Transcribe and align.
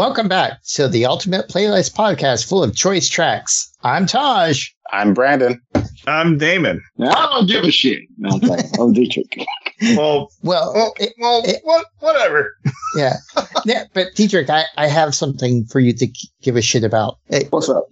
Welcome 0.00 0.28
back 0.28 0.62
to 0.76 0.88
the 0.88 1.04
Ultimate 1.04 1.46
Playlist 1.48 1.94
Podcast 1.94 2.48
full 2.48 2.64
of 2.64 2.74
choice 2.74 3.06
tracks. 3.06 3.70
I'm 3.82 4.06
Taj. 4.06 4.66
I'm 4.90 5.12
Brandon. 5.12 5.60
I'm 6.06 6.38
Damon. 6.38 6.82
I 6.98 7.28
don't 7.34 7.46
give 7.46 7.64
a 7.64 7.70
shit. 7.70 8.04
No, 8.16 8.40
I'm. 8.42 8.80
I'm 8.80 8.92
Dietrich. 8.94 9.46
Well, 9.96 10.30
Well, 10.42 10.72
well, 10.74 10.94
it- 10.98 11.14
well 11.18 11.42
it- 11.44 11.60
what, 11.64 11.86
whatever. 12.00 12.52
yeah. 12.96 13.14
yeah, 13.64 13.84
but 13.94 14.08
Dietrich, 14.14 14.50
I, 14.50 14.64
I 14.76 14.86
have 14.88 15.14
something 15.14 15.64
for 15.66 15.80
you 15.80 15.92
to 15.94 16.06
give 16.42 16.56
a 16.56 16.62
shit 16.62 16.84
about. 16.84 17.18
Hey, 17.28 17.46
What's 17.50 17.68
up? 17.68 17.86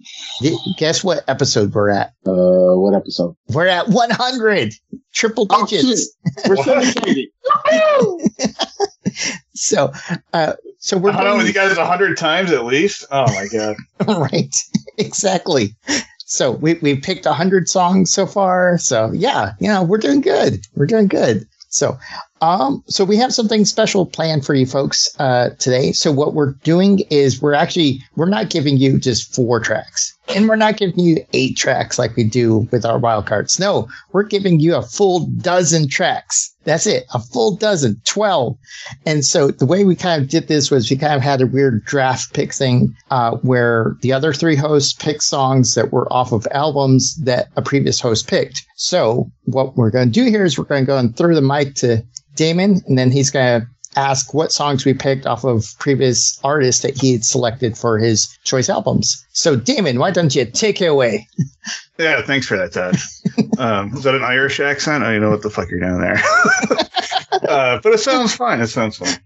guess 0.77 1.03
what 1.03 1.23
episode 1.27 1.73
we're 1.73 1.89
at? 1.89 2.09
Uh, 2.25 2.75
what 2.77 2.93
episode? 2.95 3.35
We're 3.49 3.67
at 3.67 3.87
100, 3.89 4.73
triple 5.13 5.47
Oh, 5.49 5.65
digits. 5.65 6.15
We're 6.47 6.55
celebrating. 6.63 7.27
so, 9.53 9.91
uh, 10.33 10.53
so 10.79 10.97
we're 10.97 11.11
I 11.11 11.13
don't 11.17 11.23
know 11.25 11.31
with 11.37 11.45
doing- 11.45 11.47
you 11.47 11.53
guys 11.69 11.77
a 11.77 11.85
hundred 11.85 12.17
times 12.17 12.51
at 12.51 12.65
least. 12.65 13.05
Oh 13.11 13.25
my 13.33 13.47
god. 13.51 13.75
right 14.07 14.53
exactly 14.97 15.75
so 16.25 16.51
we, 16.51 16.75
we 16.75 16.95
picked 16.97 17.25
100 17.25 17.67
songs 17.69 18.11
so 18.11 18.25
far 18.25 18.77
so 18.77 19.11
yeah 19.13 19.53
you 19.59 19.67
know 19.67 19.81
we're 19.83 19.97
doing 19.97 20.19
good 20.21 20.59
we're 20.75 20.85
doing 20.85 21.07
good 21.07 21.45
so 21.69 21.97
um 22.41 22.83
so 22.87 23.03
we 23.03 23.17
have 23.17 23.33
something 23.33 23.65
special 23.65 24.05
planned 24.05 24.45
for 24.45 24.53
you 24.53 24.65
folks 24.65 25.09
uh 25.19 25.49
today. 25.59 25.91
So 25.91 26.11
what 26.11 26.33
we're 26.33 26.53
doing 26.63 26.99
is 27.09 27.41
we're 27.41 27.53
actually 27.53 28.01
we're 28.15 28.29
not 28.29 28.49
giving 28.49 28.77
you 28.77 28.99
just 28.99 29.33
four 29.35 29.59
tracks. 29.59 30.15
And 30.35 30.47
we're 30.47 30.57
not 30.57 30.77
giving 30.77 30.99
you 30.99 31.25
eight 31.33 31.57
tracks 31.57 31.97
like 31.97 32.15
we 32.15 32.23
do 32.23 32.67
with 32.71 32.85
our 32.85 32.99
wild 32.99 33.25
cards. 33.25 33.59
No 33.59 33.87
we're 34.11 34.23
giving 34.23 34.59
you 34.59 34.75
a 34.75 34.81
full 34.81 35.27
dozen 35.41 35.89
tracks. 35.89 36.53
That's 36.63 36.85
it 36.87 37.05
a 37.13 37.19
full 37.19 37.55
dozen 37.55 38.01
12 38.05 38.57
and 39.05 39.25
so 39.25 39.49
the 39.51 39.65
way 39.65 39.83
we 39.83 39.95
kind 39.95 40.21
of 40.21 40.29
did 40.29 40.47
this 40.47 40.69
was 40.69 40.89
we 40.89 40.97
kind 40.97 41.13
of 41.13 41.21
had 41.21 41.41
a 41.41 41.47
weird 41.47 41.83
draft 41.85 42.33
pick 42.33 42.53
thing 42.53 42.95
uh, 43.11 43.31
where 43.37 43.95
the 44.01 44.13
other 44.13 44.33
three 44.33 44.55
hosts 44.55 44.93
picked 44.93 45.23
songs 45.23 45.75
that 45.75 45.91
were 45.91 46.11
off 46.11 46.31
of 46.31 46.47
albums 46.51 47.15
that 47.23 47.47
a 47.55 47.61
previous 47.61 47.99
host 47.99 48.27
picked. 48.27 48.65
So 48.75 49.31
what 49.45 49.75
we're 49.75 49.91
going 49.91 50.11
to 50.11 50.23
do 50.23 50.29
here 50.29 50.45
is 50.45 50.57
we're 50.57 50.65
going 50.65 50.83
to 50.83 50.87
go 50.87 50.97
and 50.97 51.15
throw 51.15 51.33
the 51.33 51.41
mic 51.41 51.75
to 51.75 52.03
Damon, 52.35 52.81
and 52.87 52.97
then 52.97 53.11
he's 53.11 53.29
going 53.31 53.61
to 53.61 53.67
ask 53.95 54.33
what 54.33 54.51
songs 54.51 54.85
we 54.85 54.93
picked 54.93 55.25
off 55.25 55.43
of 55.43 55.65
previous 55.79 56.39
artists 56.43 56.83
that 56.83 56.95
he 56.95 57.11
had 57.13 57.25
selected 57.25 57.77
for 57.77 57.97
his 57.97 58.37
choice 58.43 58.69
albums. 58.69 59.25
So 59.33 59.55
Damon, 59.55 59.97
why 59.99 60.11
don't 60.11 60.33
you 60.35 60.45
take 60.45 60.81
it 60.81 60.85
away? 60.87 61.27
Yeah, 61.99 62.21
thanks 62.21 62.47
for 62.47 62.55
that, 62.55 62.71
Todd. 62.71 62.95
um, 63.59 63.93
is 63.93 64.03
that 64.03 64.15
an 64.15 64.23
Irish 64.23 64.61
accent? 64.61 65.03
I 65.03 65.07
don't 65.07 65.15
even 65.15 65.23
know 65.23 65.31
what 65.31 65.41
the 65.41 65.49
fuck 65.49 65.69
you're 65.69 65.81
doing 65.81 65.99
there. 65.99 66.15
uh, 67.31 67.79
but 67.81 67.93
it 67.93 67.99
sounds 67.99 68.33
fine. 68.35 68.59
It 68.59 68.67
sounds 68.67 68.97
fine. 68.97 69.17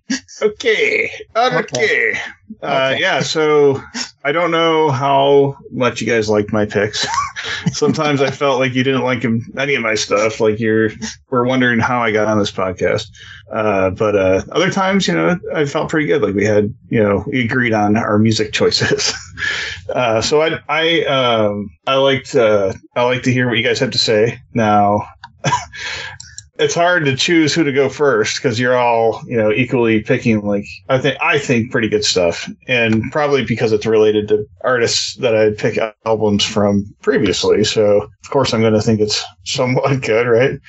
Okay. 0.42 1.09
Okay. 1.36 1.58
Okay. 1.58 2.14
Uh, 2.62 2.92
Okay. 2.94 3.02
yeah, 3.02 3.20
so 3.22 3.82
I 4.23 4.32
don't 4.32 4.52
know 4.52 4.90
how 4.92 5.58
much 5.72 6.00
you 6.02 6.08
guys 6.08 6.30
liked 6.30 6.54
my 6.54 6.66
picks. 6.66 7.06
Sometimes 7.72 8.22
I 8.22 8.30
felt 8.31 8.59
like 8.59 8.74
you 8.74 8.84
didn't 8.84 9.03
like 9.03 9.25
any 9.58 9.75
of 9.75 9.81
my 9.81 9.96
stuff. 9.96 10.40
Like 10.40 10.59
you're, 10.59 10.91
were 11.30 11.46
wondering 11.46 11.80
how 11.80 12.02
I 12.02 12.12
got 12.12 12.28
on 12.28 12.40
this 12.40 12.52
podcast. 12.52 13.08
Uh, 13.52 13.90
but 13.91 14.16
uh, 14.16 14.41
other 14.52 14.70
times, 14.72 15.08
you 15.08 15.14
know, 15.14 15.38
I 15.53 15.66
felt 15.66 15.90
pretty 15.90 16.08
good. 16.08 16.22
Like 16.22 16.35
we 16.35 16.46
had, 16.46 16.74
you 16.90 17.02
know, 17.03 17.24
we 17.28 17.44
agreed 17.44 17.74
on 17.74 17.97
our 17.97 18.18
music 18.18 18.53
choices. 18.53 19.14
uh, 19.90 20.22
so 20.22 20.41
I, 20.41 20.59
I, 20.70 21.03
um, 21.06 21.70
I 21.88 21.96
liked, 21.96 22.35
uh, 22.35 22.74
I 22.96 23.03
like 23.03 23.24
to 23.24 23.31
hear 23.31 23.47
what 23.47 23.58
you 23.58 23.64
guys 23.64 23.80
have 23.80 23.91
to 23.91 23.97
say. 23.97 24.40
Now, 24.53 25.08
it's 26.59 26.75
hard 26.75 27.06
to 27.06 27.16
choose 27.16 27.53
who 27.53 27.64
to 27.64 27.72
go 27.72 27.90
first 27.90 28.38
because 28.38 28.59
you're 28.59 28.78
all, 28.78 29.22
you 29.25 29.36
know, 29.36 29.52
equally 29.52 30.02
picking 30.02 30.41
like 30.41 30.66
I 30.88 31.00
think 31.00 31.18
I 31.19 31.40
think 31.40 31.72
pretty 31.72 31.90
good 31.90 32.06
stuff, 32.06 32.47
and 32.68 33.12
probably 33.12 33.44
because 33.44 33.72
it's 33.72 33.88
related 33.88 34.28
to 34.28 34.46
artists 34.64 35.16
that 35.18 35.36
I 35.36 35.52
pick 35.52 35.80
albums 36.06 36.44
from 36.44 36.86
previously. 37.02 37.64
So 37.64 38.03
of 38.03 38.30
course 38.30 38.53
I'm 38.53 38.62
going 38.62 38.74
to 38.74 38.81
think 38.81 39.00
it's 39.00 39.24
somewhat 39.46 40.02
good, 40.02 40.28
right? 40.28 40.59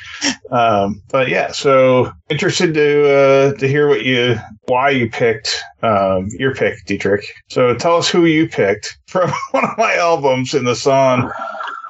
Um, 0.51 1.03
but 1.11 1.29
yeah, 1.29 1.53
so 1.53 2.11
interested 2.31 2.73
to 2.73 3.11
uh, 3.11 3.53
to 3.59 3.69
hear 3.69 3.87
what 3.87 4.05
you 4.05 4.37
why 4.67 4.89
you 4.89 5.11
picked 5.11 5.55
um, 5.83 6.29
your 6.39 6.55
pick, 6.55 6.85
Dietrich. 6.87 7.27
So 7.51 7.75
tell 7.75 7.97
us 7.97 8.09
who 8.09 8.25
you 8.25 8.49
picked 8.49 8.99
from 9.07 9.31
one 9.51 9.65
of 9.65 9.77
my 9.77 9.95
albums 9.97 10.55
in 10.55 10.65
the 10.65 10.77
song, 10.77 11.31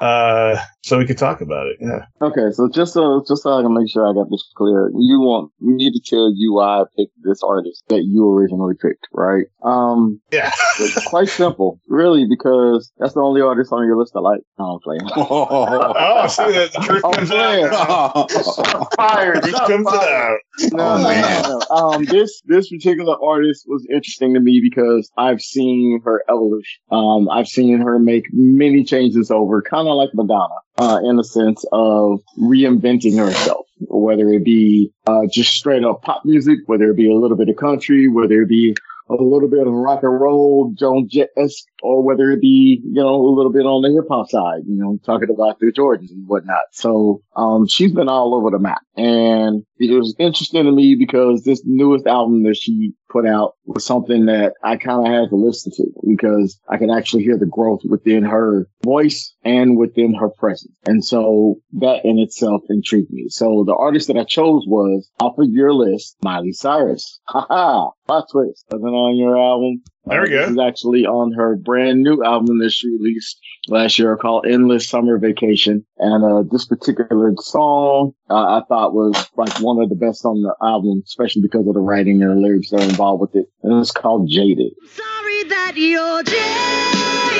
uh, 0.01 0.61
so 0.85 0.99
we 0.99 1.07
could 1.07 1.17
talk 1.19 1.41
about 1.41 1.67
it. 1.67 1.77
Yeah. 1.81 2.05
Okay, 2.21 2.51
so 2.53 2.69
just 2.69 2.93
so 2.93 3.23
just 3.27 3.43
so 3.43 3.59
I 3.59 3.63
can 3.63 3.73
make 3.75 3.91
sure 3.91 4.09
I 4.09 4.13
got 4.13 4.31
this 4.31 4.45
clear, 4.57 4.91
you 4.95 5.21
want 5.21 5.51
me 5.61 5.91
to 5.91 6.01
tell 6.05 6.31
you 6.37 6.53
why 6.55 6.81
I 6.81 6.85
picked 6.97 7.15
this 7.23 7.43
artist 7.43 7.85
that 7.89 8.05
you 8.05 8.31
originally 8.31 8.75
picked, 8.81 9.07
right? 9.13 9.47
Um, 9.63 10.21
Yeah. 10.31 10.51
it's 10.81 11.03
quite 11.07 11.29
simple, 11.29 11.81
really, 11.89 12.27
because 12.29 12.93
that's 12.99 13.15
the 13.15 13.21
only 13.21 13.41
artist 13.41 13.73
on 13.73 13.87
your 13.87 13.97
list 13.97 14.13
I 14.15 14.21
like. 14.21 14.41
No, 14.59 14.65
I'm 14.75 14.81
playing. 14.81 15.01
Oh, 15.17 16.27
see 16.29 16.45
the, 16.45 16.71
the 16.75 16.81
truth 16.85 17.05
I'm 17.05 17.13
comes 17.15 17.31
playing. 17.31 17.67
out. 17.73 18.31
Fired. 18.97 19.43
Truth 19.43 19.55
comes 19.67 19.87
out. 19.89 20.39
No, 20.73 20.85
Oh, 20.85 20.97
no, 20.99 21.09
man. 21.09 21.43
no, 21.43 21.59
no. 21.71 21.75
Um, 21.77 22.05
this 22.05 22.41
this 22.47 22.69
particular 22.69 23.17
artist 23.23 23.65
was 23.67 23.87
interesting 23.91 24.35
to 24.35 24.41
me 24.41 24.61
because 24.63 25.11
I've 25.17 25.41
seen 25.41 26.01
her 26.05 26.23
evolution. 26.29 26.81
Um, 26.91 27.29
I've 27.31 27.49
seen 27.49 27.79
her 27.79 27.99
make 27.99 28.27
many 28.33 28.85
changes 28.85 29.31
over, 29.31 29.63
kind 29.63 29.89
of 29.89 29.95
like 29.97 30.11
Madonna, 30.15 30.55
uh, 30.79 31.01
in 31.05 31.17
the 31.17 31.25
sense 31.25 31.65
of 31.73 32.21
reinventing 32.39 33.19
herself. 33.19 33.67
Whether 33.81 34.29
it 34.31 34.45
be 34.45 34.93
uh, 35.07 35.23
just 35.31 35.53
straight 35.53 35.85
up 35.85 36.03
pop 36.03 36.23
music, 36.25 36.61
whether 36.67 36.91
it 36.91 36.97
be 36.97 37.11
a 37.11 37.15
little 37.15 37.37
bit 37.37 37.49
of 37.49 37.57
country, 37.57 38.09
whether 38.09 38.43
it 38.43 38.49
be 38.49 38.75
a 39.11 39.15
little 39.15 39.49
bit 39.49 39.67
of 39.67 39.73
rock 39.73 40.03
and 40.03 40.21
roll, 40.21 40.73
Joan 40.79 41.09
Jett, 41.11 41.29
or 41.83 42.03
whether 42.03 42.31
it 42.31 42.41
be, 42.41 42.81
you 42.83 43.03
know, 43.03 43.15
a 43.15 43.35
little 43.35 43.53
bit 43.53 43.67
on 43.67 43.83
the 43.83 43.93
hip 43.93 44.07
hop 44.09 44.31
side, 44.31 44.63
you 44.67 44.77
know, 44.77 44.99
talking 45.05 45.29
about 45.31 45.59
the 45.59 45.73
Jordans 45.73 46.11
and 46.11 46.27
whatnot. 46.27 46.63
So, 46.73 47.23
um, 47.37 47.67
she's 47.69 47.93
been 47.93 48.09
all 48.09 48.35
over 48.35 48.51
the 48.51 48.59
map 48.59 48.81
and 48.97 49.65
it 49.79 49.93
was 49.93 50.15
interesting 50.19 50.65
to 50.65 50.73
me 50.73 50.95
because 50.95 51.43
this 51.43 51.63
newest 51.65 52.07
album 52.07 52.45
that 52.45 52.57
she 52.57 52.93
put 53.11 53.27
out 53.27 53.55
was 53.65 53.85
something 53.85 54.27
that 54.27 54.55
I 54.63 54.77
kind 54.77 55.07
of 55.07 55.13
had 55.13 55.31
to 55.31 55.37
listen 55.37 55.73
to 55.77 55.87
because 56.07 56.59
I 56.69 56.79
could 56.79 56.91
actually 56.91 57.23
hear 57.23 57.39
the 57.39 57.47
growth 57.47 57.81
within 57.89 58.25
her 58.25 58.69
voice 58.85 59.35
and 59.45 59.77
within 59.77 60.15
her 60.15 60.31
presence. 60.31 60.75
And 60.87 61.05
so 61.05 61.57
that 61.75 62.05
in 62.05 62.19
itself 62.19 62.63
intrigued 62.69 63.11
me. 63.11 63.27
So 63.29 63.65
the 63.67 63.75
artist 63.75 64.09
that 64.09 64.17
I 64.17 64.25
chose 64.25 64.65
was 64.67 65.09
off 65.21 65.39
of 65.39 65.51
your 65.51 65.73
list, 65.73 66.17
Miley 66.23 66.53
Cyrus. 66.53 67.21
Haha, 67.29 67.91
plot 68.07 68.27
twist. 68.31 68.65
Wasn't 68.71 68.85
on 68.89 69.17
your 69.17 69.37
album. 69.37 69.83
There 70.07 70.23
we 70.23 70.29
Uh, 70.37 70.41
This 70.41 70.47
go. 70.47 70.53
is 70.53 70.69
actually 70.69 71.07
on 71.07 71.33
her 71.33 71.57
brand 71.57 72.03
new 72.03 72.23
album 72.23 72.59
that 72.59 72.71
she 72.73 72.89
released 72.91 73.39
last 73.69 73.99
year 73.99 74.17
called 74.17 74.47
Endless 74.47 74.89
Summer 74.89 75.19
Vacation. 75.19 75.85
And 75.99 76.25
uh, 76.25 76.43
this 76.51 76.67
particular 76.67 77.33
song 77.39 78.13
uh, 78.29 78.35
I 78.35 78.63
thought 78.69 78.93
was 78.95 79.15
like 79.37 79.61
one 79.61 79.81
of 79.83 79.89
the 79.89 79.95
best 79.97 80.25
on 80.25 80.43
the 80.43 80.55
album, 80.63 81.03
especially 81.07 81.43
because 81.43 81.67
of 81.67 81.75
the 81.75 81.81
writing 81.81 82.23
and 82.23 82.31
the 82.33 82.37
lyrics 82.41 82.71
that 82.71 82.81
are 82.81 82.85
involved 82.89 83.21
with 83.23 83.35
it. 83.35 83.47
And 83.63 83.81
it's 83.81 83.93
called 83.93 84.29
Jaded. 84.29 84.73
Sorry 84.87 85.45
that 85.45 85.73
you're 85.77 86.23
jaded. 86.23 87.34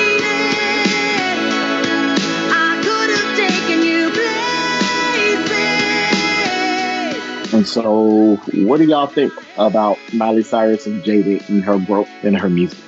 So, 7.65 8.37
what 8.53 8.79
do 8.79 8.85
y'all 8.85 9.07
think 9.07 9.33
about 9.57 9.99
Miley 10.13 10.43
Cyrus 10.43 10.87
and 10.87 11.03
Jaded 11.03 11.49
and 11.49 11.65
her 11.65 11.79
growth 11.79 12.09
in 12.23 12.35
her 12.35 12.49
music? 12.49 12.79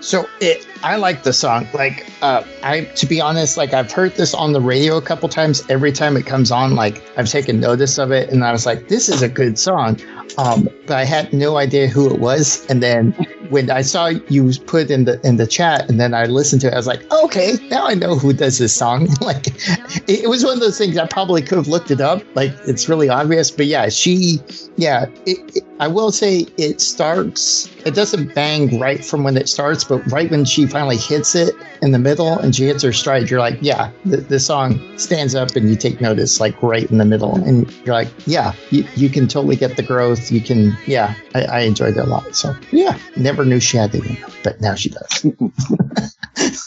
So 0.00 0.28
it, 0.40 0.66
I 0.84 0.96
like 0.96 1.22
the 1.22 1.32
song. 1.32 1.66
Like, 1.72 2.06
uh, 2.22 2.44
I 2.62 2.82
to 2.82 3.06
be 3.06 3.20
honest, 3.20 3.56
like 3.56 3.72
I've 3.72 3.90
heard 3.90 4.14
this 4.14 4.34
on 4.34 4.52
the 4.52 4.60
radio 4.60 4.96
a 4.96 5.02
couple 5.02 5.28
times. 5.28 5.64
Every 5.68 5.90
time 5.90 6.16
it 6.16 6.26
comes 6.26 6.50
on, 6.50 6.74
like 6.74 7.02
I've 7.18 7.28
taken 7.28 7.60
notice 7.60 7.98
of 7.98 8.12
it, 8.12 8.30
and 8.30 8.44
I 8.44 8.52
was 8.52 8.66
like, 8.66 8.88
"This 8.88 9.08
is 9.08 9.22
a 9.22 9.28
good 9.28 9.58
song," 9.58 10.00
um, 10.38 10.68
but 10.86 10.96
I 10.96 11.04
had 11.04 11.32
no 11.32 11.56
idea 11.56 11.88
who 11.88 12.12
it 12.12 12.20
was. 12.20 12.64
And 12.66 12.82
then 12.82 13.16
when 13.50 13.70
I 13.70 13.82
saw 13.82 14.06
you 14.06 14.52
put 14.66 14.90
in 14.90 15.04
the 15.04 15.20
in 15.26 15.36
the 15.36 15.46
chat, 15.46 15.88
and 15.88 16.00
then 16.00 16.14
I 16.14 16.24
listened 16.24 16.60
to 16.62 16.68
it, 16.68 16.74
I 16.74 16.76
was 16.76 16.86
like, 16.86 17.10
"Okay, 17.12 17.54
now 17.70 17.86
I 17.86 17.94
know 17.94 18.16
who 18.16 18.32
does 18.32 18.58
this 18.58 18.74
song." 18.74 19.08
like, 19.20 19.48
it, 20.08 20.24
it 20.24 20.28
was 20.28 20.44
one 20.44 20.54
of 20.54 20.60
those 20.60 20.78
things 20.78 20.96
I 20.96 21.06
probably 21.06 21.42
could 21.42 21.58
have 21.58 21.68
looked 21.68 21.90
it 21.90 22.00
up. 22.00 22.22
Like, 22.34 22.52
it's 22.66 22.88
really 22.88 23.08
obvious, 23.08 23.50
but 23.50 23.66
yeah, 23.66 23.88
she, 23.88 24.40
yeah, 24.76 25.06
it, 25.26 25.56
it, 25.56 25.64
I 25.78 25.88
will 25.88 26.10
say 26.10 26.46
it 26.56 26.80
starts. 26.80 27.68
It 27.84 27.94
doesn't 27.94 28.34
bang 28.34 28.80
right 28.80 29.04
from 29.04 29.24
when 29.24 29.36
it 29.36 29.48
starts, 29.48 29.84
but 29.84 29.98
right 30.10 30.30
when 30.30 30.44
she 30.44 30.66
finally 30.66 30.96
hits 30.96 31.34
it 31.34 31.54
in 31.82 31.92
the 31.92 31.98
middle 31.98 32.38
and 32.38 32.54
she 32.54 32.64
hits 32.66 32.82
her 32.82 32.92
stride, 32.92 33.28
you're 33.30 33.40
like, 33.40 33.58
yeah, 33.60 33.90
the, 34.04 34.18
the 34.18 34.40
song 34.40 34.80
stands 34.98 35.34
up 35.34 35.54
and 35.54 35.68
you 35.68 35.76
take 35.76 36.00
notice 36.00 36.40
like 36.40 36.60
right 36.62 36.90
in 36.90 36.98
the 36.98 37.04
middle. 37.04 37.36
And 37.36 37.70
you're 37.84 37.94
like, 37.94 38.08
yeah, 38.26 38.54
you, 38.70 38.86
you 38.96 39.10
can 39.10 39.28
totally 39.28 39.56
get 39.56 39.76
the 39.76 39.82
growth. 39.82 40.32
You 40.32 40.40
can, 40.40 40.76
yeah, 40.86 41.14
I, 41.34 41.42
I 41.44 41.60
enjoyed 41.60 41.96
it 41.96 42.00
a 42.00 42.04
lot. 42.04 42.34
So 42.34 42.56
yeah, 42.72 42.98
never 43.16 43.44
knew 43.44 43.60
she 43.60 43.76
had 43.76 43.94
it, 43.94 44.02
but 44.42 44.60
now 44.60 44.74
she 44.74 44.90
does. 44.90 45.26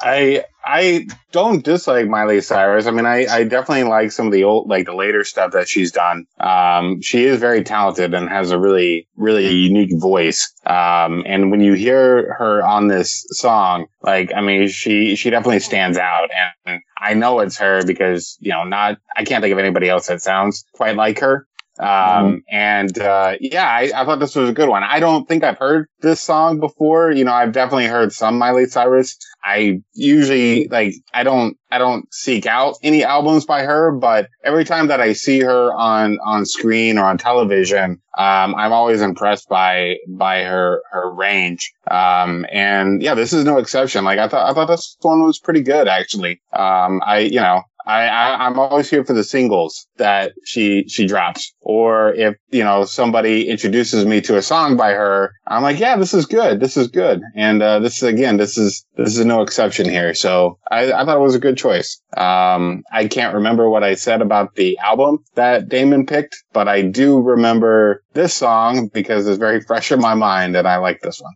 I 0.00 0.44
I 0.64 1.06
don't 1.32 1.64
dislike 1.64 2.08
Miley 2.08 2.42
Cyrus. 2.42 2.86
I 2.86 2.90
mean, 2.90 3.06
I, 3.06 3.26
I 3.26 3.44
definitely 3.44 3.84
like 3.84 4.12
some 4.12 4.26
of 4.26 4.32
the 4.32 4.44
old, 4.44 4.68
like 4.68 4.84
the 4.84 4.94
later 4.94 5.24
stuff 5.24 5.52
that 5.52 5.66
she's 5.66 5.90
done. 5.90 6.26
Um, 6.38 7.00
she 7.00 7.24
is 7.24 7.40
very 7.40 7.64
talented 7.64 8.12
and 8.12 8.28
has 8.28 8.50
a 8.50 8.58
really, 8.58 9.08
really 9.16 9.48
unique 9.48 9.98
voice. 9.98 10.52
Um, 10.66 11.24
and 11.26 11.50
when 11.50 11.60
you 11.60 11.72
hear 11.72 12.34
her 12.34 12.62
on 12.62 12.88
this 12.88 13.24
song, 13.30 13.86
like, 14.02 14.30
I 14.36 14.42
mean, 14.42 14.68
she, 14.68 15.16
she 15.16 15.30
definitely 15.30 15.60
stands 15.60 15.96
out. 15.96 16.28
And 16.66 16.82
I 17.00 17.14
know 17.14 17.40
it's 17.40 17.56
her 17.56 17.82
because, 17.86 18.36
you 18.40 18.50
know, 18.50 18.64
not, 18.64 18.98
I 19.16 19.24
can't 19.24 19.42
think 19.42 19.52
of 19.52 19.58
anybody 19.58 19.88
else 19.88 20.08
that 20.08 20.20
sounds 20.20 20.66
quite 20.74 20.96
like 20.96 21.20
her. 21.20 21.46
Um, 21.80 22.42
and, 22.50 22.98
uh, 22.98 23.36
yeah, 23.40 23.68
I, 23.70 23.90
I 23.94 24.04
thought 24.04 24.18
this 24.18 24.34
was 24.34 24.50
a 24.50 24.52
good 24.52 24.68
one. 24.68 24.82
I 24.82 24.98
don't 24.98 25.28
think 25.28 25.44
I've 25.44 25.58
heard 25.58 25.86
this 26.00 26.20
song 26.20 26.58
before. 26.58 27.12
You 27.12 27.24
know, 27.24 27.32
I've 27.32 27.52
definitely 27.52 27.86
heard 27.86 28.12
some 28.12 28.36
Miley 28.36 28.66
Cyrus. 28.66 29.16
I 29.44 29.80
usually, 29.94 30.68
like, 30.68 30.94
I 31.14 31.22
don't, 31.22 31.56
I 31.70 31.78
don't 31.78 32.12
seek 32.12 32.46
out 32.46 32.76
any 32.82 33.04
albums 33.04 33.44
by 33.44 33.62
her, 33.62 33.92
but 33.92 34.28
every 34.44 34.64
time 34.64 34.88
that 34.88 35.00
I 35.00 35.12
see 35.12 35.40
her 35.40 35.72
on, 35.74 36.18
on 36.24 36.44
screen 36.44 36.98
or 36.98 37.04
on 37.04 37.18
television, 37.18 38.00
um, 38.18 38.54
I'm 38.54 38.72
always 38.72 39.00
impressed 39.00 39.48
by, 39.48 39.96
by 40.08 40.42
her, 40.42 40.82
her 40.90 41.10
range. 41.12 41.72
Um, 41.90 42.46
and 42.50 43.00
yeah, 43.02 43.14
this 43.14 43.32
is 43.32 43.44
no 43.44 43.58
exception. 43.58 44.04
Like, 44.04 44.18
I 44.18 44.28
thought, 44.28 44.50
I 44.50 44.54
thought 44.54 44.66
this 44.68 44.96
one 45.00 45.22
was 45.22 45.38
pretty 45.38 45.62
good, 45.62 45.88
actually. 45.88 46.40
Um, 46.52 47.00
I, 47.06 47.18
you 47.18 47.40
know, 47.40 47.62
I, 47.88 48.06
I 48.06 48.46
I'm 48.46 48.58
always 48.58 48.90
here 48.90 49.02
for 49.02 49.14
the 49.14 49.24
singles 49.24 49.86
that 49.96 50.32
she 50.44 50.86
she 50.88 51.06
drops, 51.06 51.54
or 51.62 52.12
if 52.12 52.36
you 52.50 52.62
know 52.62 52.84
somebody 52.84 53.48
introduces 53.48 54.04
me 54.04 54.20
to 54.20 54.36
a 54.36 54.42
song 54.42 54.76
by 54.76 54.92
her, 54.92 55.32
I'm 55.46 55.62
like, 55.62 55.80
yeah, 55.80 55.96
this 55.96 56.12
is 56.12 56.26
good, 56.26 56.60
this 56.60 56.76
is 56.76 56.88
good, 56.88 57.22
and 57.34 57.62
uh, 57.62 57.78
this 57.78 57.96
is 57.96 58.02
again, 58.02 58.36
this 58.36 58.58
is 58.58 58.84
this 58.96 59.16
is 59.16 59.24
no 59.24 59.40
exception 59.40 59.88
here. 59.88 60.12
So 60.12 60.58
I, 60.70 60.92
I 60.92 61.04
thought 61.06 61.16
it 61.16 61.20
was 61.20 61.34
a 61.34 61.40
good 61.40 61.56
choice. 61.56 61.98
Um, 62.14 62.82
I 62.92 63.08
can't 63.08 63.34
remember 63.34 63.70
what 63.70 63.82
I 63.82 63.94
said 63.94 64.20
about 64.20 64.54
the 64.54 64.76
album 64.78 65.24
that 65.34 65.70
Damon 65.70 66.04
picked, 66.04 66.36
but 66.52 66.68
I 66.68 66.82
do 66.82 67.18
remember 67.20 68.02
this 68.12 68.34
song 68.34 68.88
because 68.92 69.26
it's 69.26 69.38
very 69.38 69.62
fresh 69.62 69.90
in 69.90 70.00
my 70.00 70.14
mind, 70.14 70.56
and 70.56 70.68
I 70.68 70.76
like 70.76 71.00
this 71.00 71.22
one. 71.22 71.32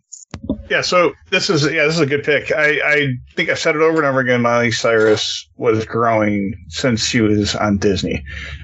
Yeah, 0.69 0.81
so 0.81 1.13
this 1.29 1.49
is 1.49 1.63
yeah, 1.65 1.85
this 1.85 1.95
is 1.95 1.99
a 1.99 2.05
good 2.05 2.23
pick. 2.23 2.51
I, 2.51 2.79
I 2.85 3.07
think 3.35 3.49
I've 3.49 3.59
said 3.59 3.75
it 3.75 3.81
over 3.81 3.97
and 3.97 4.05
over 4.05 4.19
again. 4.19 4.41
Miley 4.41 4.71
Cyrus 4.71 5.47
was 5.57 5.85
growing 5.85 6.53
since 6.69 7.05
she 7.05 7.21
was 7.21 7.55
on 7.55 7.77
Disney. 7.77 8.23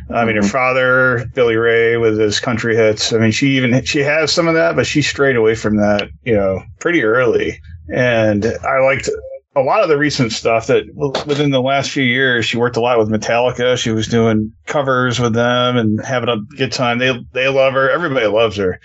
I 0.09 0.25
mean, 0.25 0.35
her 0.35 0.41
mm-hmm. 0.41 0.49
father, 0.49 1.29
Billy 1.33 1.55
Ray, 1.55 1.97
with 1.97 2.17
his 2.17 2.39
country 2.39 2.75
hits. 2.75 3.11
I 3.11 3.17
mean, 3.17 3.31
she 3.31 3.57
even 3.57 3.83
she 3.83 3.99
has 3.99 4.31
some 4.31 4.47
of 4.47 4.53
that, 4.53 4.75
but 4.75 4.87
she 4.87 5.01
strayed 5.01 5.35
away 5.35 5.55
from 5.55 5.77
that, 5.77 6.09
you 6.23 6.35
know, 6.35 6.63
pretty 6.79 7.03
early. 7.03 7.59
And 7.93 8.45
I 8.45 8.79
liked 8.79 9.09
a 9.55 9.61
lot 9.61 9.81
of 9.81 9.89
the 9.89 9.97
recent 9.97 10.31
stuff 10.31 10.67
that 10.67 10.85
within 11.25 11.49
the 11.49 11.61
last 11.61 11.89
few 11.89 12.03
years, 12.03 12.45
she 12.45 12.57
worked 12.57 12.77
a 12.77 12.81
lot 12.81 12.99
with 12.99 13.09
Metallica. 13.09 13.77
She 13.77 13.89
was 13.91 14.07
doing 14.07 14.53
covers 14.67 15.19
with 15.19 15.33
them 15.33 15.75
and 15.75 16.03
having 16.05 16.29
a 16.29 16.37
good 16.55 16.71
time. 16.71 16.99
They 16.99 17.19
they 17.33 17.47
love 17.47 17.73
her. 17.73 17.89
Everybody 17.89 18.27
loves 18.27 18.57
her. 18.57 18.79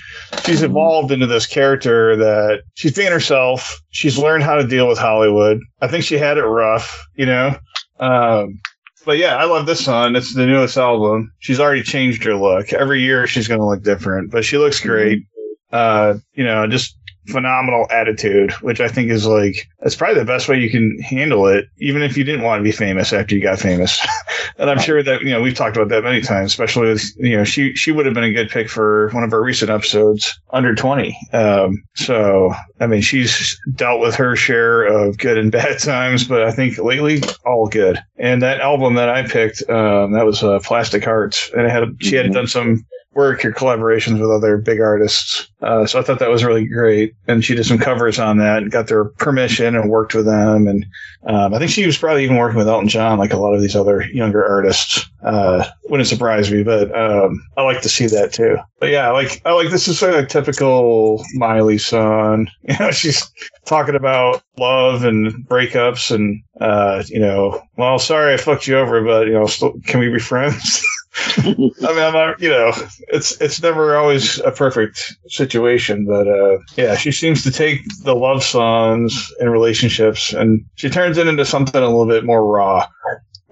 She's 0.45 0.63
evolved 0.63 1.13
into 1.13 1.27
this 1.27 1.47
character 1.47 2.17
that 2.17 2.63
she's 2.75 2.95
being 2.95 3.13
herself. 3.13 3.81
She's 3.91 4.17
learned 4.17 4.43
how 4.43 4.55
to 4.55 4.67
deal 4.67 4.89
with 4.89 4.99
Hollywood. 4.99 5.61
I 5.83 5.89
think 5.89 6.05
she 6.05 6.17
had 6.17 6.39
it 6.39 6.45
rough, 6.45 7.07
you 7.15 7.27
know. 7.27 7.57
Um, 8.01 8.61
but 9.05 9.19
yeah, 9.19 9.37
I 9.37 9.45
love 9.45 9.67
this 9.67 9.85
song. 9.85 10.17
It's 10.17 10.35
the 10.35 10.47
newest 10.47 10.79
album. 10.79 11.31
She's 11.41 11.61
already 11.61 11.83
changed 11.83 12.25
her 12.25 12.35
look. 12.35 12.73
Every 12.73 13.03
year 13.03 13.27
she's 13.27 13.49
going 13.49 13.61
to 13.61 13.67
look 13.67 13.83
different, 13.83 14.31
but 14.31 14.47
she 14.47 14.57
looks 14.57 14.81
great. 14.81 15.25
Uh, 15.71 16.15
you 16.33 16.45
know, 16.45 16.67
just 16.67 16.97
phenomenal 17.27 17.87
attitude, 17.91 18.53
which 18.63 18.81
I 18.81 18.89
think 18.89 19.11
is 19.11 19.27
like 19.27 19.69
that's 19.81 19.97
probably 19.97 20.19
the 20.19 20.25
best 20.25 20.49
way 20.49 20.59
you 20.59 20.71
can 20.71 20.99
handle 21.01 21.47
it, 21.47 21.67
even 21.79 22.03
if 22.03 22.17
you 22.17 22.25
didn't 22.25 22.43
want 22.43 22.61
to 22.61 22.65
be 22.65 22.73
famous 22.73 23.13
after 23.13 23.35
you 23.35 23.43
got 23.43 23.59
famous. 23.59 23.99
and 24.59 24.71
I'm 24.71 24.79
sure 24.79 25.03
that 25.03 25.23
you 25.23 25.31
know 25.31 25.41
we've 25.41 25.55
talked 25.55 25.77
about 25.77 25.89
that 25.89 26.05
many 26.05 26.21
times, 26.21 26.53
especially 26.53 26.89
with 26.89 27.05
you 27.17 27.37
know 27.37 27.45
she 27.45 27.75
she 27.75 27.93
would 27.93 28.07
have 28.07 28.15
been 28.15 28.25
a 28.25 28.33
good 28.33 28.51
pick 28.51 28.69
for 28.69 29.11
one 29.11 29.25
of 29.25 29.33
our 29.33 29.43
recent 29.43 29.71
episodes, 29.71 30.39
under 30.51 30.75
20. 30.75 31.17
Um, 31.33 31.83
so 31.95 32.53
I 32.81 32.87
mean 32.87 33.03
she's 33.03 33.59
dealt 33.75 34.01
with 34.01 34.15
her 34.17 34.37
share 34.37 34.83
of 34.85 35.19
good 35.19 35.39
and 35.39 35.53
bad 35.53 35.79
times, 35.79 36.27
but 36.27 36.43
I 36.43 36.51
think 36.51 36.79
lately 36.79 37.23
all 37.45 37.69
good. 37.69 37.99
And 38.17 38.43
that 38.43 38.61
album 38.61 38.95
that 38.95 39.09
I 39.09 39.27
picked, 39.27 39.69
um, 39.69 40.13
that 40.13 40.25
was 40.25 40.43
uh, 40.43 40.61
Plastic 40.61 41.05
Hearts, 41.05 41.51
and 41.53 41.67
it 41.67 41.71
had 41.71 41.97
she 42.01 42.17
had 42.17 42.33
done 42.33 42.47
some 42.47 42.85
work 43.15 43.45
or 43.45 43.53
collaborations 43.53 44.21
with 44.21 44.31
other 44.31 44.57
big 44.57 44.81
artists. 44.81 45.49
Uh, 45.63 45.87
so 45.87 45.99
I 45.99 46.03
thought 46.03 46.19
that 46.19 46.31
was 46.31 46.45
really 46.45 46.67
great. 46.67 47.15
And 47.27 47.45
she 47.45 47.55
did 47.55 47.65
some 47.65 47.79
covers 47.79 48.19
on 48.19 48.39
that 48.39 48.63
and 48.63 48.71
got 48.71 48.89
their 48.89 49.05
permission 49.05 49.75
and 49.75 49.91
worked 49.91 50.15
with 50.15 50.27
them. 50.27 50.67
And 50.67 50.87
um, 51.27 51.55
I 51.55 51.59
think 51.59 51.71
she 51.71 51.87
was 51.87 51.97
probably 51.97 52.25
even 52.25 52.37
working 52.37 52.59
with 52.59 52.69
Elton 52.69 52.89
John, 52.89 53.19
like 53.19 53.33
a 53.33 53.39
lot 53.39 53.55
of 53.55 53.61
these 53.61 53.77
other 53.77 54.03
younger 54.13 54.45
artists. 54.45 55.09
Uh, 55.23 55.67
wouldn't 55.85 56.09
surprise 56.09 56.51
me, 56.51 56.63
but 56.63 56.95
um, 56.95 57.43
I 57.57 57.63
like 57.63 57.81
to 57.83 57.89
see 57.89 58.07
that 58.09 58.33
too. 58.33 58.57
But 58.79 58.91
yeah, 58.91 59.11
like 59.11 59.41
I 59.47 59.53
like 59.53 59.71
this 59.71 59.89
is 59.89 59.99
sort 59.99 60.13
of 60.13 60.21
like 60.21 60.29
typical 60.29 61.25
Miley 61.35 61.79
song. 61.79 62.49
You 62.65 62.77
know, 62.81 62.91
she's 62.91 63.31
talking 63.67 63.95
about 63.95 64.43
love 64.59 65.05
and 65.05 65.33
breakups 65.47 66.11
and 66.13 66.43
uh, 66.61 67.03
you 67.07 67.21
know, 67.21 67.63
well, 67.77 67.99
sorry 67.99 68.35
I 68.35 68.37
fucked 68.37 68.67
you 68.67 68.79
over, 68.79 69.03
but 69.05 69.27
you 69.27 69.35
know, 69.35 69.47
still, 69.47 69.75
can 69.87 70.01
we 70.01 70.09
be 70.09 70.19
friends? 70.19 70.83
I 71.17 71.55
mean, 71.57 71.73
I'm 71.81 72.13
not, 72.13 72.41
you 72.41 72.49
know, 72.49 72.73
it's 73.09 73.41
it's 73.41 73.63
never 73.63 73.97
always 73.97 74.41
a 74.41 74.51
perfect 74.51 75.17
situation, 75.29 76.07
but 76.07 76.27
uh, 76.27 76.59
yeah, 76.77 76.97
she 76.97 77.13
seems 77.13 77.43
to 77.45 77.53
take 77.53 77.83
the 78.03 78.15
love 78.15 78.43
songs 78.43 79.33
and 79.39 79.51
relationships, 79.53 80.33
and 80.33 80.65
she 80.75 80.91
turns 80.91 81.19
it 81.19 81.29
into 81.29 81.45
something 81.45 81.81
a 81.81 81.87
little 81.87 82.07
bit 82.07 82.25
more 82.25 82.45
raw, 82.45 82.87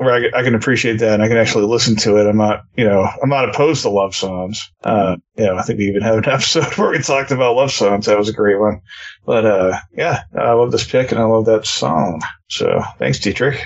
where 0.04 0.14
I, 0.14 0.40
I 0.40 0.43
can 0.43 0.54
appreciate 0.54 0.99
that 0.99 1.14
and 1.14 1.22
I 1.22 1.28
can 1.28 1.37
actually 1.37 1.66
listen 1.66 1.96
to 1.96 2.16
it. 2.16 2.28
I'm 2.28 2.37
not, 2.37 2.62
you 2.76 2.84
know, 2.84 3.06
I'm 3.22 3.28
not 3.28 3.49
opposed 3.49 3.82
to 3.82 3.90
love 3.90 4.14
songs. 4.14 4.70
Uh, 4.84 5.16
you 5.37 5.44
know, 5.44 5.56
I 5.56 5.62
think 5.62 5.78
we 5.78 5.87
even 5.87 6.02
have 6.02 6.19
an 6.19 6.28
episode 6.28 6.76
where 6.76 6.90
we 6.90 6.99
talked 6.99 7.31
about 7.31 7.56
love 7.56 7.72
songs. 7.72 8.06
That 8.06 8.19
was 8.19 8.28
a 8.28 8.32
great 8.32 8.60
one. 8.60 8.81
But 9.25 9.46
uh, 9.46 9.79
yeah, 9.96 10.22
I 10.38 10.53
love 10.53 10.72
this 10.72 10.88
pick 10.88 11.12
and 11.12 11.20
I 11.20 11.24
love 11.24 11.46
that 11.46 11.67
song. 11.67 12.22
So 12.48 12.82
thanks, 12.98 13.19
Dietrich. 13.19 13.65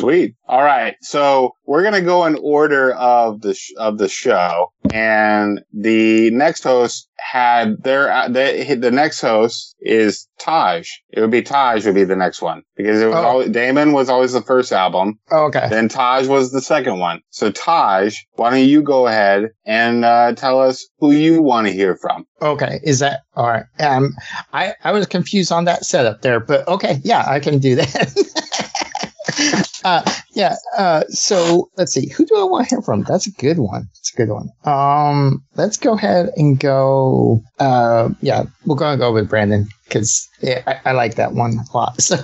Sweet. 0.00 0.34
All 0.46 0.62
right. 0.62 0.94
So 1.00 1.52
we're 1.64 1.82
gonna 1.82 2.02
go 2.02 2.26
in 2.26 2.36
order 2.42 2.92
of 2.92 3.40
the 3.40 3.54
sh- 3.54 3.72
of 3.78 3.96
the 3.96 4.08
show, 4.08 4.72
and 4.92 5.62
the 5.72 6.30
next 6.32 6.62
host 6.62 7.05
had 7.18 7.82
their 7.82 8.12
uh, 8.12 8.28
the 8.28 8.76
the 8.80 8.90
next 8.90 9.20
host 9.20 9.74
is 9.80 10.28
Taj. 10.38 10.88
It 11.10 11.20
would 11.20 11.30
be 11.30 11.42
Taj 11.42 11.86
would 11.86 11.94
be 11.94 12.04
the 12.04 12.16
next 12.16 12.42
one 12.42 12.62
because 12.76 13.00
it 13.00 13.06
was 13.06 13.14
Oh. 13.16 13.24
always, 13.24 13.48
Damon 13.50 13.92
was 13.92 14.08
always 14.08 14.32
the 14.32 14.42
first 14.42 14.72
album, 14.72 15.18
Oh, 15.30 15.44
okay. 15.46 15.66
then 15.70 15.88
Taj 15.88 16.26
was 16.28 16.52
the 16.52 16.60
second 16.60 16.98
one. 16.98 17.20
So 17.30 17.50
Taj, 17.50 18.14
why 18.34 18.50
don't 18.50 18.60
you 18.68 18.82
go 18.82 19.06
ahead 19.06 19.50
and 19.64 20.04
uh, 20.04 20.32
tell 20.34 20.60
us 20.60 20.86
who 20.98 21.10
you 21.12 21.40
want 21.42 21.66
to 21.66 21.72
hear 21.72 21.96
from? 21.96 22.26
Okay. 22.42 22.80
Is 22.82 22.98
that 22.98 23.20
all 23.34 23.46
right? 23.48 23.64
Um, 23.80 24.10
I 24.52 24.74
I 24.84 24.92
was 24.92 25.06
confused 25.06 25.50
on 25.52 25.64
that 25.64 25.84
setup 25.84 26.22
there, 26.22 26.40
but 26.40 26.66
okay, 26.68 27.00
yeah, 27.02 27.24
I 27.26 27.40
can 27.40 27.58
do 27.58 27.76
that. 27.76 29.65
uh, 29.86 30.02
yeah. 30.32 30.56
Uh, 30.76 31.04
so 31.08 31.70
let's 31.76 31.92
see. 31.92 32.08
Who 32.08 32.26
do 32.26 32.36
I 32.36 32.44
want 32.44 32.68
to 32.68 32.74
hear 32.74 32.82
from? 32.82 33.04
That's 33.04 33.28
a 33.28 33.30
good 33.30 33.58
one. 33.58 33.88
That's 33.94 34.12
a 34.12 34.16
good 34.16 34.28
one. 34.28 34.50
Um, 34.64 35.44
let's 35.54 35.76
go 35.76 35.94
ahead 35.94 36.30
and 36.36 36.58
go. 36.58 37.42
Uh, 37.60 38.10
yeah, 38.20 38.44
we're 38.64 38.76
gonna 38.76 38.98
go 38.98 39.12
with 39.12 39.28
Brandon 39.28 39.68
because 39.84 40.28
yeah, 40.40 40.62
I, 40.66 40.90
I 40.90 40.92
like 40.92 41.14
that 41.14 41.34
one 41.34 41.58
a 41.58 41.76
lot. 41.76 42.00
So 42.02 42.16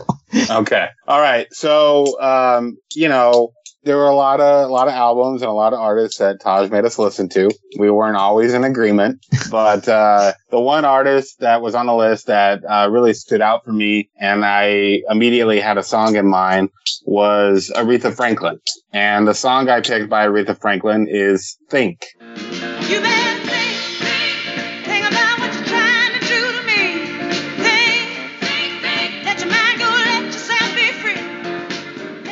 Okay. 0.50 0.88
All 1.07 1.21
right. 1.21 1.47
So, 1.52 2.21
um, 2.21 2.78
you 2.95 3.09
know, 3.09 3.52
there 3.85 3.97
were 3.97 4.09
a 4.09 4.15
lot 4.15 4.41
of 4.41 4.69
a 4.69 4.73
lot 4.73 4.89
of 4.89 4.95
albums 4.95 5.43
and 5.43 5.49
a 5.49 5.55
lot 5.55 5.73
of 5.73 5.81
artists 5.81 6.19
that 6.19 6.41
Taj 6.41 6.71
made 6.71 6.85
us 6.85 6.99
listen 6.99 7.29
to. 7.31 7.51
We 7.79 7.91
weren't 7.91 8.17
always 8.17 8.55
in 8.55 8.65
agreement, 8.65 9.25
but 9.51 9.89
uh, 9.89 10.33
the 10.51 10.61
one 10.61 10.85
artist 10.85 11.41
that 11.41 11.62
was 11.62 11.75
on 11.75 11.87
the 11.87 11.95
list 11.95 12.27
that 12.27 12.65
uh, 12.65 12.89
really 12.91 13.15
stood 13.15 13.41
out 13.41 13.65
for 13.65 13.73
me, 13.73 14.11
and 14.19 14.45
I 14.45 15.03
immediately 15.11 15.61
had 15.61 15.79
a 15.79 15.83
song 15.83 16.17
in 16.17 16.27
mind, 16.27 16.71
was 17.05 17.73
Aretha 17.75 18.15
Franklin. 18.15 18.61
And 18.93 19.27
the 19.27 19.35
song 19.35 19.69
I 19.69 19.81
picked 19.81 20.09
by 20.09 20.27
Aretha 20.27 20.59
Franklin 20.61 21.07
is 21.09 21.59
"Think." 21.69 22.07
You 22.21 23.01
better 23.01 23.03
think, 23.03 23.05
think, 23.05 23.42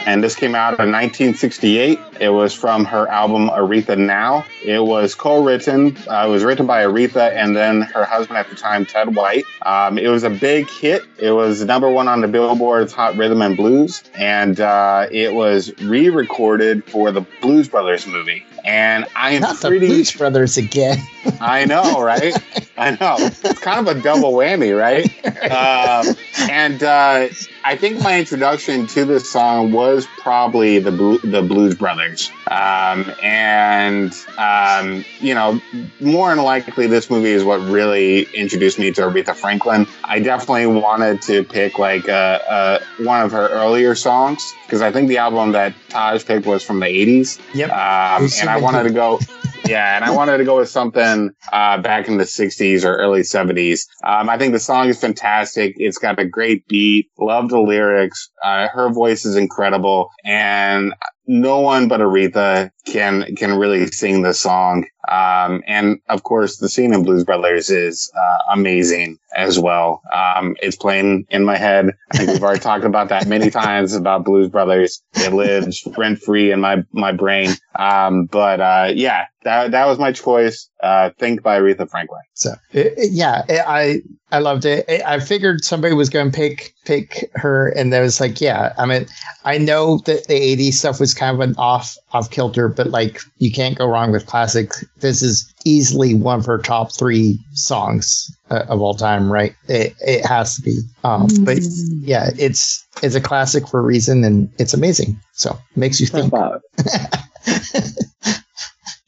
and 0.06 0.22
this 0.22 0.34
came 0.34 0.54
out 0.54 0.78
in 0.78 0.90
1968. 0.92 1.98
It 2.20 2.28
was 2.30 2.54
from 2.54 2.84
her 2.84 3.08
album 3.08 3.48
Aretha 3.48 3.96
Now. 3.96 4.44
It 4.64 4.80
was 4.84 5.14
co-written. 5.14 5.96
Uh, 6.08 6.26
it 6.26 6.30
was 6.30 6.44
written 6.44 6.66
by 6.66 6.84
Aretha 6.84 7.32
and 7.32 7.56
then 7.56 7.82
her 7.82 8.04
husband 8.04 8.38
at 8.38 8.48
the 8.48 8.56
time, 8.56 8.84
Ted 8.84 9.14
White. 9.14 9.44
Um, 9.62 9.98
it 9.98 10.08
was 10.08 10.24
a 10.24 10.30
big 10.30 10.68
hit. 10.68 11.02
It 11.18 11.32
was 11.32 11.64
number 11.64 11.88
one 11.90 12.08
on 12.08 12.20
the 12.20 12.28
Billboard's 12.28 12.92
Hot 12.92 13.16
Rhythm 13.16 13.42
and 13.42 13.56
Blues, 13.56 14.02
and 14.14 14.60
uh, 14.60 15.06
it 15.10 15.34
was 15.34 15.72
re-recorded 15.80 16.84
for 16.84 17.10
the 17.10 17.22
Blues 17.40 17.68
Brothers 17.68 18.06
movie. 18.06 18.44
And 18.64 19.06
I 19.16 19.32
am 19.32 19.42
not 19.42 19.60
the 19.60 19.68
pretty. 19.68 19.86
Blues 19.86 20.12
Brothers 20.12 20.56
again. 20.58 20.98
I 21.40 21.64
know, 21.64 22.00
right? 22.02 22.36
I 22.76 22.90
know. 22.92 23.16
It's 23.18 23.60
kind 23.60 23.86
of 23.86 23.96
a 23.96 24.00
double 24.00 24.32
whammy, 24.32 24.78
right? 24.78 25.10
Um, 25.50 26.14
and 26.48 26.82
uh, 26.82 27.28
I 27.62 27.76
think 27.76 28.00
my 28.02 28.18
introduction 28.18 28.86
to 28.88 29.04
this 29.04 29.30
song 29.30 29.72
was 29.72 30.06
probably 30.18 30.78
the 30.78 30.90
the 31.22 31.42
Blues 31.42 31.74
Brothers, 31.74 32.30
um, 32.50 33.12
and 33.22 34.14
um, 34.38 35.04
you 35.20 35.34
know, 35.34 35.60
more 36.00 36.34
than 36.34 36.42
likely, 36.42 36.86
this 36.86 37.10
movie 37.10 37.30
is 37.30 37.44
what 37.44 37.60
really 37.60 38.22
introduced 38.34 38.78
me 38.78 38.90
to 38.92 39.02
Aretha 39.02 39.34
Franklin. 39.34 39.86
I 40.04 40.20
definitely 40.20 40.66
wanted 40.66 41.20
to 41.22 41.44
pick 41.44 41.78
like 41.78 42.08
uh, 42.08 42.12
uh, 42.12 42.78
one 43.00 43.20
of 43.22 43.32
her 43.32 43.48
earlier 43.48 43.94
songs 43.94 44.54
because 44.66 44.80
I 44.80 44.90
think 44.90 45.08
the 45.08 45.18
album 45.18 45.52
that 45.52 45.74
Taj 45.90 46.24
picked 46.24 46.46
was 46.46 46.62
from 46.62 46.80
the 46.80 46.86
'80s, 46.86 47.38
Yep. 47.54 47.70
um, 47.70 48.28
and 48.40 48.48
I 48.48 48.58
wanted 48.58 48.84
to 48.84 48.90
go. 48.90 49.20
Yeah, 49.66 49.94
and 49.96 50.04
I 50.04 50.10
wanted 50.10 50.38
to 50.38 50.44
go 50.44 50.56
with 50.56 50.68
something 50.68 51.30
uh, 51.52 51.80
back 51.80 52.08
in 52.08 52.16
the 52.16 52.24
60s 52.26 52.84
or 52.84 52.96
early 52.96 53.22
70s. 53.22 53.86
Um, 54.04 54.28
I 54.28 54.36
think 54.38 54.52
the 54.52 54.58
song 54.60 54.88
is 54.88 55.00
fantastic. 55.00 55.74
It's 55.76 55.98
got 55.98 56.18
a 56.18 56.24
great 56.26 56.66
beat. 56.66 57.08
Love 57.18 57.50
the 57.50 57.60
lyrics. 57.60 58.30
Uh, 58.42 58.68
her 58.68 58.90
voice 58.92 59.24
is 59.24 59.36
incredible. 59.36 60.10
And 60.24 60.94
no 61.30 61.60
one 61.60 61.86
but 61.86 62.00
Aretha 62.00 62.72
can 62.86 63.36
can 63.36 63.56
really 63.56 63.86
sing 63.86 64.22
the 64.22 64.34
song. 64.34 64.86
Um, 65.08 65.62
and 65.66 66.00
of 66.08 66.24
course, 66.24 66.58
the 66.58 66.68
scene 66.68 66.92
in 66.92 67.04
Blues 67.04 67.24
Brothers 67.24 67.70
is 67.70 68.10
uh, 68.20 68.52
amazing 68.52 69.18
as 69.34 69.58
well. 69.58 70.02
Um, 70.12 70.56
it's 70.60 70.76
playing 70.76 71.26
in 71.30 71.44
my 71.44 71.56
head. 71.56 71.92
I 72.12 72.16
think 72.16 72.30
we've 72.30 72.42
already 72.42 72.60
talked 72.68 72.84
about 72.84 73.10
that 73.10 73.28
many 73.28 73.48
times 73.50 73.94
about 73.94 74.24
Blues 74.24 74.48
Brothers. 74.48 75.02
It 75.14 75.32
lives 75.32 75.86
rent 75.96 76.20
free 76.20 76.50
in 76.50 76.60
my 76.60 76.84
my 76.92 77.12
brain. 77.12 77.50
Um, 77.78 78.24
but 78.26 78.60
uh, 78.60 78.92
yeah, 78.94 79.26
that 79.44 79.70
that 79.70 79.86
was 79.86 79.98
my 79.98 80.12
choice. 80.12 80.68
Uh, 80.82 81.10
Think 81.18 81.42
by 81.42 81.60
Aretha 81.60 81.88
Franklin. 81.88 82.20
So 82.34 82.52
it, 82.72 82.94
it- 82.96 83.12
yeah, 83.12 83.42
it, 83.48 83.62
I 83.66 84.00
I 84.32 84.38
loved 84.38 84.64
it. 84.64 84.84
I 84.88 85.14
I 85.16 85.20
figured 85.20 85.64
somebody 85.64 85.92
was 85.94 86.08
going 86.08 86.30
to 86.30 86.36
pick 86.36 86.74
pick 86.84 87.30
her, 87.34 87.68
and 87.70 87.92
there 87.92 88.02
was 88.02 88.20
like, 88.20 88.40
yeah. 88.40 88.72
I 88.78 88.86
mean, 88.86 89.06
I 89.44 89.58
know 89.58 89.98
that 90.06 90.26
the 90.28 90.34
'80s 90.56 90.74
stuff 90.74 90.98
was 91.00 91.12
kind 91.14 91.34
of 91.34 91.40
an 91.40 91.54
off 91.58 91.96
off 92.12 92.30
kilter, 92.30 92.68
but 92.68 92.88
like 92.88 93.20
you 93.38 93.50
can't 93.52 93.76
go 93.76 93.86
wrong 93.86 94.12
with 94.12 94.26
classic. 94.26 94.70
This 95.00 95.22
is 95.22 95.52
easily 95.66 96.14
one 96.14 96.38
of 96.38 96.46
her 96.46 96.58
top 96.58 96.92
three 96.92 97.38
songs 97.52 98.34
uh, 98.50 98.64
of 98.68 98.80
all 98.80 98.94
time, 98.94 99.30
right? 99.30 99.54
It 99.68 99.94
it 100.00 100.24
has 100.24 100.56
to 100.56 100.62
be. 100.62 100.78
Um, 101.04 101.26
but 101.44 101.58
yeah, 102.00 102.30
it's 102.38 102.86
it's 103.02 103.14
a 103.14 103.20
classic 103.20 103.68
for 103.68 103.80
a 103.80 103.82
reason, 103.82 104.24
and 104.24 104.50
it's 104.58 104.72
amazing. 104.74 105.18
So 105.34 105.58
makes 105.76 106.00
you 106.00 106.06
think. 106.06 106.30
five. 106.30 106.60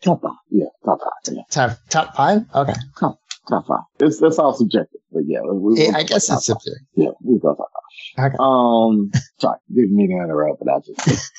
Top 0.03 0.21
five. 0.21 0.33
Yeah, 0.51 0.67
top 0.85 0.99
five. 1.01 1.35
Yeah, 1.35 1.43
Top 1.51 1.79
top 1.91 2.15
five. 2.17 2.43
Okay, 2.55 2.75
top 2.99 3.19
five. 3.67 3.81
It's 4.01 4.19
that's 4.21 4.39
all 4.39 4.55
subjective, 4.55 5.01
but 5.13 5.23
yeah, 5.27 5.41
we, 5.43 5.59
we, 5.75 5.85
Yeah, 5.87 5.97
I 5.97 6.03
guess 6.03 6.27
top 6.27 6.39
it's 6.39 6.47
five. 6.49 6.57
subjective. 6.61 6.87
Yeah, 6.95 7.11
we 7.25 7.39
go 7.39 7.55
top 7.55 7.69
five. 8.17 8.27
Okay. 8.27 8.37
Um, 8.41 9.11
sorry, 9.39 9.59
didn't 9.75 9.95
mean 9.97 10.11
to 10.11 10.25
interrupt, 10.25 10.63
but 10.65 10.73
I 10.73 10.81
just. 10.81 11.33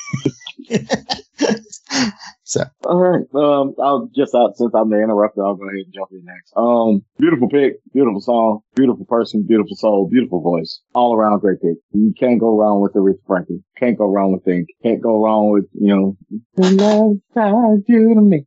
So 2.53 2.65
All 2.85 2.99
right. 2.99 3.25
Um, 3.33 3.73
I'll 3.81 4.09
just 4.15 4.35
out 4.35 4.55
since 4.57 4.75
I'm 4.75 4.91
the 4.91 5.01
interrupter, 5.01 5.43
I'll 5.43 5.55
go 5.55 5.65
ahead 5.65 5.85
and 5.85 5.93
jump 5.93 6.09
in 6.11 6.23
next. 6.23 6.53
Um, 6.55 7.03
beautiful 7.17 7.49
pick, 7.49 7.77
beautiful 7.93 8.21
song, 8.21 8.59
beautiful 8.75 9.05
person, 9.05 9.43
beautiful 9.47 9.75
soul, 9.75 10.07
beautiful 10.07 10.39
voice, 10.39 10.81
all 10.93 11.15
around 11.15 11.39
great 11.39 11.61
pick. 11.61 11.77
You 11.93 12.13
can't 12.19 12.39
go 12.39 12.55
wrong 12.55 12.81
with 12.81 12.93
Aretha 12.93 13.25
Franklin. 13.25 13.63
Can't 13.77 13.97
go 13.97 14.05
wrong 14.05 14.33
with 14.33 14.43
Think. 14.43 14.67
Can't 14.83 15.01
go 15.01 15.23
wrong 15.23 15.49
with 15.49 15.65
you 15.73 15.95
know. 15.95 16.17
The 16.55 16.71
love 16.71 17.17
to 17.87 18.21
me. 18.21 18.45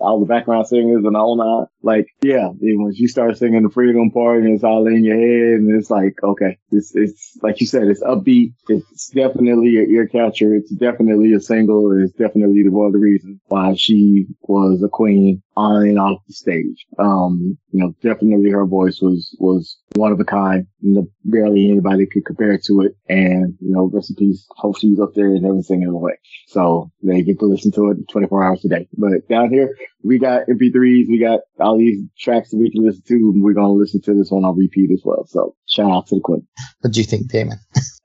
all 0.00 0.20
the 0.20 0.26
background 0.26 0.66
singers 0.66 1.04
and 1.04 1.16
all 1.16 1.36
that. 1.36 1.68
Like, 1.82 2.06
yeah, 2.22 2.48
when 2.48 2.92
you 2.94 3.08
start 3.08 3.38
singing 3.38 3.62
the 3.62 3.70
freedom 3.70 4.10
part 4.10 4.42
and 4.42 4.54
it's 4.54 4.64
all 4.64 4.86
in 4.86 5.04
your 5.04 5.16
head 5.16 5.60
and 5.60 5.74
it's 5.78 5.90
like, 5.90 6.14
okay, 6.22 6.58
it's, 6.70 6.94
it's 6.94 7.38
like 7.42 7.60
you 7.60 7.66
said, 7.66 7.84
it's 7.84 8.02
upbeat. 8.02 8.52
It's 8.68 9.08
definitely 9.08 9.78
an 9.78 9.90
ear 9.90 10.06
catcher. 10.06 10.54
It's 10.54 10.70
definitely 10.70 11.32
a 11.32 11.40
single. 11.40 11.98
It's 12.02 12.12
definitely 12.20 12.62
the 12.62 12.70
one 12.70 12.86
of 12.86 12.92
the 12.92 12.98
reasons 12.98 13.40
why 13.46 13.74
she 13.76 14.26
was 14.42 14.82
a 14.82 14.88
queen 14.88 15.42
on 15.56 15.88
and 15.88 15.98
off 15.98 16.20
the 16.28 16.34
stage. 16.34 16.86
Um, 16.98 17.58
you 17.72 17.80
know, 17.80 17.94
definitely 18.02 18.50
her 18.50 18.66
voice 18.66 19.00
was, 19.00 19.34
was 19.40 19.78
one 19.96 20.12
of 20.12 20.20
a 20.20 20.24
kind. 20.24 20.66
You 20.80 20.94
know, 20.94 21.06
barely 21.24 21.70
anybody 21.70 22.06
could 22.06 22.24
compare 22.24 22.58
to 22.66 22.82
it. 22.82 22.92
And, 23.08 23.54
you 23.60 23.72
know, 23.72 23.90
rest 23.92 24.10
in 24.10 24.16
peace. 24.16 24.46
Hope 24.50 24.78
she's 24.78 25.00
up 25.00 25.14
there 25.14 25.26
and 25.26 25.44
everything 25.44 25.50
never 25.60 25.62
singing 25.62 25.88
away. 25.88 26.12
So 26.48 26.90
they 27.02 27.22
get 27.22 27.38
to 27.40 27.46
listen 27.46 27.72
to 27.72 27.90
it 27.90 28.08
24 28.10 28.44
hours 28.44 28.64
a 28.64 28.68
day. 28.68 28.88
But 28.96 29.28
down 29.28 29.50
here, 29.50 29.76
we 30.02 30.18
got 30.18 30.46
MP3s, 30.46 31.08
we 31.08 31.18
got 31.18 31.40
all 31.58 31.78
these 31.78 32.02
tracks 32.18 32.50
that 32.50 32.56
we 32.56 32.70
can 32.70 32.84
listen 32.84 33.02
to, 33.08 33.14
and 33.14 33.42
we're 33.42 33.52
gonna 33.52 33.72
listen 33.72 34.00
to 34.02 34.14
this 34.14 34.30
one 34.30 34.44
on 34.44 34.56
repeat 34.56 34.90
as 34.90 35.02
well. 35.04 35.26
So 35.26 35.54
shout 35.66 35.90
out 35.90 36.06
to 36.08 36.16
the 36.16 36.20
queen. 36.20 36.46
what 36.80 36.92
do 36.92 37.00
you 37.00 37.06
think, 37.06 37.30
Damon? 37.30 37.58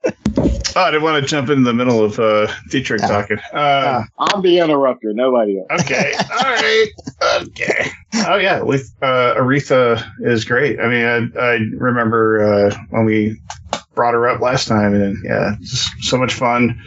Oh, 0.78 0.82
I 0.82 0.90
didn't 0.90 1.04
want 1.04 1.22
to 1.24 1.28
jump 1.28 1.48
in 1.48 1.62
the 1.62 1.72
middle 1.72 2.04
of 2.04 2.18
uh, 2.18 2.48
Dietrich 2.70 3.00
Ah. 3.04 3.06
talking. 3.08 3.38
Uh, 3.52 4.02
I'm 4.18 4.42
the 4.42 4.58
interrupter, 4.58 5.12
nobody 5.14 5.58
else. 5.58 5.80
okay, 5.82 6.12
all 6.30 6.52
right, 6.52 6.86
okay. 7.42 7.90
Oh 8.26 8.36
yeah, 8.36 8.60
with 8.60 8.92
uh, 9.00 9.34
Aretha 9.36 10.04
is 10.20 10.44
great. 10.44 10.78
I 10.78 10.88
mean, 10.88 11.32
I, 11.36 11.40
I 11.40 11.58
remember 11.76 12.42
uh, 12.70 12.76
when 12.90 13.06
we 13.06 13.40
brought 13.94 14.12
her 14.14 14.28
up 14.28 14.40
last 14.42 14.68
time, 14.68 14.94
and 14.94 15.16
yeah, 15.24 15.54
so 16.00 16.18
much 16.18 16.34
fun. 16.34 16.78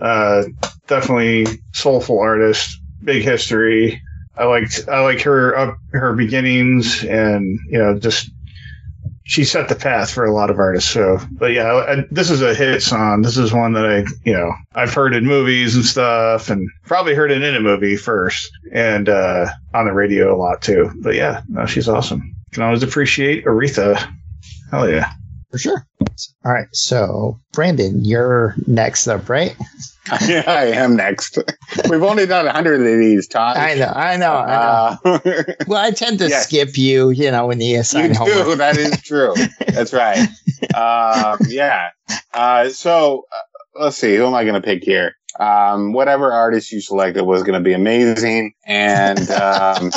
Uh, 0.00 0.44
definitely 0.86 1.46
soulful 1.72 2.20
artist, 2.20 2.80
big 3.02 3.22
history. 3.24 4.00
I 4.36 4.44
liked 4.44 4.84
I 4.88 5.00
like 5.00 5.20
her 5.22 5.56
up 5.58 5.76
her 5.92 6.12
beginnings, 6.14 7.04
and 7.04 7.58
you 7.68 7.78
know 7.78 7.98
just 7.98 8.30
she 9.32 9.46
set 9.46 9.66
the 9.70 9.74
path 9.74 10.12
for 10.12 10.26
a 10.26 10.30
lot 10.34 10.50
of 10.50 10.58
artists. 10.58 10.90
So, 10.90 11.18
but 11.30 11.52
yeah, 11.52 11.72
I, 11.72 12.04
this 12.10 12.30
is 12.30 12.42
a 12.42 12.54
hit 12.54 12.82
song. 12.82 13.22
This 13.22 13.38
is 13.38 13.50
one 13.50 13.72
that 13.72 13.86
I, 13.86 14.04
you 14.28 14.34
know, 14.34 14.52
I've 14.74 14.92
heard 14.92 15.14
in 15.14 15.24
movies 15.24 15.74
and 15.74 15.86
stuff, 15.86 16.50
and 16.50 16.68
probably 16.84 17.14
heard 17.14 17.30
it 17.30 17.42
in 17.42 17.56
a 17.56 17.60
movie 17.60 17.96
first, 17.96 18.50
and 18.72 19.08
uh, 19.08 19.46
on 19.72 19.86
the 19.86 19.94
radio 19.94 20.34
a 20.34 20.36
lot 20.36 20.60
too. 20.60 20.90
But 21.00 21.14
yeah, 21.14 21.40
no, 21.48 21.64
she's 21.64 21.88
awesome. 21.88 22.36
Can 22.52 22.62
always 22.62 22.82
appreciate 22.82 23.46
Aretha. 23.46 23.96
Hell 24.70 24.90
yeah. 24.90 25.10
For 25.50 25.56
sure. 25.56 25.86
All 26.44 26.52
right. 26.52 26.68
So, 26.72 27.40
Brandon, 27.52 28.04
you're 28.04 28.54
next 28.66 29.08
up, 29.08 29.30
right? 29.30 29.56
Yeah, 30.26 30.44
I 30.46 30.64
am 30.66 30.96
next. 30.96 31.38
We've 31.88 32.02
only 32.02 32.26
done 32.26 32.46
a 32.46 32.52
hundred 32.52 32.80
of 32.80 32.98
these, 32.98 33.26
Todd. 33.26 33.56
I 33.56 33.74
know. 33.74 33.92
I 33.94 34.16
know. 34.16 34.34
I 34.34 34.98
know. 35.04 35.10
Uh, 35.20 35.42
well, 35.66 35.84
I 35.84 35.90
tend 35.90 36.18
to 36.18 36.28
yes. 36.28 36.46
skip 36.46 36.76
you, 36.76 37.10
you 37.10 37.30
know, 37.30 37.46
when 37.46 37.60
you 37.60 37.74
you 37.74 37.80
assign 37.80 38.12
do. 38.12 38.18
homework. 38.18 38.58
That 38.58 38.76
is 38.76 39.00
true. 39.02 39.34
That's 39.68 39.92
right. 39.92 40.28
Um, 40.76 41.38
yeah. 41.48 41.90
Uh, 42.32 42.68
so 42.68 43.26
uh, 43.34 43.80
let's 43.84 43.96
see. 43.96 44.14
Who 44.14 44.26
am 44.26 44.32
I 44.34 44.44
going 44.44 44.54
to 44.54 44.60
pick 44.60 44.84
here? 44.84 45.16
Um, 45.38 45.92
whatever 45.92 46.32
artist 46.32 46.70
you 46.70 46.80
selected 46.80 47.24
was 47.24 47.42
going 47.42 47.58
to 47.58 47.64
be 47.64 47.72
amazing, 47.72 48.54
and 48.64 49.28
um, 49.30 49.90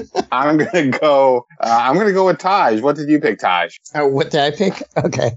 I'm 0.32 0.58
to 0.58 0.98
go. 1.00 1.46
Uh, 1.60 1.78
I'm 1.82 1.98
to 1.98 2.12
go 2.12 2.26
with 2.26 2.38
Taj. 2.38 2.80
What 2.80 2.96
did 2.96 3.08
you 3.08 3.20
pick, 3.20 3.38
Taj? 3.38 3.76
Oh, 3.94 4.06
what 4.06 4.30
did 4.30 4.40
I 4.40 4.50
pick? 4.50 4.82
Okay. 5.04 5.32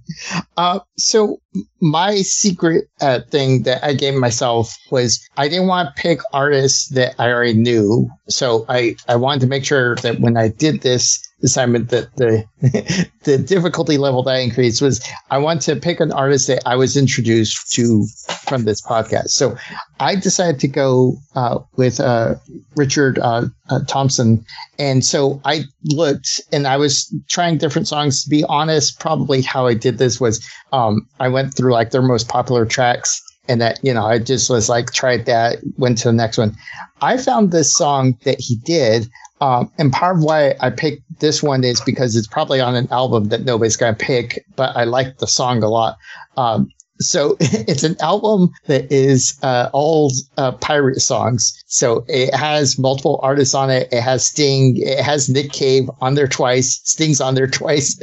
Uh, 0.57 0.79
so 0.97 1.41
my 1.81 2.17
secret 2.17 2.85
uh, 3.01 3.21
thing 3.29 3.63
that 3.63 3.83
I 3.83 3.93
gave 3.93 4.13
myself 4.13 4.75
was 4.91 5.27
I 5.37 5.47
didn't 5.47 5.67
want 5.67 5.95
to 5.95 6.01
pick 6.01 6.19
artists 6.33 6.89
that 6.89 7.15
I 7.19 7.31
already 7.31 7.53
knew. 7.53 8.09
So 8.29 8.65
I, 8.69 8.95
I 9.07 9.15
wanted 9.15 9.41
to 9.41 9.47
make 9.47 9.65
sure 9.65 9.95
that 9.97 10.19
when 10.19 10.37
I 10.37 10.49
did 10.49 10.81
this 10.81 11.24
assignment 11.43 11.89
that 11.89 12.15
the 12.15 12.45
the 13.23 13.37
difficulty 13.37 13.97
level 13.97 14.23
that 14.23 14.35
I 14.35 14.39
increased 14.39 14.81
was 14.81 15.05
I 15.29 15.37
want 15.37 15.61
to 15.63 15.75
pick 15.75 15.99
an 15.99 16.11
artist 16.11 16.47
that 16.47 16.63
I 16.65 16.75
was 16.75 16.95
introduced 16.95 17.71
to 17.73 18.05
from 18.45 18.63
this 18.63 18.81
podcast. 18.81 19.29
So 19.29 19.57
I 19.99 20.15
decided 20.15 20.59
to 20.61 20.67
go 20.67 21.17
uh, 21.35 21.59
with 21.75 21.99
uh, 21.99 22.35
Richard 22.75 23.19
uh, 23.19 23.47
uh, 23.69 23.79
Thompson 23.87 24.45
and 24.79 25.05
so 25.05 25.41
I 25.45 25.63
looked 25.83 26.41
and 26.51 26.67
I 26.67 26.77
was 26.77 27.13
trying 27.27 27.57
different 27.57 27.87
songs. 27.87 28.23
To 28.23 28.29
be 28.29 28.43
honest, 28.45 28.99
probably 28.99 29.41
how 29.41 29.67
I 29.67 29.73
did 29.73 29.97
this 29.97 30.19
was 30.19 30.45
um, 30.73 31.07
I 31.19 31.27
went 31.27 31.55
through 31.55 31.73
like 31.73 31.91
their 31.91 32.01
most 32.01 32.27
popular 32.27 32.65
tracks 32.65 33.21
and 33.47 33.61
that, 33.61 33.79
you 33.83 33.93
know, 33.93 34.05
I 34.05 34.19
just 34.19 34.49
was 34.49 34.69
like, 34.69 34.91
tried 34.91 35.25
that, 35.25 35.59
went 35.77 35.97
to 35.99 36.07
the 36.07 36.13
next 36.13 36.37
one. 36.37 36.55
I 37.01 37.17
found 37.17 37.51
this 37.51 37.73
song 37.73 38.17
that 38.23 38.39
he 38.39 38.55
did. 38.55 39.07
Um, 39.41 39.71
and 39.77 39.91
part 39.91 40.17
of 40.17 40.23
why 40.23 40.55
I 40.61 40.69
picked 40.69 41.03
this 41.19 41.43
one 41.43 41.63
is 41.63 41.81
because 41.81 42.15
it's 42.15 42.27
probably 42.27 42.61
on 42.61 42.75
an 42.75 42.87
album 42.91 43.25
that 43.25 43.43
nobody's 43.43 43.75
going 43.75 43.95
to 43.95 44.05
pick, 44.05 44.45
but 44.55 44.75
I 44.75 44.85
like 44.85 45.17
the 45.17 45.27
song 45.27 45.61
a 45.61 45.69
lot. 45.69 45.97
Um, 46.37 46.69
so 46.99 47.35
it's 47.39 47.83
an 47.83 47.97
album 47.99 48.51
that 48.67 48.91
is 48.91 49.37
uh, 49.43 49.69
all 49.73 50.11
uh, 50.37 50.53
pirate 50.53 51.01
songs. 51.01 51.53
So 51.67 52.05
it 52.07 52.33
has 52.33 52.79
multiple 52.79 53.19
artists 53.21 53.53
on 53.53 53.69
it. 53.69 53.89
It 53.91 54.01
has 54.01 54.25
Sting. 54.25 54.77
It 54.77 55.03
has 55.03 55.29
Nick 55.29 55.51
Cave 55.51 55.89
on 56.01 56.15
there 56.15 56.27
twice. 56.27 56.79
Sting's 56.83 57.19
on 57.19 57.35
there 57.35 57.47
twice. 57.61 57.99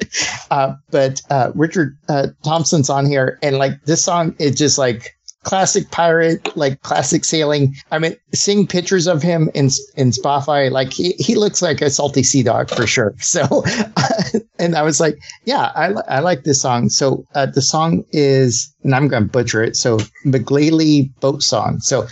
Uh, 0.51 0.75
but 0.91 1.23
uh, 1.31 1.53
Richard 1.55 1.97
uh, 2.09 2.29
Thompson's 2.45 2.91
on 2.91 3.07
here, 3.07 3.39
and 3.43 3.57
like 3.57 3.83
this 3.85 4.05
song 4.05 4.35
is 4.39 4.55
just 4.55 4.79
like 4.79 5.17
classic 5.43 5.91
pirate, 5.91 6.57
like 6.57 6.83
classic 6.83 7.25
sailing. 7.25 7.75
I 7.91 7.99
mean, 7.99 8.17
seeing 8.35 8.67
pictures 8.67 9.07
of 9.07 9.23
him 9.23 9.51
in 9.55 9.71
in 9.97 10.11
Spotify, 10.11 10.71
like 10.71 10.93
he, 10.93 11.13
he 11.13 11.35
looks 11.35 11.63
like 11.63 11.81
a 11.81 11.91
salty 11.91 12.23
sea 12.23 12.43
dog 12.43 12.71
for 12.71 12.87
sure. 12.87 13.15
So, 13.33 13.65
and 14.59 14.75
I 14.77 14.83
was 14.83 15.01
like, 15.01 15.19
yeah, 15.47 15.73
I, 15.75 15.93
I 16.07 16.21
like 16.21 16.45
this 16.45 16.61
song. 16.61 16.91
So 16.91 17.25
uh, 17.35 17.47
the 17.47 17.63
song 17.63 18.05
is, 18.13 18.71
and 18.83 18.95
I'm 18.95 19.09
going 19.09 19.23
to 19.23 19.29
butcher 19.29 19.63
it. 19.63 19.75
So 19.77 19.99
McGlaley 20.27 21.09
boat 21.21 21.43
song. 21.43 21.81
So 21.81 22.07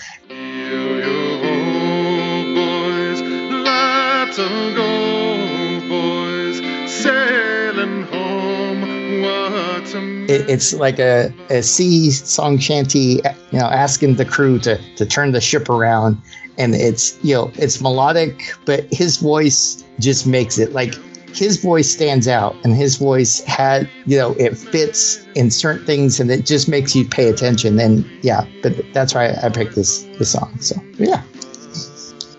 it, 10.30 10.48
it's 10.48 10.72
mm. 10.72 10.78
like 10.78 10.98
a, 10.98 11.34
a 11.50 11.62
sea 11.62 12.10
song 12.10 12.58
shanty, 12.58 13.20
you 13.50 13.58
know, 13.58 13.66
asking 13.66 14.14
the 14.14 14.24
crew 14.24 14.58
to, 14.60 14.78
to 14.96 15.04
turn 15.04 15.32
the 15.32 15.40
ship 15.40 15.68
around. 15.68 16.20
And 16.58 16.74
it's, 16.74 17.18
you 17.24 17.34
know, 17.34 17.50
it's 17.54 17.80
melodic, 17.80 18.54
but 18.66 18.84
his 18.92 19.16
voice 19.16 19.84
just 19.98 20.26
makes 20.26 20.58
it 20.58 20.72
like 20.72 20.94
his 21.34 21.62
voice 21.62 21.90
stands 21.90 22.28
out 22.28 22.56
and 22.64 22.74
his 22.74 22.96
voice 22.96 23.40
had, 23.44 23.88
you 24.04 24.18
know, 24.18 24.32
it 24.32 24.56
fits 24.58 25.26
in 25.34 25.50
certain 25.50 25.86
things 25.86 26.20
and 26.20 26.30
it 26.30 26.44
just 26.44 26.68
makes 26.68 26.94
you 26.94 27.08
pay 27.08 27.28
attention. 27.28 27.78
And 27.78 28.04
yeah, 28.22 28.46
but 28.62 28.74
that's 28.92 29.14
why 29.14 29.34
I 29.42 29.48
picked 29.48 29.74
this, 29.74 30.02
this 30.18 30.32
song. 30.32 30.58
So 30.60 30.76
yeah. 30.98 31.22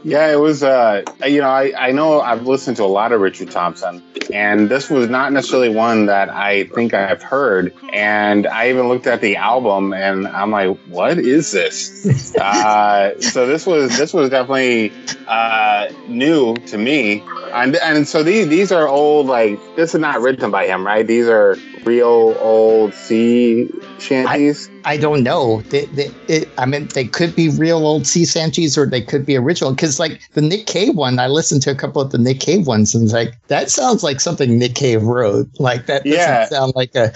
Yeah, 0.04 0.32
it 0.32 0.40
was. 0.40 0.64
Uh, 0.64 1.04
you 1.26 1.42
know, 1.42 1.50
I, 1.50 1.74
I 1.78 1.92
know 1.92 2.22
I've 2.22 2.48
listened 2.48 2.78
to 2.78 2.84
a 2.84 2.86
lot 2.86 3.12
of 3.12 3.22
Richard 3.22 3.52
Thompson, 3.52 4.04
and 4.34 4.70
this 4.70 4.90
was 4.90 5.10
not 5.10 5.32
necessarily 5.32 5.70
one 5.70 6.08
that 6.08 6.30
I 6.30 6.66
think 6.66 6.94
I've 6.94 7.22
heard. 7.22 7.74
And 7.94 8.48
I 8.48 8.70
even 8.70 8.88
looked 8.88 9.06
at 9.08 9.22
the 9.22 9.36
album, 9.36 9.94
and 9.94 10.28
I'm 10.28 10.52
like, 10.52 10.78
"What 10.88 11.20
is 11.20 11.52
this?" 11.52 12.36
uh, 12.36 13.20
so 13.22 13.46
this 13.46 13.66
was 13.68 13.96
this 13.98 14.14
was 14.14 14.30
definitely 14.30 14.92
uh, 15.28 15.90
new 16.08 16.56
to 16.56 16.78
me. 16.78 17.24
And 17.54 17.76
and 17.76 18.08
so 18.08 18.24
these 18.24 18.48
these 18.48 18.72
are 18.72 18.88
old. 18.88 19.28
Like 19.28 19.60
this 19.76 19.94
is 19.94 20.02
not 20.02 20.22
written 20.22 20.50
by 20.50 20.66
him, 20.66 20.86
right? 20.86 21.06
These 21.06 21.28
are 21.28 21.58
real 21.86 22.36
old 22.40 22.94
sea 22.94 23.70
shanties. 24.00 24.70
I 24.86 24.98
don't 24.98 25.24
know. 25.24 25.62
They, 25.64 25.86
they, 25.86 26.12
it, 26.28 26.50
I 26.58 26.66
mean, 26.66 26.88
they 26.88 27.06
could 27.06 27.36
be 27.36 27.50
real 27.50 27.86
old 27.86 28.08
sea 28.08 28.26
shanties 28.26 28.78
or 28.78 28.86
they 28.86 29.02
could 29.02 29.26
be 29.26 29.36
original. 29.36 29.72
Because, 29.72 30.00
like, 30.00 30.22
the 30.34 30.42
Nick 30.42 30.66
Cave 30.66 30.96
one, 30.96 31.20
I 31.20 31.28
listened 31.28 31.62
to 31.64 31.72
a 31.72 31.76
couple 31.76 32.02
of 32.02 32.12
the 32.12 32.18
Nick 32.18 32.40
Cave 32.40 32.68
ones 32.68 32.96
and 32.96 33.04
it's 33.04 33.14
like, 33.14 33.34
that 33.48 33.70
sounds 33.70 34.04
like 34.04 34.20
something 34.22 34.58
Nick 34.58 34.76
Cave 34.76 35.04
wrote. 35.04 35.48
Like, 35.60 35.86
that 35.88 36.04
doesn't 36.04 36.18
Yeah. 36.20 36.46
sound 36.46 36.74
like 36.76 36.96
a. 36.96 37.14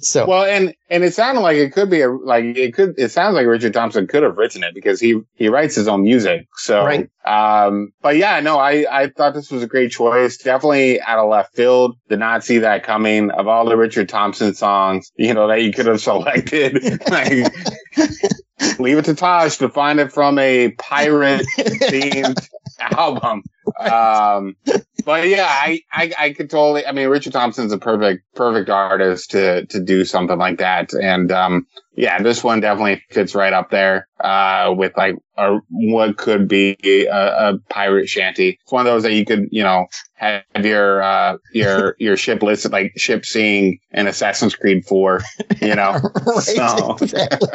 so, 0.00 0.26
Well, 0.26 0.44
and 0.44 0.74
and 0.90 1.02
it 1.04 1.14
sounded 1.14 1.40
like 1.40 1.56
it 1.56 1.72
could 1.72 1.90
be 1.90 2.00
a 2.02 2.10
like 2.10 2.44
it 2.44 2.74
could 2.74 2.94
it 2.98 3.10
sounds 3.10 3.34
like 3.34 3.46
Richard 3.46 3.72
Thompson 3.74 4.06
could 4.06 4.22
have 4.22 4.36
written 4.36 4.62
it 4.62 4.74
because 4.74 5.00
he 5.00 5.20
he 5.34 5.48
writes 5.48 5.74
his 5.74 5.88
own 5.88 6.02
music. 6.02 6.46
So, 6.56 6.84
Right. 6.84 7.08
um, 7.24 7.92
but 8.02 8.16
yeah, 8.16 8.40
no, 8.40 8.58
I 8.58 8.86
I 8.90 9.08
thought 9.08 9.34
this 9.34 9.50
was 9.50 9.62
a 9.62 9.66
great 9.66 9.90
choice. 9.92 10.36
Definitely 10.38 11.00
out 11.00 11.18
of 11.18 11.28
left 11.30 11.54
field. 11.56 11.96
Did 12.08 12.18
not 12.20 12.44
see 12.44 12.58
that 12.58 12.82
coming. 12.84 13.30
Of 13.30 13.46
all 13.48 13.64
the 13.64 13.76
Richard 13.76 14.08
Thompson 14.08 14.54
songs, 14.54 15.10
you 15.16 15.34
know 15.34 15.48
that 15.48 15.62
you 15.62 15.72
could 15.72 15.86
have 15.86 16.00
selected, 16.02 16.82
like 17.10 17.52
leave 18.78 18.98
it 18.98 19.04
to 19.06 19.14
Taj 19.14 19.56
to 19.58 19.68
find 19.68 20.00
it 20.00 20.12
from 20.12 20.38
a 20.38 20.70
pirate 20.72 21.44
themed 21.58 22.48
album. 22.80 23.42
Um, 23.80 24.56
but 25.04 25.28
yeah, 25.28 25.46
I, 25.48 25.80
I, 25.92 26.12
I 26.18 26.30
could 26.32 26.50
totally, 26.50 26.84
I 26.86 26.92
mean, 26.92 27.08
Richard 27.08 27.32
Thompson's 27.32 27.72
a 27.72 27.78
perfect, 27.78 28.24
perfect 28.34 28.70
artist 28.70 29.30
to, 29.32 29.66
to 29.66 29.80
do 29.80 30.04
something 30.04 30.38
like 30.38 30.58
that. 30.58 30.92
And, 30.94 31.30
um, 31.30 31.66
yeah, 31.94 32.20
this 32.22 32.42
one 32.42 32.60
definitely 32.60 33.02
fits 33.10 33.34
right 33.34 33.52
up 33.52 33.70
there, 33.70 34.08
uh, 34.20 34.74
with 34.76 34.96
like, 34.96 35.16
a, 35.38 35.58
what 35.70 36.16
could 36.16 36.48
be 36.48 36.76
a, 36.82 37.06
a 37.10 37.58
pirate 37.68 38.08
shanty. 38.08 38.58
It's 38.62 38.72
one 38.72 38.86
of 38.86 38.92
those 38.92 39.02
that 39.04 39.12
you 39.12 39.24
could, 39.24 39.48
you 39.50 39.62
know, 39.62 39.86
have 40.14 40.42
your, 40.64 41.02
uh, 41.02 41.36
your, 41.52 41.94
your 42.00 42.16
ship 42.16 42.42
listed, 42.42 42.72
like 42.72 42.92
ship 42.96 43.24
seeing 43.26 43.78
an 43.92 44.06
Assassin's 44.08 44.54
Creed 44.56 44.84
4, 44.86 45.20
you 45.60 45.74
know? 45.74 45.92
right, 46.26 46.42
So- 46.42 46.96
exactly. 47.00 47.48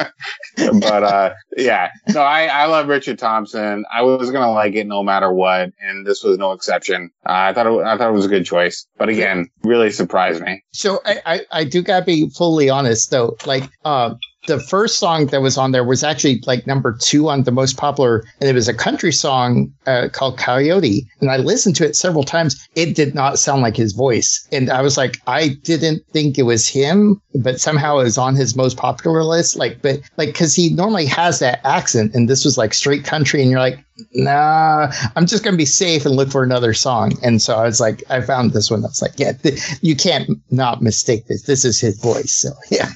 but 0.80 1.02
uh 1.02 1.32
yeah 1.56 1.90
no 2.10 2.20
i 2.20 2.44
i 2.46 2.66
love 2.66 2.86
richard 2.88 3.18
thompson 3.18 3.84
i 3.92 4.02
was 4.02 4.30
gonna 4.30 4.52
like 4.52 4.74
it 4.74 4.86
no 4.86 5.02
matter 5.02 5.32
what 5.32 5.70
and 5.80 6.01
this 6.04 6.22
was 6.22 6.38
no 6.38 6.52
exception 6.52 7.10
uh, 7.26 7.32
i 7.32 7.52
thought 7.52 7.66
it, 7.66 7.84
i 7.84 7.96
thought 7.96 8.08
it 8.08 8.12
was 8.12 8.26
a 8.26 8.28
good 8.28 8.44
choice 8.44 8.86
but 8.98 9.08
again 9.08 9.48
really 9.64 9.90
surprised 9.90 10.42
me 10.42 10.62
So 10.72 11.00
I, 11.04 11.20
I, 11.26 11.40
I 11.60 11.64
do 11.64 11.82
gotta 11.82 12.04
be 12.04 12.28
fully 12.30 12.68
honest 12.70 13.10
though. 13.10 13.36
Like 13.46 13.64
um 13.84 14.18
the 14.46 14.58
first 14.58 14.98
song 14.98 15.26
that 15.26 15.40
was 15.40 15.56
on 15.56 15.70
there 15.70 15.84
was 15.84 16.02
actually 16.02 16.42
like 16.46 16.66
number 16.66 16.96
two 17.00 17.28
on 17.28 17.44
the 17.44 17.52
most 17.52 17.76
popular, 17.76 18.24
and 18.40 18.50
it 18.50 18.54
was 18.54 18.68
a 18.68 18.74
country 18.74 19.12
song 19.12 19.72
uh, 19.86 20.08
called 20.12 20.36
Coyote. 20.36 21.06
And 21.20 21.30
I 21.30 21.36
listened 21.36 21.76
to 21.76 21.86
it 21.86 21.94
several 21.94 22.24
times. 22.24 22.68
It 22.74 22.96
did 22.96 23.14
not 23.14 23.38
sound 23.38 23.62
like 23.62 23.76
his 23.76 23.92
voice, 23.92 24.46
and 24.50 24.70
I 24.70 24.82
was 24.82 24.96
like, 24.96 25.18
I 25.26 25.50
didn't 25.62 26.04
think 26.12 26.38
it 26.38 26.42
was 26.42 26.66
him, 26.66 27.20
but 27.36 27.60
somehow 27.60 27.98
it 27.98 28.04
was 28.04 28.18
on 28.18 28.34
his 28.34 28.56
most 28.56 28.76
popular 28.76 29.22
list. 29.22 29.56
Like, 29.56 29.80
but 29.80 30.00
like 30.16 30.30
because 30.30 30.54
he 30.54 30.70
normally 30.70 31.06
has 31.06 31.38
that 31.38 31.60
accent, 31.64 32.14
and 32.14 32.28
this 32.28 32.44
was 32.44 32.58
like 32.58 32.74
straight 32.74 33.04
country, 33.04 33.42
and 33.42 33.50
you're 33.50 33.60
like, 33.60 33.78
nah, 34.14 34.90
I'm 35.14 35.26
just 35.26 35.44
gonna 35.44 35.56
be 35.56 35.64
safe 35.64 36.04
and 36.04 36.16
look 36.16 36.30
for 36.30 36.42
another 36.42 36.74
song. 36.74 37.12
And 37.22 37.40
so 37.40 37.54
I 37.54 37.64
was 37.64 37.80
like, 37.80 38.02
I 38.10 38.20
found 38.20 38.52
this 38.52 38.72
one. 38.72 38.84
I 38.84 38.88
was 38.88 39.02
like, 39.02 39.18
yeah, 39.18 39.32
th- 39.32 39.60
you 39.82 39.94
can't 39.94 40.30
not 40.50 40.82
mistake 40.82 41.26
this. 41.26 41.42
This 41.42 41.64
is 41.64 41.80
his 41.80 42.00
voice. 42.00 42.32
So 42.32 42.50
yeah. 42.70 42.90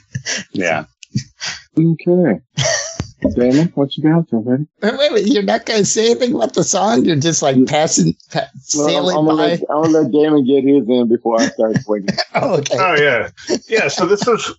yeah 0.53 0.87
Okay. 1.79 2.41
Damon, 3.35 3.69
what 3.75 3.97
you 3.97 4.03
got 4.03 4.31
there, 4.31 4.41
buddy? 4.41 4.67
Wait, 4.83 4.99
wait, 4.99 5.13
wait, 5.13 5.27
you're 5.27 5.43
not 5.43 5.67
gonna 5.67 5.85
say 5.85 6.11
anything 6.11 6.35
about 6.35 6.55
the 6.55 6.63
song. 6.63 7.05
You're 7.05 7.17
just 7.17 7.43
like 7.43 7.57
passing, 7.67 8.15
pa- 8.31 8.49
Well, 8.75 8.87
I'm, 8.87 8.91
sailing 8.91 9.17
I'm 9.17 9.25
gonna 9.27 9.37
by. 9.37 9.47
let, 9.49 9.61
I'm 9.71 9.83
gonna 9.83 9.99
let 10.01 10.13
Damon 10.13 10.45
get 10.47 10.65
his 10.65 10.89
in 10.89 11.09
before 11.09 11.41
I 11.41 11.47
start 11.49 11.77
swinging. 11.83 12.09
Oh, 12.35 12.57
okay. 12.59 12.77
Oh 12.79 12.95
yeah, 12.95 13.31
yeah. 13.69 13.89
So 13.89 14.05
this 14.07 14.27
is 14.29 14.55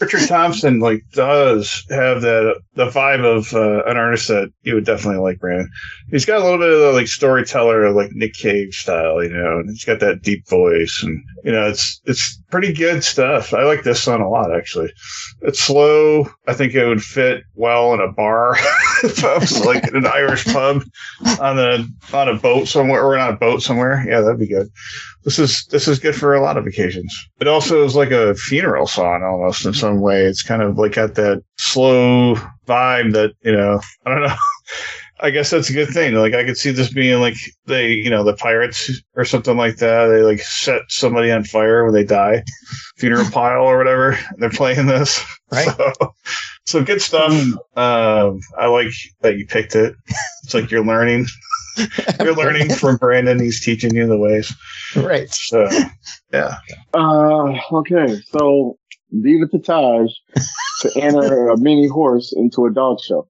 Richard 0.00 0.28
Thompson. 0.28 0.78
Like 0.78 1.02
does 1.12 1.84
have 1.90 2.22
that 2.22 2.60
the 2.74 2.86
vibe 2.86 3.24
of 3.24 3.52
uh, 3.54 3.82
an 3.84 3.96
artist 3.96 4.28
that 4.28 4.52
you 4.62 4.74
would 4.74 4.84
definitely 4.84 5.20
like, 5.20 5.40
Brandon. 5.40 5.68
He's 6.10 6.24
got 6.24 6.40
a 6.40 6.44
little 6.44 6.58
bit 6.58 6.72
of 6.72 6.78
the 6.80 6.92
like 6.92 7.08
storyteller, 7.08 7.90
like 7.90 8.12
Nick 8.12 8.34
Cave 8.34 8.72
style, 8.72 9.22
you 9.22 9.30
know. 9.30 9.58
And 9.58 9.70
he's 9.70 9.84
got 9.84 10.00
that 10.00 10.22
deep 10.22 10.48
voice, 10.48 11.00
and 11.02 11.22
you 11.44 11.50
know, 11.52 11.68
it's 11.68 12.00
it's 12.04 12.40
pretty 12.52 12.72
good 12.72 13.02
stuff. 13.02 13.52
I 13.52 13.64
like 13.64 13.82
this 13.82 14.00
song 14.00 14.20
a 14.20 14.28
lot, 14.28 14.54
actually. 14.54 14.92
It's 15.40 15.58
slow. 15.58 16.28
I 16.46 16.54
think 16.54 16.74
it 16.74 16.86
would 16.86 17.02
fit 17.02 17.42
well 17.54 17.92
in 17.94 18.00
a 18.00 18.12
bar, 18.12 18.56
like 19.64 19.88
in 19.88 19.96
an 19.96 20.06
Irish 20.06 20.44
pub 20.44 20.84
on 21.40 21.58
a 21.58 21.84
on 22.12 22.28
a 22.28 22.34
boat 22.34 22.68
somewhere 22.68 23.04
or 23.04 23.18
on 23.18 23.34
a 23.34 23.36
boat 23.36 23.62
somewhere. 23.62 24.04
Yeah, 24.06 24.20
that'd 24.20 24.38
be 24.38 24.46
good 24.46 24.70
this 25.24 25.38
is 25.38 25.64
this 25.66 25.86
is 25.86 25.98
good 25.98 26.14
for 26.14 26.34
a 26.34 26.40
lot 26.40 26.56
of 26.56 26.66
occasions. 26.66 27.14
It 27.40 27.48
also 27.48 27.84
is 27.84 27.94
like 27.94 28.10
a 28.10 28.34
funeral 28.34 28.86
song 28.86 29.22
almost 29.22 29.64
in 29.64 29.72
some 29.72 30.00
way. 30.00 30.24
It's 30.24 30.42
kind 30.42 30.62
of 30.62 30.78
like 30.78 30.92
got 30.92 31.14
that 31.14 31.42
slow 31.56 32.34
vibe 32.66 33.12
that 33.12 33.32
you 33.42 33.52
know. 33.52 33.80
I 34.06 34.10
don't 34.10 34.22
know. 34.22 34.34
I 35.22 35.30
guess 35.30 35.50
that's 35.50 35.70
a 35.70 35.72
good 35.72 35.88
thing. 35.88 36.14
Like 36.14 36.34
I 36.34 36.44
could 36.44 36.56
see 36.56 36.72
this 36.72 36.92
being 36.92 37.20
like 37.20 37.36
they, 37.66 37.92
you 37.92 38.10
know, 38.10 38.24
the 38.24 38.34
pirates 38.34 38.90
or 39.14 39.24
something 39.24 39.56
like 39.56 39.76
that. 39.76 40.08
They 40.08 40.22
like 40.22 40.40
set 40.40 40.82
somebody 40.88 41.30
on 41.30 41.44
fire 41.44 41.84
when 41.84 41.94
they 41.94 42.04
die, 42.04 42.42
funeral 42.96 43.24
pile 43.32 43.62
or 43.62 43.78
whatever. 43.78 44.10
And 44.10 44.18
they're 44.42 44.50
playing 44.50 44.86
this, 44.86 45.24
Right. 45.52 45.68
So, 45.68 45.92
so 46.66 46.84
good 46.84 47.00
stuff. 47.00 47.32
Um, 47.76 48.40
I 48.58 48.66
like 48.66 48.92
that 49.20 49.38
you 49.38 49.46
picked 49.46 49.76
it. 49.76 49.94
It's 50.42 50.54
like 50.54 50.70
you're 50.70 50.84
learning. 50.84 51.26
You're 52.20 52.34
learning 52.34 52.68
from 52.74 52.98
Brandon. 52.98 53.40
He's 53.40 53.64
teaching 53.64 53.94
you 53.94 54.06
the 54.06 54.18
ways. 54.18 54.54
right. 54.94 55.30
So, 55.30 55.66
yeah. 56.30 56.56
Uh, 56.92 57.58
okay, 57.72 58.20
so 58.30 58.76
leave 59.12 59.42
it 59.42 59.50
to 59.64 60.92
enter 60.96 61.48
a 61.48 61.58
mini 61.58 61.88
horse 61.88 62.32
into 62.36 62.66
a 62.66 62.72
dog 62.72 62.98
show. 63.00 63.28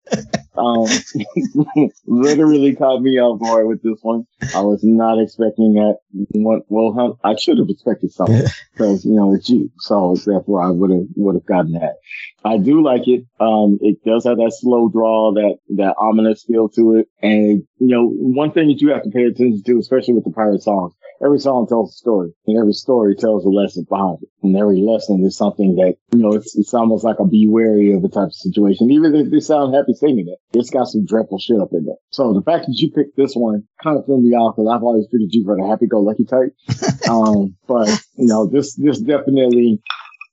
Um, 0.56 0.86
literally 2.06 2.76
caught 2.76 3.02
me 3.02 3.20
off 3.20 3.40
guard 3.42 3.68
with 3.68 3.82
this 3.82 4.00
one. 4.02 4.26
I 4.54 4.62
was 4.62 4.84
not 4.84 5.20
expecting 5.20 5.74
that. 5.76 5.96
Well, 6.34 7.20
I 7.24 7.36
should 7.36 7.58
have 7.58 7.70
expected 7.70 8.12
something 8.12 8.44
because 8.74 9.06
you 9.06 9.16
know 9.16 9.34
it's 9.34 9.50
you, 9.50 9.72
so 9.80 10.16
therefore 10.26 10.62
I 10.62 10.70
would 10.70 10.92
have 10.92 11.08
would 11.16 11.36
have 11.36 11.46
gotten 11.46 11.74
that. 11.74 11.96
I 12.44 12.58
do 12.58 12.84
like 12.84 13.08
it. 13.08 13.26
Um, 13.40 13.80
it 13.82 14.04
does 14.06 14.26
have 14.26 14.38
that 14.38 14.54
slow 14.60 14.90
draw, 14.90 15.34
that 15.34 15.58
that 15.78 15.96
ominous 15.98 16.44
feel 16.44 16.70
to 16.70 16.96
it, 16.96 17.08
and 17.22 17.64
you 17.80 17.96
know 17.96 18.08
one 18.08 18.52
thing 18.52 18.68
that 18.68 18.82
you 18.82 18.90
have 18.90 19.04
to 19.04 19.10
pay 19.10 19.24
attention 19.24 19.64
to, 19.66 19.80
especially 19.80 20.16
with 20.16 20.26
the 20.26 20.32
pirate 20.32 20.64
songs 20.64 20.94
every 21.24 21.40
song 21.40 21.68
tells 21.68 21.92
a 21.92 21.98
story 21.98 22.32
and 22.48 22.58
every 22.58 22.74
story 22.74 23.16
tells 23.16 23.46
a 23.46 23.50
lesson 23.50 23.86
behind 23.90 24.20
it. 24.22 24.30
And 24.44 24.56
every 24.58 24.82
lesson 24.82 25.24
is 25.24 25.38
something 25.38 25.76
that, 25.76 25.96
you 26.12 26.20
know, 26.20 26.34
it's, 26.34 26.58
it's 26.58 26.74
almost 26.74 27.04
like 27.04 27.20
a 27.20 27.26
be 27.26 27.48
wary 27.48 27.94
of 27.94 28.02
the 28.02 28.10
type 28.10 28.28
of 28.28 28.34
situation. 28.34 28.92
Even 28.92 29.16
if 29.16 29.32
they 29.32 29.40
sound 29.40 29.74
happy 29.74 29.94
singing 29.94 30.28
it, 30.28 30.40
it's 30.58 30.70
got 30.70 30.88
some 30.88 31.06
dreadful 31.06 31.40
shit 31.40 31.60
up 31.60 31.70
in 31.72 31.86
there. 31.86 32.02
So 32.10 32.34
the 32.34 32.42
fact 32.42 32.66
that 32.66 32.78
you 32.78 32.92
picked 32.92 33.16
this 33.18 33.34
one 33.34 33.64
kind 33.84 33.98
of 33.98 34.06
threw 34.06 34.22
me 34.22 34.36
off 34.36 34.56
because 34.56 34.70
I've 34.74 34.84
always 34.84 35.06
figured 35.12 35.32
you 35.32 35.46
for 35.46 35.56
the 35.56 35.68
happy 35.68 35.88
go 35.88 36.02
lucky 36.02 36.26
type. 36.26 36.56
um, 37.10 37.56
but 37.68 37.88
you 38.16 38.28
know, 38.28 38.48
this, 38.48 38.76
this 38.76 39.00
definitely 39.00 39.82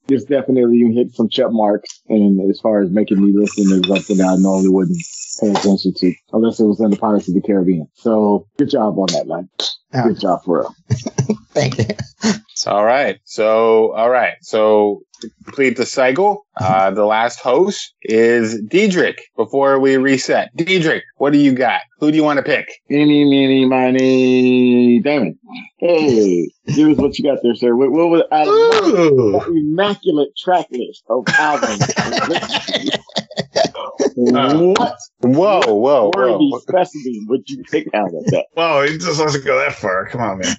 it's 0.09 0.25
definitely 0.25 0.79
you 0.79 0.92
hit 0.92 1.14
some 1.14 1.29
check 1.29 1.51
marks. 1.51 2.01
And 2.09 2.51
as 2.51 2.61
far 2.61 2.83
as 2.83 2.90
making 2.90 3.21
me 3.21 3.33
listen, 3.33 3.64
is 3.64 3.87
something 3.87 4.16
that 4.18 4.29
I 4.29 4.37
normally 4.37 4.71
wouldn't 4.71 4.99
pay 5.40 5.51
attention 5.51 5.94
to 5.94 6.14
unless 6.33 6.59
it 6.61 6.64
was 6.64 6.81
in 6.81 6.90
the 6.90 6.97
Pirates 6.97 7.29
of 7.29 7.35
the 7.35 7.40
Caribbean. 7.40 7.88
So 7.94 8.47
good 8.59 8.71
job 8.71 8.99
on 8.99 9.07
that, 9.12 9.27
man. 9.27 9.49
Good 10.05 10.21
job 10.21 10.44
for 10.44 10.61
real. 10.61 10.75
Thank 11.53 11.79
you. 11.79 11.85
All 12.66 12.85
right. 12.85 13.21
So, 13.25 13.92
all 13.92 14.11
right. 14.11 14.35
So, 14.42 15.03
to 15.21 15.31
complete 15.45 15.77
the 15.77 15.87
cycle, 15.87 16.47
uh, 16.61 16.91
the 16.91 17.05
last 17.05 17.41
host 17.41 17.95
is 18.03 18.61
Dietrich 18.63 19.19
before 19.37 19.79
we 19.79 19.97
reset. 19.97 20.51
Dietrich, 20.57 21.05
what 21.17 21.33
do 21.33 21.39
you 21.39 21.53
got? 21.53 21.81
Who 22.01 22.11
do 22.11 22.17
you 22.17 22.25
want 22.25 22.39
to 22.39 22.43
pick? 22.43 22.69
Eeny, 22.91 23.25
meeny, 23.25 23.65
miny, 23.65 25.01
Damon. 25.01 25.39
Hey, 25.79 26.49
give 26.75 26.89
us 26.91 26.97
what 26.97 27.19
you 27.19 27.25
got 27.25 27.39
there, 27.43 27.55
sir. 27.55 27.75
What, 27.75 27.91
what 27.91 28.09
was 28.09 28.23
of 28.31 28.49
Ooh. 28.49 29.41
immaculate 29.47 30.37
track 30.37 30.67
list 30.71 31.05
of 31.09 31.25
albums? 31.39 31.87
Uh, 33.38 34.72
what 34.74 34.98
Whoa, 35.20 35.61
whoa, 35.66 36.11
whoa. 36.14 36.59
specimen 36.61 37.27
would 37.29 37.48
you 37.48 37.62
pick 37.64 37.92
out 37.92 38.07
of 38.09 38.24
that? 38.27 38.46
Well, 38.57 38.83
it 38.83 39.01
just 39.01 39.18
doesn't 39.18 39.44
go 39.44 39.59
that 39.59 39.74
far. 39.74 40.07
Come 40.09 40.20
on, 40.20 40.38
man. 40.38 40.57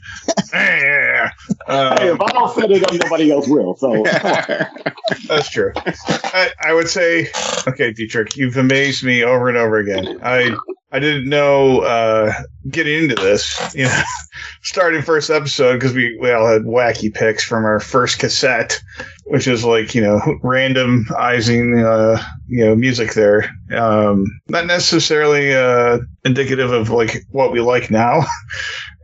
yeah. 0.54 1.32
Hey, 1.68 1.74
Uh, 1.76 2.14
if 2.14 2.22
I 2.22 2.28
don't 2.32 2.54
set 2.56 2.72
it 2.72 2.84
up, 2.84 2.94
nobody 2.94 3.32
else 3.32 3.48
will. 3.48 3.76
So 3.78 4.04
that's 5.28 5.50
true. 5.50 5.72
I, 5.76 6.50
I 6.62 6.74
would 6.74 6.90
say, 6.90 7.30
okay, 7.68 7.94
Dietrich, 7.94 8.36
you've 8.36 8.58
amazed 8.58 9.04
me 9.04 9.24
over 9.24 9.48
and 9.50 9.58
over 9.58 9.78
again. 9.78 10.20
I 10.24 10.56
I 10.92 10.98
didn't 11.00 11.30
know 11.30 11.82
uh, 11.82 12.34
getting 12.70 13.04
into 13.04 13.16
this, 13.16 13.74
you 13.76 13.84
know, 13.86 14.02
starting 14.64 15.04
first 15.04 15.30
episode 15.30 15.74
because 15.76 15.94
we, 15.94 16.18
we 16.20 16.32
all 16.32 16.48
had 16.48 16.64
wacky 16.64 17.14
picks 17.14 17.44
from 17.44 17.64
our 17.64 17.80
first 17.80 18.18
cassette, 18.18 18.82
which 19.30 19.48
is 19.48 19.64
like 19.64 19.94
you 19.94 20.02
know 20.02 20.20
randomizing 20.44 21.84
uh, 21.84 22.22
you 22.48 22.66
know 22.66 22.76
music 22.76 23.14
there. 23.14 23.50
Um, 23.74 24.26
not 24.48 24.66
necessarily 24.66 25.54
uh, 25.54 26.00
indicative 26.26 26.72
of 26.72 26.90
like 26.90 27.24
what 27.32 27.52
we 27.52 27.62
like 27.62 27.90
now. 27.90 28.26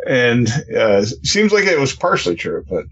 And 0.07 0.47
uh, 0.77 1.03
seems 1.23 1.51
like 1.51 1.63
it 1.63 1.79
was 1.79 1.95
partially 1.95 2.35
true, 2.35 2.63
but 2.69 2.85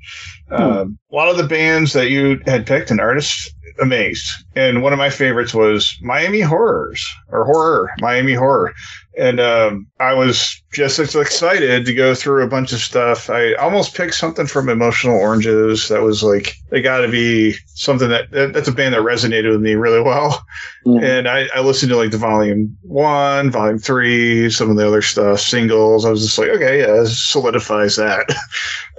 um, 0.49 0.97
a 1.11 1.15
lot 1.15 1.29
of 1.29 1.37
the 1.37 1.43
bands 1.43 1.93
that 1.93 2.09
you 2.09 2.41
had 2.47 2.65
picked 2.65 2.89
and 2.89 2.99
artists 2.99 3.53
amazed. 3.79 4.27
And 4.55 4.81
one 4.81 4.93
of 4.93 4.99
my 4.99 5.11
favorites 5.11 5.53
was 5.53 5.95
Miami 6.01 6.41
Horrors 6.41 7.05
or 7.29 7.45
Horror, 7.45 7.91
Miami 7.99 8.33
Horror. 8.33 8.73
And 9.15 9.39
um, 9.39 9.87
I 9.99 10.13
was 10.13 10.62
just 10.73 10.99
as 10.99 11.15
excited 11.15 11.85
to 11.85 11.93
go 11.93 12.15
through 12.15 12.43
a 12.43 12.47
bunch 12.47 12.73
of 12.73 12.79
stuff. 12.79 13.29
I 13.29 13.53
almost 13.53 13.95
picked 13.95 14.15
something 14.15 14.47
from 14.47 14.69
Emotional 14.69 15.15
Oranges 15.15 15.87
that 15.89 16.01
was 16.01 16.23
like, 16.23 16.55
they 16.69 16.81
got 16.81 17.01
to 17.01 17.07
be 17.07 17.53
something 17.75 18.09
that, 18.09 18.31
that, 18.31 18.53
that's 18.53 18.67
a 18.67 18.71
band 18.71 18.93
that 18.93 19.01
resonated 19.01 19.51
with 19.51 19.61
me 19.61 19.75
really 19.75 20.01
well. 20.01 20.43
Mhm. 20.85 21.03
And 21.03 21.27
I, 21.29 21.47
I 21.55 21.61
listened 21.61 21.91
to 21.91 21.97
like 21.97 22.11
the 22.11 22.17
volume 22.17 22.75
one, 22.81 23.51
volume 23.51 23.79
three, 23.79 24.49
some 24.49 24.69
of 24.69 24.75
the 24.77 24.87
other 24.87 25.01
stuff, 25.01 25.39
singles. 25.39 26.05
I 26.05 26.09
was 26.09 26.21
just 26.21 26.37
like, 26.37 26.49
okay, 26.49 26.79
yeah, 26.79 27.03
solidifies 27.07 27.95
that. 27.95 28.25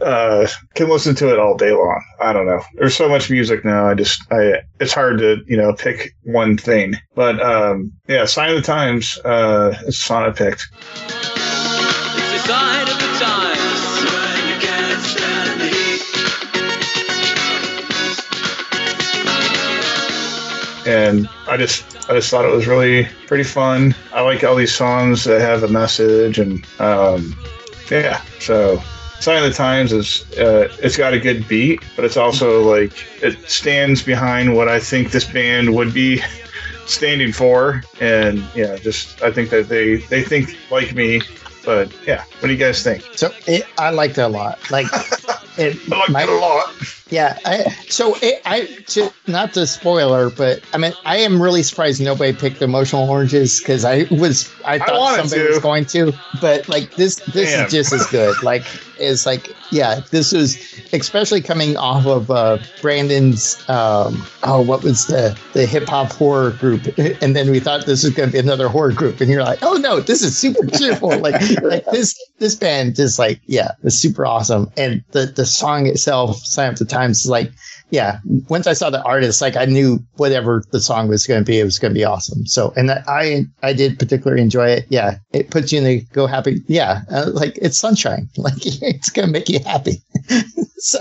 Uh, 0.02 0.46
can 0.74 0.88
listen 0.90 1.14
to 1.14 1.32
it 1.32 1.38
all 1.38 1.56
day 1.56 1.70
long. 1.70 2.04
I 2.20 2.32
don't 2.32 2.46
know. 2.46 2.60
There's 2.74 2.96
so 2.96 3.08
much 3.08 3.30
music 3.30 3.64
now. 3.64 3.88
I 3.88 3.94
just, 3.94 4.20
I, 4.32 4.54
it's 4.80 4.92
hard 4.92 5.18
to, 5.18 5.38
you 5.46 5.56
know, 5.56 5.72
pick 5.72 6.16
one 6.24 6.56
thing. 6.58 6.96
But, 7.14 7.40
um, 7.40 7.92
yeah, 8.08 8.24
Sign 8.24 8.50
of 8.50 8.56
the 8.56 8.62
Times, 8.62 9.18
uh, 9.24 9.72
is 9.82 9.86
the 9.86 9.92
song 9.92 10.24
I 10.24 10.30
picked. 10.30 10.66
And 20.86 21.28
I 21.48 21.56
just 21.56 21.84
I 22.08 22.14
just 22.14 22.30
thought 22.30 22.44
it 22.44 22.52
was 22.54 22.66
really 22.66 23.08
pretty 23.26 23.44
fun. 23.44 23.94
I 24.12 24.20
like 24.22 24.44
all 24.44 24.54
these 24.56 24.74
songs 24.74 25.24
that 25.24 25.40
have 25.40 25.62
a 25.62 25.68
message, 25.68 26.38
and 26.38 26.64
um, 26.80 27.36
yeah. 27.90 28.22
So, 28.40 28.82
Sign 29.20 29.42
of 29.42 29.44
the 29.44 29.54
Times 29.56 29.92
is 29.92 30.30
uh, 30.38 30.68
it's 30.82 30.96
got 30.96 31.14
a 31.14 31.18
good 31.20 31.46
beat, 31.48 31.82
but 31.96 32.04
it's 32.04 32.16
also 32.16 32.62
like 32.62 32.92
it 33.22 33.38
stands 33.48 34.02
behind 34.02 34.54
what 34.54 34.68
I 34.68 34.78
think 34.80 35.10
this 35.10 35.24
band 35.24 35.74
would 35.74 35.92
be 35.94 36.20
standing 36.86 37.32
for, 37.32 37.82
and 38.00 38.44
yeah, 38.54 38.76
just 38.76 39.22
I 39.22 39.30
think 39.32 39.50
that 39.50 39.68
they 39.68 39.96
they 39.96 40.22
think 40.22 40.56
like 40.70 40.94
me. 40.94 41.20
But 41.64 41.90
yeah, 42.06 42.24
what 42.40 42.48
do 42.48 42.52
you 42.52 42.58
guys 42.58 42.82
think? 42.82 43.02
So 43.14 43.32
it, 43.46 43.64
I 43.78 43.88
liked 43.88 44.18
it 44.18 44.22
a 44.22 44.28
lot. 44.28 44.58
Like 44.70 44.86
it, 45.56 45.78
I 45.90 45.96
like 45.98 46.10
my- 46.10 46.22
it 46.24 46.28
a 46.28 46.34
lot. 46.34 46.74
Yeah, 47.14 47.38
I, 47.44 47.62
so 47.88 48.16
it, 48.22 48.42
I 48.44 48.64
to, 48.88 49.08
not 49.28 49.52
to 49.52 49.68
spoiler, 49.68 50.30
but 50.30 50.60
I 50.72 50.78
mean 50.78 50.92
I 51.04 51.18
am 51.18 51.40
really 51.40 51.62
surprised 51.62 52.02
nobody 52.02 52.32
picked 52.32 52.60
emotional 52.60 53.08
oranges 53.08 53.60
because 53.60 53.84
I 53.84 54.06
was 54.10 54.52
I 54.64 54.80
thought 54.80 54.98
wanted 54.98 55.28
somebody 55.28 55.42
to. 55.42 55.48
was 55.48 55.58
going 55.60 55.84
to, 55.86 56.12
but 56.40 56.68
like 56.68 56.96
this 56.96 57.16
this 57.32 57.52
Damn. 57.52 57.66
is 57.66 57.72
just 57.72 57.92
as 57.92 58.04
good. 58.08 58.42
Like 58.42 58.64
it's 58.98 59.26
like 59.26 59.54
yeah, 59.70 60.00
this 60.10 60.32
is 60.32 60.84
especially 60.92 61.40
coming 61.40 61.76
off 61.76 62.06
of 62.06 62.30
uh, 62.30 62.58
Brandon's 62.80 63.68
um, 63.68 64.24
oh 64.42 64.60
what 64.60 64.82
was 64.82 65.06
the 65.06 65.38
the 65.52 65.66
hip 65.66 65.88
hop 65.88 66.12
horror 66.12 66.50
group, 66.50 66.86
and 66.98 67.34
then 67.36 67.50
we 67.50 67.60
thought 67.60 67.86
this 67.86 68.04
was 68.04 68.12
going 68.12 68.28
to 68.28 68.32
be 68.32 68.38
another 68.38 68.68
horror 68.68 68.92
group, 68.92 69.20
and 69.20 69.30
you're 69.30 69.42
like 69.42 69.60
oh 69.62 69.74
no, 69.74 70.00
this 70.00 70.22
is 70.22 70.36
super 70.36 70.66
cheerful. 70.78 71.16
like 71.18 71.40
like 71.62 71.84
this 71.86 72.18
this 72.38 72.54
band 72.54 72.96
just 72.96 73.18
like 73.18 73.40
yeah, 73.46 73.72
it's 73.82 73.96
super 73.96 74.26
awesome, 74.26 74.70
and 74.76 75.02
the 75.12 75.26
the 75.26 75.46
song 75.46 75.86
itself, 75.86 76.38
"Sign 76.38 76.72
of 76.72 76.78
the 76.78 76.84
Times," 77.04 77.26
like 77.26 77.50
yeah. 77.90 78.18
Once 78.48 78.66
I 78.66 78.72
saw 78.72 78.90
the 78.90 79.02
artist, 79.02 79.40
like 79.40 79.56
I 79.56 79.66
knew 79.66 79.98
whatever 80.16 80.64
the 80.72 80.80
song 80.80 81.08
was 81.08 81.26
going 81.26 81.40
to 81.40 81.44
be, 81.44 81.60
it 81.60 81.64
was 81.64 81.78
going 81.78 81.92
to 81.92 81.98
be 81.98 82.04
awesome. 82.04 82.44
So, 82.46 82.72
and 82.76 82.88
that 82.88 83.04
I 83.08 83.44
I 83.62 83.72
did 83.72 83.98
particularly 83.98 84.42
enjoy 84.42 84.68
it. 84.70 84.86
Yeah, 84.88 85.18
it 85.32 85.50
puts 85.50 85.72
you 85.72 85.78
in 85.78 85.84
the 85.84 86.00
go 86.12 86.26
happy. 86.26 86.62
Yeah, 86.66 87.02
uh, 87.10 87.30
like 87.32 87.56
it's 87.60 87.78
sunshine. 87.78 88.28
Like 88.38 88.54
it's 88.64 89.10
going 89.10 89.26
to 89.26 89.32
make 89.32 89.48
you 89.48 89.60
happy. 89.64 90.02
so 90.78 90.98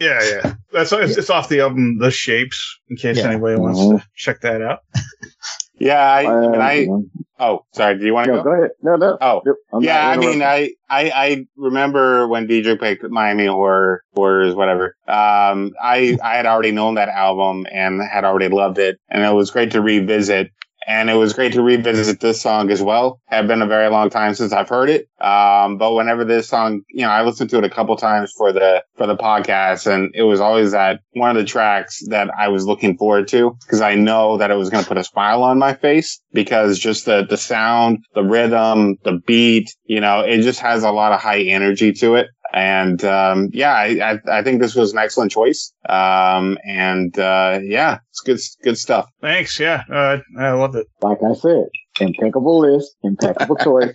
Yeah, 0.00 0.20
yeah. 0.22 0.54
That's 0.72 0.92
it's, 0.92 1.16
it's 1.18 1.30
off 1.30 1.48
the 1.48 1.60
album 1.60 1.98
The 1.98 2.10
Shapes. 2.10 2.78
In 2.88 2.96
case 2.96 3.18
Yeah. 3.18 3.28
anybody 3.30 3.56
wants 3.58 3.80
to 3.80 4.02
check 4.16 4.40
that 4.42 4.62
out. 4.62 4.80
Yeah, 5.82 6.00
I, 6.00 6.26
I 6.26 6.40
mean, 6.40 6.60
I, 6.60 6.86
Um, 6.86 7.10
oh, 7.40 7.64
sorry. 7.72 7.98
Do 7.98 8.06
you 8.06 8.14
want 8.14 8.26
to 8.26 8.34
no, 8.34 8.38
go? 8.38 8.44
go 8.44 8.52
ahead. 8.52 8.70
No, 8.82 8.94
no. 8.94 9.18
Oh, 9.20 9.42
I'm 9.72 9.82
yeah, 9.82 10.08
I 10.10 10.16
mean. 10.16 10.40
I, 10.40 10.70
I, 10.88 11.10
I 11.10 11.46
remember 11.56 12.28
when 12.28 12.46
DJ 12.46 12.78
picked 12.78 13.02
Miami 13.10 13.46
Horror, 13.46 14.04
Horrors, 14.14 14.54
whatever. 14.54 14.94
Um, 15.08 15.72
I, 15.82 16.16
I 16.22 16.36
had 16.36 16.46
already 16.46 16.70
known 16.70 16.94
that 16.94 17.08
album 17.08 17.66
and 17.72 18.00
had 18.00 18.24
already 18.24 18.48
loved 18.48 18.78
it, 18.78 19.00
and 19.08 19.24
it 19.24 19.34
was 19.34 19.50
great 19.50 19.72
to 19.72 19.80
revisit. 19.82 20.52
And 20.86 21.10
it 21.10 21.14
was 21.14 21.32
great 21.32 21.52
to 21.52 21.62
revisit 21.62 22.20
this 22.20 22.40
song 22.40 22.70
as 22.70 22.82
well. 22.82 23.20
Had 23.26 23.46
been 23.46 23.62
a 23.62 23.66
very 23.66 23.88
long 23.88 24.10
time 24.10 24.34
since 24.34 24.52
I've 24.52 24.68
heard 24.68 24.90
it. 24.90 25.08
Um, 25.20 25.78
but 25.78 25.94
whenever 25.94 26.24
this 26.24 26.48
song, 26.48 26.82
you 26.88 27.02
know, 27.02 27.10
I 27.10 27.22
listened 27.22 27.50
to 27.50 27.58
it 27.58 27.64
a 27.64 27.70
couple 27.70 27.96
times 27.96 28.32
for 28.36 28.52
the, 28.52 28.82
for 28.96 29.06
the 29.06 29.16
podcast 29.16 29.86
and 29.86 30.12
it 30.14 30.22
was 30.22 30.40
always 30.40 30.72
that 30.72 31.00
one 31.12 31.30
of 31.30 31.36
the 31.36 31.44
tracks 31.44 32.02
that 32.08 32.30
I 32.36 32.48
was 32.48 32.66
looking 32.66 32.96
forward 32.96 33.28
to 33.28 33.56
because 33.62 33.80
I 33.80 33.94
know 33.94 34.38
that 34.38 34.50
it 34.50 34.56
was 34.56 34.70
going 34.70 34.82
to 34.82 34.88
put 34.88 34.98
a 34.98 35.04
smile 35.04 35.42
on 35.42 35.58
my 35.58 35.74
face 35.74 36.20
because 36.32 36.78
just 36.78 37.04
the, 37.04 37.24
the 37.28 37.36
sound, 37.36 37.98
the 38.14 38.24
rhythm, 38.24 38.96
the 39.04 39.20
beat, 39.26 39.74
you 39.84 40.00
know, 40.00 40.20
it 40.20 40.42
just 40.42 40.60
has 40.60 40.82
a 40.82 40.90
lot 40.90 41.12
of 41.12 41.20
high 41.20 41.42
energy 41.42 41.92
to 41.92 42.16
it. 42.16 42.28
And, 42.52 43.02
um, 43.04 43.48
yeah, 43.52 43.72
I, 43.72 44.12
I, 44.12 44.38
I 44.38 44.42
think 44.42 44.60
this 44.60 44.74
was 44.74 44.92
an 44.92 44.98
excellent 44.98 45.32
choice. 45.32 45.72
Um, 45.88 46.58
and, 46.64 47.18
uh, 47.18 47.60
yeah, 47.62 47.98
it's 48.10 48.20
good, 48.20 48.38
good 48.62 48.78
stuff. 48.78 49.06
Thanks. 49.20 49.58
Yeah, 49.58 49.84
uh, 49.90 50.18
I 50.38 50.50
love 50.50 50.74
it. 50.76 50.86
like 51.00 51.18
I 51.22 51.34
said, 51.34 51.66
impeccable 52.00 52.60
list, 52.60 52.94
impeccable 53.02 53.56
choice, 53.64 53.94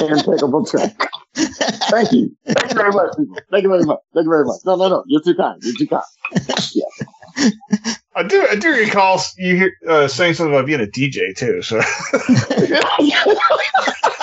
impeccable 0.00 0.64
track. 0.66 0.96
Thank 1.34 2.12
you. 2.12 2.34
Thank 2.46 2.70
you 2.70 2.76
very 2.76 2.92
much, 2.92 3.16
people. 3.16 3.36
Thank 3.50 3.62
you 3.64 3.70
very 3.70 3.84
much. 3.84 3.98
Thank 4.14 4.24
you 4.24 4.30
very 4.30 4.44
much. 4.44 4.60
No, 4.64 4.76
no, 4.76 4.88
no. 4.88 5.04
You're 5.06 5.22
too 5.22 5.34
kind. 5.34 5.60
You're 5.62 5.74
too 5.76 5.86
kind. 5.86 6.02
Yeah. 6.74 7.50
I 8.14 8.22
do. 8.22 8.46
I 8.50 8.56
do 8.56 8.70
recall 8.70 9.20
you 9.38 9.56
hear, 9.56 9.72
uh, 9.88 10.06
saying 10.06 10.34
something 10.34 10.54
about 10.54 10.66
being 10.66 10.80
a 10.80 10.86
DJ 10.86 11.34
too. 11.34 11.62
So 11.62 11.80
oh, 12.12 13.02
you 13.02 13.14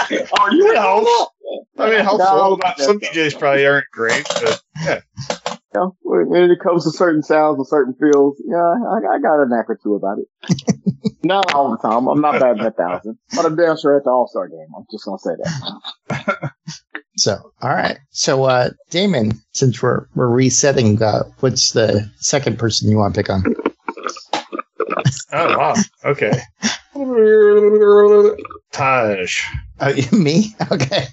It 0.72 0.78
helps. 0.78 1.32
I 1.78 1.90
mean, 1.90 2.00
helpful. 2.04 2.20
No, 2.20 2.56
Not- 2.64 2.80
Some 2.80 3.00
DJs 3.00 3.38
probably 3.40 3.66
aren't 3.66 3.86
great, 3.92 4.26
but 4.28 4.62
yeah. 4.84 5.00
You 5.74 5.80
know, 5.80 5.96
when 6.02 6.30
when 6.30 6.50
it 6.52 6.60
comes 6.60 6.84
to 6.86 6.92
certain 6.92 7.22
sounds 7.22 7.58
and 7.58 7.68
certain 7.68 7.94
feels, 7.94 8.42
yeah, 8.46 8.58
I, 8.58 9.16
I 9.16 9.20
got 9.20 9.42
a 9.42 9.46
knack 9.48 9.70
or 9.70 9.80
two 9.82 9.96
about 9.96 10.18
it. 10.18 10.28
not 11.24 11.54
all 11.54 11.70
the 11.72 11.78
time. 11.78 12.08
I'm 12.08 12.22
not 12.22 12.40
bad 12.40 12.60
at 12.60 12.66
a 12.66 12.72
thousand, 12.72 13.18
but 13.36 13.46
I'm 13.46 13.56
damn 13.56 13.78
sure 13.78 13.96
at 13.96 14.04
the 14.04 14.10
All 14.10 14.28
Star 14.28 14.48
game. 14.48 14.66
I'm 14.76 14.86
just 14.92 15.06
gonna 15.06 15.20
say 15.20 15.32
that. 16.10 16.52
so 17.18 17.52
all 17.62 17.70
right. 17.70 18.00
So 18.10 18.46
uh, 18.46 18.72
Damon, 18.90 19.34
since 19.54 19.82
we're 19.82 20.08
we're 20.16 20.28
resetting, 20.30 21.02
uh, 21.04 21.24
what's 21.42 21.72
the 21.74 22.10
second 22.18 22.58
person 22.58 22.90
you 22.90 22.98
want 22.98 23.14
to 23.14 23.20
pick 23.22 23.30
on? 23.30 23.44
Oh 25.32 25.58
wow. 25.58 25.76
Okay. 26.06 26.40
Taj. 28.72 29.42
Uh, 29.80 29.94
me? 30.12 30.54
Okay. 30.72 31.06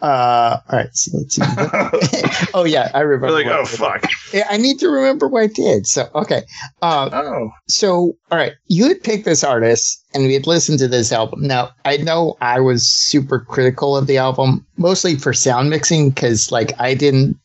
Uh, 0.00 0.58
all 0.70 0.78
right. 0.78 0.94
So 0.94 1.18
let's 1.18 1.34
see. 1.34 2.50
oh 2.54 2.64
yeah, 2.64 2.90
I 2.94 3.00
remember. 3.00 3.32
Like, 3.34 3.46
oh 3.46 3.64
fuck. 3.64 4.04
Yeah, 4.32 4.46
I 4.48 4.58
need 4.58 4.78
to 4.78 4.88
remember 4.88 5.26
what 5.26 5.42
I 5.42 5.46
did. 5.48 5.88
So 5.88 6.08
okay. 6.14 6.42
Uh, 6.82 7.10
Oh. 7.12 7.50
so 7.66 8.16
all 8.30 8.38
right, 8.38 8.52
you 8.68 8.86
had 8.86 9.02
picked 9.02 9.24
this 9.24 9.42
artist, 9.42 10.04
and 10.14 10.24
we 10.24 10.34
had 10.34 10.46
listened 10.46 10.78
to 10.78 10.88
this 10.88 11.10
album. 11.10 11.42
Now 11.48 11.70
I 11.84 11.96
know 11.96 12.36
I 12.40 12.60
was 12.60 12.86
super 12.86 13.40
critical 13.40 13.96
of 13.96 14.06
the 14.06 14.18
album, 14.18 14.64
mostly 14.76 15.16
for 15.16 15.32
sound 15.32 15.68
mixing, 15.68 16.10
because 16.10 16.52
like 16.52 16.72
I 16.80 16.94
didn't. 16.94 17.36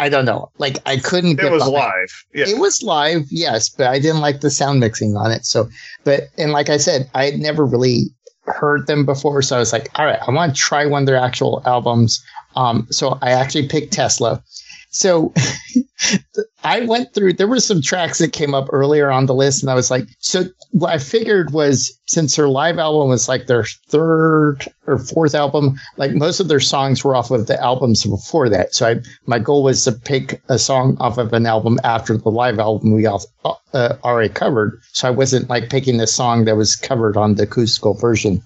I 0.00 0.08
don't 0.08 0.24
know. 0.24 0.50
Like 0.58 0.78
I 0.86 0.96
couldn't. 0.96 1.32
It 1.32 1.42
get 1.42 1.52
was 1.52 1.62
behind- 1.62 1.74
live. 1.74 2.24
Yeah. 2.34 2.48
It 2.48 2.58
was 2.58 2.82
live, 2.82 3.26
yes, 3.30 3.68
but 3.68 3.86
I 3.88 3.98
didn't 3.98 4.20
like 4.20 4.40
the 4.40 4.50
sound 4.50 4.80
mixing 4.80 5.16
on 5.16 5.30
it. 5.30 5.44
So, 5.46 5.68
but 6.04 6.28
and 6.38 6.52
like 6.52 6.68
I 6.70 6.76
said, 6.78 7.10
I 7.14 7.26
had 7.26 7.38
never 7.38 7.64
really 7.64 8.04
heard 8.44 8.86
them 8.86 9.04
before, 9.04 9.42
so 9.42 9.56
I 9.56 9.58
was 9.58 9.72
like, 9.72 9.96
all 9.98 10.04
right, 10.06 10.18
I 10.26 10.30
want 10.30 10.54
to 10.54 10.60
try 10.60 10.86
one 10.86 11.02
of 11.02 11.06
their 11.06 11.16
actual 11.16 11.62
albums. 11.66 12.24
Um, 12.56 12.86
so 12.90 13.18
I 13.22 13.30
actually 13.30 13.68
picked 13.68 13.92
Tesla. 13.92 14.42
So 14.90 15.32
I 16.64 16.80
went 16.80 17.14
through. 17.14 17.34
There 17.34 17.46
were 17.46 17.60
some 17.60 17.80
tracks 17.80 18.18
that 18.18 18.32
came 18.32 18.54
up 18.54 18.68
earlier 18.72 19.10
on 19.10 19.26
the 19.26 19.34
list, 19.34 19.62
and 19.62 19.70
I 19.70 19.74
was 19.74 19.90
like, 19.90 20.04
so 20.18 20.44
what 20.72 20.92
I 20.92 20.98
figured 20.98 21.52
was 21.52 21.96
since 22.06 22.36
their 22.36 22.48
live 22.48 22.78
album 22.78 23.08
was 23.08 23.28
like 23.28 23.46
their 23.46 23.64
third 23.88 24.66
or 24.86 24.98
fourth 24.98 25.34
album, 25.34 25.78
like 25.96 26.12
most 26.12 26.40
of 26.40 26.48
their 26.48 26.60
songs 26.60 27.04
were 27.04 27.14
off 27.14 27.30
of 27.30 27.46
the 27.46 27.60
albums 27.62 28.04
before 28.04 28.48
that. 28.48 28.74
So 28.74 28.88
I 28.88 29.00
my 29.26 29.38
goal 29.38 29.62
was 29.62 29.84
to 29.84 29.92
pick 29.92 30.42
a 30.48 30.58
song 30.58 30.96
off 30.98 31.18
of 31.18 31.32
an 31.32 31.46
album 31.46 31.78
after 31.84 32.16
the 32.16 32.30
live 32.30 32.58
album 32.58 32.92
we 32.92 33.06
all 33.06 33.24
uh, 33.72 33.94
already 34.02 34.32
covered. 34.32 34.80
So 34.92 35.06
I 35.06 35.12
wasn't 35.12 35.48
like 35.48 35.70
picking 35.70 36.00
a 36.00 36.06
song 36.06 36.46
that 36.46 36.56
was 36.56 36.74
covered 36.76 37.16
on 37.16 37.36
the 37.36 37.44
acoustical 37.44 37.94
version. 37.94 38.42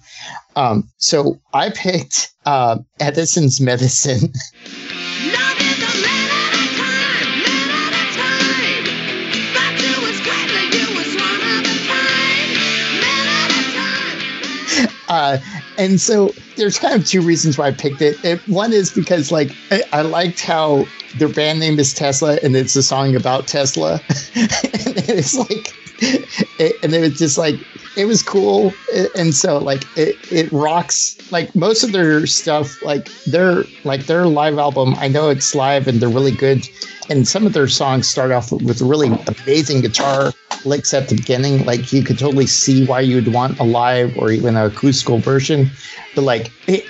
Um, 0.55 0.89
so 0.97 1.39
I 1.53 1.69
picked 1.71 2.33
uh, 2.45 2.77
Edison's 2.99 3.59
Medicine. 3.59 4.31
Love 5.33 5.44
Uh, 15.07 15.37
and 15.77 15.99
so 15.99 16.33
there's 16.55 16.79
kind 16.79 16.95
of 16.95 17.05
two 17.07 17.21
reasons 17.21 17.57
why 17.57 17.67
I 17.67 17.71
picked 17.71 18.01
it. 18.01 18.17
it 18.23 18.39
one 18.47 18.73
is 18.73 18.91
because 18.91 19.31
like 19.31 19.51
I, 19.71 19.83
I 19.93 20.01
liked 20.01 20.41
how 20.41 20.85
their 21.17 21.29
band 21.29 21.59
name 21.59 21.79
is 21.79 21.93
Tesla 21.93 22.37
and 22.43 22.55
it's 22.55 22.75
a 22.75 22.83
song 22.83 23.15
about 23.15 23.47
Tesla. 23.47 23.93
and 24.35 25.09
it's 25.09 25.35
like, 25.35 25.73
it, 26.59 26.75
and 26.83 26.93
it 26.93 27.01
was 27.01 27.17
just 27.17 27.37
like, 27.37 27.55
it 27.95 28.05
was 28.05 28.21
cool. 28.21 28.73
And 29.15 29.33
so 29.33 29.57
like 29.57 29.85
it, 29.97 30.15
it 30.31 30.51
rocks 30.51 31.17
like 31.31 31.55
most 31.55 31.83
of 31.83 31.91
their 31.91 32.27
stuff, 32.27 32.81
like 32.83 33.09
their, 33.25 33.63
like 33.83 34.05
their 34.05 34.27
live 34.27 34.57
album, 34.57 34.95
I 34.97 35.07
know 35.07 35.29
it's 35.29 35.55
live 35.55 35.87
and 35.87 35.99
they're 35.99 36.09
really 36.09 36.31
good. 36.35 36.67
And 37.09 37.27
some 37.27 37.45
of 37.45 37.53
their 37.53 37.67
songs 37.67 38.07
start 38.07 38.31
off 38.31 38.51
with 38.51 38.81
really 38.81 39.09
amazing 39.27 39.81
guitar 39.81 40.33
licks 40.65 40.93
at 40.93 41.07
the 41.09 41.15
beginning. 41.15 41.65
Like 41.65 41.93
you 41.93 42.03
could 42.03 42.17
totally 42.17 42.47
see 42.47 42.85
why 42.85 43.01
you'd 43.01 43.31
want 43.31 43.59
a 43.59 43.63
live 43.63 44.17
or 44.17 44.31
even 44.31 44.55
an 44.55 44.65
acoustical 44.65 45.19
version. 45.19 45.69
But 46.15 46.23
like 46.23 46.51
it, 46.67 46.85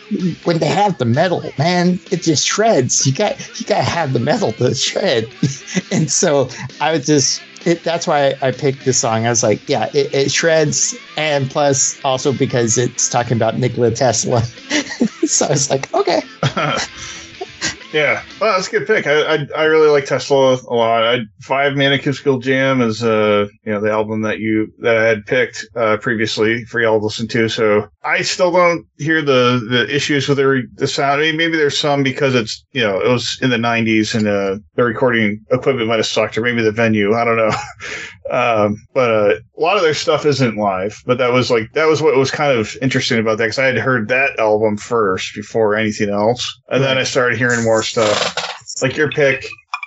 when 0.45 0.59
they 0.59 0.67
have 0.67 0.97
the 0.97 1.05
metal, 1.05 1.43
man, 1.57 1.99
it 2.11 2.21
just 2.21 2.47
shreds. 2.47 3.05
You 3.05 3.13
got 3.13 3.59
you 3.59 3.65
got 3.65 3.77
to 3.77 3.83
have 3.83 4.13
the 4.13 4.19
metal 4.19 4.53
to 4.53 4.73
shred. 4.73 5.25
and 5.91 6.09
so 6.09 6.49
I 6.79 6.91
was 6.91 7.05
just 7.05 7.41
it, 7.65 7.83
that's 7.83 8.07
why 8.07 8.35
I 8.41 8.51
picked 8.51 8.85
this 8.85 8.99
song. 8.99 9.25
I 9.25 9.29
was 9.29 9.43
like, 9.43 9.67
yeah, 9.67 9.89
it, 9.93 10.13
it 10.13 10.31
shreds, 10.31 10.95
and 11.17 11.49
plus 11.49 11.99
also 12.03 12.31
because 12.31 12.77
it's 12.77 13.09
talking 13.09 13.35
about 13.35 13.57
Nikola 13.57 13.91
Tesla. 13.91 14.41
so 15.25 15.47
I 15.47 15.49
was 15.49 15.69
like, 15.69 15.93
okay, 15.93 16.21
yeah, 17.95 18.23
well, 18.41 18.53
that's 18.53 18.67
a 18.67 18.71
good 18.71 18.87
pick. 18.87 19.07
I, 19.07 19.35
I 19.35 19.47
I 19.55 19.63
really 19.63 19.87
like 19.87 20.05
Tesla 20.05 20.55
a 20.67 20.73
lot. 20.73 21.05
I 21.05 21.19
Five 21.39 21.77
Man 21.77 21.93
Acoustical 21.93 22.39
Jam 22.39 22.81
is 22.81 23.01
uh 23.01 23.47
you 23.63 23.71
know 23.71 23.79
the 23.79 23.89
album 23.89 24.21
that 24.23 24.39
you 24.39 24.67
that 24.79 24.97
I 24.97 25.05
had 25.05 25.25
picked 25.25 25.65
uh, 25.77 25.95
previously 25.95 26.65
for 26.65 26.81
y'all 26.81 26.99
to 26.99 27.05
listen 27.05 27.25
to. 27.29 27.47
So 27.47 27.87
I 28.03 28.21
still 28.21 28.51
don't 28.51 28.85
hear 28.97 29.21
the 29.21 29.65
the 29.69 29.95
issues 29.95 30.27
with 30.27 30.39
the 30.39 30.63
the 30.73 30.87
sound. 30.87 31.21
I 31.21 31.27
mean, 31.27 31.37
maybe 31.37 31.55
there's 31.55 31.77
some 31.77 32.03
because 32.03 32.35
it's 32.35 32.65
you 32.73 32.81
know 32.81 32.99
it 32.99 33.07
was 33.07 33.39
in 33.41 33.49
the 33.49 33.55
'90s 33.55 34.13
and 34.13 34.27
uh, 34.27 34.57
the 34.75 34.83
recording 34.83 35.45
equipment 35.51 35.87
might 35.87 35.95
have 35.95 36.05
sucked, 36.05 36.37
or 36.37 36.41
maybe 36.41 36.63
the 36.63 36.73
venue. 36.73 37.13
I 37.13 37.23
don't 37.23 37.37
know. 37.37 37.51
um, 38.31 38.87
but 38.93 39.11
uh, 39.11 39.35
a 39.57 39.59
lot 39.59 39.77
of 39.77 39.83
their 39.83 39.93
stuff 39.93 40.25
isn't 40.25 40.57
live. 40.57 41.01
But 41.05 41.17
that 41.19 41.31
was 41.31 41.51
like 41.51 41.71
that 41.73 41.85
was 41.85 42.01
what 42.01 42.17
was 42.17 42.31
kind 42.31 42.57
of 42.57 42.75
interesting 42.81 43.19
about 43.19 43.37
that 43.37 43.45
because 43.45 43.59
I 43.59 43.65
had 43.65 43.77
heard 43.77 44.07
that 44.09 44.39
album 44.39 44.77
first 44.77 45.35
before 45.35 45.75
anything 45.75 46.09
else, 46.09 46.61
and 46.69 46.83
then 46.83 46.97
I 46.97 47.03
started 47.03 47.37
hearing 47.37 47.63
more 47.63 47.83
stuff 47.83 48.81
like 48.81 48.97
your 48.97 49.09
pick. 49.11 49.45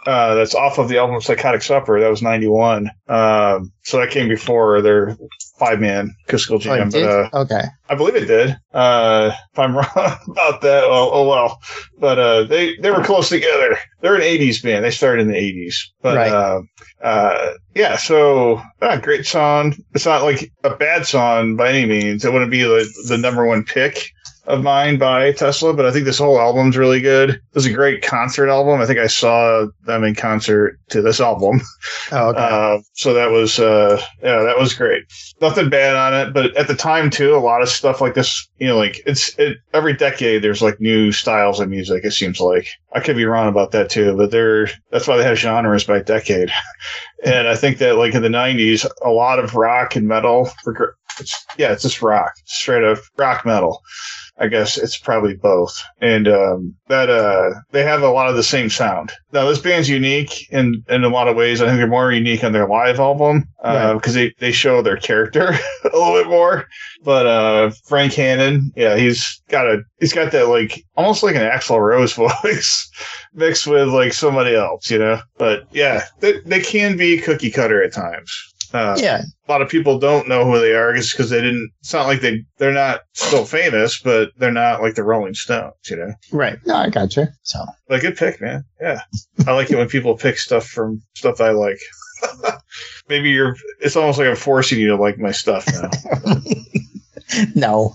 Uh, 0.08 0.34
that's 0.36 0.54
off 0.54 0.78
of 0.78 0.88
the 0.88 0.96
album 0.96 1.20
Psychotic 1.20 1.60
Supper. 1.62 2.00
That 2.00 2.08
was 2.08 2.22
91. 2.22 2.90
Um, 3.08 3.72
so 3.82 3.98
that 3.98 4.08
came 4.10 4.26
before 4.26 4.80
their 4.80 5.18
five 5.58 5.80
man 5.80 6.14
Oh, 6.32 6.58
jam. 6.58 6.88
did? 6.88 7.02
but, 7.04 7.34
uh, 7.34 7.42
okay, 7.42 7.62
I 7.90 7.94
believe 7.94 8.16
it 8.16 8.24
did. 8.24 8.56
Uh, 8.72 9.32
if 9.52 9.58
I'm 9.58 9.76
wrong 9.76 9.86
about 9.94 10.62
that, 10.62 10.84
oh, 10.84 11.10
oh 11.12 11.28
well. 11.28 11.58
But 11.98 12.18
uh, 12.18 12.44
they 12.44 12.76
they 12.76 12.90
were 12.90 13.04
close 13.04 13.28
together. 13.28 13.76
They're 14.00 14.14
an 14.14 14.22
'80s 14.22 14.62
band. 14.62 14.82
They 14.84 14.90
started 14.92 15.22
in 15.22 15.28
the 15.28 15.34
'80s. 15.34 15.74
But 16.00 16.16
Right. 16.16 16.32
uh, 16.32 16.60
uh, 17.02 17.52
yeah, 17.74 17.96
so 17.98 18.62
ah, 18.80 18.96
great 18.96 19.26
song. 19.26 19.76
It's 19.94 20.06
not 20.06 20.22
like 20.22 20.50
a 20.64 20.70
bad 20.70 21.06
song 21.06 21.56
by 21.56 21.68
any 21.68 21.84
means. 21.86 22.24
It 22.24 22.32
wouldn't 22.32 22.50
be 22.50 22.62
the 22.62 22.88
the 23.08 23.18
number 23.18 23.44
one 23.46 23.62
pick 23.62 24.10
of 24.48 24.62
mine 24.62 24.96
by 24.96 25.30
Tesla, 25.32 25.74
but 25.74 25.84
I 25.84 25.92
think 25.92 26.06
this 26.06 26.18
whole 26.18 26.40
album's 26.40 26.76
really 26.76 27.00
good. 27.00 27.30
It 27.30 27.40
was 27.54 27.66
a 27.66 27.72
great 27.72 28.02
concert 28.02 28.48
album. 28.48 28.80
I 28.80 28.86
think 28.86 28.98
I 28.98 29.06
saw 29.06 29.66
them 29.84 30.04
in 30.04 30.14
concert 30.14 30.80
to 30.88 31.02
this 31.02 31.20
album. 31.20 31.60
oh, 32.12 32.30
okay, 32.30 32.40
Uh, 32.40 32.78
so 32.94 33.12
that 33.12 33.30
was, 33.30 33.58
uh, 33.58 34.02
yeah, 34.22 34.42
that 34.42 34.58
was 34.58 34.72
great. 34.72 35.04
Nothing 35.40 35.68
bad 35.68 35.94
on 35.94 36.14
it, 36.14 36.32
but 36.32 36.56
at 36.56 36.66
the 36.66 36.74
time 36.74 37.10
too, 37.10 37.36
a 37.36 37.38
lot 37.38 37.60
of 37.60 37.68
stuff 37.68 38.00
like 38.00 38.14
this, 38.14 38.48
you 38.58 38.66
know, 38.66 38.76
like 38.76 39.02
it's 39.06 39.38
it, 39.38 39.58
every 39.74 39.92
decade 39.92 40.42
there's 40.42 40.62
like 40.62 40.80
new 40.80 41.12
styles 41.12 41.60
of 41.60 41.68
music. 41.68 42.04
It 42.04 42.12
seems 42.12 42.40
like 42.40 42.68
I 42.94 43.00
could 43.00 43.16
be 43.16 43.26
wrong 43.26 43.48
about 43.48 43.72
that 43.72 43.90
too, 43.90 44.16
but 44.16 44.30
they're 44.30 44.70
that's 44.90 45.06
why 45.06 45.18
they 45.18 45.24
have 45.24 45.38
genres 45.38 45.84
by 45.84 46.00
decade. 46.00 46.50
and 47.24 47.46
I 47.46 47.54
think 47.54 47.78
that 47.78 47.96
like 47.96 48.14
in 48.14 48.22
the 48.22 48.28
'90s, 48.28 48.86
a 49.04 49.10
lot 49.10 49.38
of 49.38 49.54
rock 49.54 49.94
and 49.94 50.08
metal, 50.08 50.46
for, 50.64 50.96
it's, 51.20 51.46
yeah, 51.56 51.72
it's 51.72 51.82
just 51.82 52.02
rock, 52.02 52.32
straight 52.44 52.84
up 52.84 52.98
rock 53.16 53.44
metal. 53.46 53.82
I 54.40 54.46
guess 54.46 54.78
it's 54.78 54.96
probably 54.96 55.34
both. 55.34 55.82
And 56.00 56.28
um, 56.28 56.76
that 56.86 57.10
uh, 57.10 57.50
they 57.72 57.82
have 57.82 58.02
a 58.02 58.08
lot 58.10 58.28
of 58.28 58.36
the 58.36 58.44
same 58.44 58.70
sound. 58.70 59.10
Now 59.32 59.48
this 59.48 59.58
band's 59.58 59.88
unique 59.88 60.48
in 60.52 60.84
in 60.88 61.02
a 61.02 61.08
lot 61.08 61.26
of 61.26 61.34
ways. 61.34 61.60
I 61.60 61.66
think 61.66 61.78
they're 61.78 61.88
more 61.88 62.12
unique 62.12 62.44
on 62.44 62.52
their 62.52 62.68
live 62.68 63.00
album 63.00 63.48
Right. 63.64 63.94
because 63.94 64.14
they 64.14 64.32
they 64.38 64.52
show 64.52 64.80
their 64.80 64.96
character 64.96 65.48
a 65.84 65.88
little 65.96 66.12
bit 66.22 66.28
more. 66.28 66.66
But 67.02 67.26
uh, 67.26 67.70
Frank 67.88 68.14
Hannon, 68.14 68.70
yeah, 68.76 68.96
he's 68.96 69.42
got 69.48 69.66
a 69.66 69.82
he's 69.98 70.12
got 70.12 70.30
that 70.30 70.46
like 70.46 70.84
almost 70.96 71.24
like 71.24 71.34
an 71.34 71.42
Axl 71.42 71.80
Rose 71.80 72.12
voice 72.44 72.88
mixed 73.34 73.66
with 73.66 73.88
like 73.88 74.12
somebody 74.12 74.54
else, 74.54 74.88
you 74.88 75.00
know. 75.00 75.18
But 75.38 75.64
yeah, 75.72 76.04
they, 76.20 76.38
they 76.46 76.60
can 76.60 76.96
be 76.96 77.18
cookie 77.18 77.50
cutter 77.50 77.82
at 77.82 77.92
times. 77.92 78.30
Uh, 78.72 78.96
yeah, 78.98 79.22
a 79.46 79.50
lot 79.50 79.62
of 79.62 79.68
people 79.68 79.98
don't 79.98 80.28
know 80.28 80.44
who 80.44 80.60
they 80.60 80.74
are 80.74 80.94
just 80.94 81.16
because 81.16 81.30
they 81.30 81.40
didn't. 81.40 81.70
It's 81.80 81.92
not 81.92 82.06
like 82.06 82.20
they 82.20 82.44
they're 82.58 82.72
not 82.72 83.00
still 83.14 83.44
famous, 83.44 84.00
but 84.00 84.30
they're 84.38 84.50
not 84.50 84.82
like 84.82 84.94
the 84.94 85.04
Rolling 85.04 85.34
Stones, 85.34 85.72
you 85.88 85.96
know. 85.96 86.12
right. 86.32 86.58
No, 86.66 86.74
I 86.76 86.90
got 86.90 87.16
you. 87.16 87.26
So 87.42 87.64
Like 87.88 88.02
good 88.02 88.16
pick, 88.16 88.40
man. 88.40 88.64
Yeah, 88.80 89.00
I 89.46 89.52
like 89.52 89.70
it 89.70 89.76
when 89.76 89.88
people 89.88 90.16
pick 90.16 90.38
stuff 90.38 90.66
from 90.66 91.00
stuff 91.14 91.40
I 91.40 91.50
like. 91.50 91.78
Maybe 93.08 93.30
you're. 93.30 93.56
It's 93.80 93.96
almost 93.96 94.18
like 94.18 94.28
I'm 94.28 94.36
forcing 94.36 94.78
you 94.80 94.88
to 94.88 94.96
like 94.96 95.18
my 95.18 95.32
stuff 95.32 95.66
now. 95.72 95.90
no, 97.54 97.94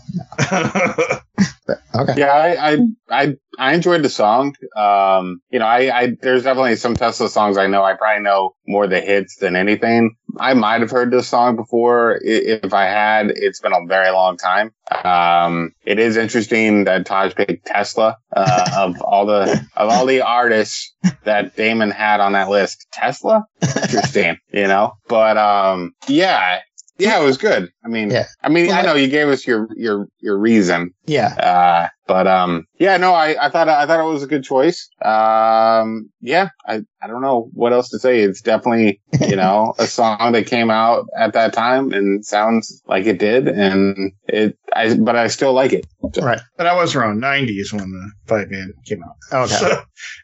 but 1.65 1.79
okay, 1.95 2.13
Yeah, 2.17 2.31
I, 2.31 2.73
I 2.73 2.77
I 3.09 3.35
I 3.57 3.73
enjoyed 3.73 4.03
the 4.03 4.09
song. 4.09 4.55
Um, 4.75 5.41
you 5.49 5.59
know, 5.59 5.65
I, 5.65 5.97
I 5.97 6.17
there's 6.21 6.43
definitely 6.43 6.75
some 6.75 6.95
Tesla 6.95 7.29
songs 7.29 7.57
I 7.57 7.67
know. 7.67 7.83
I 7.83 7.93
probably 7.93 8.23
know 8.23 8.55
more 8.67 8.87
the 8.87 8.99
hits 9.01 9.37
than 9.37 9.55
anything. 9.55 10.15
I 10.39 10.53
might 10.55 10.81
have 10.81 10.91
heard 10.91 11.11
this 11.11 11.27
song 11.27 11.55
before. 11.55 12.19
If 12.23 12.73
I 12.73 12.85
had, 12.85 13.31
it's 13.35 13.59
been 13.59 13.73
a 13.73 13.85
very 13.87 14.11
long 14.11 14.37
time. 14.37 14.71
Um, 15.03 15.73
it 15.85 15.99
is 15.99 16.17
interesting 16.17 16.85
that 16.85 17.05
Taj 17.05 17.35
picked 17.35 17.65
Tesla 17.65 18.17
uh, 18.35 18.69
of 18.75 19.01
all 19.01 19.25
the 19.25 19.65
of 19.75 19.89
all 19.89 20.05
the 20.05 20.21
artists 20.21 20.93
that 21.23 21.55
Damon 21.55 21.91
had 21.91 22.19
on 22.19 22.33
that 22.33 22.49
list. 22.49 22.87
Tesla, 22.91 23.45
interesting, 23.61 24.37
you 24.51 24.67
know. 24.67 24.93
But 25.07 25.37
um, 25.37 25.93
yeah, 26.07 26.59
Yeah, 26.97 27.19
it 27.19 27.23
was 27.23 27.37
good. 27.37 27.71
I 27.83 27.87
mean, 27.87 28.11
Yeah. 28.11 28.25
I 28.43 28.49
mean, 28.49 28.71
I 28.71 28.81
know 28.83 28.93
you 28.95 29.07
gave 29.07 29.27
us 29.27 29.47
your 29.47 29.67
your 29.75 30.07
your 30.19 30.37
reason, 30.37 30.93
Yeah. 31.05 31.33
uh, 31.35 31.87
but 32.07 32.27
um, 32.27 32.65
yeah, 32.79 32.97
no, 32.97 33.13
I, 33.13 33.45
I 33.45 33.49
thought 33.49 33.69
I 33.69 33.85
thought 33.85 33.99
it 33.99 34.11
was 34.11 34.23
a 34.23 34.27
good 34.27 34.43
choice. 34.43 34.89
Um, 35.03 36.09
yeah, 36.21 36.49
I 36.67 36.81
I 37.01 37.07
don't 37.07 37.21
know 37.21 37.49
what 37.53 37.73
else 37.73 37.89
to 37.89 37.99
say. 37.99 38.21
It's 38.21 38.41
definitely 38.41 39.01
you 39.21 39.35
know 39.35 39.73
a 39.79 39.87
song 39.87 40.33
that 40.33 40.47
came 40.47 40.69
out 40.69 41.05
at 41.17 41.33
that 41.33 41.53
time 41.53 41.91
and 41.93 42.25
sounds 42.25 42.81
like 42.87 43.05
it 43.05 43.19
did, 43.19 43.47
and 43.47 44.11
it. 44.27 44.57
I 44.75 44.95
but 44.97 45.15
I 45.15 45.27
still 45.27 45.53
like 45.53 45.71
it. 45.73 45.85
So, 46.13 46.21
Right. 46.23 46.41
but 46.57 46.67
I 46.67 46.75
was 46.75 46.95
around 46.95 47.21
90s 47.21 47.71
when 47.71 47.89
the 47.91 48.11
five 48.27 48.49
man 48.49 48.73
came 48.85 49.01
out. 49.03 49.15
Okay. 49.31 49.53
So, 49.53 49.81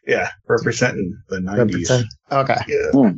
yeah, 0.07 0.29
representing 0.47 1.15
the 1.29 1.37
90s. 1.37 2.03
Okay. 2.31 2.55
Yeah. 2.67 3.11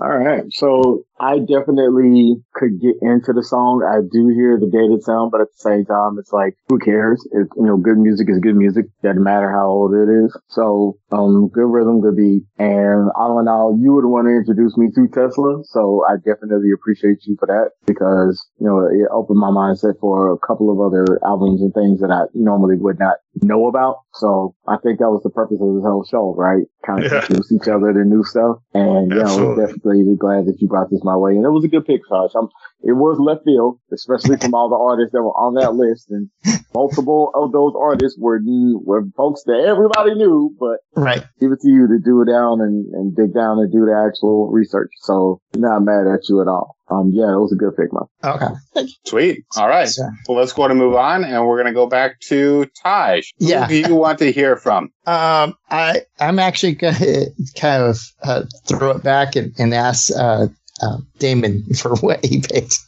All 0.00 0.16
right. 0.16 0.44
So 0.50 1.02
I 1.18 1.38
definitely 1.40 2.36
could 2.54 2.80
get 2.80 2.94
into 3.02 3.32
the 3.32 3.42
song. 3.42 3.82
I 3.82 4.00
do 4.12 4.28
hear 4.28 4.58
the 4.60 4.70
dated 4.70 5.02
sound, 5.02 5.32
but 5.32 5.40
at 5.40 5.48
the 5.48 5.58
same 5.58 5.84
time, 5.86 6.18
it's 6.18 6.32
like, 6.32 6.54
who 6.68 6.78
cares? 6.78 7.26
It, 7.32 7.48
you 7.56 7.64
know, 7.66 7.76
good 7.76 7.97
music 8.02 8.28
is 8.30 8.38
good 8.38 8.56
music. 8.56 8.86
Doesn't 9.02 9.22
matter 9.22 9.50
how 9.50 9.66
old 9.68 9.94
it 9.94 10.08
is. 10.08 10.36
So, 10.48 10.98
um, 11.12 11.48
good 11.48 11.66
rhythm, 11.66 12.00
good 12.00 12.16
beat. 12.16 12.42
And 12.58 13.10
all 13.16 13.38
in 13.40 13.48
all, 13.48 13.76
you 13.80 13.92
were 13.92 14.02
the 14.02 14.08
one 14.08 14.24
to 14.24 14.30
introduce 14.30 14.76
me 14.76 14.88
to 14.94 15.08
Tesla. 15.08 15.62
So 15.64 16.04
I 16.08 16.16
definitely 16.16 16.70
appreciate 16.74 17.18
you 17.26 17.36
for 17.38 17.46
that 17.46 17.70
because, 17.86 18.38
you 18.58 18.66
know, 18.66 18.86
it 18.86 19.08
opened 19.12 19.38
my 19.38 19.48
mindset 19.50 19.98
for 20.00 20.32
a 20.32 20.38
couple 20.38 20.70
of 20.70 20.80
other 20.80 21.18
albums 21.24 21.60
and 21.62 21.72
things 21.74 22.00
that 22.00 22.10
I 22.10 22.24
normally 22.34 22.76
would 22.76 22.98
not 22.98 23.16
know 23.42 23.66
about. 23.68 24.02
So 24.14 24.54
I 24.66 24.76
think 24.82 24.98
that 24.98 25.10
was 25.10 25.22
the 25.22 25.30
purpose 25.30 25.58
of 25.60 25.74
this 25.74 25.84
whole 25.84 26.04
show, 26.08 26.34
right? 26.36 26.66
Kind 26.84 27.04
of 27.04 27.10
Yeah. 27.12 27.20
introduce 27.22 27.52
each 27.52 27.68
other 27.68 27.92
to 27.92 28.04
new 28.04 28.24
stuff. 28.24 28.58
And 28.74 29.14
yeah, 29.14 29.30
I 29.30 29.34
was 29.34 29.58
Absolutely. 29.58 30.04
definitely 30.04 30.16
glad 30.16 30.46
that 30.46 30.60
you 30.60 30.68
brought 30.68 30.90
this 30.90 31.04
my 31.04 31.16
way. 31.16 31.36
And 31.36 31.44
it 31.44 31.50
was 31.50 31.64
a 31.64 31.68
good 31.68 31.86
pick, 31.86 32.02
Josh. 32.08 32.32
I'm, 32.34 32.48
it 32.82 32.92
was 32.92 33.18
left 33.18 33.44
field, 33.44 33.78
especially 33.92 34.36
from 34.36 34.54
all 34.54 34.68
the 34.68 34.76
artists 34.76 35.12
that 35.12 35.22
were 35.22 35.34
on 35.36 35.54
that 35.54 35.74
list. 35.74 36.10
And 36.10 36.30
multiple 36.74 37.30
of 37.34 37.52
those 37.52 37.72
artists 37.78 38.18
were, 38.18 38.40
were 38.84 39.04
folks 39.16 39.42
that 39.46 39.64
everybody 39.66 40.14
knew, 40.14 40.54
but 40.58 40.78
Right. 40.96 41.22
give 41.40 41.52
it 41.52 41.60
to 41.62 41.68
you 41.70 41.86
to 41.88 41.98
do 42.04 42.22
it 42.22 42.26
down 42.30 42.60
and, 42.60 42.86
and 42.94 43.14
dig 43.16 43.34
down 43.34 43.58
and 43.58 43.70
do 43.72 43.84
the 43.86 43.94
actual 43.94 44.48
research. 44.50 44.90
So 45.02 45.40
not 45.54 45.80
mad 45.80 46.06
at 46.06 46.28
you 46.28 46.40
at 46.40 46.48
all. 46.48 46.76
Um, 46.90 47.10
yeah, 47.12 47.24
it 47.34 47.38
was 47.38 47.52
a 47.52 47.56
good 47.56 47.76
pick, 47.76 47.92
man. 47.92 48.04
Okay. 48.24 48.88
sweet. 49.06 49.44
All 49.56 49.68
right. 49.68 49.88
So, 49.88 50.08
Well, 50.26 50.38
let's 50.38 50.54
go 50.54 50.62
ahead 50.62 50.70
and 50.70 50.80
move 50.80 50.94
on, 50.94 51.22
and 51.22 51.46
we're 51.46 51.58
gonna 51.58 51.74
go 51.74 51.86
back 51.86 52.18
to 52.28 52.64
Taj. 52.82 53.26
Yeah. 53.38 53.66
Who 53.66 53.82
do 53.82 53.88
you 53.90 53.94
want 53.94 54.18
to 54.20 54.32
hear 54.32 54.56
from? 54.56 54.84
um, 55.06 55.54
I 55.70 56.02
I'm 56.18 56.38
actually 56.38 56.72
gonna 56.76 57.26
kind 57.60 57.82
of 57.82 57.98
uh, 58.22 58.44
throw 58.66 58.92
it 58.92 59.02
back 59.02 59.36
and, 59.36 59.52
and 59.58 59.74
ask 59.74 60.10
uh, 60.16 60.46
uh, 60.82 60.98
Damon 61.18 61.64
for 61.74 61.94
what 62.00 62.24
he 62.24 62.40
picked 62.40 62.78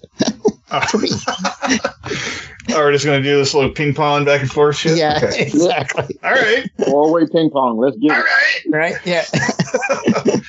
for 0.90 0.98
me. 0.98 1.08
Oh, 2.72 2.76
we're 2.76 2.92
just 2.92 3.04
going 3.04 3.20
to 3.20 3.28
do 3.28 3.36
this 3.38 3.52
little 3.54 3.70
ping 3.72 3.94
pong 3.94 4.24
back 4.24 4.42
and 4.42 4.50
forth 4.50 4.76
shit? 4.76 4.96
Yeah, 4.96 5.18
Okay. 5.22 5.42
exactly. 5.42 6.16
All 6.22 6.30
right. 6.32 6.70
Four 6.84 7.10
way 7.12 7.26
ping 7.26 7.50
pong. 7.50 7.78
Let's 7.78 7.96
get 7.96 8.12
All 8.12 8.18
it. 8.18 8.70
right. 8.72 8.94
Right? 8.94 9.06
Yeah. 9.06 9.24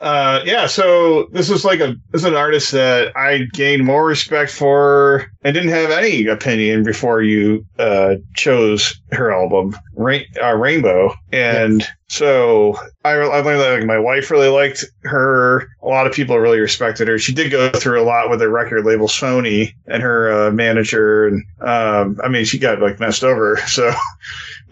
Uh, 0.00 0.42
yeah, 0.44 0.66
so 0.66 1.24
this 1.32 1.48
is 1.48 1.64
like 1.64 1.80
a 1.80 1.94
this 2.10 2.20
is 2.20 2.24
an 2.24 2.34
artist 2.34 2.72
that 2.72 3.16
I 3.16 3.46
gained 3.54 3.84
more 3.86 4.04
respect 4.04 4.50
for 4.50 5.30
and 5.44 5.52
didn't 5.52 5.70
have 5.70 5.90
any 5.90 6.26
opinion 6.26 6.82
before 6.82 7.22
you 7.22 7.64
uh, 7.78 8.16
chose 8.34 9.00
her 9.12 9.30
album, 9.30 9.76
Rain, 9.94 10.24
uh, 10.42 10.54
Rainbow, 10.54 11.14
and 11.32 11.86
so 12.08 12.78
I, 13.04 13.12
I 13.12 13.40
learned 13.40 13.60
that 13.60 13.78
like, 13.78 13.86
my 13.86 13.98
wife 13.98 14.30
really 14.30 14.48
liked 14.48 14.84
her. 15.02 15.68
A 15.82 15.86
lot 15.86 16.06
of 16.06 16.12
people 16.12 16.38
really 16.38 16.60
respected 16.60 17.08
her. 17.08 17.18
She 17.18 17.34
did 17.34 17.50
go 17.50 17.70
through 17.70 18.00
a 18.00 18.04
lot 18.04 18.30
with 18.30 18.38
the 18.38 18.48
record 18.48 18.84
label 18.84 19.08
Sony 19.08 19.74
and 19.86 20.02
her 20.02 20.46
uh, 20.46 20.50
manager, 20.50 21.26
and 21.26 21.44
um, 21.60 22.20
I 22.22 22.28
mean 22.28 22.44
she 22.44 22.58
got 22.58 22.80
like 22.80 23.00
messed 23.00 23.24
over. 23.24 23.58
So, 23.74 23.92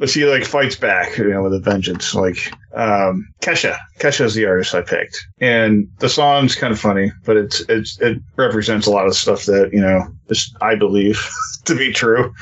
but 0.02 0.10
she 0.10 0.24
like 0.24 0.44
fights 0.44 0.74
back, 0.74 1.16
you 1.16 1.30
know, 1.30 1.44
with 1.44 1.54
a 1.54 1.60
vengeance. 1.60 2.12
Like 2.12 2.52
um, 2.74 3.32
Kesha, 3.40 3.78
Kesha 4.00 4.24
is 4.24 4.34
the 4.34 4.46
artist 4.46 4.74
I 4.74 4.82
picked, 4.82 5.16
and 5.40 5.88
the 6.00 6.08
song's 6.08 6.56
kind 6.56 6.72
of 6.72 6.80
funny, 6.80 7.12
but 7.24 7.36
it's 7.36 7.60
it's 7.68 8.00
it 8.00 8.18
represents 8.34 8.88
a 8.88 8.90
lot 8.90 9.06
of 9.06 9.14
stuff 9.14 9.44
that 9.44 9.70
you 9.72 9.80
know 9.80 10.12
I 10.60 10.74
believe 10.74 11.24
to 11.66 11.76
be 11.76 11.92
true, 11.92 12.34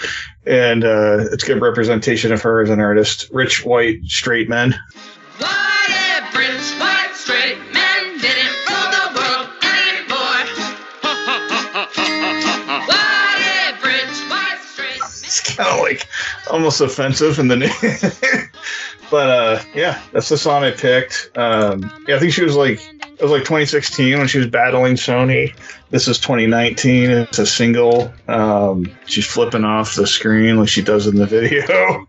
and 0.47 0.85
uh, 0.85 1.27
it's 1.33 1.45
good 1.45 1.61
representation 1.61 2.33
of 2.33 2.41
her 2.41 2.63
as 2.63 2.71
an 2.71 2.81
artist. 2.81 3.29
Rich 3.31 3.67
white 3.67 4.05
straight 4.05 4.49
men. 4.49 4.75
Kind 15.61 15.75
of 15.79 15.81
like 15.81 16.07
almost 16.51 16.81
offensive 16.81 17.39
in 17.39 17.49
the 17.49 17.57
name. 17.57 17.71
but 19.11 19.31
uh, 19.31 19.63
yeah, 19.75 20.03
that's 20.13 20.29
the 20.29 20.39
song 20.39 20.65
I 20.65 20.71
picked. 20.71 21.31
Um, 21.37 21.91
yeah, 22.07 22.17
I 22.17 22.19
think 22.19 22.33
she 22.33 22.45
was 22.45 22.57
like 22.57 22.81
it 23.21 23.23
was 23.23 23.33
like 23.33 23.43
2016 23.43 24.19
when 24.19 24.27
she 24.29 24.39
was 24.39 24.47
battling 24.47 24.95
Sony. 24.95 25.55
This 25.91 26.09
is 26.09 26.19
2019. 26.19 27.11
It's 27.11 27.39
a 27.39 27.47
single. 27.47 28.13
Um, 28.29 28.91
she's 29.07 29.27
flipping 29.27 29.65
off 29.65 29.95
the 29.95 30.07
screen 30.07 30.59
like 30.59 30.69
she 30.69 30.83
does 30.83 31.07
in 31.07 31.17
the 31.17 31.27
video. 31.27 32.07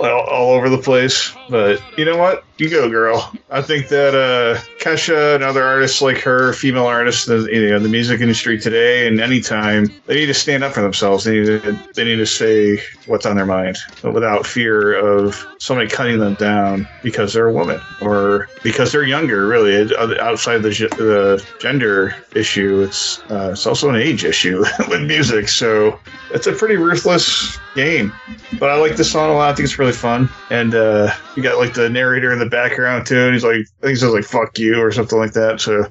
Well, 0.00 0.20
all 0.20 0.54
over 0.54 0.68
the 0.68 0.78
place, 0.78 1.32
but 1.50 1.80
you 1.98 2.04
know 2.04 2.16
what? 2.16 2.44
You 2.62 2.70
go, 2.70 2.88
girl. 2.88 3.32
I 3.50 3.60
think 3.60 3.88
that 3.88 4.14
uh, 4.14 4.60
Kesha 4.78 5.34
and 5.34 5.42
other 5.42 5.64
artists 5.64 6.00
like 6.00 6.18
her, 6.18 6.52
female 6.52 6.86
artists, 6.86 7.26
in 7.26 7.44
you 7.46 7.70
know, 7.70 7.80
the 7.80 7.88
music 7.88 8.20
industry 8.20 8.56
today 8.56 9.08
and 9.08 9.20
anytime, 9.20 9.88
they 10.06 10.14
need 10.14 10.26
to 10.26 10.34
stand 10.34 10.62
up 10.62 10.72
for 10.72 10.80
themselves. 10.80 11.24
They 11.24 11.40
need 11.40 11.46
to, 11.46 11.88
they 11.96 12.04
need 12.04 12.18
to 12.18 12.26
say 12.26 12.80
what's 13.06 13.26
on 13.26 13.34
their 13.34 13.46
mind 13.46 13.78
without 14.04 14.46
fear 14.46 14.94
of 14.94 15.44
somebody 15.58 15.88
cutting 15.90 16.20
them 16.20 16.34
down 16.34 16.86
because 17.02 17.32
they're 17.32 17.48
a 17.48 17.52
woman 17.52 17.80
or 18.00 18.48
because 18.62 18.92
they're 18.92 19.02
younger. 19.02 19.48
Really, 19.48 19.72
It- 19.72 20.20
outside 20.20 20.58
the, 20.58 20.68
the 20.70 21.44
gender 21.58 22.14
issue, 22.36 22.82
it's 22.82 23.18
uh, 23.28 23.50
it's 23.52 23.66
also 23.66 23.88
an 23.88 23.96
age 23.96 24.24
issue 24.24 24.60
with 24.88 25.02
music. 25.02 25.48
So 25.48 25.98
it's 26.32 26.46
a 26.46 26.52
pretty 26.52 26.76
ruthless 26.76 27.58
game. 27.74 28.12
But 28.60 28.70
I 28.70 28.76
like 28.76 28.96
the 28.96 29.04
song 29.04 29.30
a 29.30 29.34
lot. 29.34 29.50
I 29.50 29.54
think 29.54 29.64
it's 29.64 29.80
really 29.80 29.92
fun. 29.92 30.28
And 30.50 30.74
uh, 30.76 31.12
you 31.36 31.42
got 31.42 31.58
like 31.58 31.74
the 31.74 31.88
narrator 31.88 32.32
in 32.32 32.38
the 32.38 32.46
background 32.46 33.06
too, 33.06 33.18
and 33.18 33.32
he's 33.32 33.44
like, 33.44 33.56
I 33.56 33.80
think 33.80 33.90
he 33.90 33.96
says 33.96 34.12
like 34.12 34.24
"fuck 34.24 34.58
you" 34.58 34.80
or 34.80 34.92
something 34.92 35.18
like 35.18 35.32
that. 35.32 35.60
So 35.60 35.86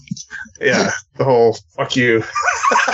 yeah, 0.60 0.90
the 1.16 1.24
whole 1.24 1.56
"fuck 1.76 1.96
you." 1.96 2.22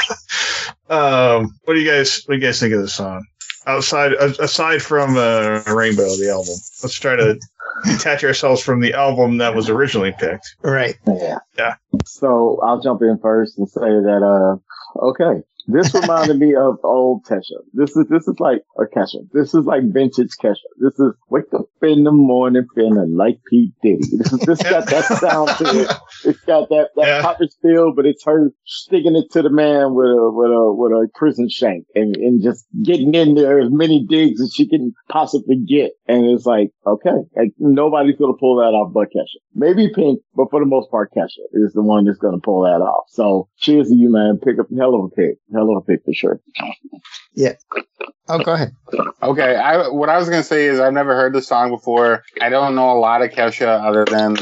um, 0.91 1.59
what 1.65 1.75
do 1.75 1.81
you 1.81 1.91
guys 1.91 2.23
what 2.27 2.35
do 2.35 2.41
you 2.41 2.47
guys 2.47 2.61
think 2.61 2.75
of 2.75 2.81
the 2.81 2.89
song? 2.89 3.25
Outside 3.67 4.13
aside 4.13 4.81
from 4.81 5.17
uh, 5.17 5.63
Rainbow, 5.67 6.09
the 6.17 6.31
album, 6.31 6.55
let's 6.83 6.95
try 6.95 7.17
to 7.17 7.39
detach 7.85 8.25
ourselves 8.25 8.63
from 8.63 8.81
the 8.81 8.95
album 8.95 9.39
that 9.39 9.55
was 9.55 9.69
originally 9.69 10.13
picked. 10.13 10.57
Right. 10.63 10.97
Yeah. 11.07 11.39
Yeah. 11.59 11.75
So 12.05 12.61
I'll 12.63 12.81
jump 12.81 13.03
in 13.03 13.19
first 13.19 13.59
and 13.59 13.69
say 13.69 13.81
that, 13.81 14.23
uh, 14.23 15.05
okay. 15.07 15.43
This 15.69 15.93
reminded 15.95 16.39
me 16.39 16.55
of 16.55 16.79
old 16.85 17.25
Kesha. 17.25 17.59
This 17.73 17.97
is, 17.97 18.07
this 18.09 18.29
is 18.29 18.39
like 18.39 18.63
a 18.79 18.85
Kesha. 18.85 19.29
This 19.33 19.55
is 19.55 19.65
like 19.65 19.83
vintage 19.85 20.31
Kesha. 20.43 20.55
This 20.79 20.99
is 20.99 21.13
wake 21.29 21.53
up 21.55 21.67
in 21.83 22.05
the 22.05 22.13
morning 22.13 22.67
feeling 22.75 23.17
like 23.17 23.41
P. 23.51 23.73
Diddy. 23.83 23.99
This 24.19 24.33
is, 24.33 24.41
this 24.41 24.63
got 24.63 24.87
that 24.87 25.05
sound 25.21 25.51
to 25.59 25.83
it. 25.83 25.93
It's 26.25 26.41
got 26.41 26.69
that, 26.69 26.91
that 26.97 27.07
Yeah. 27.07 27.23
poppage 27.23 27.55
feel, 27.63 27.93
but 27.95 28.07
it's 28.07 28.25
her 28.25 28.53
sticking 28.65 29.17
it 29.17 29.31
to 29.33 29.43
the 29.43 29.51
man 29.51 29.95
with 29.95 30.07
a, 30.07 30.31
with 30.33 30.51
a, 30.51 30.73
with 30.73 30.93
a 30.93 31.09
prison 31.15 31.49
shank 31.49 31.87
and, 31.95 32.17
and 32.17 32.43
just 32.43 32.65
getting 32.83 33.15
in 33.15 33.35
there 33.35 33.61
as 33.61 33.71
many 33.71 34.05
digs 34.09 34.41
as 34.41 34.53
she 34.55 34.69
can 34.69 34.93
possibly 35.09 35.57
get. 35.67 35.93
And 36.07 36.27
it's 36.27 36.47
like, 36.47 36.71
okay, 36.87 37.17
like 37.37 37.53
nobody's 37.59 38.17
to 38.17 38.33
pull 38.39 38.57
that 38.57 38.75
off 38.75 38.93
but 38.93 39.09
Kesha. 39.09 39.39
Maybe 39.55 39.91
Pink, 39.95 40.21
but 40.35 40.51
for 40.51 40.61
the 40.61 40.67
most 40.67 40.91
part, 40.91 41.13
Kesha 41.13 41.43
is 41.53 41.73
the 41.73 41.83
one 41.83 42.05
that's 42.05 42.19
going 42.19 42.35
to 42.35 42.41
pull 42.41 42.63
that 42.63 42.83
off. 42.83 43.05
So 43.09 43.49
cheers 43.59 43.89
to 43.89 43.95
you, 43.95 44.11
man. 44.11 44.39
Pick 44.43 44.59
up 44.59 44.67
hell 44.77 44.95
of 44.95 45.05
a 45.05 45.09
pick. 45.15 45.39
Hell 45.57 45.71
of 45.71 45.79
a 45.79 45.81
pick 45.81 46.05
for 46.05 46.15
sure. 46.15 46.41
Yeah. 47.35 47.55
Oh, 48.29 48.43
go 48.43 48.55
ahead. 48.55 48.75
Okay, 49.23 49.57
I 49.57 49.89
what 49.89 50.09
I 50.09 50.19
was 50.19 50.29
gonna 50.29 50.43
say 50.43 50.67
is 50.67 50.81
I've 50.81 50.93
never 50.93 51.15
heard 51.15 51.33
the 51.33 51.43
song 51.43 51.71
before. 51.71 52.25
I 52.41 52.49
don't 52.49 52.75
know 52.75 52.91
a 52.91 52.99
lot 52.99 53.23
of 53.23 53.31
Kesha 53.31 53.85
other 53.85 54.05
than 54.05 54.37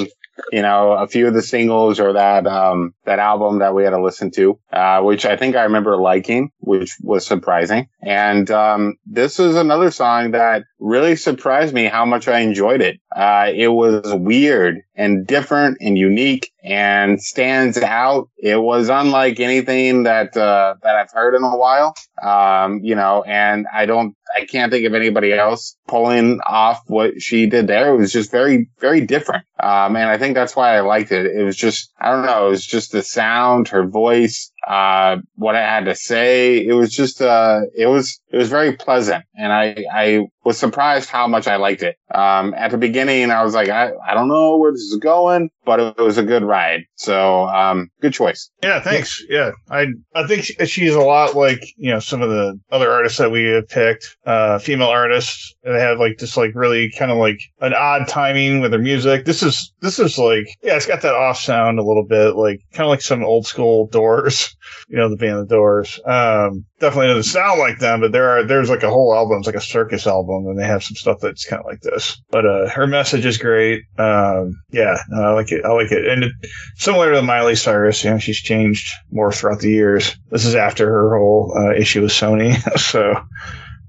you 0.53 0.63
know 0.63 0.93
a 0.93 1.07
few 1.07 1.27
of 1.27 1.35
the 1.35 1.43
singles 1.43 2.01
or 2.01 2.13
that 2.15 2.47
um 2.47 2.95
that 3.05 3.19
album 3.19 3.59
that 3.59 3.75
we 3.75 3.85
had 3.85 3.91
to 3.91 4.03
listen 4.03 4.31
to, 4.33 4.59
uh, 4.73 5.01
which 5.03 5.25
I 5.25 5.37
think 5.37 5.57
I 5.57 5.65
remember 5.65 5.97
liking, 5.97 6.51
which 6.59 6.97
was 7.03 7.27
surprising. 7.27 7.89
And 8.03 8.51
um, 8.51 8.97
this 9.07 9.39
is 9.39 9.57
another 9.57 9.91
song 9.91 10.33
that 10.33 10.65
really 10.79 11.17
surprised 11.17 11.75
me 11.75 11.85
how 11.85 12.05
much 12.05 12.29
I 12.29 12.41
enjoyed 12.41 12.81
it. 12.81 13.01
Uh, 13.15 13.51
it 13.55 13.69
was 13.69 14.03
weird 14.15 14.83
and 14.97 15.27
different 15.27 15.79
and 15.81 15.97
unique 15.97 16.51
and 16.63 17.21
stands 17.21 17.79
out. 17.79 18.29
It 18.39 18.61
was 18.61 18.89
unlike 18.89 19.41
anything 19.41 20.05
that 20.05 20.37
uh, 20.37 20.75
that 20.83 20.97
I've 20.97 21.13
heard 21.13 21.35
in 21.35 21.43
a 21.43 21.57
while. 21.57 21.95
Um, 22.23 22.81
you 22.83 22.95
know, 22.95 23.23
and 23.25 23.67
I 23.73 23.87
don't, 23.87 24.17
I 24.37 24.45
can't 24.45 24.73
think 24.73 24.87
of 24.87 24.95
anybody 24.95 25.33
else 25.33 25.77
pulling 25.87 26.41
off 26.47 26.83
what 26.87 27.21
she 27.21 27.47
did 27.47 27.67
there. 27.67 27.95
It 27.95 27.99
was 27.99 28.13
just 28.13 28.31
very, 28.31 28.69
very 28.81 29.01
different. 29.01 29.45
Um, 29.61 29.97
and 29.97 30.09
I 30.09 30.19
think 30.19 30.35
that's 30.35 30.57
why 30.57 30.77
I 30.77 30.81
liked 30.81 31.13
it. 31.13 31.27
It 31.27 31.43
was 31.45 31.57
just, 31.57 31.93
I 32.01 32.11
don't 32.11 32.27
know, 32.27 32.47
it 32.47 32.51
was 32.51 32.67
just 32.67 32.93
the 32.93 33.03
sound, 33.03 33.69
her 33.69 33.87
voice. 33.87 34.51
Uh, 34.67 35.19
what 35.37 35.57
I 35.57 35.61
had 35.61 35.85
to 35.87 35.95
say. 35.95 36.65
It 36.65 36.75
was 36.75 36.91
just, 36.91 37.21
uh, 37.21 37.63
it 37.77 37.87
was, 37.87 38.21
it 38.31 38.37
was 38.37 38.49
very 38.49 38.77
pleasant. 38.77 39.25
And 39.37 39.53
I, 39.53 39.85
I 39.93 40.27
was 40.45 40.59
surprised 40.59 41.09
how 41.09 41.27
much 41.27 41.47
I 41.47 41.57
liked 41.57 41.83
it. 41.83 41.97
Um, 42.15 42.55
at 42.55 42.71
the 42.71 42.79
beginning, 42.79 43.31
I 43.31 43.43
was 43.43 43.55
like, 43.55 43.69
I, 43.69 43.93
I 44.07 44.15
don't 44.15 44.29
know 44.29 44.57
where 44.57 44.73
this 44.73 44.83
is 44.83 44.99
going, 45.01 45.51
but 45.65 45.81
it 45.81 45.99
was 45.99 46.19
a 46.19 46.23
good 46.23 46.45
ride. 46.45 46.83
So, 46.97 47.49
um, 47.49 47.91
good 48.01 48.13
choice. 48.13 48.51
Yeah, 48.63 48.81
thanks. 48.81 49.23
Yeah, 49.29 49.53
I 49.71 49.87
I 50.15 50.27
think 50.27 50.45
she's 50.69 50.95
a 50.95 51.01
lot 51.01 51.35
like 51.35 51.65
you 51.77 51.91
know 51.91 51.99
some 51.99 52.23
of 52.23 52.31
the 52.31 52.59
other 52.71 52.91
artists 52.91 53.19
that 53.19 53.31
we 53.31 53.45
have 53.47 53.69
picked, 53.69 54.17
uh, 54.27 54.59
female 54.59 54.89
artists. 54.89 55.55
They 55.65 55.81
have 55.81 55.99
like 55.99 56.19
this 56.19 56.37
like 56.37 56.53
really 56.55 56.93
kind 56.99 57.11
of 57.11 57.17
like 57.17 57.41
an 57.61 57.75
odd 57.75 58.07
timing 58.07 58.61
with 58.61 58.71
their 58.71 58.81
music. 58.81 59.25
This 59.25 59.43
is 59.43 59.73
this 59.81 59.99
is 59.99 60.19
like 60.19 60.47
yeah, 60.63 60.77
it's 60.77 60.87
got 60.87 61.03
that 61.03 61.15
off 61.15 61.39
sound 61.39 61.79
a 61.79 61.85
little 61.85 62.07
bit, 62.07 62.37
like 62.37 62.61
kind 62.73 62.87
of 62.87 62.91
like 62.91 63.03
some 63.03 63.25
old 63.25 63.47
school 63.47 63.89
Doors, 63.89 64.54
you 64.89 64.97
know, 64.97 65.09
the 65.09 65.17
band 65.17 65.41
The 65.41 65.55
Doors. 65.55 66.01
Um, 66.05 66.65
definitely 66.81 67.09
doesn't 67.09 67.25
sound 67.25 67.59
like 67.59 67.79
them, 67.79 68.01
but 68.01 68.13
there 68.13 68.31
are 68.31 68.45
there's 68.45 68.71
like 68.71 68.83
a 68.83 68.91
whole 68.91 69.15
album, 69.15 69.39
it's 69.39 69.47
like 69.47 69.57
a 69.57 69.61
circus 69.61 70.07
album, 70.07 70.47
and 70.47 70.59
they 70.59 70.67
have 70.67 70.83
some 70.83 70.97
stuff 70.97 71.19
that's 71.21 71.45
kind 71.45 71.61
of 71.61 71.67
like 71.67 71.81
this. 71.81 72.21
But 72.31 72.47
uh, 72.47 72.69
her 72.69 72.87
message 72.87 73.25
is 73.25 73.39
great. 73.39 73.83
Um, 73.99 74.55
yeah, 74.71 74.99
I 75.17 75.31
like 75.31 75.53
it. 75.53 75.65
I 75.65 75.73
like 75.73 75.93
it, 75.93 76.07
and 76.07 76.25
it, 76.25 76.33
similar 76.77 77.13
to 77.13 77.23
Miley 77.23 77.57
Cyrus, 77.57 78.05
you 78.05 78.11
know, 78.11 78.19
she's 78.19 78.41
changed 78.41 78.89
more 79.11 79.33
throughout 79.33 79.61
the 79.61 79.71
years. 79.71 80.17
This 80.31 80.45
is 80.45 80.55
after 80.55 80.87
her 80.87 81.17
whole 81.17 81.53
uh, 81.57 81.73
issue 81.73 82.03
with 82.03 82.11
Sony, 82.11 82.55
so 82.79 83.15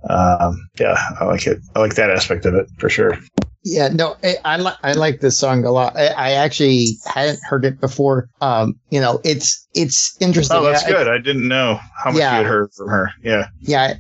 um, 0.09 0.69
yeah, 0.79 0.95
I 1.19 1.25
like 1.25 1.47
it. 1.47 1.59
I 1.75 1.79
like 1.79 1.95
that 1.95 2.09
aspect 2.09 2.45
of 2.45 2.55
it 2.55 2.67
for 2.77 2.89
sure. 2.89 3.17
Yeah, 3.63 3.87
no, 3.87 4.15
I, 4.23 4.35
I 4.45 4.57
like 4.57 4.77
I 4.83 4.93
like 4.93 5.21
this 5.21 5.39
song 5.39 5.65
a 5.65 5.71
lot. 5.71 5.97
I, 5.97 6.07
I 6.07 6.31
actually 6.33 6.97
hadn't 7.05 7.39
heard 7.43 7.65
it 7.65 7.81
before. 7.81 8.29
Um, 8.39 8.79
you 8.91 9.01
know, 9.01 9.19
it's 9.23 9.64
it's 9.75 10.15
interesting. 10.21 10.57
Oh, 10.57 10.63
that's 10.63 10.83
I- 10.85 10.89
good. 10.89 11.07
I 11.07 11.17
didn't 11.19 11.47
know 11.47 11.79
how 12.03 12.11
much 12.11 12.19
Yeah. 12.19 12.31
you 12.31 12.37
had 12.37 12.45
heard 12.47 12.73
from 12.73 12.87
her. 12.89 13.11
Yeah, 13.23 13.47
yeah 13.61 13.95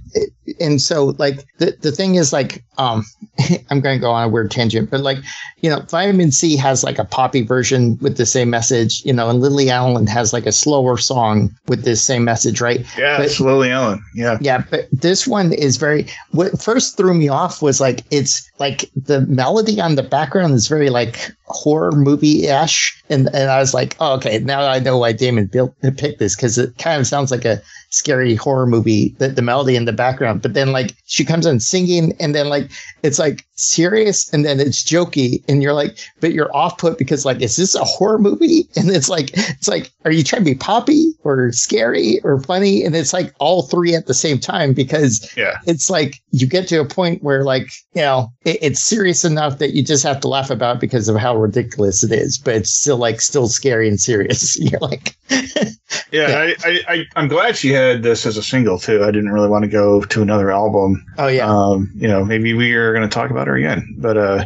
and 0.59 0.79
so 0.81 1.05
like 1.17 1.43
the, 1.57 1.75
the 1.81 1.91
thing 1.91 2.15
is 2.15 2.31
like 2.31 2.63
um 2.77 3.03
i'm 3.71 3.81
going 3.81 3.97
to 3.97 4.01
go 4.01 4.11
on 4.11 4.23
a 4.23 4.29
weird 4.29 4.51
tangent 4.51 4.91
but 4.91 4.99
like 4.99 5.17
you 5.61 5.69
know 5.69 5.79
vitamin 5.89 6.31
c 6.31 6.55
has 6.55 6.83
like 6.83 6.99
a 6.99 7.03
poppy 7.03 7.41
version 7.41 7.97
with 7.99 8.17
the 8.17 8.27
same 8.27 8.49
message 8.51 9.01
you 9.05 9.11
know 9.11 9.27
and 9.29 9.41
lily 9.41 9.71
allen 9.71 10.05
has 10.05 10.33
like 10.33 10.45
a 10.45 10.51
slower 10.51 10.97
song 10.97 11.49
with 11.67 11.83
this 11.83 12.03
same 12.03 12.23
message 12.23 12.61
right 12.61 12.85
yeah, 12.97 13.17
But- 13.17 13.25
it's 13.25 13.39
Lily 13.39 13.71
Allen. 13.71 14.03
Yeah, 14.13 14.37
yeah 14.39 14.63
but 14.69 14.87
this 14.91 15.27
one 15.27 15.51
is 15.51 15.77
very 15.77 16.05
what 16.31 16.61
first 16.61 16.95
threw 16.95 17.15
me 17.15 17.27
off 17.27 17.61
was 17.63 17.81
like 17.81 18.03
it's 18.11 18.47
like 18.59 18.89
the 18.95 19.21
melody 19.21 19.81
on 19.81 19.95
the 19.95 20.03
background 20.03 20.53
is 20.53 20.67
very 20.67 20.89
like 20.91 21.31
horror 21.47 21.91
movie-ish 21.91 23.03
and, 23.09 23.27
and 23.33 23.49
i 23.51 23.59
was 23.59 23.73
like 23.73 23.95
oh, 23.99 24.13
okay 24.15 24.39
now 24.39 24.61
i 24.67 24.79
know 24.79 24.97
why 24.97 25.11
damon 25.11 25.47
built 25.67 25.97
picked 25.97 26.19
this 26.19 26.35
because 26.35 26.57
it 26.57 26.77
kind 26.77 26.99
of 26.99 27.07
sounds 27.07 27.31
like 27.31 27.45
a 27.45 27.61
scary 27.95 28.35
horror 28.35 28.65
movie 28.67 29.15
the, 29.19 29.29
the 29.29 29.41
melody 29.41 29.75
in 29.75 29.85
the 29.85 29.93
background 29.93 30.41
but 30.41 30.53
then 30.53 30.71
like 30.71 30.95
she 31.05 31.23
comes 31.23 31.45
in 31.45 31.59
singing 31.59 32.13
and 32.19 32.35
then 32.35 32.49
like 32.49 32.69
it's 33.03 33.19
like 33.19 33.45
serious 33.55 34.31
and 34.33 34.43
then 34.43 34.59
it's 34.59 34.83
jokey 34.83 35.43
and 35.47 35.63
you're 35.63 35.73
like 35.73 35.97
but 36.19 36.33
you're 36.33 36.55
off 36.55 36.77
put 36.77 36.97
because 36.97 37.25
like 37.25 37.41
is 37.41 37.55
this 37.55 37.75
a 37.75 37.83
horror 37.83 38.19
movie? 38.19 38.67
And 38.75 38.89
it's 38.89 39.09
like 39.09 39.31
it's 39.33 39.67
like 39.67 39.91
are 40.03 40.11
you 40.11 40.23
trying 40.23 40.43
to 40.43 40.51
be 40.51 40.55
poppy 40.55 41.13
or 41.23 41.51
scary 41.53 42.19
or 42.23 42.39
funny? 42.41 42.83
And 42.83 42.95
it's 42.95 43.13
like 43.13 43.33
all 43.39 43.63
three 43.63 43.95
at 43.95 44.05
the 44.05 44.13
same 44.13 44.37
time 44.37 44.73
because 44.73 45.33
yeah, 45.37 45.57
it's 45.65 45.89
like 45.89 46.21
you 46.31 46.45
get 46.45 46.67
to 46.67 46.81
a 46.81 46.85
point 46.85 47.23
where 47.23 47.43
like 47.43 47.71
you 47.93 48.01
know 48.01 48.31
it, 48.43 48.59
it's 48.61 48.81
serious 48.81 49.23
enough 49.23 49.59
that 49.59 49.73
you 49.73 49.83
just 49.83 50.03
have 50.03 50.19
to 50.21 50.27
laugh 50.27 50.49
about 50.49 50.79
because 50.81 51.07
of 51.07 51.15
how 51.15 51.35
ridiculous 51.37 52.03
it 52.03 52.11
is 52.11 52.37
but 52.37 52.55
it's 52.55 52.69
still 52.69 52.97
like 52.97 53.21
still 53.21 53.47
scary 53.47 53.87
and 53.87 53.99
serious. 53.99 54.59
You're 54.65 54.79
like 54.81 55.15
yeah. 56.11 56.27
I, 56.37 56.55
I, 56.63 56.79
I, 56.87 57.05
I'm 57.15 57.27
glad 57.27 57.55
she 57.55 57.69
had 57.69 57.84
this 57.93 58.25
as 58.25 58.37
a 58.37 58.43
single 58.43 58.79
too. 58.79 59.03
I 59.03 59.11
didn't 59.11 59.31
really 59.31 59.49
want 59.49 59.63
to 59.63 59.69
go 59.69 60.01
to 60.01 60.21
another 60.21 60.51
album. 60.51 61.05
oh 61.17 61.27
yeah 61.27 61.47
Um, 61.47 61.91
you 61.95 62.07
know, 62.07 62.25
maybe 62.25 62.53
we 62.53 62.73
are 62.73 62.93
going 62.93 63.07
to 63.07 63.13
talk 63.13 63.31
about 63.31 63.47
her 63.47 63.55
again, 63.55 63.95
but 63.99 64.17
uh, 64.17 64.45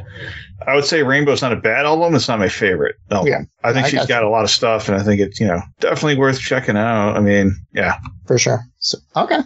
I 0.67 0.75
would 0.75 0.85
say 0.85 1.03
Rainbow's 1.03 1.41
not 1.41 1.53
a 1.53 1.55
bad 1.55 1.85
album. 1.85 2.15
It's 2.15 2.27
not 2.27 2.39
my 2.39 2.49
favorite. 2.49 2.95
album. 3.11 3.31
Yeah, 3.31 3.41
I 3.63 3.73
think 3.73 3.85
I 3.85 3.89
she's 3.89 3.99
got 4.01 4.07
got 4.09 4.23
a 4.23 4.29
lot 4.29 4.43
of 4.43 4.49
stuff, 4.49 4.87
and 4.89 4.97
I 4.97 5.03
think 5.03 5.21
it's 5.21 5.39
you 5.39 5.47
know 5.47 5.61
definitely 5.79 6.17
worth 6.17 6.39
checking 6.39 6.77
out. 6.77 7.15
I 7.15 7.19
mean, 7.19 7.55
yeah. 7.73 7.97
for 8.27 8.37
sure 8.37 8.61
so 8.79 8.97
okay 9.15 9.39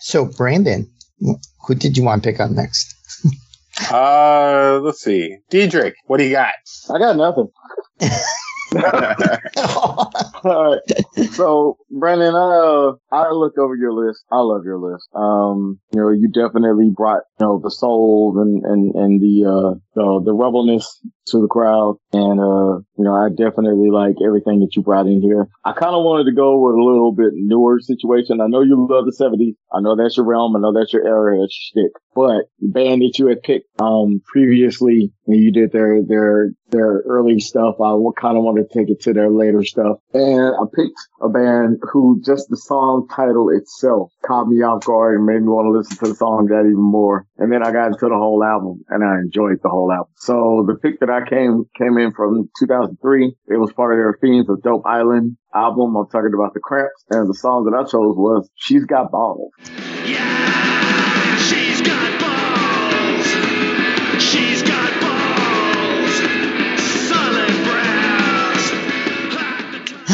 so 0.00 0.24
brandon 0.24 0.90
who 1.66 1.74
did 1.74 1.96
you 1.96 2.04
want 2.04 2.22
to 2.22 2.30
pick 2.30 2.40
on 2.40 2.54
next 2.54 2.94
Uh, 3.90 4.78
let's 4.82 5.00
see. 5.00 5.38
Dietrich, 5.48 5.94
what 6.06 6.18
do 6.18 6.24
you 6.24 6.32
got? 6.32 6.52
I 6.90 6.98
got 6.98 7.16
nothing. 7.16 7.48
All 10.44 10.72
right. 10.72 11.32
So, 11.32 11.76
Brandon, 11.90 12.34
uh, 12.34 12.92
I 13.12 13.30
look 13.30 13.58
over 13.58 13.76
your 13.76 13.92
list. 13.92 14.24
I 14.30 14.38
love 14.38 14.62
your 14.64 14.78
list. 14.78 15.08
Um, 15.14 15.78
you 15.92 16.00
know, 16.00 16.10
you 16.10 16.30
definitely 16.32 16.90
brought, 16.94 17.22
you 17.38 17.46
know, 17.46 17.60
the 17.62 17.70
soul 17.70 18.38
and, 18.40 18.64
and, 18.64 18.94
and 18.94 19.20
the, 19.20 19.44
uh, 19.44 19.78
the, 19.94 20.22
the 20.24 20.32
rebelness 20.32 21.00
to 21.28 21.40
the 21.40 21.48
crowd. 21.48 21.96
And, 22.12 22.40
uh, 22.40 22.80
you 22.96 23.04
know, 23.04 23.14
I 23.14 23.28
definitely 23.28 23.90
like 23.90 24.16
everything 24.24 24.60
that 24.60 24.74
you 24.76 24.82
brought 24.82 25.06
in 25.06 25.20
here. 25.20 25.48
I 25.64 25.72
kind 25.72 25.94
of 25.94 26.04
wanted 26.04 26.24
to 26.24 26.36
go 26.36 26.58
with 26.58 26.74
a 26.74 26.82
little 26.82 27.12
bit 27.12 27.32
newer 27.34 27.78
situation. 27.80 28.40
I 28.40 28.46
know 28.46 28.62
you 28.62 28.86
love 28.88 29.04
the 29.04 29.12
70s. 29.12 29.56
I 29.72 29.80
know 29.80 29.94
that's 29.94 30.16
your 30.16 30.26
realm. 30.26 30.56
I 30.56 30.60
know 30.60 30.72
that's 30.72 30.92
your 30.92 31.06
area. 31.06 31.42
That's 31.42 31.70
your 31.74 31.84
shtick. 31.84 31.92
But 32.14 32.50
the 32.60 32.68
band 32.72 33.02
that 33.02 33.18
you 33.18 33.26
had 33.26 33.42
picked, 33.42 33.68
um, 33.80 34.20
previously, 34.24 35.12
and 35.26 35.42
you 35.42 35.52
did 35.52 35.70
their, 35.72 36.02
their, 36.02 36.50
their 36.70 37.02
early 37.06 37.40
stuff. 37.40 37.76
I 37.80 37.94
kind 38.20 38.36
of 38.36 38.42
wanted 38.42 38.68
to 38.68 38.78
take 38.78 38.90
it 38.90 39.00
to 39.02 39.12
their 39.12 39.30
later 39.30 39.64
stuff. 39.64 39.98
And 40.12 40.29
I 40.38 40.64
picked 40.74 40.98
a 41.20 41.28
band 41.28 41.78
who 41.92 42.20
just 42.24 42.48
the 42.48 42.56
song 42.56 43.08
title 43.08 43.50
itself 43.50 44.12
caught 44.26 44.48
me 44.48 44.62
off 44.62 44.84
guard 44.84 45.16
and 45.16 45.26
made 45.26 45.42
me 45.42 45.48
want 45.48 45.66
to 45.66 45.76
listen 45.76 45.96
to 45.98 46.12
the 46.12 46.16
song 46.16 46.46
that 46.46 46.60
even 46.60 46.76
more. 46.76 47.26
And 47.38 47.52
then 47.52 47.62
I 47.62 47.72
got 47.72 47.88
into 47.88 48.08
the 48.08 48.16
whole 48.16 48.44
album 48.44 48.84
and 48.88 49.02
I 49.04 49.18
enjoyed 49.18 49.58
the 49.62 49.68
whole 49.68 49.90
album. 49.90 50.12
So 50.16 50.64
the 50.66 50.76
pick 50.76 51.00
that 51.00 51.10
I 51.10 51.28
came, 51.28 51.64
came 51.76 51.98
in 51.98 52.12
from 52.12 52.50
2003, 52.58 53.34
it 53.48 53.56
was 53.56 53.72
part 53.72 53.92
of 53.92 53.98
their 53.98 54.18
Fiends 54.20 54.50
of 54.50 54.62
Dope 54.62 54.86
Island 54.86 55.36
album. 55.54 55.96
I'm 55.96 56.06
talking 56.08 56.34
about 56.34 56.54
the 56.54 56.60
Cramps 56.60 57.04
and 57.10 57.28
the 57.28 57.34
song 57.34 57.64
that 57.64 57.76
I 57.76 57.82
chose 57.82 58.16
was 58.16 58.48
She's 58.56 58.84
Got 58.84 59.10
Balls. 59.10 59.52
Yeah, 60.04 60.59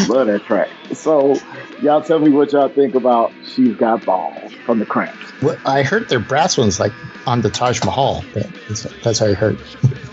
Love 0.09 0.29
that 0.29 0.45
track. 0.45 0.69
So 0.93 1.37
y'all 1.83 2.03
tell 2.03 2.19
me 2.19 2.31
what 2.31 2.53
y'all 2.53 2.69
think 2.69 2.95
about 2.95 3.33
She's 3.55 3.75
Got 3.77 4.05
Balls 4.05 4.53
from 4.65 4.79
the 4.79 4.87
Cramps. 4.87 5.19
Well, 5.43 5.59
I 5.65 5.83
heard 5.83 6.09
their 6.09 6.21
brass 6.21 6.57
ones 6.57 6.81
like 6.81 6.93
on 7.27 7.43
the 7.43 7.51
Taj 7.51 7.85
Mahal. 7.85 8.25
That's, 8.35 8.83
that's 9.03 9.21
what 9.21 9.31
I 9.31 9.35
heard. 9.35 9.59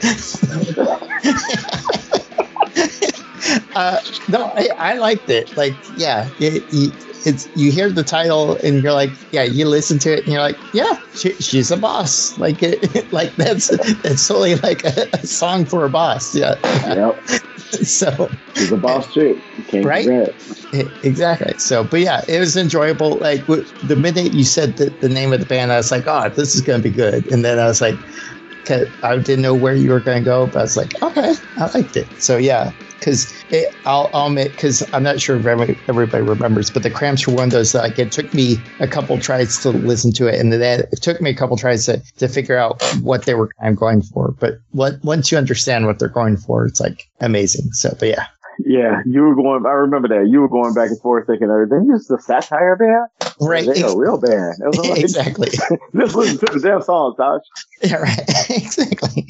uh, 3.75 3.99
no, 4.27 4.51
I, 4.55 4.69
I 4.77 4.93
liked 4.95 5.29
it. 5.29 5.55
Like, 5.55 5.75
yeah, 5.95 6.29
it, 6.39 6.63
you, 6.73 6.91
it's 7.25 7.47
you 7.55 7.71
hear 7.71 7.89
the 7.89 8.03
title 8.03 8.57
and 8.57 8.83
you're 8.83 8.93
like, 8.93 9.11
yeah, 9.31 9.43
you 9.43 9.67
listen 9.67 9.99
to 9.99 10.13
it 10.13 10.23
and 10.23 10.33
you're 10.33 10.41
like, 10.41 10.57
yeah, 10.73 10.99
she, 11.15 11.33
she's 11.35 11.71
a 11.71 11.77
boss. 11.77 12.37
Like, 12.37 12.61
it, 12.61 13.11
like 13.13 13.35
that's 13.35 13.67
that's 14.01 14.27
totally 14.27 14.55
like 14.55 14.83
a, 14.85 15.07
a 15.13 15.25
song 15.25 15.65
for 15.65 15.85
a 15.85 15.89
boss. 15.89 16.35
Yeah. 16.35 16.55
Yep. 16.87 17.23
So 17.73 18.29
She's 18.55 18.71
a 18.71 18.77
boss 18.77 19.11
too. 19.15 19.41
Can't 19.67 19.83
Right? 19.83 20.07
E- 20.73 20.87
Exactly. 21.01 21.55
So, 21.57 21.83
but 21.83 22.01
yeah, 22.01 22.21
it 22.27 22.39
was 22.39 22.55
enjoyable. 22.55 23.15
Like 23.17 23.39
w- 23.47 23.63
the 23.85 23.95
minute 23.95 24.31
you 24.33 24.43
said 24.43 24.77
the, 24.77 24.91
the 25.01 25.09
name 25.09 25.33
of 25.33 25.39
the 25.39 25.47
band, 25.47 25.71
I 25.71 25.77
was 25.77 25.89
like, 25.89 26.03
oh, 26.05 26.29
this 26.29 26.53
is 26.53 26.61
going 26.61 26.83
to 26.83 26.87
be 26.87 26.95
good. 26.95 27.25
And 27.31 27.43
then 27.43 27.57
I 27.57 27.65
was 27.65 27.81
like, 27.81 27.95
I 29.01 29.17
didn't 29.17 29.41
know 29.41 29.55
where 29.55 29.73
you 29.73 29.89
were 29.89 29.99
going 29.99 30.19
to 30.19 30.25
go, 30.25 30.45
but 30.45 30.57
I 30.57 30.61
was 30.61 30.77
like, 30.77 31.01
okay, 31.01 31.33
I 31.57 31.71
liked 31.73 31.97
it. 31.97 32.07
So 32.21 32.37
yeah, 32.37 32.71
because 33.03 33.33
I'll, 33.85 34.09
I'll 34.13 34.27
admit, 34.27 34.51
because 34.53 34.81
I'm 34.93 35.03
not 35.03 35.19
sure 35.19 35.35
if 35.35 35.45
everybody, 35.45 35.77
everybody 35.89 36.23
remembers, 36.23 36.69
but 36.69 36.83
the 36.83 36.89
Cramps 36.89 37.27
were 37.27 37.33
one 37.33 37.45
of 37.45 37.51
those 37.51 37.75
like 37.75 37.99
it 37.99 38.11
took 38.13 38.33
me 38.33 38.55
a 38.79 38.87
couple 38.87 39.19
tries 39.19 39.57
to 39.59 39.71
listen 39.71 40.13
to 40.13 40.27
it, 40.27 40.39
and 40.39 40.53
then 40.53 40.81
it 40.91 41.01
took 41.01 41.19
me 41.21 41.29
a 41.29 41.35
couple 41.35 41.57
tries 41.57 41.85
to 41.87 42.01
to 42.17 42.27
figure 42.29 42.57
out 42.57 42.81
what 43.01 43.25
they 43.25 43.33
were 43.33 43.49
kind 43.59 43.73
of 43.73 43.79
going 43.79 44.01
for. 44.01 44.31
But 44.39 44.59
what 44.71 45.03
once 45.03 45.31
you 45.31 45.37
understand 45.37 45.85
what 45.85 45.99
they're 45.99 46.07
going 46.07 46.37
for, 46.37 46.65
it's 46.65 46.79
like 46.79 47.09
amazing. 47.19 47.71
So, 47.73 47.93
but 47.99 48.07
yeah, 48.07 48.27
Yeah, 48.59 49.01
you 49.05 49.23
were 49.23 49.35
going. 49.35 49.65
I 49.65 49.71
remember 49.71 50.07
that 50.09 50.29
you 50.29 50.39
were 50.39 50.49
going 50.49 50.73
back 50.73 50.89
and 50.89 50.99
forth 51.01 51.27
thinking, 51.27 51.49
"Are 51.49 51.67
they 51.67 51.85
just 51.91 52.09
a 52.09 52.21
satire 52.21 52.77
band? 52.77 53.33
right, 53.41 53.65
They 53.65 53.81
a 53.81 53.95
real 53.95 54.17
band." 54.17 54.55
It 54.61 54.67
was 54.67 54.77
like, 54.89 54.99
exactly. 55.01 55.49
Just 55.95 56.15
listen 56.15 56.37
to 56.37 56.53
the 56.53 56.59
damn 56.59 56.81
song, 56.81 57.15
Tosh. 57.17 57.41
Yeah, 57.83 57.97
right. 57.97 58.49
exactly. 58.49 59.27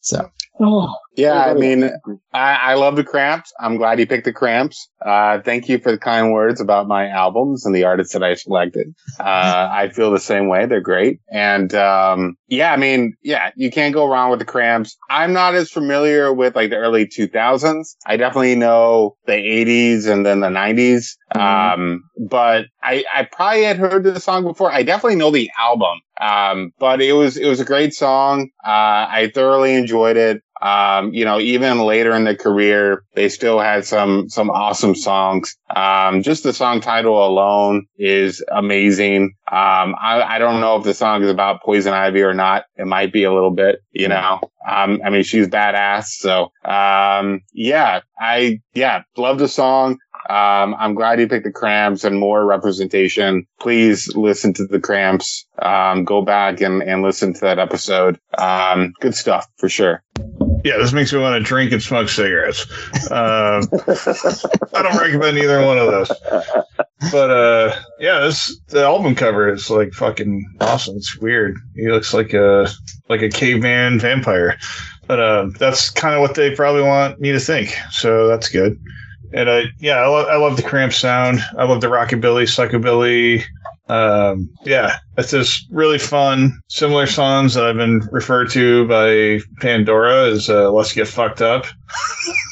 So 0.00 0.30
Oh, 0.60 0.94
Yeah, 1.16 1.44
I 1.44 1.54
mean, 1.54 1.90
I, 2.32 2.54
I 2.54 2.74
love 2.74 2.96
the 2.96 3.04
Cramps. 3.04 3.52
I'm 3.58 3.76
glad 3.76 3.98
you 3.98 4.06
picked 4.06 4.24
the 4.26 4.32
Cramps. 4.32 4.88
Uh, 5.04 5.40
thank 5.40 5.68
you 5.68 5.78
for 5.78 5.92
the 5.92 5.98
kind 5.98 6.32
words 6.32 6.60
about 6.60 6.88
my 6.88 7.08
albums 7.08 7.64
and 7.64 7.74
the 7.74 7.84
artists 7.84 8.12
that 8.12 8.22
I 8.22 8.34
selected. 8.34 8.94
Uh, 9.18 9.68
I 9.72 9.88
feel 9.88 10.10
the 10.10 10.20
same 10.20 10.48
way. 10.48 10.66
They're 10.66 10.80
great. 10.80 11.20
And, 11.30 11.74
um, 11.74 12.36
yeah, 12.48 12.72
I 12.72 12.76
mean, 12.76 13.14
yeah, 13.22 13.50
you 13.56 13.70
can't 13.70 13.94
go 13.94 14.08
wrong 14.08 14.30
with 14.30 14.40
the 14.40 14.44
Cramps. 14.44 14.96
I'm 15.08 15.32
not 15.32 15.54
as 15.54 15.70
familiar 15.70 16.32
with 16.32 16.54
like 16.54 16.70
the 16.70 16.76
early 16.76 17.06
2000s. 17.06 17.96
I 18.06 18.16
definitely 18.16 18.54
know 18.56 19.16
the 19.26 19.32
80s 19.32 20.06
and 20.06 20.26
then 20.26 20.40
the 20.40 20.48
90s. 20.48 21.16
Um, 21.34 22.02
but 22.28 22.66
I, 22.82 23.04
I 23.14 23.24
probably 23.24 23.64
had 23.64 23.78
heard 23.78 24.04
the 24.04 24.20
song 24.20 24.44
before. 24.44 24.70
I 24.70 24.82
definitely 24.82 25.16
know 25.16 25.30
the 25.30 25.50
album. 25.58 26.00
Um, 26.20 26.72
but 26.78 27.00
it 27.02 27.12
was, 27.12 27.36
it 27.36 27.46
was 27.46 27.60
a 27.60 27.64
great 27.64 27.94
song. 27.94 28.50
Uh, 28.64 29.06
I 29.08 29.30
thoroughly 29.34 29.74
enjoyed 29.74 30.16
it. 30.16 30.42
Um, 30.62 31.12
you 31.12 31.24
know, 31.24 31.38
even 31.38 31.80
later 31.80 32.14
in 32.14 32.24
their 32.24 32.36
career, 32.36 33.02
they 33.14 33.28
still 33.28 33.58
had 33.60 33.84
some, 33.84 34.28
some 34.28 34.50
awesome 34.50 34.94
songs. 34.94 35.56
Um, 35.74 36.22
just 36.22 36.42
the 36.42 36.52
song 36.52 36.80
title 36.80 37.24
alone 37.26 37.86
is 37.98 38.42
amazing. 38.50 39.34
Um, 39.50 39.94
I, 40.00 40.22
I 40.26 40.38
don't 40.38 40.60
know 40.60 40.76
if 40.76 40.84
the 40.84 40.94
song 40.94 41.22
is 41.22 41.30
about 41.30 41.62
Poison 41.62 41.92
Ivy 41.92 42.22
or 42.22 42.34
not. 42.34 42.64
It 42.76 42.86
might 42.86 43.12
be 43.12 43.24
a 43.24 43.32
little 43.32 43.50
bit, 43.50 43.80
you 43.92 44.08
know. 44.08 44.40
Um, 44.68 45.00
I 45.04 45.10
mean, 45.10 45.22
she's 45.22 45.46
badass. 45.46 46.06
So, 46.06 46.50
um, 46.64 47.42
yeah, 47.52 48.00
I, 48.18 48.60
yeah, 48.74 49.02
love 49.16 49.38
the 49.38 49.48
song. 49.48 49.98
Um, 50.28 50.74
I'm 50.78 50.94
glad 50.94 51.20
you 51.20 51.28
picked 51.28 51.44
the 51.44 51.52
Cramps 51.52 52.04
and 52.04 52.18
more 52.18 52.44
representation. 52.44 53.46
Please 53.60 54.14
listen 54.16 54.52
to 54.54 54.66
the 54.66 54.80
Cramps. 54.80 55.46
Um, 55.60 56.04
go 56.04 56.22
back 56.22 56.60
and, 56.60 56.82
and 56.82 57.02
listen 57.02 57.34
to 57.34 57.40
that 57.40 57.58
episode. 57.58 58.18
Um, 58.38 58.92
good 59.00 59.14
stuff 59.14 59.46
for 59.56 59.68
sure. 59.68 60.02
Yeah, 60.64 60.78
this 60.78 60.92
makes 60.92 61.12
me 61.12 61.20
want 61.20 61.40
to 61.40 61.46
drink 61.46 61.70
and 61.72 61.82
smoke 61.82 62.08
cigarettes. 62.08 62.66
Um, 63.10 63.62
I 64.74 64.82
don't 64.82 64.98
recommend 64.98 65.38
either 65.38 65.64
one 65.64 65.78
of 65.78 65.86
those. 65.86 66.10
But 67.12 67.30
uh, 67.30 67.76
yeah, 68.00 68.20
this 68.20 68.58
the 68.68 68.82
album 68.82 69.14
cover 69.14 69.52
is 69.52 69.70
like 69.70 69.92
fucking 69.92 70.44
awesome. 70.60 70.96
It's 70.96 71.18
weird. 71.18 71.56
He 71.74 71.88
looks 71.88 72.14
like 72.14 72.32
a 72.32 72.68
like 73.08 73.22
a 73.22 73.28
caveman 73.28 74.00
vampire. 74.00 74.58
But 75.06 75.20
uh, 75.20 75.50
that's 75.58 75.90
kind 75.90 76.14
of 76.14 76.20
what 76.20 76.34
they 76.34 76.54
probably 76.54 76.82
want 76.82 77.20
me 77.20 77.30
to 77.32 77.38
think. 77.38 77.76
So 77.92 78.26
that's 78.26 78.48
good. 78.48 78.76
And 79.32 79.50
I 79.50 79.64
yeah, 79.78 79.96
I, 79.96 80.06
lo- 80.06 80.28
I 80.28 80.36
love 80.36 80.56
the 80.56 80.62
cramp 80.62 80.92
sound. 80.92 81.40
I 81.58 81.64
love 81.64 81.80
the 81.80 81.88
rockabilly, 81.88 82.44
psychobilly. 82.44 83.42
Um, 83.88 84.50
yeah, 84.64 84.96
it's 85.16 85.30
just 85.30 85.66
really 85.70 85.98
fun. 85.98 86.60
Similar 86.68 87.06
songs 87.06 87.54
that 87.54 87.64
I've 87.64 87.76
been 87.76 88.00
referred 88.10 88.50
to 88.50 88.86
by 88.88 89.40
Pandora 89.60 90.30
as 90.30 90.50
uh, 90.50 90.70
"Let's 90.72 90.92
Get 90.92 91.08
Fucked 91.08 91.42
Up," 91.42 91.66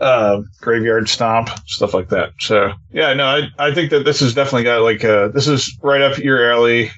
uh, 0.00 0.42
"Graveyard 0.60 1.08
Stomp," 1.08 1.50
stuff 1.66 1.94
like 1.94 2.08
that. 2.10 2.32
So 2.38 2.72
yeah, 2.92 3.12
no, 3.14 3.24
I, 3.24 3.48
I 3.58 3.74
think 3.74 3.90
that 3.90 4.04
this 4.04 4.20
has 4.20 4.34
definitely 4.34 4.64
got 4.64 4.82
like 4.82 5.04
uh, 5.04 5.28
this 5.28 5.48
is 5.48 5.76
right 5.82 6.02
up 6.02 6.18
your 6.18 6.50
alley, 6.50 6.90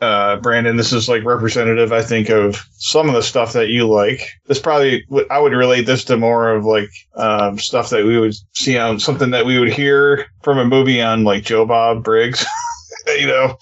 uh, 0.00 0.36
Brandon. 0.36 0.76
This 0.76 0.92
is 0.92 1.08
like 1.08 1.24
representative, 1.24 1.92
I 1.92 2.02
think, 2.02 2.28
of 2.28 2.64
some 2.72 3.08
of 3.08 3.14
the 3.14 3.22
stuff 3.22 3.52
that 3.52 3.68
you 3.68 3.88
like. 3.88 4.28
This 4.46 4.58
probably 4.58 5.04
I 5.30 5.38
would 5.38 5.52
relate 5.52 5.86
this 5.86 6.04
to 6.06 6.16
more 6.16 6.50
of 6.50 6.64
like 6.64 6.90
um, 7.14 7.58
stuff 7.58 7.90
that 7.90 8.04
we 8.04 8.18
would 8.18 8.34
see 8.54 8.78
on 8.78 9.00
something 9.00 9.30
that 9.30 9.46
we 9.46 9.58
would 9.58 9.72
hear 9.72 10.26
from 10.42 10.58
a 10.58 10.64
movie 10.64 11.00
on 11.00 11.24
like 11.24 11.44
Joe 11.44 11.66
Bob 11.66 12.04
Briggs. 12.04 12.44
you 13.18 13.26
know, 13.26 13.56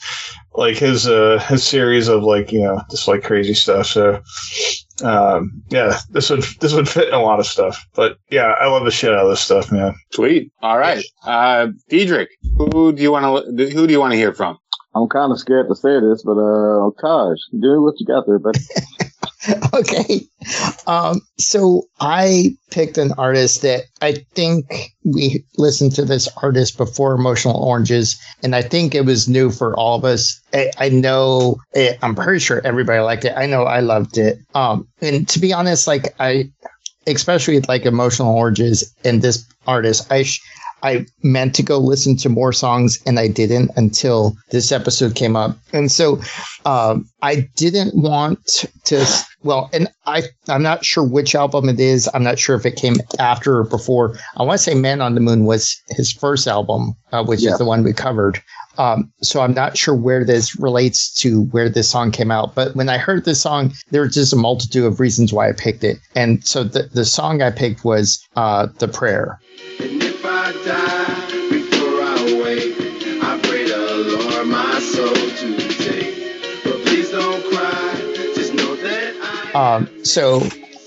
like 0.54 0.76
his 0.76 1.06
uh 1.06 1.38
his 1.48 1.64
series 1.64 2.08
of 2.08 2.22
like 2.22 2.52
you 2.52 2.60
know 2.60 2.82
just 2.90 3.08
like 3.08 3.22
crazy 3.22 3.54
stuff. 3.54 3.86
So 3.86 4.22
um 5.02 5.62
yeah, 5.68 5.98
this 6.10 6.30
would 6.30 6.42
this 6.60 6.72
would 6.72 6.88
fit 6.88 7.08
in 7.08 7.14
a 7.14 7.22
lot 7.22 7.40
of 7.40 7.46
stuff. 7.46 7.86
But 7.94 8.18
yeah, 8.30 8.54
I 8.60 8.66
love 8.66 8.84
the 8.84 8.90
shit 8.90 9.12
out 9.12 9.24
of 9.24 9.30
this 9.30 9.40
stuff, 9.40 9.70
man. 9.70 9.94
Sweet. 10.12 10.52
All 10.62 10.78
right. 10.78 11.04
Uh, 11.24 11.68
Dietrich, 11.88 12.30
who 12.56 12.92
do 12.92 13.02
you 13.02 13.12
want 13.12 13.46
to, 13.46 13.70
who 13.70 13.86
do 13.86 13.92
you 13.92 14.00
want 14.00 14.12
to 14.12 14.16
hear 14.16 14.32
from? 14.32 14.58
I'm 14.94 15.08
kind 15.08 15.30
of 15.30 15.38
scared 15.38 15.68
to 15.68 15.76
say 15.76 16.00
this, 16.00 16.22
but 16.24 16.38
uh, 16.38 16.90
Taj, 17.00 17.38
do 17.52 17.82
what 17.82 17.94
you 17.98 18.06
got 18.06 18.26
there, 18.26 18.38
buddy. 18.38 18.60
okay. 19.74 20.20
Um, 20.86 21.20
so 21.38 21.82
I 22.00 22.56
picked 22.70 22.98
an 22.98 23.12
artist 23.12 23.62
that 23.62 23.84
I 24.00 24.24
think 24.34 24.92
we 25.04 25.44
listened 25.56 25.94
to 25.96 26.04
this 26.04 26.28
artist 26.42 26.76
before 26.76 27.14
Emotional 27.14 27.56
Oranges, 27.56 28.20
and 28.42 28.54
I 28.54 28.62
think 28.62 28.94
it 28.94 29.04
was 29.04 29.28
new 29.28 29.50
for 29.50 29.76
all 29.76 29.96
of 29.96 30.04
us. 30.04 30.40
I, 30.52 30.70
I 30.78 30.88
know, 30.90 31.56
it, 31.72 31.98
I'm 32.02 32.14
pretty 32.14 32.40
sure 32.40 32.60
everybody 32.64 33.00
liked 33.00 33.24
it. 33.24 33.34
I 33.36 33.46
know 33.46 33.64
I 33.64 33.80
loved 33.80 34.18
it. 34.18 34.38
Um, 34.54 34.88
and 35.00 35.28
to 35.28 35.38
be 35.38 35.52
honest, 35.52 35.86
like 35.86 36.14
I, 36.20 36.50
especially 37.06 37.60
like 37.60 37.86
Emotional 37.86 38.34
Oranges 38.34 38.94
and 39.04 39.22
this 39.22 39.46
artist, 39.66 40.10
I. 40.12 40.22
Sh- 40.24 40.40
I 40.82 41.06
meant 41.22 41.54
to 41.56 41.62
go 41.62 41.78
listen 41.78 42.16
to 42.18 42.28
more 42.28 42.52
songs 42.52 42.98
and 43.06 43.18
I 43.18 43.28
didn't 43.28 43.70
until 43.76 44.36
this 44.50 44.70
episode 44.72 45.14
came 45.14 45.34
up. 45.36 45.56
And 45.72 45.90
so 45.90 46.20
um, 46.66 47.08
I 47.22 47.48
didn't 47.56 47.94
want 47.96 48.66
to. 48.84 49.04
Well, 49.42 49.70
and 49.72 49.88
I 50.06 50.22
I'm 50.48 50.62
not 50.62 50.84
sure 50.84 51.04
which 51.04 51.34
album 51.34 51.68
it 51.68 51.78
is. 51.80 52.08
I'm 52.14 52.22
not 52.24 52.38
sure 52.38 52.56
if 52.56 52.66
it 52.66 52.76
came 52.76 52.96
after 53.18 53.58
or 53.58 53.64
before. 53.64 54.16
I 54.36 54.42
want 54.42 54.58
to 54.58 54.64
say 54.64 54.74
"Man 54.74 55.00
on 55.00 55.14
the 55.14 55.20
Moon" 55.20 55.44
was 55.44 55.76
his 55.90 56.12
first 56.12 56.46
album, 56.46 56.94
uh, 57.12 57.24
which 57.24 57.40
Yeah. 57.40 57.52
is 57.52 57.58
the 57.58 57.64
one 57.64 57.82
we 57.84 57.92
covered. 57.92 58.42
Um, 58.78 59.10
so 59.22 59.40
I'm 59.40 59.54
not 59.54 59.76
sure 59.76 59.94
where 59.94 60.24
this 60.24 60.54
relates 60.58 61.12
to 61.22 61.42
where 61.46 61.68
this 61.68 61.90
song 61.90 62.12
came 62.12 62.30
out. 62.30 62.54
But 62.54 62.76
when 62.76 62.88
I 62.88 62.96
heard 62.98 63.24
this 63.24 63.40
song, 63.40 63.72
there 63.90 64.02
was 64.02 64.14
just 64.14 64.32
a 64.32 64.36
multitude 64.36 64.84
of 64.84 65.00
reasons 65.00 65.32
why 65.32 65.48
I 65.48 65.52
picked 65.52 65.82
it. 65.84 65.98
And 66.14 66.44
so 66.46 66.62
the 66.64 66.88
the 66.92 67.04
song 67.04 67.42
I 67.42 67.50
picked 67.50 67.84
was 67.84 68.24
uh, 68.36 68.68
"The 68.78 68.88
Prayer." 68.88 69.40
Um, 79.58 79.88
so 80.04 80.38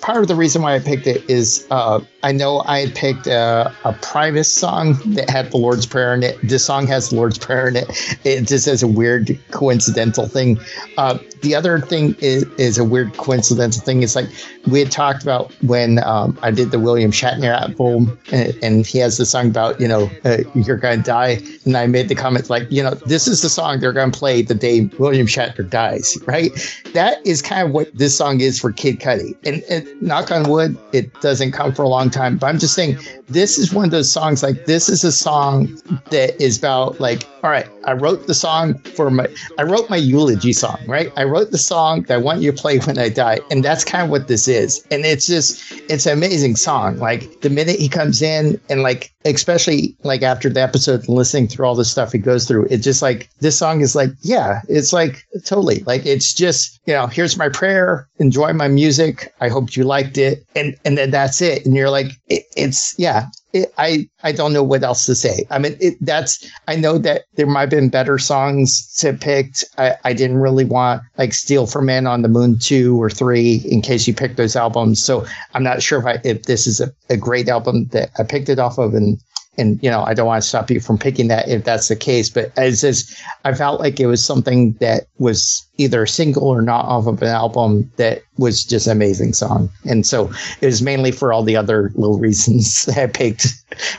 part 0.01 0.21
of 0.21 0.27
the 0.27 0.35
reason 0.35 0.61
why 0.61 0.75
I 0.75 0.79
picked 0.79 1.07
it 1.07 1.27
is 1.29 1.65
uh, 1.71 2.01
I 2.23 2.31
know 2.31 2.63
I 2.65 2.79
had 2.79 2.95
picked 2.95 3.27
a, 3.27 3.73
a 3.85 3.93
private 4.01 4.43
song 4.43 4.95
that 5.13 5.29
had 5.29 5.51
the 5.51 5.57
Lord's 5.57 5.85
Prayer 5.85 6.13
in 6.13 6.23
it. 6.23 6.37
This 6.43 6.65
song 6.65 6.87
has 6.87 7.09
the 7.09 7.15
Lord's 7.15 7.37
Prayer 7.37 7.67
in 7.67 7.75
it. 7.75 8.19
It 8.23 8.47
just 8.47 8.65
has 8.65 8.83
a 8.83 8.87
weird 8.87 9.39
coincidental 9.51 10.27
thing. 10.27 10.59
Uh, 10.97 11.17
the 11.41 11.55
other 11.55 11.79
thing 11.79 12.15
is, 12.19 12.43
is 12.57 12.77
a 12.77 12.83
weird 12.83 13.17
coincidental 13.17 13.81
thing. 13.81 14.03
It's 14.03 14.15
like 14.15 14.29
we 14.67 14.79
had 14.79 14.91
talked 14.91 15.23
about 15.23 15.51
when 15.63 16.03
um, 16.03 16.37
I 16.41 16.51
did 16.51 16.71
the 16.71 16.79
William 16.79 17.11
Shatner 17.11 17.59
album, 17.59 18.19
and, 18.31 18.55
and 18.61 18.85
he 18.85 18.99
has 18.99 19.17
the 19.17 19.25
song 19.25 19.49
about 19.49 19.79
you 19.81 19.87
know 19.87 20.09
uh, 20.23 20.37
you're 20.53 20.77
gonna 20.77 21.01
die, 21.01 21.39
and 21.65 21.75
I 21.75 21.87
made 21.87 22.09
the 22.09 22.15
comment 22.15 22.49
like 22.49 22.71
you 22.71 22.83
know 22.83 22.93
this 22.93 23.27
is 23.27 23.41
the 23.41 23.49
song 23.49 23.79
they're 23.79 23.93
gonna 23.93 24.11
play 24.11 24.41
the 24.41 24.55
day 24.55 24.89
William 24.99 25.27
Shatner 25.27 25.67
dies, 25.67 26.17
right? 26.27 26.51
That 26.93 27.25
is 27.25 27.41
kind 27.41 27.67
of 27.67 27.73
what 27.73 27.95
this 27.95 28.15
song 28.15 28.41
is 28.41 28.59
for 28.59 28.71
Kid 28.71 28.99
Cudi, 28.99 29.35
and, 29.45 29.63
and 29.63 29.90
knock 29.99 30.31
on 30.31 30.49
wood, 30.49 30.77
it 30.93 31.19
doesn't 31.21 31.51
come 31.51 31.73
for 31.73 31.83
a 31.83 31.89
long 31.89 32.09
time. 32.09 32.37
But 32.37 32.47
I'm 32.47 32.59
just 32.59 32.73
saying 32.73 32.97
this 33.33 33.57
is 33.57 33.73
one 33.73 33.85
of 33.85 33.91
those 33.91 34.11
songs 34.11 34.43
like 34.43 34.65
this 34.65 34.89
is 34.89 35.03
a 35.03 35.11
song 35.11 35.67
that 36.09 36.39
is 36.41 36.57
about 36.57 36.99
like 36.99 37.23
all 37.43 37.49
right, 37.49 37.67
I 37.85 37.93
wrote 37.93 38.27
the 38.27 38.33
song 38.33 38.77
for 38.95 39.09
my 39.09 39.27
I 39.57 39.63
wrote 39.63 39.89
my 39.89 39.97
eulogy 39.97 40.53
song, 40.53 40.77
right? 40.87 41.11
I 41.17 41.23
wrote 41.23 41.51
the 41.51 41.57
song 41.57 42.03
that 42.03 42.13
I 42.13 42.17
want 42.17 42.41
you 42.41 42.51
to 42.51 42.61
play 42.61 42.77
when 42.79 42.99
I 42.99 43.09
die, 43.09 43.39
and 43.49 43.63
that's 43.63 43.83
kind 43.83 44.03
of 44.03 44.09
what 44.09 44.27
this 44.27 44.47
is. 44.47 44.85
And 44.91 45.05
it's 45.05 45.25
just 45.25 45.71
it's 45.89 46.05
an 46.05 46.13
amazing 46.13 46.55
song. 46.55 46.97
Like 46.97 47.41
the 47.41 47.49
minute 47.49 47.79
he 47.79 47.89
comes 47.89 48.21
in 48.21 48.59
and 48.69 48.83
like 48.83 49.13
especially 49.25 49.95
like 50.03 50.21
after 50.21 50.49
the 50.49 50.61
episode 50.61 51.01
and 51.01 51.09
listening 51.09 51.47
through 51.47 51.65
all 51.65 51.75
the 51.75 51.85
stuff 51.85 52.11
he 52.11 52.19
goes 52.19 52.47
through, 52.47 52.67
it's 52.69 52.83
just 52.83 53.01
like 53.01 53.29
this 53.39 53.57
song 53.57 53.81
is 53.81 53.95
like, 53.95 54.09
yeah, 54.21 54.61
it's 54.69 54.93
like 54.93 55.25
totally 55.45 55.79
like 55.85 56.05
it's 56.05 56.33
just, 56.33 56.79
you 56.85 56.93
know, 56.93 57.07
here's 57.07 57.37
my 57.37 57.49
prayer, 57.49 58.07
enjoy 58.19 58.53
my 58.53 58.67
music. 58.67 59.33
I 59.41 59.49
hope 59.49 59.75
you 59.75 59.83
liked 59.83 60.17
it. 60.17 60.45
And 60.55 60.75
and 60.85 60.97
then 60.97 61.09
that's 61.09 61.41
it. 61.41 61.65
And 61.65 61.75
you're 61.75 61.89
like, 61.89 62.11
it, 62.27 62.43
it's 62.55 62.93
yeah, 62.99 63.20
it, 63.53 63.73
I 63.77 64.09
I 64.23 64.31
don't 64.31 64.53
know 64.53 64.63
what 64.63 64.83
else 64.83 65.05
to 65.05 65.15
say. 65.15 65.45
I 65.49 65.59
mean, 65.59 65.75
it, 65.79 65.95
that's 66.01 66.45
I 66.67 66.75
know 66.75 66.97
that 66.99 67.23
there 67.35 67.47
might 67.47 67.61
have 67.61 67.69
been 67.69 67.89
better 67.89 68.17
songs 68.17 68.93
to 68.97 69.13
pick. 69.13 69.53
I, 69.77 69.95
I 70.03 70.13
didn't 70.13 70.37
really 70.37 70.65
want 70.65 71.03
like 71.17 71.33
Steel 71.33 71.67
for 71.67 71.81
Man 71.81 72.07
on 72.07 72.21
the 72.21 72.27
Moon 72.27 72.57
two 72.59 73.01
or 73.01 73.09
three 73.09 73.61
in 73.65 73.81
case 73.81 74.07
you 74.07 74.13
picked 74.13 74.37
those 74.37 74.55
albums. 74.55 75.03
So 75.03 75.25
I'm 75.53 75.63
not 75.63 75.81
sure 75.81 75.99
if 75.99 76.05
I 76.05 76.21
if 76.23 76.43
this 76.43 76.67
is 76.67 76.79
a, 76.79 76.91
a 77.09 77.17
great 77.17 77.49
album 77.49 77.87
that 77.87 78.11
I 78.17 78.23
picked 78.23 78.49
it 78.49 78.59
off 78.59 78.77
of 78.77 78.93
and. 78.93 79.19
And 79.57 79.81
you 79.83 79.89
know, 79.89 80.03
I 80.03 80.13
don't 80.13 80.27
want 80.27 80.41
to 80.41 80.47
stop 80.47 80.71
you 80.71 80.79
from 80.79 80.97
picking 80.97 81.27
that 81.27 81.49
if 81.49 81.63
that's 81.63 81.89
the 81.89 81.95
case. 81.95 82.29
But 82.29 82.57
as 82.57 82.81
just, 82.81 83.13
I 83.43 83.53
felt 83.53 83.81
like 83.81 83.99
it 83.99 84.05
was 84.05 84.23
something 84.23 84.73
that 84.73 85.07
was 85.17 85.67
either 85.77 86.05
single 86.05 86.47
or 86.47 86.61
not 86.61 86.85
off 86.85 87.07
of 87.07 87.21
an 87.21 87.27
album 87.27 87.91
that 87.97 88.23
was 88.37 88.63
just 88.63 88.87
an 88.87 88.93
amazing 88.93 89.33
song. 89.33 89.69
And 89.85 90.05
so 90.05 90.31
it 90.61 90.67
was 90.67 90.81
mainly 90.81 91.11
for 91.11 91.33
all 91.33 91.43
the 91.43 91.57
other 91.57 91.91
little 91.95 92.19
reasons 92.19 92.85
that 92.85 92.97
I 93.03 93.07
picked 93.07 93.47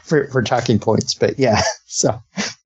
for, 0.02 0.26
for 0.28 0.42
talking 0.42 0.78
points. 0.78 1.14
But 1.14 1.38
yeah, 1.38 1.60
So 1.92 2.22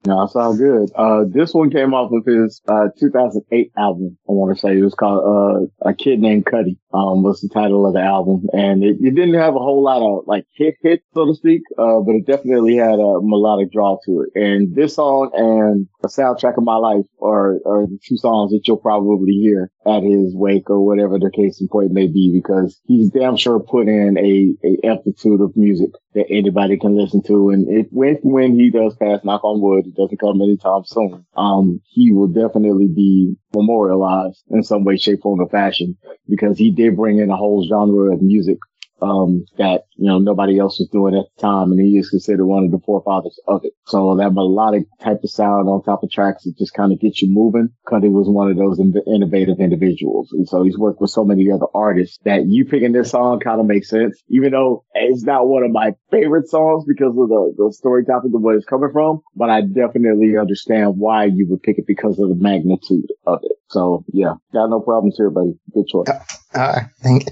No, 0.07 0.23
it's 0.23 0.37
all 0.37 0.57
good. 0.57 0.91
Uh, 0.95 1.25
this 1.29 1.53
one 1.53 1.71
came 1.71 1.93
off 1.93 2.13
of 2.13 2.25
his, 2.25 2.63
uh, 2.69 2.89
2008 2.99 3.73
album. 3.77 4.17
I 4.29 4.33
want 4.33 4.57
to 4.57 4.61
say 4.61 4.79
it 4.79 4.83
was 4.85 4.95
called, 4.95 5.69
uh, 5.83 5.89
A 5.89 5.95
Kid 5.95 6.21
Named 6.21 6.45
Cudi, 6.45 6.79
um, 6.95 7.25
was 7.25 7.41
the 7.41 7.49
title 7.53 7.87
of 7.87 7.95
the 7.95 8.03
album. 8.03 8.47
And 8.53 8.85
it, 8.85 8.99
it 9.01 9.17
didn't 9.17 9.35
have 9.35 9.57
a 9.57 9.59
whole 9.59 9.83
lot 9.83 10.03
of 10.03 10.27
like 10.27 10.47
hit 10.55 10.77
hit, 10.81 11.03
so 11.13 11.27
to 11.27 11.35
speak, 11.35 11.63
uh, 11.77 11.99
but 12.07 12.15
it 12.15 12.27
definitely 12.27 12.77
had 12.77 12.95
a 13.01 13.19
melodic 13.21 13.73
draw 13.73 13.99
to 14.07 14.21
it. 14.23 14.41
And 14.41 14.75
this 14.77 14.95
song 14.95 15.33
and 15.35 15.89
the 16.03 16.09
soundtrack 16.09 16.57
of 16.57 16.63
my 16.63 16.77
life 16.77 17.07
are, 17.21 17.55
are 17.67 17.87
the 17.87 17.99
two 18.07 18.17
songs 18.17 18.53
that 18.53 18.63
you'll 18.65 18.77
probably 18.77 19.33
hear 19.33 19.73
at 19.85 20.05
his 20.05 20.35
wake 20.37 20.71
or 20.71 20.85
whatever 20.85 21.19
the 21.19 21.33
case 21.35 21.61
in 21.61 21.67
point 21.67 21.91
may 21.91 22.07
be 22.07 22.31
because 22.33 22.81
he's 22.85 23.11
damn 23.11 23.37
sure 23.37 23.59
put 23.59 23.89
in 23.89 24.17
a, 24.19 24.55
a 24.65 24.87
amplitude 24.87 25.41
of 25.41 25.57
music 25.57 25.91
that 26.15 26.27
anybody 26.31 26.79
can 26.79 26.97
listen 26.97 27.23
to. 27.25 27.51
And 27.51 27.67
if 27.69 27.87
when 27.91 28.17
when 28.23 28.59
he 28.59 28.71
does 28.71 28.95
pass, 28.97 29.16
knock 29.25 29.45
on 29.45 29.61
wood, 29.61 29.87
it 29.87 29.95
doesn't 29.95 30.19
come 30.19 30.41
anytime 30.41 30.85
soon. 30.85 31.25
Um, 31.37 31.81
he 31.85 32.13
will 32.13 32.29
definitely 32.29 32.89
be 32.89 33.37
memorialized 33.55 34.43
in 34.51 34.63
some 34.63 34.85
way, 34.85 34.97
shape, 34.97 35.23
form, 35.23 35.41
or 35.41 35.49
fashion 35.49 35.97
because 36.29 36.59
he 36.59 36.71
did 36.71 36.97
bring 36.97 37.19
in 37.19 37.31
a 37.31 37.37
whole 37.37 37.67
genre 37.67 38.13
of 38.13 38.23
music 38.23 38.59
um, 39.03 39.45
that, 39.59 39.83
you 39.97 40.09
know, 40.09 40.19
nobody 40.19 40.59
else 40.59 40.79
was 40.79 40.89
doing 40.91 41.15
at 41.15 41.25
the 41.37 41.43
time. 41.43 41.73
And 41.73 41.81
he 41.81 41.99
is 41.99 42.11
considered 42.11 42.47
one 42.47 42.65
of 42.65 42.71
the 42.71 42.81
forefathers 42.85 43.39
of 43.47 43.65
it. 43.65 43.73
So 43.87 44.17
that 44.17 44.33
melodic 44.33 44.85
type 45.01 45.23
of 45.23 45.31
sound 45.31 45.69
on 45.69 45.83
top 45.83 46.03
of 46.03 46.11
tracks 46.11 46.45
that 46.45 46.57
just 46.59 46.75
kind 46.75 46.93
of 46.93 47.01
gets 47.01 47.23
you 47.23 47.29
moving. 47.31 47.69
Cudi 47.87 48.11
was 48.11 48.29
one 48.29 48.51
of 48.51 48.57
those 48.57 48.79
in- 48.79 48.95
innovative 49.07 49.61
individuals. 49.61 50.31
And 50.33 50.49
so 50.49 50.63
he's 50.63 50.79
worked 50.79 51.01
with 51.01 51.11
so 51.11 51.25
many 51.25 51.51
other 51.51 51.67
artists 51.75 52.19
that 52.25 52.47
you 52.47 52.65
picking 52.65 52.93
this 52.93 53.11
song 53.11 53.41
kind 53.41 53.61
of 53.61 53.67
makes 53.67 53.89
sense, 53.89 54.21
even 54.29 54.53
though 54.53 54.85
it's 54.95 55.25
not 55.25 55.47
one 55.47 55.63
of 55.63 55.71
my 55.71 55.93
favorite 56.11 56.49
songs 56.49 56.85
because 56.87 57.11
of 57.11 57.29
the, 57.29 57.55
the 57.57 57.73
story 57.73 58.05
topic 58.05 58.31
of 58.35 58.41
where 58.41 58.57
it's 58.57 58.67
coming 58.67 58.91
from. 58.93 59.21
But 59.35 59.51
I 59.51 59.61
definitely 59.63 60.37
understand 60.39 60.95
why 60.97 61.25
you 61.25 61.47
would 61.51 61.63
pick 61.63 61.79
it 61.79 61.87
because 61.87 62.19
of 62.19 62.29
the 62.29 62.37
magnitude 62.39 63.13
of 63.27 63.41
it. 63.43 63.57
So 63.69 64.05
yeah, 64.13 64.35
got 64.53 64.71
no 64.71 64.81
problems 64.81 65.17
here, 65.17 65.31
buddy. 65.31 65.59
Good 65.75 65.89
choice. 65.89 66.09
uh, 66.55 66.81
thank 67.03 67.27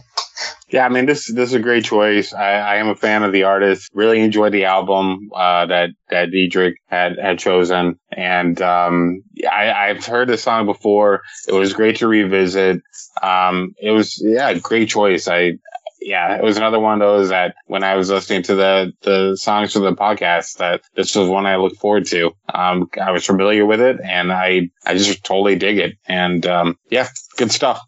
Yeah, 0.75 0.87
I 0.87 0.89
mean 0.89 1.07
this 1.07 1.33
this 1.33 1.51
is 1.51 1.55
a 1.55 1.61
great 1.61 1.85
choice. 1.85 2.33
I, 2.33 2.55
I 2.55 2.75
am 2.79 2.89
a 2.89 2.97
fan 2.97 3.23
of 3.23 3.31
the 3.31 3.45
artist. 3.45 3.93
Really 3.95 4.19
enjoyed 4.19 4.53
the 4.53 4.65
album 4.65 5.31
uh, 5.33 5.67
that 5.67 5.91
that 6.11 6.33
Dietrich 6.33 6.79
had 6.89 7.17
had 7.17 7.39
chosen, 7.39 7.97
and 8.11 8.61
um, 8.61 9.23
I, 9.49 9.71
I've 9.71 10.05
heard 10.05 10.29
the 10.29 10.37
song 10.37 10.67
before. 10.67 11.23
It 11.47 11.53
was 11.55 11.75
great 11.75 11.99
to 11.99 12.09
revisit. 12.09 12.83
Um, 13.23 13.77
it 13.81 13.93
was 13.93 14.21
yeah, 14.21 14.53
great 14.55 14.89
choice. 14.89 15.29
I 15.29 15.59
yeah, 16.01 16.35
it 16.35 16.43
was 16.43 16.57
another 16.57 16.81
one 16.81 16.95
of 16.95 17.07
those 17.07 17.29
that 17.29 17.55
when 17.69 17.85
I 17.85 17.95
was 17.95 18.11
listening 18.11 18.43
to 18.43 18.57
the 18.57 18.93
the 19.03 19.37
songs 19.37 19.75
for 19.75 19.79
the 19.79 19.95
podcast, 19.95 20.57
that 20.57 20.81
this 20.97 21.15
was 21.15 21.29
one 21.29 21.47
I 21.47 21.55
looked 21.55 21.77
forward 21.77 22.07
to. 22.07 22.33
Um, 22.53 22.89
I 23.01 23.13
was 23.13 23.25
familiar 23.25 23.65
with 23.65 23.81
it, 23.81 24.01
and 24.03 24.33
I 24.33 24.71
I 24.85 24.95
just 24.95 25.23
totally 25.23 25.55
dig 25.55 25.79
it. 25.79 25.99
And 26.09 26.45
um, 26.47 26.79
yeah, 26.91 27.07
good 27.37 27.53
stuff. 27.53 27.81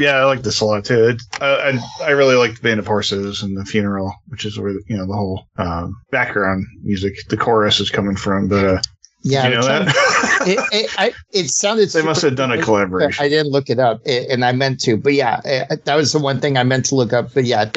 Yeah, 0.00 0.16
I 0.16 0.24
like 0.24 0.42
this 0.42 0.60
a 0.60 0.64
lot 0.64 0.84
too. 0.84 1.08
It, 1.08 1.22
I, 1.40 1.78
I 2.00 2.06
I 2.06 2.10
really 2.10 2.34
like 2.34 2.54
the 2.54 2.62
Band 2.62 2.80
of 2.80 2.86
Horses 2.86 3.42
and 3.42 3.56
the 3.56 3.64
funeral, 3.66 4.12
which 4.28 4.46
is 4.46 4.58
where 4.58 4.70
you 4.70 4.96
know 4.96 5.06
the 5.06 5.12
whole 5.12 5.44
um, 5.58 5.94
background 6.10 6.64
music, 6.82 7.14
the 7.28 7.36
chorus 7.36 7.80
is 7.80 7.90
coming 7.90 8.16
from. 8.16 8.48
But 8.48 8.64
uh, 8.64 8.80
Yeah, 9.22 9.48
you 9.48 9.54
know 9.54 9.60
it, 9.60 9.64
sounded, 9.64 9.94
it, 10.48 10.68
it, 10.72 10.98
I, 10.98 11.12
it 11.32 11.50
sounded. 11.50 11.90
they 11.90 12.02
must 12.02 12.22
have 12.22 12.34
done 12.34 12.50
a 12.50 12.62
collaboration. 12.62 13.22
I 13.22 13.28
didn't 13.28 13.52
look 13.52 13.68
it 13.68 13.78
up, 13.78 14.00
and 14.06 14.42
I 14.42 14.52
meant 14.52 14.80
to. 14.80 14.96
But 14.96 15.12
yeah, 15.12 15.40
that 15.84 15.94
was 15.94 16.12
the 16.12 16.18
one 16.18 16.40
thing 16.40 16.56
I 16.56 16.62
meant 16.64 16.86
to 16.86 16.94
look 16.94 17.12
up. 17.12 17.34
But 17.34 17.44
yeah, 17.44 17.70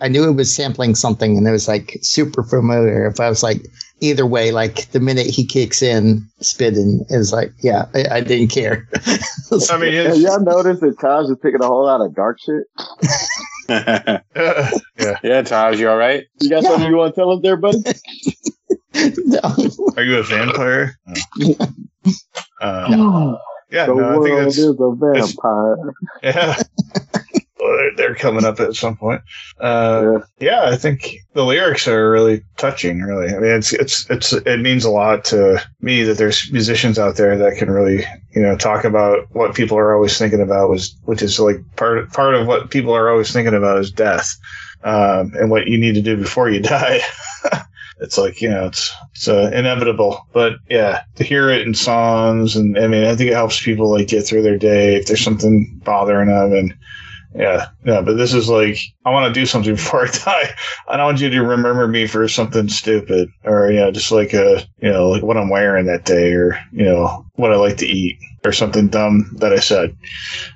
I 0.00 0.08
knew 0.08 0.28
it 0.28 0.34
was 0.34 0.54
sampling 0.54 0.94
something, 0.94 1.36
and 1.38 1.46
it 1.46 1.50
was 1.50 1.66
like 1.68 1.98
super 2.02 2.42
familiar. 2.42 3.06
If 3.06 3.20
I 3.20 3.28
was 3.28 3.42
like 3.42 3.66
either 4.00 4.26
way, 4.26 4.50
like 4.52 4.90
the 4.92 5.00
minute 5.00 5.26
he 5.26 5.44
kicks 5.46 5.82
in, 5.82 6.28
spitting 6.40 7.04
is 7.08 7.32
like, 7.32 7.52
yeah, 7.60 7.86
I, 7.94 8.16
I 8.16 8.20
didn't 8.20 8.48
care. 8.48 8.86
I 9.70 9.78
mean, 9.78 9.92
Have 10.06 10.16
y'all 10.18 10.40
noticed 10.40 10.80
that 10.82 10.98
Taj 11.00 11.24
is 11.30 11.36
picking 11.42 11.62
a 11.62 11.66
whole 11.66 11.84
lot 11.86 12.00
of 12.00 12.14
dark 12.14 12.38
shit? 12.40 12.64
yeah. 13.68 15.18
yeah, 15.22 15.42
Taj, 15.42 15.78
you 15.80 15.88
all 15.90 15.96
right? 15.96 16.24
You 16.40 16.48
got 16.50 16.62
Yeah. 16.62 16.68
something 16.70 16.90
you 16.90 16.96
want 16.96 17.14
to 17.14 17.20
tell 17.20 17.30
us 17.32 17.40
there, 17.42 17.56
buddy? 17.56 17.82
no. 18.94 19.40
Are 19.96 20.02
you 20.02 20.16
a 20.18 20.22
vampire? 20.22 20.98
Oh. 21.40 21.56
Uh, 22.60 22.88
the 22.90 23.38
yeah, 23.70 23.86
no, 23.86 23.92
I 23.92 24.16
world 24.16 24.24
think 24.24 24.36
that's 24.38 24.58
is 24.58 24.76
a 24.80 24.94
vampire. 24.96 25.92
yeah. 26.22 26.56
They're, 27.58 27.96
they're 27.96 28.14
coming 28.14 28.44
up 28.44 28.60
at 28.60 28.74
some 28.74 28.96
point. 28.96 29.20
Uh, 29.60 30.20
Yeah. 30.40 30.62
yeah, 30.64 30.70
I 30.70 30.76
think 30.76 31.16
the 31.34 31.44
lyrics 31.44 31.88
are 31.88 32.10
really 32.10 32.42
touching. 32.56 33.00
Really, 33.00 33.34
I 33.34 33.38
mean, 33.38 33.50
it's 33.50 33.72
it's 33.72 34.08
it's 34.10 34.32
it 34.32 34.60
means 34.60 34.84
a 34.84 34.90
lot 34.90 35.24
to 35.26 35.60
me 35.80 36.02
that 36.04 36.18
there's 36.18 36.50
musicians 36.52 36.98
out 36.98 37.16
there 37.16 37.36
that 37.36 37.56
can 37.56 37.70
really 37.70 38.04
you 38.34 38.42
know 38.42 38.56
talk 38.56 38.84
about 38.84 39.26
what 39.32 39.54
people 39.54 39.76
are 39.76 39.94
always 39.94 40.16
thinking 40.18 40.40
about 40.40 40.68
was 40.70 40.96
which 41.04 41.22
is 41.22 41.38
like 41.40 41.56
part 41.76 42.12
part 42.12 42.34
of 42.34 42.46
what 42.46 42.70
people 42.70 42.92
are 42.94 43.10
always 43.10 43.32
thinking 43.32 43.54
about 43.54 43.78
is 43.78 43.90
death, 43.90 44.36
um, 44.84 45.32
and 45.34 45.50
what 45.50 45.66
you 45.66 45.78
need 45.78 45.94
to 45.94 46.02
do 46.02 46.16
before 46.16 46.48
you 46.50 46.60
die. 46.62 47.00
it's 48.00 48.16
like 48.16 48.40
you 48.40 48.48
know 48.48 48.66
it's 48.66 48.94
it's 49.12 49.26
uh, 49.26 49.50
inevitable 49.52 50.24
but 50.32 50.52
yeah 50.70 51.02
to 51.16 51.24
hear 51.24 51.50
it 51.50 51.66
in 51.66 51.74
songs 51.74 52.54
and 52.54 52.78
i 52.78 52.86
mean 52.86 53.02
i 53.04 53.16
think 53.16 53.28
it 53.28 53.34
helps 53.34 53.60
people 53.60 53.90
like 53.90 54.06
get 54.06 54.24
through 54.24 54.40
their 54.42 54.56
day 54.56 54.94
if 54.94 55.06
there's 55.06 55.20
something 55.24 55.68
bothering 55.84 56.28
them 56.28 56.52
and 56.52 56.72
yeah 57.34 57.68
yeah 57.84 58.00
but 58.00 58.16
this 58.16 58.32
is 58.32 58.48
like 58.48 58.78
i 59.04 59.10
want 59.10 59.32
to 59.32 59.38
do 59.40 59.46
something 59.46 59.74
before 59.76 60.06
i 60.06 60.10
die. 60.10 60.50
I 60.88 60.96
don't 60.96 61.06
want 61.06 61.20
you 61.20 61.30
to 61.30 61.42
remember 61.42 61.86
me 61.86 62.06
for 62.06 62.26
something 62.28 62.68
stupid 62.68 63.30
or 63.44 63.70
you 63.70 63.80
know 63.80 63.90
just 63.90 64.10
like 64.10 64.32
a 64.32 64.66
you 64.80 64.90
know 64.90 65.08
like 65.08 65.22
what 65.22 65.36
i'm 65.36 65.50
wearing 65.50 65.86
that 65.86 66.04
day 66.04 66.32
or 66.32 66.58
you 66.72 66.84
know 66.84 67.26
what 67.34 67.52
i 67.52 67.56
like 67.56 67.76
to 67.78 67.86
eat 67.86 68.18
or 68.44 68.52
something 68.52 68.88
dumb 68.88 69.30
that 69.38 69.52
i 69.52 69.58
said. 69.58 69.96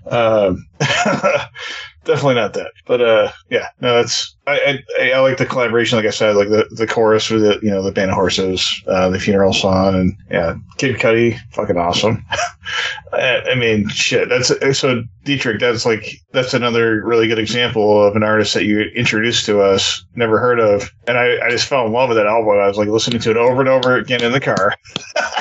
Um 0.06 0.66
definitely 2.04 2.34
not 2.34 2.54
that. 2.54 2.72
But 2.86 3.00
uh, 3.00 3.32
yeah, 3.50 3.68
no, 3.80 3.94
that's 3.94 4.34
I, 4.46 4.82
I 4.98 5.12
I 5.12 5.20
like 5.20 5.38
the 5.38 5.46
collaboration. 5.46 5.96
Like 5.96 6.06
I 6.06 6.10
said, 6.10 6.36
like 6.36 6.48
the, 6.48 6.66
the 6.70 6.86
chorus 6.86 7.30
with 7.30 7.42
the 7.42 7.58
you 7.62 7.70
know 7.70 7.82
the 7.82 7.92
band 7.92 8.10
of 8.10 8.16
horses, 8.16 8.66
uh, 8.86 9.08
the 9.08 9.20
funeral 9.20 9.52
song, 9.52 9.94
and 9.94 10.16
yeah, 10.30 10.54
Kid 10.78 10.96
Cudi, 10.96 11.38
fucking 11.52 11.76
awesome. 11.76 12.24
I, 13.12 13.42
I 13.50 13.54
mean, 13.54 13.88
shit. 13.88 14.28
That's 14.28 14.48
so 14.78 15.02
Dietrich. 15.24 15.60
That's 15.60 15.86
like 15.86 16.20
that's 16.32 16.54
another 16.54 17.04
really 17.04 17.28
good 17.28 17.38
example 17.38 18.04
of 18.04 18.16
an 18.16 18.22
artist 18.22 18.54
that 18.54 18.64
you 18.64 18.80
introduced 18.80 19.46
to 19.46 19.60
us, 19.60 20.04
never 20.16 20.38
heard 20.38 20.60
of, 20.60 20.90
and 21.06 21.18
I 21.18 21.38
I 21.44 21.50
just 21.50 21.68
fell 21.68 21.86
in 21.86 21.92
love 21.92 22.08
with 22.08 22.18
that 22.18 22.26
album. 22.26 22.50
I 22.58 22.68
was 22.68 22.78
like 22.78 22.88
listening 22.88 23.20
to 23.20 23.30
it 23.30 23.36
over 23.36 23.60
and 23.60 23.68
over 23.68 23.96
again 23.96 24.22
in 24.22 24.32
the 24.32 24.40
car. 24.40 24.74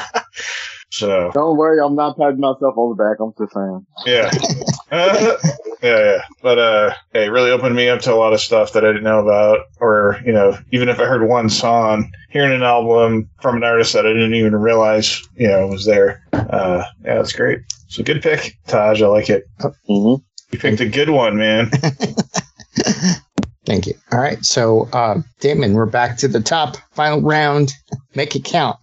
so 0.92 1.32
Don't 1.34 1.58
worry, 1.58 1.80
I'm 1.80 1.96
not 1.96 2.18
patting 2.18 2.40
myself 2.40 2.78
on 2.78 2.96
the 2.96 3.04
back. 3.04 3.20
I'm 3.20 3.34
just 3.38 3.54
saying. 3.54 3.86
yeah. 4.06 4.32
Uh, 4.92 5.38
yeah, 5.82 6.00
yeah. 6.00 6.22
But 6.42 6.60
uh 6.60 6.94
yeah, 7.14 7.22
it 7.22 7.28
really 7.28 7.50
opened 7.52 7.76
me 7.76 7.90
up 7.90 8.02
to 8.02 8.14
a 8.14 8.16
lot 8.16 8.34
of 8.34 8.42
stuff 8.42 8.74
that 8.74 8.84
I 8.84 8.88
didn't 8.88 9.04
know 9.04 9.20
about. 9.20 9.68
Or, 9.80 10.20
you 10.26 10.34
know, 10.34 10.58
even 10.72 10.90
if 10.90 11.00
I 11.00 11.06
heard 11.06 11.28
one 11.28 11.50
song, 11.50 12.12
hearing 12.30 12.54
an 12.54 12.64
album 12.64 13.30
from 13.42 13.58
an 13.58 13.64
artist 13.64 13.94
that 13.94 14.06
I 14.06 14.14
didn't 14.14 14.36
even 14.36 14.56
realize, 14.56 15.22
you 15.36 15.48
know, 15.48 15.68
was 15.68 15.86
there. 15.86 16.22
Uh 16.34 16.84
yeah, 17.04 17.16
that's 17.16 17.34
great. 17.34 17.60
So 17.88 18.04
good 18.04 18.22
pick, 18.22 18.58
Taj. 18.68 19.02
I 19.02 19.08
like 19.08 19.30
it. 19.30 19.46
Mm-hmm. 19.60 20.22
You 20.52 20.60
picked 20.60 20.82
a 20.82 20.90
good 20.90 21.10
one, 21.10 21.38
man. 21.38 21.72
Thank 23.66 23.88
you. 23.88 23.94
All 24.12 24.20
right. 24.20 24.44
So, 24.44 24.90
uh, 24.92 25.22
Damon, 25.40 25.74
we're 25.74 25.86
back 25.86 26.18
to 26.18 26.28
the 26.28 26.42
top. 26.42 26.78
Final 26.92 27.22
round. 27.22 27.74
Make 28.16 28.36
it 28.36 28.44
count. 28.44 28.78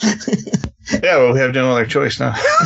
Yeah, 0.92 1.16
well, 1.16 1.32
we 1.32 1.40
have 1.40 1.54
no 1.54 1.70
other 1.72 1.86
choice 1.86 2.20
now. 2.20 2.30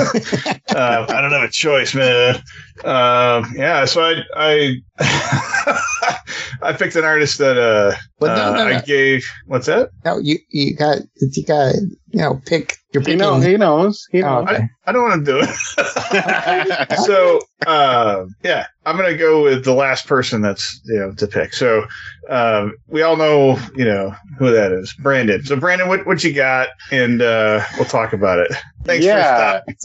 uh, 0.74 1.06
I 1.08 1.20
don't 1.20 1.32
have 1.32 1.42
a 1.42 1.50
choice, 1.50 1.94
man. 1.94 2.36
Um, 2.84 3.52
yeah, 3.56 3.84
so 3.84 4.02
I 4.02 4.82
I 4.98 5.82
I 6.62 6.72
picked 6.72 6.96
an 6.96 7.04
artist 7.04 7.38
that 7.38 7.56
uh, 7.58 7.96
Well, 8.20 8.36
no, 8.36 8.42
uh, 8.54 8.56
no, 8.64 8.70
no. 8.70 8.76
I 8.76 8.80
gave. 8.80 9.24
What's 9.46 9.66
that? 9.66 9.90
No, 10.04 10.18
you 10.18 10.38
you 10.50 10.76
got 10.76 10.98
you 11.20 11.44
got 11.44 11.74
you 12.10 12.20
know 12.20 12.40
pick. 12.46 12.76
You're 12.94 13.02
He 13.02 13.06
picking. 13.06 13.18
knows. 13.18 13.44
He 13.44 13.56
knows. 13.56 14.06
He 14.12 14.22
Oh, 14.22 14.38
okay. 14.38 14.66
I 14.86 14.92
don't 14.92 15.02
want 15.02 15.26
to 15.26 15.32
do 15.32 15.40
it. 15.42 16.98
so 17.04 17.40
um, 17.66 18.34
yeah, 18.42 18.66
I'm 18.86 18.96
gonna 18.96 19.16
go 19.16 19.42
with 19.42 19.64
the 19.64 19.74
last 19.74 20.06
person 20.06 20.40
that's 20.40 20.80
you 20.86 20.98
know 20.98 21.12
to 21.12 21.26
pick. 21.26 21.52
So 21.52 21.84
um, 22.30 22.74
we 22.88 23.02
all 23.02 23.16
know 23.16 23.58
you 23.76 23.84
know 23.84 24.14
who 24.38 24.50
that 24.52 24.72
is, 24.72 24.94
Brandon. 25.02 25.44
So 25.44 25.56
Brandon, 25.56 25.88
what 25.88 26.06
what 26.06 26.24
you 26.24 26.32
got? 26.32 26.68
And 26.90 27.20
uh, 27.20 27.62
we'll 27.76 27.84
talk 27.84 28.12
about 28.14 28.38
it. 28.38 28.52
Thanks 28.84 29.04
Yeah. 29.04 29.60
for 29.60 29.74
stopping, 29.74 29.76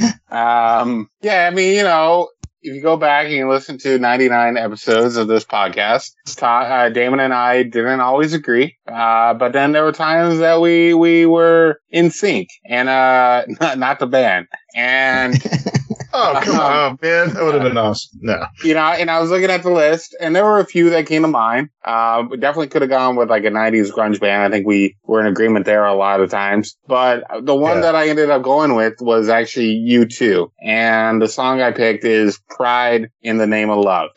Josh. 0.00 0.14
Um, 0.30 1.08
yeah, 1.20 1.46
I 1.46 1.54
mean, 1.54 1.74
you 1.74 1.82
know, 1.82 2.28
if 2.64 2.74
you 2.74 2.80
go 2.80 2.96
back 2.96 3.26
and 3.26 3.34
you 3.34 3.48
listen 3.48 3.76
to 3.78 3.98
99 3.98 4.56
episodes 4.56 5.16
of 5.16 5.28
this 5.28 5.44
podcast, 5.44 6.12
uh, 6.42 6.88
Damon 6.88 7.20
and 7.20 7.34
I 7.34 7.62
didn't 7.62 8.00
always 8.00 8.32
agree. 8.32 8.78
Uh, 8.90 9.34
but 9.34 9.52
then 9.52 9.72
there 9.72 9.84
were 9.84 9.92
times 9.92 10.38
that 10.38 10.62
we, 10.62 10.94
we 10.94 11.26
were 11.26 11.78
in 11.90 12.10
sync 12.10 12.48
and, 12.66 12.88
uh, 12.88 13.44
not, 13.60 13.78
not 13.78 13.98
the 13.98 14.06
band. 14.06 14.46
And, 14.74 15.34
Oh, 16.16 16.40
come 16.44 16.60
on, 16.60 16.98
man. 17.02 17.34
That 17.34 17.42
would 17.42 17.54
have 17.54 17.62
been 17.64 17.76
awesome. 17.76 18.20
No. 18.22 18.46
you 18.62 18.74
know, 18.74 18.80
and 18.80 19.10
I 19.10 19.20
was 19.20 19.30
looking 19.30 19.50
at 19.50 19.62
the 19.64 19.70
list, 19.70 20.16
and 20.20 20.34
there 20.34 20.44
were 20.44 20.60
a 20.60 20.64
few 20.64 20.90
that 20.90 21.06
came 21.06 21.22
to 21.22 21.28
mind. 21.28 21.70
Uh, 21.84 22.22
we 22.30 22.36
definitely 22.36 22.68
could 22.68 22.82
have 22.82 22.88
gone 22.88 23.16
with 23.16 23.28
like 23.30 23.44
a 23.44 23.50
'90s 23.50 23.90
grunge 23.90 24.20
band. 24.20 24.42
I 24.42 24.50
think 24.56 24.66
we 24.66 24.96
were 25.04 25.20
in 25.20 25.26
agreement 25.26 25.66
there 25.66 25.84
a 25.84 25.94
lot 25.94 26.20
of 26.20 26.30
times. 26.30 26.76
But 26.86 27.24
the 27.42 27.54
one 27.54 27.76
Yeah. 27.78 27.82
that 27.82 27.94
I 27.96 28.08
ended 28.08 28.30
up 28.30 28.42
going 28.42 28.74
with 28.74 28.94
was 29.00 29.28
actually 29.28 29.84
U2, 29.90 30.50
and 30.62 31.20
the 31.20 31.28
song 31.28 31.60
I 31.60 31.72
picked 31.72 32.04
is 32.04 32.38
"Pride 32.48 33.10
in 33.22 33.38
the 33.38 33.46
Name 33.46 33.70
of 33.70 33.78
Love." 33.78 34.10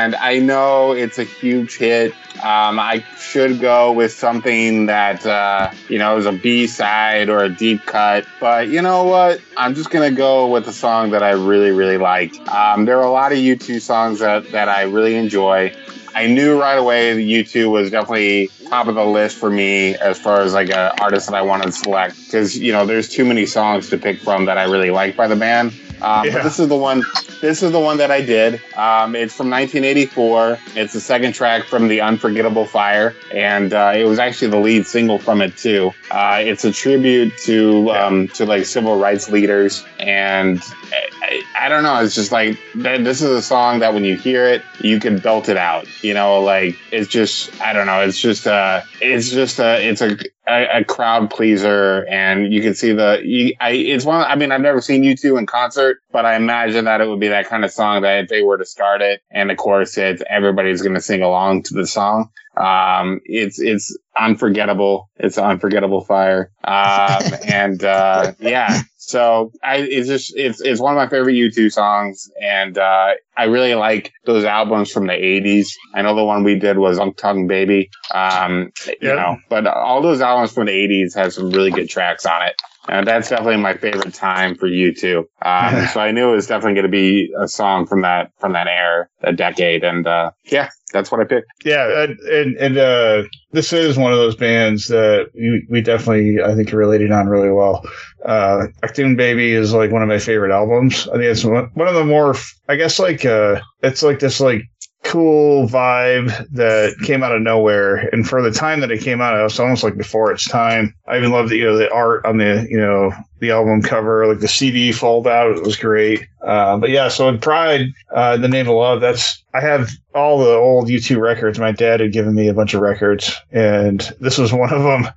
And 0.00 0.16
I 0.16 0.38
know 0.38 0.92
it's 0.92 1.18
a 1.18 1.24
huge 1.24 1.76
hit. 1.76 2.12
Um, 2.36 2.78
I 2.78 3.04
should 3.18 3.60
go 3.60 3.92
with 3.92 4.12
something 4.12 4.86
that 4.86 5.26
uh, 5.26 5.72
you 5.88 5.98
know 5.98 6.16
is 6.16 6.26
a 6.26 6.32
B 6.32 6.66
side 6.66 7.28
or 7.28 7.44
a 7.44 7.50
deep 7.50 7.84
cut, 7.84 8.24
but 8.40 8.68
you 8.68 8.80
know 8.80 9.04
what? 9.04 9.40
I'm 9.58 9.74
just 9.74 9.90
gonna 9.90 10.10
go 10.10 10.48
with 10.48 10.66
a 10.68 10.72
song 10.72 11.10
that 11.10 11.22
I 11.22 11.32
really, 11.32 11.70
really 11.70 11.98
like. 11.98 12.32
Um, 12.48 12.86
there 12.86 12.98
are 12.98 13.06
a 13.06 13.10
lot 13.10 13.32
of 13.32 13.38
U2 13.38 13.80
songs 13.80 14.20
that 14.20 14.50
that 14.52 14.68
I 14.68 14.82
really 14.82 15.16
enjoy. 15.16 15.74
I 16.14 16.26
knew 16.26 16.58
right 16.58 16.78
away 16.78 17.14
that 17.14 17.20
U2 17.20 17.70
was 17.70 17.90
definitely 17.90 18.50
top 18.68 18.88
of 18.88 18.94
the 18.94 19.04
list 19.04 19.36
for 19.36 19.50
me 19.50 19.94
as 19.96 20.18
far 20.18 20.40
as 20.40 20.54
like 20.54 20.70
an 20.70 20.92
artist 21.00 21.28
that 21.28 21.36
I 21.36 21.42
wanted 21.42 21.66
to 21.66 21.72
select 21.72 22.16
because 22.24 22.58
you 22.58 22.72
know 22.72 22.86
there's 22.86 23.08
too 23.08 23.26
many 23.26 23.44
songs 23.44 23.90
to 23.90 23.98
pick 23.98 24.18
from 24.18 24.46
that 24.46 24.56
I 24.56 24.64
really 24.64 24.90
like 24.90 25.14
by 25.14 25.28
the 25.28 25.36
band. 25.36 25.72
Um, 26.02 26.26
Yeah. 26.26 26.34
But 26.34 26.42
this 26.44 26.58
is 26.58 26.68
the 26.68 26.76
one. 26.76 27.02
This 27.40 27.62
is 27.62 27.72
the 27.72 27.80
one 27.80 27.96
that 27.98 28.10
I 28.10 28.20
did. 28.20 28.54
Um, 28.76 29.16
it's 29.16 29.34
from 29.34 29.48
1984. 29.50 30.58
It's 30.76 30.92
the 30.92 31.00
second 31.00 31.32
track 31.32 31.64
from 31.64 31.88
the 31.88 32.00
Unforgettable 32.00 32.66
Fire, 32.66 33.14
and 33.32 33.72
uh, 33.72 33.92
it 33.94 34.04
was 34.04 34.18
actually 34.18 34.48
the 34.50 34.58
lead 34.58 34.86
single 34.86 35.18
from 35.18 35.40
it 35.40 35.56
too. 35.56 35.92
Uh, 36.10 36.38
it's 36.42 36.64
a 36.64 36.72
tribute 36.72 37.32
to 37.44 37.90
um, 37.92 38.28
to 38.28 38.44
like 38.44 38.66
civil 38.66 38.98
rights 38.98 39.30
leaders, 39.30 39.84
and 39.98 40.60
I, 40.92 41.08
I, 41.22 41.42
I 41.66 41.68
don't 41.68 41.82
know. 41.82 42.02
It's 42.02 42.14
just 42.14 42.32
like 42.32 42.58
this 42.74 43.22
is 43.22 43.30
a 43.30 43.42
song 43.42 43.78
that 43.80 43.94
when 43.94 44.04
you 44.04 44.16
hear 44.16 44.44
it, 44.44 44.62
you 44.80 45.00
can 45.00 45.18
belt 45.18 45.48
it 45.48 45.56
out. 45.56 45.86
You 46.02 46.12
know, 46.14 46.40
like 46.40 46.76
it's 46.92 47.08
just 47.08 47.58
I 47.60 47.72
don't 47.72 47.86
know. 47.86 48.00
It's 48.00 48.20
just 48.20 48.46
uh, 48.46 48.82
it's 49.00 49.30
just 49.30 49.58
a 49.58 49.86
it's 49.86 50.02
a 50.02 50.18
a, 50.50 50.80
a 50.80 50.84
crowd 50.84 51.30
pleaser, 51.30 52.06
and 52.08 52.52
you 52.52 52.60
can 52.60 52.74
see 52.74 52.92
the. 52.92 53.20
You, 53.24 53.54
I, 53.60 53.70
it's 53.70 54.04
one. 54.04 54.22
I 54.22 54.34
mean, 54.34 54.52
I've 54.52 54.60
never 54.60 54.80
seen 54.80 55.02
U2 55.02 55.38
in 55.38 55.46
concert, 55.46 55.98
but 56.10 56.26
I 56.26 56.36
imagine 56.36 56.84
that 56.86 57.00
it 57.00 57.08
would 57.08 57.20
be 57.20 57.28
that 57.28 57.48
kind 57.48 57.64
of 57.64 57.70
song 57.70 58.02
that 58.02 58.24
if 58.24 58.28
they 58.28 58.42
were 58.42 58.58
to 58.58 58.64
start 58.64 59.00
it, 59.00 59.22
and 59.30 59.50
of 59.50 59.56
course, 59.56 59.96
it's 59.96 60.22
everybody's 60.28 60.82
going 60.82 60.94
to 60.94 61.00
sing 61.00 61.22
along 61.22 61.62
to 61.64 61.74
the 61.74 61.86
song. 61.86 62.30
Um, 62.56 63.20
it's 63.24 63.60
it's 63.60 63.96
unforgettable. 64.18 65.08
It's 65.16 65.38
an 65.38 65.44
unforgettable 65.44 66.02
fire. 66.02 66.50
Um, 66.64 67.22
and 67.46 67.82
uh, 67.84 68.32
yeah. 68.40 68.82
So 69.10 69.50
I, 69.62 69.78
it's 69.78 70.08
just 70.08 70.36
it's 70.36 70.60
it's 70.60 70.80
one 70.80 70.92
of 70.94 70.96
my 70.96 71.08
favorite 71.08 71.34
U2 71.34 71.70
songs, 71.72 72.30
and 72.40 72.78
uh, 72.78 73.14
I 73.36 73.44
really 73.44 73.74
like 73.74 74.12
those 74.24 74.44
albums 74.44 74.92
from 74.92 75.06
the 75.08 75.12
'80s. 75.14 75.68
I 75.94 76.02
know 76.02 76.14
the 76.14 76.24
one 76.24 76.44
we 76.44 76.58
did 76.58 76.78
was 76.78 76.98
Achtung 76.98 77.48
Baby, 77.48 77.90
um, 78.14 78.70
you 78.86 79.08
Yeah. 79.08 79.14
know, 79.14 79.36
but 79.48 79.66
all 79.66 80.00
those 80.00 80.20
albums 80.20 80.52
from 80.52 80.66
the 80.66 80.72
'80s 80.72 81.14
have 81.16 81.32
some 81.32 81.50
really 81.50 81.70
good 81.72 81.88
tracks 81.90 82.24
on 82.24 82.42
it. 82.42 82.54
And 82.88 83.06
that's 83.06 83.28
definitely 83.28 83.58
my 83.58 83.74
favorite 83.74 84.14
time 84.14 84.56
for 84.56 84.66
U2. 84.66 85.18
Um, 85.42 85.86
so 85.92 86.00
I 86.00 86.12
knew 86.12 86.30
it 86.30 86.36
was 86.36 86.46
definitely 86.46 86.74
going 86.74 86.86
to 86.86 86.90
be 86.90 87.30
a 87.38 87.46
song 87.46 87.86
from 87.86 88.02
that 88.02 88.30
from 88.38 88.52
that 88.54 88.68
era, 88.68 89.06
a 89.22 89.32
decade, 89.32 89.84
and 89.84 90.06
uh, 90.06 90.30
yeah, 90.44 90.70
that's 90.92 91.10
what 91.10 91.20
I 91.20 91.24
picked. 91.24 91.46
Yeah, 91.64 92.04
and 92.04 92.18
and, 92.20 92.56
and 92.56 92.78
uh, 92.78 93.22
this 93.52 93.72
is 93.72 93.96
one 93.98 94.12
of 94.12 94.18
those 94.18 94.34
bands 94.36 94.86
that 94.88 95.26
we, 95.34 95.66
we 95.70 95.80
definitely 95.82 96.42
I 96.42 96.54
think 96.54 96.72
related 96.72 97.12
on 97.12 97.26
really 97.28 97.50
well. 97.50 97.84
Uh, 98.24 98.66
Achtung 98.82 99.16
Baby 99.16 99.52
is 99.52 99.72
like 99.72 99.90
one 99.90 100.02
of 100.02 100.08
my 100.08 100.18
favorite 100.18 100.52
albums. 100.52 101.08
I 101.08 101.12
think 101.12 101.24
it's 101.24 101.44
one, 101.44 101.70
of 101.76 101.94
the 101.94 102.04
more 102.04 102.34
I 102.68 102.76
guess 102.76 102.98
like 102.98 103.24
uh, 103.24 103.60
it's 103.82 104.02
like 104.02 104.18
this 104.18 104.40
like 104.40 104.62
cool 105.02 105.66
vibe 105.66 106.28
that 106.50 106.94
came 107.04 107.22
out 107.22 107.34
of 107.34 107.40
nowhere, 107.40 107.96
and 108.12 108.28
for 108.28 108.42
the 108.42 108.50
time 108.50 108.80
that 108.80 108.90
it 108.90 109.02
came 109.02 109.20
out, 109.20 109.38
it 109.38 109.42
was 109.42 109.58
almost 109.58 109.82
like 109.82 109.96
before 109.96 110.30
its 110.30 110.46
time. 110.46 110.94
I 111.06 111.16
even 111.16 111.32
love 111.32 111.48
the 111.48 111.56
you 111.56 111.64
know 111.64 111.76
the 111.76 111.90
art 111.90 112.24
on 112.26 112.38
the 112.38 112.66
you 112.68 112.78
know 112.78 113.12
the 113.40 113.50
album 113.50 113.82
cover, 113.82 114.26
like 114.26 114.40
the 114.40 114.48
CD 114.48 114.92
fold 114.92 115.26
out. 115.26 115.56
It 115.56 115.62
was 115.62 115.76
great. 115.76 116.26
Uh, 116.42 116.76
but 116.76 116.90
yeah, 116.90 117.08
so 117.08 117.28
in 117.28 117.38
Pride, 117.38 117.86
uh, 118.14 118.36
the 118.36 118.48
name 118.48 118.68
of 118.68 118.74
love. 118.74 119.00
That's 119.00 119.42
I 119.54 119.60
have 119.60 119.90
all 120.14 120.38
the 120.38 120.50
old 120.50 120.88
U2 120.88 121.18
records. 121.18 121.58
My 121.58 121.72
dad 121.72 122.00
had 122.00 122.12
given 122.12 122.34
me 122.34 122.48
a 122.48 122.54
bunch 122.54 122.74
of 122.74 122.80
records, 122.80 123.34
and 123.50 124.00
this 124.20 124.38
was 124.38 124.52
one 124.52 124.72
of 124.72 124.82
them. 124.82 125.12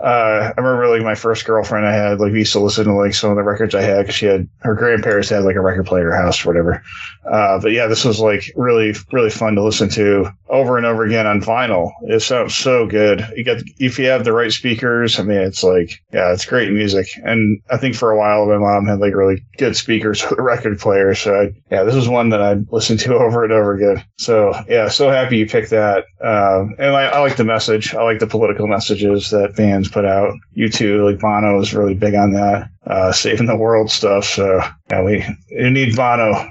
Uh, 0.00 0.52
I 0.56 0.60
remember 0.60 0.88
like 0.88 1.02
my 1.02 1.14
first 1.14 1.44
girlfriend 1.44 1.86
I 1.86 1.92
had, 1.92 2.20
like 2.20 2.32
we 2.32 2.40
used 2.40 2.52
to 2.52 2.60
listen 2.60 2.84
to 2.84 2.94
like 2.94 3.14
some 3.14 3.30
of 3.30 3.36
the 3.36 3.42
records 3.42 3.74
I 3.74 3.82
had 3.82 4.02
because 4.02 4.14
she 4.14 4.26
had 4.26 4.48
her 4.60 4.74
grandparents 4.74 5.28
had 5.28 5.44
like 5.44 5.56
a 5.56 5.60
record 5.60 5.86
player 5.86 6.12
at 6.12 6.16
her 6.16 6.22
house 6.22 6.44
or 6.44 6.48
whatever. 6.48 6.82
Uh, 7.24 7.60
but 7.60 7.72
yeah, 7.72 7.86
this 7.86 8.04
was 8.04 8.20
like 8.20 8.52
really, 8.56 8.94
really 9.12 9.30
fun 9.30 9.54
to 9.56 9.62
listen 9.62 9.88
to 9.90 10.30
over 10.48 10.76
and 10.76 10.86
over 10.86 11.04
again 11.04 11.26
on 11.26 11.40
vinyl. 11.40 11.90
It 12.02 12.20
sounds 12.20 12.54
so 12.54 12.86
good. 12.86 13.26
You 13.36 13.44
got, 13.44 13.62
if 13.78 13.98
you 13.98 14.06
have 14.06 14.24
the 14.24 14.32
right 14.32 14.52
speakers, 14.52 15.18
I 15.18 15.22
mean, 15.22 15.38
it's 15.38 15.62
like, 15.62 16.02
yeah, 16.12 16.32
it's 16.32 16.46
great 16.46 16.72
music. 16.72 17.06
And 17.24 17.60
I 17.70 17.76
think 17.76 17.94
for 17.94 18.10
a 18.10 18.18
while 18.18 18.46
my 18.46 18.58
mom 18.58 18.86
had 18.86 19.00
like 19.00 19.14
really 19.14 19.42
good 19.58 19.76
speakers 19.76 20.20
for 20.22 20.34
the 20.34 20.42
record 20.42 20.78
player. 20.78 21.14
So 21.14 21.34
I, 21.34 21.50
yeah, 21.70 21.84
this 21.84 21.94
is 21.94 22.08
one 22.08 22.30
that 22.30 22.42
I 22.42 22.54
listened 22.70 23.00
to 23.00 23.14
over 23.18 23.44
and 23.44 23.52
over 23.52 23.74
again. 23.74 24.04
So 24.16 24.52
yeah, 24.68 24.88
so 24.88 25.10
happy 25.10 25.38
you 25.38 25.46
picked 25.46 25.70
that. 25.70 26.04
Um, 26.20 26.74
and 26.78 26.96
I, 26.96 27.06
I 27.06 27.20
like 27.20 27.36
the 27.36 27.44
message. 27.44 27.94
I 27.94 28.02
like 28.02 28.18
the 28.18 28.26
political 28.26 28.66
messages 28.66 29.30
that 29.30 29.56
bands 29.56 29.88
put 29.88 30.04
out. 30.04 30.34
U2, 30.56 31.04
like 31.04 31.20
Bono 31.20 31.60
is 31.60 31.74
really 31.74 31.94
big 31.94 32.14
on 32.14 32.32
that, 32.32 32.68
uh, 32.86 33.12
saving 33.12 33.46
the 33.46 33.56
world 33.56 33.90
stuff. 33.90 34.24
So 34.24 34.60
yeah, 34.90 35.02
we, 35.02 35.24
we 35.50 35.70
need 35.70 35.96
Bono. 35.96 36.48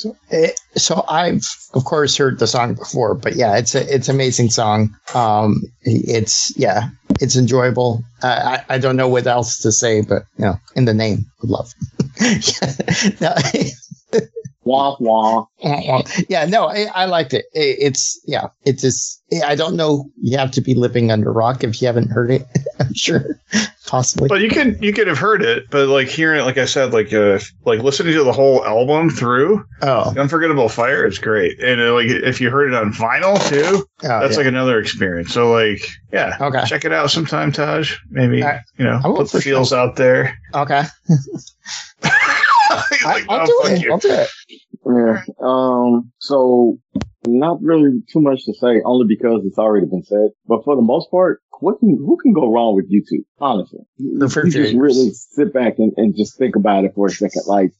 So, 0.00 0.16
eh, 0.30 0.52
so 0.76 1.04
I've 1.10 1.46
of 1.74 1.84
course 1.84 2.16
heard 2.16 2.38
the 2.38 2.46
song 2.46 2.72
before, 2.72 3.14
but 3.14 3.36
yeah, 3.36 3.58
it's 3.58 3.74
a 3.74 3.94
it's 3.94 4.08
amazing 4.08 4.48
song. 4.48 4.96
Um, 5.12 5.60
it's 5.82 6.56
yeah, 6.56 6.88
it's 7.20 7.36
enjoyable. 7.36 8.02
I 8.22 8.64
I 8.70 8.78
don't 8.78 8.96
know 8.96 9.08
what 9.08 9.26
else 9.26 9.58
to 9.58 9.70
say, 9.70 10.00
but 10.00 10.22
you 10.38 10.46
know, 10.46 10.58
in 10.74 10.86
the 10.86 10.94
name, 10.94 11.26
love. 11.42 11.74
yeah, 13.20 13.42
Wah 14.70 14.96
wah. 15.00 15.46
yeah, 16.28 16.44
no, 16.46 16.68
I, 16.68 16.86
I 16.94 17.04
liked 17.06 17.34
it. 17.34 17.46
it. 17.54 17.78
It's 17.80 18.20
yeah, 18.26 18.48
it's 18.64 18.82
just 18.82 19.22
I 19.44 19.54
don't 19.56 19.74
know. 19.76 20.10
You 20.20 20.38
have 20.38 20.50
to 20.52 20.60
be 20.60 20.74
living 20.74 21.10
under 21.10 21.32
rock 21.32 21.64
if 21.64 21.80
you 21.82 21.86
haven't 21.86 22.08
heard 22.10 22.30
it. 22.30 22.46
I'm 22.80 22.94
sure, 22.94 23.38
possibly. 23.86 24.28
But 24.28 24.40
you 24.40 24.48
can 24.48 24.80
you 24.82 24.92
could 24.92 25.06
have 25.06 25.18
heard 25.18 25.42
it, 25.42 25.64
but 25.70 25.88
like 25.88 26.08
hearing 26.08 26.40
it, 26.40 26.44
like 26.44 26.56
I 26.58 26.64
said, 26.64 26.92
like 26.92 27.12
uh, 27.12 27.38
like 27.64 27.80
listening 27.80 28.14
to 28.14 28.24
the 28.24 28.32
whole 28.32 28.64
album 28.64 29.10
through, 29.10 29.64
oh, 29.82 30.14
Unforgettable 30.16 30.68
Fire 30.68 31.04
is 31.06 31.18
great, 31.18 31.60
and 31.60 31.80
uh, 31.80 31.92
like 31.94 32.06
if 32.06 32.40
you 32.40 32.48
heard 32.50 32.72
it 32.72 32.74
on 32.74 32.92
vinyl 32.92 33.36
too, 33.48 33.86
oh, 34.04 34.20
that's 34.20 34.32
yeah. 34.32 34.38
like 34.38 34.46
another 34.46 34.78
experience. 34.78 35.32
So 35.34 35.50
like, 35.52 35.80
yeah, 36.12 36.36
Okay. 36.40 36.64
check 36.66 36.84
it 36.84 36.92
out 36.92 37.10
sometime, 37.10 37.52
Taj. 37.52 37.96
Maybe 38.10 38.42
All 38.42 38.48
right. 38.48 38.60
you 38.78 38.84
know 38.84 38.98
I 38.98 39.02
put 39.02 39.18
the 39.18 39.24
for 39.38 39.40
sure. 39.40 39.52
feels 39.52 39.72
out 39.72 39.96
there. 39.96 40.38
okay. 40.54 40.84
He's 42.90 43.04
I, 43.04 43.12
like, 43.14 43.26
I'll 43.28 43.40
"Oh, 43.48 43.68
do 43.68 43.74
it. 43.74 43.90
I'll 43.90 43.98
do 43.98 44.10
it. 44.12 44.28
Yeah. 44.86 45.22
Um. 45.42 46.12
So, 46.18 46.78
not 47.26 47.58
really 47.62 48.00
too 48.12 48.20
much 48.20 48.44
to 48.46 48.54
say, 48.54 48.80
only 48.84 49.06
because 49.08 49.42
it's 49.44 49.58
already 49.58 49.86
been 49.86 50.02
said. 50.02 50.30
But 50.46 50.64
for 50.64 50.74
the 50.76 50.82
most 50.82 51.10
part, 51.10 51.42
what 51.60 51.78
can 51.80 51.90
who 51.98 52.16
can 52.22 52.32
go 52.32 52.50
wrong 52.52 52.74
with 52.76 52.90
U2? 52.90 53.24
Honestly, 53.38 53.80
The 53.98 54.04
you 54.04 54.18
just 54.28 54.36
refrigerators. 54.36 54.74
really 54.74 55.10
sit 55.12 55.52
back 55.52 55.74
and, 55.78 55.92
and 55.96 56.16
just 56.16 56.38
think 56.38 56.56
about 56.56 56.84
it 56.84 56.92
for 56.94 57.06
a 57.08 57.10
second. 57.10 57.42
Like, 57.46 57.72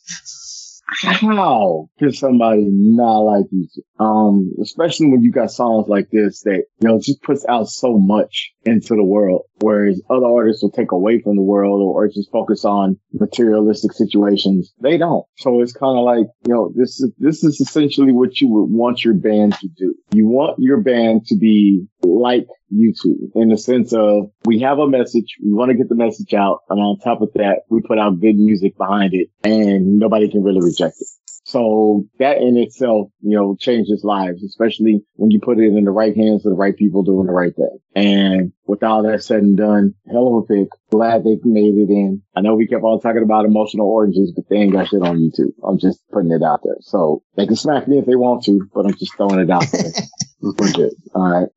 how 1.03 1.89
can 1.99 2.13
somebody 2.13 2.67
not 2.69 3.21
like 3.21 3.45
U2? 3.47 4.05
Um, 4.05 4.53
especially 4.63 5.07
when 5.09 5.23
you 5.23 5.31
got 5.33 5.51
songs 5.51 5.89
like 5.89 6.11
this 6.11 6.43
that 6.43 6.65
you 6.81 6.89
know 6.89 6.99
just 6.99 7.23
puts 7.23 7.45
out 7.49 7.69
so 7.69 7.97
much 7.99 8.53
into 8.65 8.95
the 8.97 9.05
world, 9.05 9.43
whereas 9.61 10.01
other 10.11 10.27
artists 10.27 10.63
will 10.63 10.71
take 10.71 10.93
away 10.93 11.21
from 11.21 11.37
the 11.37 11.43
world 11.43 11.81
or, 11.81 12.05
or 12.05 12.09
just 12.09 12.31
focus 12.31 12.65
on 12.65 12.99
materialistic 13.13 13.93
situations. 13.93 14.73
They 14.81 14.99
don't. 14.99 15.25
So 15.39 15.61
it's 15.61 15.73
kind 15.73 15.99
of 15.99 16.05
like 16.05 16.27
you 16.47 16.55
know 16.55 16.73
this 16.75 17.01
is 17.01 17.13
this 17.19 17.45
is 17.45 17.61
essentially 17.61 18.13
what 18.13 18.41
you 18.41 18.49
would 18.49 18.71
want 18.71 19.05
your 19.05 19.15
band 19.15 19.55
to 19.55 19.69
do. 19.69 19.95
You 20.13 20.27
want 20.27 20.57
your 20.59 20.81
band 20.81 21.27
to 21.27 21.37
be 21.37 21.87
like 22.03 22.47
U2 22.73 23.35
in 23.35 23.49
the 23.49 23.59
sense 23.59 23.93
of 23.93 24.31
we 24.45 24.61
have 24.61 24.79
a 24.79 24.89
message, 24.89 25.37
we 25.43 25.53
want 25.53 25.71
to 25.71 25.77
get 25.77 25.89
the 25.89 25.95
message 25.95 26.35
out, 26.35 26.61
and 26.69 26.81
on 26.81 26.99
top 26.99 27.21
of 27.21 27.31
that, 27.35 27.63
we 27.69 27.81
put 27.83 27.99
out 27.99 28.21
good 28.21 28.37
music 28.37 28.77
behind 28.77 29.13
it, 29.15 29.29
and 29.43 29.99
nobody 29.99 30.31
can 30.31 30.43
really 30.43 30.61
reject 30.61 30.97
it. 30.99 31.09
So 31.51 32.05
that 32.21 32.39
in 32.39 32.57
itself, 32.57 33.09
you 33.21 33.37
know, 33.37 33.57
changes 33.59 34.05
lives, 34.05 34.45
especially 34.45 35.03
when 35.15 35.33
you 35.33 35.41
put 35.41 35.59
it 35.59 35.77
in 35.77 35.85
the 35.85 35.91
right 35.91 36.17
hands 36.17 36.47
of 36.47 36.51
the 36.51 36.57
right 36.57 36.77
people 36.77 37.03
doing 37.03 37.27
the 37.27 37.33
right 37.33 37.55
thing. 37.55 37.79
And 37.97 38.53
with 38.67 38.85
all 38.85 39.03
that 39.03 39.25
said 39.25 39.43
and 39.43 39.57
done, 39.57 39.95
hell 40.09 40.29
of 40.29 40.45
a 40.45 40.47
pick. 40.47 40.69
Glad 40.91 41.25
they 41.25 41.39
made 41.43 41.75
it 41.75 41.91
in. 41.91 42.23
I 42.37 42.41
know 42.41 42.55
we 42.55 42.69
kept 42.69 42.85
on 42.85 43.01
talking 43.01 43.25
about 43.25 43.47
emotional 43.47 43.89
oranges, 43.89 44.33
but 44.35 44.49
they 44.49 44.57
ain't 44.59 44.73
got 44.73 44.89
shit 44.89 45.03
on 45.03 45.19
U2. 45.19 45.51
I'm 45.67 45.79
just 45.79 46.01
putting 46.13 46.31
it 46.31 46.43
out 46.45 46.61
there. 46.63 46.77
So 46.83 47.25
they 47.37 47.47
can 47.47 47.57
smack 47.57 47.89
me 47.89 47.99
if 47.99 48.07
they 48.07 48.17
want 48.17 48.45
to, 48.45 48.69
but 48.73 48.87
I'm 48.87 48.95
just 48.95 49.17
throwing 49.17 49.41
it 49.41 49.51
out 49.51 49.67
there. 49.73 49.91
We're. 50.43 50.91
All 51.15 51.29
right. 51.29 51.49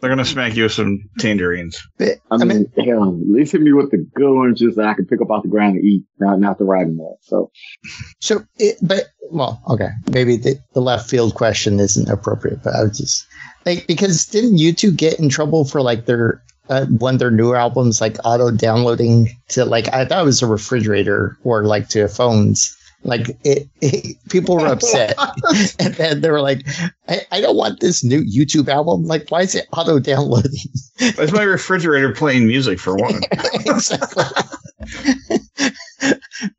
They're 0.00 0.10
gonna 0.10 0.24
smack 0.24 0.54
you 0.56 0.64
with 0.64 0.72
some 0.72 1.08
tangerines. 1.18 1.80
But, 1.98 2.18
I 2.30 2.44
mean, 2.44 2.70
hell, 2.76 3.08
at 3.08 3.28
least 3.28 3.52
hit 3.52 3.60
me 3.60 3.72
with 3.72 3.90
the 3.90 4.06
good 4.14 4.34
ones, 4.34 4.60
just 4.60 4.76
that 4.76 4.86
I 4.86 4.94
can 4.94 5.06
pick 5.06 5.20
up 5.20 5.30
off 5.30 5.42
the 5.42 5.48
ground 5.48 5.76
and 5.76 5.84
eat, 5.84 6.04
not 6.18 6.38
not 6.38 6.58
the 6.58 6.64
riding 6.64 6.96
one. 6.96 7.16
So 7.22 7.50
So, 8.20 8.44
it, 8.58 8.76
but 8.82 9.06
well, 9.30 9.60
okay, 9.68 9.90
maybe 10.12 10.36
the, 10.36 10.58
the 10.74 10.80
left 10.80 11.08
field 11.08 11.34
question 11.34 11.80
isn't 11.80 12.08
appropriate, 12.08 12.62
but 12.62 12.74
I 12.74 12.82
was 12.84 12.98
just 12.98 13.26
like 13.66 13.86
because 13.86 14.26
didn't 14.26 14.58
U2 14.58 14.96
get 14.96 15.18
in 15.18 15.28
trouble 15.28 15.64
for 15.64 15.80
like 15.82 16.06
their 16.06 16.42
uh, 16.68 16.86
one 16.86 17.14
of 17.14 17.20
their 17.20 17.32
newer 17.32 17.56
albums 17.56 18.00
like 18.00 18.16
auto 18.24 18.50
downloading 18.50 19.28
to 19.48 19.64
like 19.64 19.92
I 19.92 20.04
thought 20.04 20.22
it 20.22 20.24
was 20.24 20.42
a 20.42 20.46
refrigerator 20.46 21.36
or 21.42 21.64
like 21.64 21.88
to 21.90 22.06
phones. 22.08 22.76
Like 23.02 23.30
it, 23.44 23.68
it 23.80 24.16
people 24.28 24.56
were 24.56 24.66
upset, 24.66 25.16
and 25.78 25.94
then 25.94 26.20
they 26.20 26.30
were 26.30 26.42
like, 26.42 26.66
I, 27.08 27.22
"I 27.32 27.40
don't 27.40 27.56
want 27.56 27.80
this 27.80 28.04
new 28.04 28.22
U2 28.22 28.68
album. 28.68 29.04
Like, 29.04 29.30
why 29.30 29.42
is 29.42 29.54
it 29.54 29.66
auto 29.72 29.98
downloading?" 29.98 30.52
Is 30.98 31.32
my 31.32 31.42
refrigerator 31.42 32.12
playing 32.12 32.46
music 32.46 32.78
for 32.78 32.96
one. 32.96 33.22
exactly. 33.54 34.24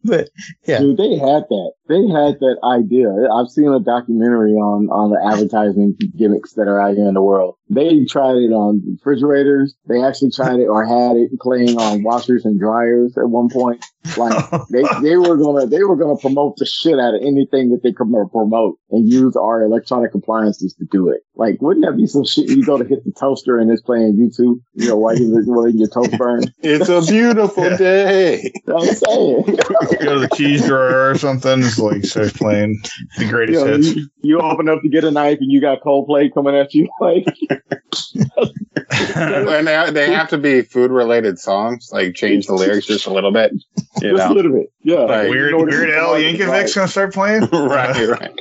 but 0.03 0.29
yeah, 0.65 0.79
Dude, 0.79 0.97
they 0.97 1.11
had 1.11 1.43
that. 1.49 1.71
They 1.87 2.01
had 2.07 2.39
that 2.39 2.57
idea. 2.63 3.09
I've 3.31 3.49
seen 3.49 3.71
a 3.71 3.79
documentary 3.79 4.53
on 4.53 4.89
on 4.89 5.11
the 5.11 5.21
advertisement 5.23 6.01
gimmicks 6.17 6.53
that 6.53 6.67
are 6.67 6.81
out 6.81 6.95
here 6.95 7.07
in 7.07 7.13
the 7.13 7.21
world. 7.21 7.55
They 7.73 8.03
tried 8.05 8.35
it 8.35 8.51
on 8.51 8.81
refrigerators. 8.85 9.75
They 9.87 10.03
actually 10.03 10.31
tried 10.31 10.59
it 10.59 10.67
or 10.67 10.85
had 10.85 11.15
it 11.15 11.31
playing 11.39 11.77
on 11.77 12.03
washers 12.03 12.43
and 12.43 12.59
dryers 12.59 13.17
at 13.17 13.29
one 13.29 13.47
point. 13.49 13.83
Like 14.17 14.49
they, 14.71 14.83
they 15.01 15.15
were 15.15 15.37
gonna 15.37 15.67
they 15.67 15.83
were 15.83 15.95
gonna 15.95 16.17
promote 16.17 16.57
the 16.57 16.65
shit 16.65 16.99
out 16.99 17.15
of 17.15 17.21
anything 17.21 17.69
that 17.71 17.79
they 17.81 17.93
could 17.93 18.11
promote 18.31 18.77
and 18.89 19.07
use 19.07 19.35
our 19.37 19.63
electronic 19.63 20.13
appliances 20.13 20.73
to 20.79 20.85
do 20.91 21.09
it. 21.09 21.21
Like, 21.35 21.61
wouldn't 21.61 21.85
that 21.85 21.95
be 21.95 22.07
some 22.07 22.25
shit? 22.25 22.49
You 22.49 22.65
go 22.65 22.77
to 22.77 22.83
hit 22.83 23.05
the 23.05 23.13
toaster 23.17 23.57
and 23.57 23.71
it's 23.71 23.81
playing 23.81 24.17
U2. 24.17 24.37
You 24.73 24.87
know, 24.89 24.97
while 24.97 25.17
you're 25.17 25.41
letting 25.45 25.79
your 25.79 25.87
toast 25.87 26.17
burn. 26.17 26.43
It's 26.63 26.89
a 26.89 27.01
beautiful 27.01 27.63
Yeah. 27.63 27.77
day. 27.77 28.51
I'm 28.67 28.85
saying. 28.85 29.43
Go 29.45 30.13
to 30.15 30.19
the 30.19 30.29
cheese 30.33 30.65
drawer 30.65 31.11
or 31.11 31.17
something. 31.17 31.59
It's 31.61 31.79
like 31.79 32.03
starts 32.03 32.33
playing 32.33 32.77
the 33.17 33.25
you, 33.25 33.31
greatest 33.31 33.65
know, 33.65 33.71
hits. 33.73 33.95
you, 33.95 34.09
you 34.21 34.39
open 34.41 34.67
up 34.69 34.81
to 34.81 34.89
get 34.89 35.03
a 35.03 35.11
knife 35.11 35.37
and 35.41 35.51
you 35.51 35.61
got 35.61 35.81
Coldplay 35.81 36.33
coming 36.33 36.55
at 36.55 36.73
you. 36.73 36.87
Like, 36.99 37.25
and 39.15 39.67
they, 39.67 39.91
they 39.91 40.13
have 40.13 40.29
to 40.29 40.37
be 40.37 40.61
food 40.61 40.91
related 40.91 41.39
songs, 41.39 41.89
like 41.91 42.15
change 42.15 42.47
the 42.47 42.53
lyrics 42.53 42.85
just 42.87 43.05
a 43.05 43.13
little 43.13 43.31
bit. 43.31 43.51
You 44.01 44.15
just 44.17 44.31
a 44.31 44.33
little 44.33 44.53
bit. 44.53 44.71
Yeah. 44.83 45.03
Right. 45.03 45.29
Weird, 45.29 45.51
You 45.51 45.57
know, 45.57 45.63
Weird 45.65 45.89
this 45.89 45.95
Al 45.97 46.11
like- 46.11 46.23
Yankovic's 46.23 46.73
gonna 46.73 46.87
start 46.87 47.13
playing. 47.13 47.41
right, 47.51 48.07
right. 48.07 48.31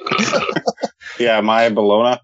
yeah, 1.18 1.40
Maya 1.40 1.70
Bologna. 1.70 2.18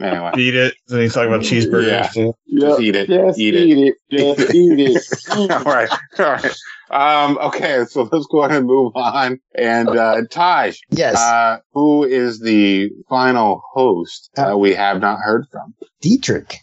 Anyway, 0.00 0.30
Beat 0.34 0.54
it. 0.54 0.74
Then 0.86 1.00
he's 1.00 1.12
talking 1.12 1.28
about 1.28 1.42
cheeseburgers 1.42 1.86
Yeah. 1.88 2.06
too. 2.08 2.34
Yeah. 2.46 2.68
just 2.68 2.80
eat 2.80 2.96
it. 2.96 3.08
Just 3.08 3.38
eat 3.38 3.54
eat, 3.54 3.78
it. 3.88 3.96
it. 4.10 4.36
Just 4.38 4.54
eat 4.54 4.78
it. 4.78 5.50
all 5.52 5.64
right, 5.64 5.90
all 6.18 6.24
right. 6.24 6.56
Um, 6.90 7.38
okay, 7.38 7.84
so 7.88 8.08
let's 8.10 8.26
go 8.26 8.42
ahead 8.42 8.58
and 8.58 8.66
move 8.66 8.92
on. 8.94 9.38
And 9.54 9.88
uh, 9.88 10.22
Taj, 10.30 10.78
yes, 10.90 11.16
uh, 11.16 11.58
who 11.72 12.04
is 12.04 12.40
the 12.40 12.90
final 13.08 13.62
host 13.72 14.30
uh, 14.36 14.56
we 14.56 14.74
have 14.74 15.00
not 15.00 15.18
heard 15.18 15.46
from? 15.50 15.74
Dietrich. 16.00 16.56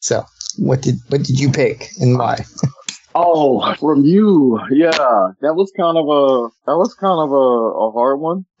So, 0.00 0.24
what 0.58 0.82
did 0.82 0.96
what 1.08 1.22
did 1.22 1.38
you 1.38 1.50
pick 1.50 1.88
and 2.00 2.18
why? 2.18 2.44
Oh, 3.18 3.74
from 3.76 4.04
you. 4.04 4.60
Yeah. 4.70 4.90
That 5.40 5.54
was 5.54 5.72
kind 5.74 5.96
of 5.96 6.04
a, 6.04 6.50
that 6.66 6.76
was 6.76 6.92
kind 6.92 7.18
of 7.18 7.32
a, 7.32 7.34
a 7.34 7.90
hard 7.90 8.20
one. 8.20 8.44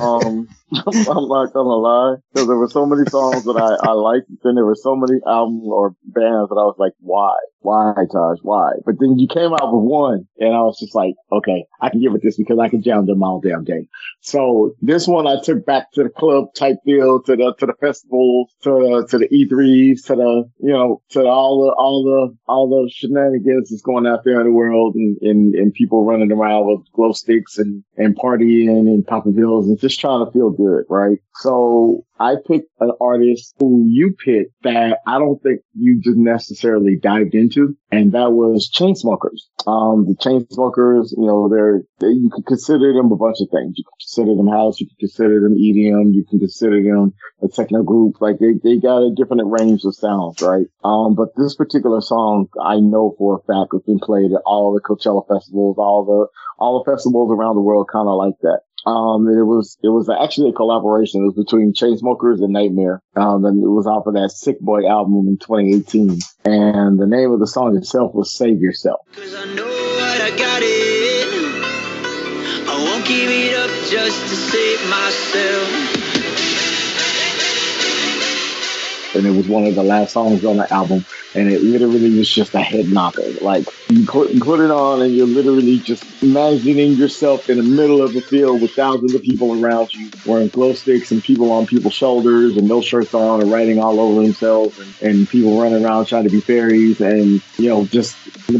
Um, 0.00 0.48
I'm 0.86 1.28
not 1.28 1.52
gonna 1.52 1.76
lie, 1.76 2.16
because 2.32 2.48
there 2.48 2.56
were 2.56 2.68
so 2.68 2.86
many 2.86 3.08
songs 3.08 3.44
that 3.44 3.56
I, 3.56 3.88
I 3.88 3.92
liked, 3.92 4.26
then 4.42 4.54
there 4.54 4.64
were 4.64 4.74
so 4.74 4.96
many 4.96 5.20
albums 5.26 5.64
or 5.66 5.90
bands 6.04 6.48
that 6.48 6.58
I 6.58 6.64
was 6.64 6.76
like, 6.78 6.92
why? 7.00 7.36
Why, 7.60 7.94
Taj? 8.12 8.40
Why? 8.42 8.72
But 8.84 8.96
then 8.98 9.18
you 9.18 9.26
came 9.26 9.52
out 9.54 9.72
with 9.72 9.84
one, 9.84 10.26
and 10.38 10.54
I 10.54 10.60
was 10.60 10.78
just 10.78 10.94
like, 10.94 11.14
okay, 11.32 11.64
I 11.80 11.88
can 11.90 12.00
give 12.00 12.14
it 12.14 12.20
this 12.22 12.36
because 12.36 12.58
I 12.58 12.68
can 12.68 12.82
jam 12.82 13.06
them 13.06 13.22
all 13.22 13.40
damn 13.40 13.64
day. 13.64 13.88
So 14.20 14.74
this 14.82 15.06
one 15.08 15.26
I 15.26 15.40
took 15.40 15.64
back 15.64 15.90
to 15.92 16.02
the 16.02 16.10
club 16.10 16.54
type 16.54 16.76
deal, 16.84 17.22
to 17.22 17.36
the 17.36 17.54
to 17.58 17.66
the 17.66 17.74
festivals, 17.80 18.52
to 18.62 18.70
the 18.70 19.06
to 19.10 19.18
the 19.18 19.28
E3s, 19.28 20.04
to 20.06 20.14
the 20.14 20.50
you 20.60 20.72
know 20.72 21.02
to 21.10 21.24
all 21.24 21.64
the 21.64 21.72
all 21.72 22.04
the 22.04 22.36
all 22.46 22.68
the 22.68 22.90
shenanigans 22.90 23.70
that's 23.70 23.82
going 23.82 24.06
out 24.06 24.24
there 24.24 24.40
in 24.40 24.46
the 24.46 24.52
world, 24.52 24.94
and 24.94 25.16
and, 25.22 25.54
and 25.54 25.72
people 25.72 26.04
running 26.04 26.32
around 26.32 26.66
with 26.66 26.92
glow 26.92 27.12
sticks 27.12 27.56
and 27.56 27.82
and 27.96 28.16
partying 28.16 28.68
and 28.68 29.06
popping 29.06 29.34
pills 29.34 29.68
and 29.68 29.80
just 29.84 30.00
trying 30.00 30.24
to 30.24 30.32
feel 30.32 30.50
good, 30.50 30.84
right? 30.88 31.18
So 31.34 32.06
I 32.18 32.36
picked 32.46 32.70
an 32.80 32.92
artist 33.02 33.54
who 33.58 33.84
you 33.86 34.14
picked 34.24 34.52
that 34.62 35.00
I 35.06 35.18
don't 35.18 35.42
think 35.42 35.60
you 35.74 36.00
just 36.02 36.16
necessarily 36.16 36.96
dived 36.96 37.34
into, 37.34 37.76
and 37.92 38.12
that 38.12 38.32
was 38.32 38.70
Chainsmokers. 38.72 39.44
Um, 39.66 40.06
the 40.06 40.16
Chainsmokers, 40.16 41.12
you 41.12 41.26
know, 41.26 41.50
they're, 41.50 41.82
they, 42.00 42.16
you 42.16 42.30
can 42.30 42.44
consider 42.44 42.94
them 42.94 43.12
a 43.12 43.16
bunch 43.16 43.36
of 43.40 43.48
things. 43.52 43.74
You 43.76 43.84
can 43.84 43.98
consider 44.00 44.34
them 44.36 44.48
house, 44.48 44.80
you 44.80 44.86
can 44.86 44.96
consider 45.00 45.40
them 45.40 45.52
EDM, 45.52 46.14
you 46.14 46.24
can 46.30 46.38
consider 46.38 46.82
them 46.82 47.12
a 47.42 47.48
techno 47.48 47.82
group. 47.82 48.22
Like 48.22 48.38
they, 48.38 48.54
they 48.62 48.80
got 48.80 49.04
a 49.04 49.14
different 49.14 49.42
range 49.44 49.82
of 49.84 49.94
sounds, 49.94 50.40
right? 50.40 50.66
Um, 50.82 51.14
but 51.14 51.36
this 51.36 51.56
particular 51.56 52.00
song, 52.00 52.48
I 52.62 52.80
know 52.80 53.14
for 53.18 53.36
a 53.36 53.42
fact 53.44 53.72
has 53.72 53.82
been 53.82 54.00
played 54.00 54.32
at 54.32 54.40
all 54.46 54.72
the 54.72 54.80
Coachella 54.80 55.28
festivals, 55.28 55.76
all 55.76 56.04
the, 56.06 56.26
all 56.58 56.82
the 56.82 56.90
festivals 56.90 57.30
around 57.30 57.56
the 57.56 57.60
world 57.60 57.88
kind 57.92 58.08
of 58.08 58.16
like 58.16 58.38
that. 58.40 58.60
Um, 58.86 59.28
it 59.28 59.44
was, 59.44 59.78
it 59.82 59.88
was 59.88 60.10
actually 60.10 60.50
a 60.50 60.52
collaboration. 60.52 61.22
It 61.22 61.34
was 61.34 61.44
between 61.44 61.72
Chainsmokers 61.72 62.42
and 62.42 62.52
Nightmare. 62.52 63.02
Um, 63.16 63.44
and 63.44 63.62
it 63.62 63.68
was 63.68 63.86
off 63.86 64.06
of 64.06 64.14
that 64.14 64.30
Sick 64.30 64.60
Boy 64.60 64.86
album 64.86 65.26
in 65.28 65.38
2018. 65.38 66.18
And 66.44 66.98
the 66.98 67.06
name 67.06 67.32
of 67.32 67.40
the 67.40 67.46
song 67.46 67.76
itself 67.76 68.14
was 68.14 68.36
Save 68.36 68.60
Yourself. 68.60 69.00
Cause 69.12 69.34
I 69.34 69.54
know 69.54 69.64
what 69.64 70.20
I 70.20 70.30
got 70.36 70.62
in. 70.62 71.64
I 72.68 72.84
won't 72.84 73.06
give 73.06 73.30
it 73.30 73.54
up 73.56 73.70
just 73.88 74.20
to 74.28 74.36
save 74.36 74.88
myself. 74.88 75.93
And 79.14 79.26
it 79.26 79.30
was 79.30 79.48
one 79.48 79.64
of 79.64 79.74
the 79.74 79.82
last 79.82 80.12
songs 80.12 80.44
on 80.44 80.56
the 80.56 80.72
album, 80.72 81.04
and 81.34 81.50
it 81.50 81.62
literally 81.62 82.16
was 82.16 82.28
just 82.28 82.54
a 82.54 82.60
head 82.60 82.88
knocker. 82.88 83.28
Like 83.40 83.66
you 83.90 84.06
put, 84.06 84.38
put 84.40 84.60
it 84.60 84.70
on, 84.70 85.02
and 85.02 85.14
you're 85.14 85.26
literally 85.26 85.78
just 85.78 86.04
imagining 86.22 86.92
yourself 86.92 87.48
in 87.48 87.58
the 87.58 87.62
middle 87.62 88.02
of 88.02 88.14
a 88.16 88.20
field 88.20 88.60
with 88.62 88.72
thousands 88.72 89.14
of 89.14 89.22
people 89.22 89.62
around 89.62 89.94
you, 89.94 90.10
wearing 90.26 90.48
glow 90.48 90.72
sticks 90.72 91.10
and 91.10 91.22
people 91.22 91.52
on 91.52 91.66
people's 91.66 91.94
shoulders 91.94 92.56
and 92.56 92.68
no 92.68 92.80
shirts 92.80 93.14
on 93.14 93.40
and 93.40 93.50
writing 93.50 93.78
all 93.78 94.00
over 94.00 94.22
themselves, 94.22 94.78
and, 94.78 94.94
and 95.02 95.28
people 95.28 95.60
running 95.60 95.84
around 95.84 96.06
trying 96.06 96.24
to 96.24 96.30
be 96.30 96.40
fairies, 96.40 97.00
and 97.00 97.42
you 97.58 97.68
know 97.68 97.84
just 97.86 98.16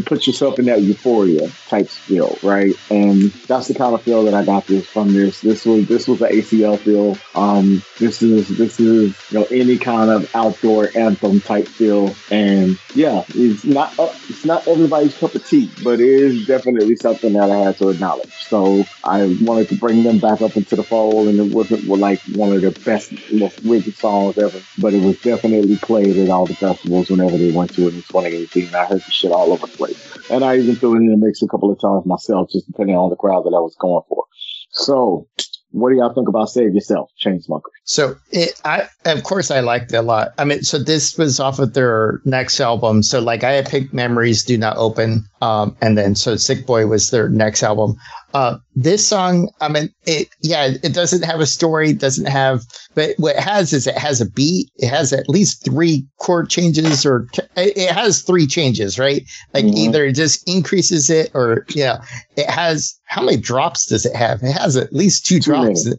put 0.07 0.27
yourself 0.27 0.59
in 0.59 0.67
that 0.67 0.83
euphoria 0.83 1.49
type 1.69 1.89
feel, 1.89 2.39
right? 2.43 2.75
And 2.91 3.33
that's 3.49 3.69
the 3.69 3.75
kind 3.75 3.95
of 3.95 4.03
feel 4.03 4.25
that 4.25 4.35
I 4.35 4.45
got 4.45 4.67
this 4.67 4.87
from 4.87 5.13
this. 5.13 5.41
This 5.41 5.65
was 5.65 5.87
this 5.87 6.09
was 6.09 6.19
the 6.21 6.27
ACL 6.27 6.79
feel. 6.79 7.17
Um, 7.35 7.83
this 7.99 8.23
is 8.23 8.49
this 8.57 8.81
is 8.81 9.15
you 9.31 9.39
know 9.39 9.47
any 9.51 9.79
kind 9.79 10.11
of 10.11 10.35
outdoor 10.45 10.97
anthem 10.97 11.41
type 11.41 11.67
feel, 11.67 12.15
and 12.31 12.79
yeah, 12.95 13.25
it's 13.29 13.65
not 13.65 13.99
uh, 13.99 14.13
it's 14.29 14.45
not 14.45 14.67
everybody's 14.69 15.17
cup 15.17 15.35
of 15.35 15.47
tea, 15.47 15.71
but 15.83 16.01
it 16.01 16.09
is 16.09 16.47
definitely 16.47 16.97
something 16.97 17.33
that 17.33 17.51
I 17.51 17.67
had 17.67 17.79
to 17.79 17.89
acknowledge. 17.89 18.33
So 18.49 18.85
I 19.05 19.25
wanted 19.43 19.69
to 19.71 19.77
bring 19.77 20.03
them 20.03 20.19
back 20.19 20.43
up 20.43 20.57
into 20.57 20.77
the 20.77 20.83
fold, 20.83 21.29
and 21.29 21.39
it 21.39 21.55
wasn't 21.55 21.85
like 21.87 22.21
one 22.35 22.53
of 22.53 22.61
the 22.61 22.71
best, 22.85 23.13
most 23.33 23.65
wicked 23.65 23.97
songs 23.97 24.37
ever, 24.39 24.61
but 24.79 24.93
it 24.93 25.01
was 25.01 25.17
definitely 25.21 25.77
played 25.77 26.17
at 26.17 26.29
all 26.29 26.47
the 26.47 26.55
festivals 26.55 27.11
whenever 27.11 27.39
they 27.39 27.51
went 27.51 27.73
to 27.75 27.89
it 27.89 27.95
in 27.95 28.03
2018. 28.03 28.75
I 28.75 28.87
heard 28.87 29.03
the 29.05 29.11
shit 29.11 29.33
all 29.33 29.53
over 29.53 29.67
the 29.67 29.73
place, 29.73 30.31
and 30.31 30.45
I 30.45 30.59
even 30.59 30.77
threw 30.77 30.95
it 30.95 30.99
in 30.99 31.11
the 31.11 31.17
mix 31.17 31.43
a 31.43 31.49
couple 31.49 31.73
of 31.73 31.81
times 31.81 32.07
myself, 32.07 32.51
just 32.53 32.67
depending 32.67 32.97
on 32.97 33.11
the 33.11 33.17
crowd 33.17 33.45
that 33.45 33.57
I 33.57 33.61
was 33.61 33.77
going 33.77 34.03
for. 34.09 34.25
So. 34.71 35.27
What 35.75 35.91
do 35.91 35.97
y'all 35.97 36.15
think 36.15 36.29
about 36.29 36.51
Save 36.51 36.73
Yourself, 36.73 37.11
Chainsmokers? 37.21 37.63
So 37.83 38.17
it, 38.31 38.61
I 38.65 38.89
of 39.07 39.25
course 39.25 39.51
I 39.51 39.59
liked 39.59 39.93
it 39.93 39.97
a 39.97 40.03
lot. 40.03 40.33
I 40.39 40.45
mean, 40.45 40.63
so 40.63 40.79
this 40.79 41.19
was 41.19 41.41
off 41.41 41.59
of 41.59 41.75
their 41.75 42.21
next 42.25 42.61
album. 42.61 43.03
So 43.03 43.21
like 43.21 43.43
I 43.43 43.61
picked 43.63 43.93
Memories 43.93 44.45
Do 44.45 44.57
Not 44.57 44.77
Open, 44.77 45.25
um, 45.45 45.77
and 45.83 45.99
then 45.99 46.15
so 46.15 46.37
Sick 46.37 46.65
Boy 46.65 46.87
was 46.87 47.11
their 47.11 47.29
next 47.29 47.63
album. 47.63 47.97
Uh, 48.33 48.57
this 48.75 49.07
song, 49.07 49.51
I 49.61 49.69
mean, 49.69 49.91
it 50.07 50.29
yeah, 50.41 50.71
it 50.83 50.95
doesn't 50.95 51.23
have 51.23 51.41
a 51.41 51.47
story, 51.47 51.93
doesn't 51.93 52.27
have, 52.27 52.63
but 52.95 53.11
what 53.19 53.37
it 53.37 53.43
has 53.43 53.73
is 53.75 53.87
it 53.87 53.99
has 53.99 54.21
a 54.23 54.27
beat. 54.31 54.71
It 54.77 54.89
has 54.89 55.13
at 55.13 55.29
least 55.29 55.63
three 55.65 56.07
chord 56.19 56.49
changes, 56.49 57.05
or 57.05 57.29
it 57.57 57.77
it 57.77 57.91
has 57.93 58.23
three 58.23 58.47
changes, 58.47 58.99
right? 58.99 59.23
Like 59.53 59.67
Mhm. 59.67 59.77
either 59.77 60.05
it 60.07 60.15
just 60.15 60.49
increases 60.49 61.11
it, 61.11 61.31
or 61.35 61.67
yeah, 61.75 61.99
it 62.37 62.49
has. 62.49 62.95
How 63.05 63.23
many 63.23 63.37
drops 63.37 63.87
does 63.87 64.07
it 64.07 64.17
have? 64.17 64.43
It 64.43 64.53
has 64.53 64.77
at 64.77 64.93
least 64.95 65.27
two 65.27 65.41
drops. 65.41 65.87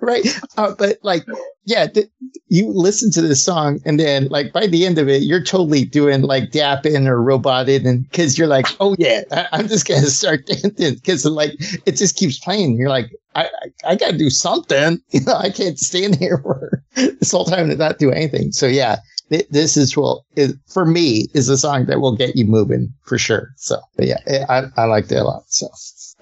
Right? 0.00 0.26
Uh, 0.58 0.74
but 0.76 0.98
like, 1.02 1.24
yeah, 1.66 1.86
th- 1.86 2.08
you 2.48 2.70
listen 2.72 3.10
to 3.12 3.22
this 3.22 3.44
song 3.44 3.80
and 3.84 3.98
then 3.98 4.26
like 4.28 4.52
by 4.52 4.66
the 4.66 4.84
end 4.86 4.98
of 4.98 5.08
it, 5.08 5.22
you're 5.22 5.42
totally 5.42 5.84
doing 5.84 6.22
like 6.22 6.50
dapping 6.50 7.06
or 7.06 7.22
roboted 7.22 7.84
and 7.86 8.10
cause 8.12 8.36
you're 8.36 8.46
like, 8.48 8.66
oh 8.80 8.94
yeah, 8.98 9.22
I- 9.32 9.48
I'm 9.52 9.68
just 9.68 9.86
going 9.88 10.02
to 10.02 10.10
start 10.10 10.46
dancing 10.46 10.98
cause 11.00 11.24
like 11.24 11.52
it 11.86 11.92
just 11.96 12.16
keeps 12.16 12.38
playing. 12.38 12.76
You're 12.76 12.90
like, 12.90 13.10
I, 13.34 13.44
I, 13.46 13.92
I 13.92 13.96
got 13.96 14.12
to 14.12 14.18
do 14.18 14.30
something. 14.30 15.00
You 15.10 15.20
know, 15.20 15.36
I 15.36 15.50
can't 15.50 15.78
stand 15.78 16.16
here 16.16 16.38
for 16.42 16.82
this 16.94 17.30
whole 17.32 17.44
time 17.44 17.68
not 17.76 17.98
do 17.98 18.10
anything. 18.10 18.52
So 18.52 18.66
yeah, 18.66 18.96
th- 19.30 19.48
this 19.50 19.76
is 19.76 19.96
well, 19.96 20.24
for 20.72 20.84
me 20.84 21.26
is 21.34 21.48
a 21.48 21.56
song 21.56 21.86
that 21.86 22.00
will 22.00 22.16
get 22.16 22.36
you 22.36 22.44
moving 22.46 22.92
for 23.04 23.16
sure. 23.18 23.50
So 23.56 23.78
yeah, 23.98 24.18
eh, 24.26 24.44
I, 24.48 24.64
I 24.76 24.84
liked 24.84 25.10
it 25.12 25.16
a 25.16 25.24
lot. 25.24 25.44
So 25.48 25.68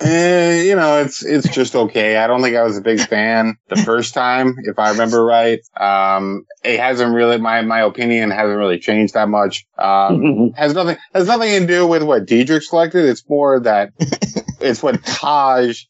Eh, 0.00 0.62
you 0.62 0.74
know, 0.74 1.00
it's 1.00 1.24
it's 1.24 1.48
just 1.48 1.76
okay. 1.76 2.16
I 2.16 2.26
don't 2.26 2.42
think 2.42 2.56
I 2.56 2.62
was 2.64 2.76
a 2.76 2.80
big 2.80 3.00
fan 3.00 3.56
the 3.68 3.76
first 3.76 4.14
time, 4.14 4.56
if 4.64 4.78
I 4.78 4.90
remember 4.90 5.24
right. 5.24 5.60
Um, 5.76 6.44
it 6.64 6.80
hasn't 6.80 7.14
really 7.14 7.38
my 7.38 7.62
my 7.62 7.80
opinion 7.82 8.30
hasn't 8.30 8.58
really 8.58 8.78
changed 8.78 9.14
that 9.14 9.28
much. 9.28 9.64
Um, 9.78 10.52
has 10.56 10.74
nothing 10.74 10.96
has 11.14 11.28
nothing 11.28 11.60
to 11.60 11.66
do 11.66 11.86
with 11.86 12.02
what 12.02 12.26
Dietrich 12.26 12.64
selected. 12.64 13.04
It's 13.04 13.28
more 13.28 13.60
that 13.60 13.92
it's 14.60 14.82
what 14.82 15.04
Taj 15.04 15.84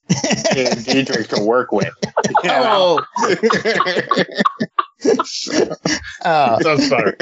gave 0.53 0.84
Dietrich 0.84 1.28
to 1.28 1.42
work 1.42 1.72
with. 1.72 1.94
you 2.42 2.50
know? 2.50 3.00
uh, 6.22 6.61
Sounds 6.61 6.88
fun. 6.88 7.14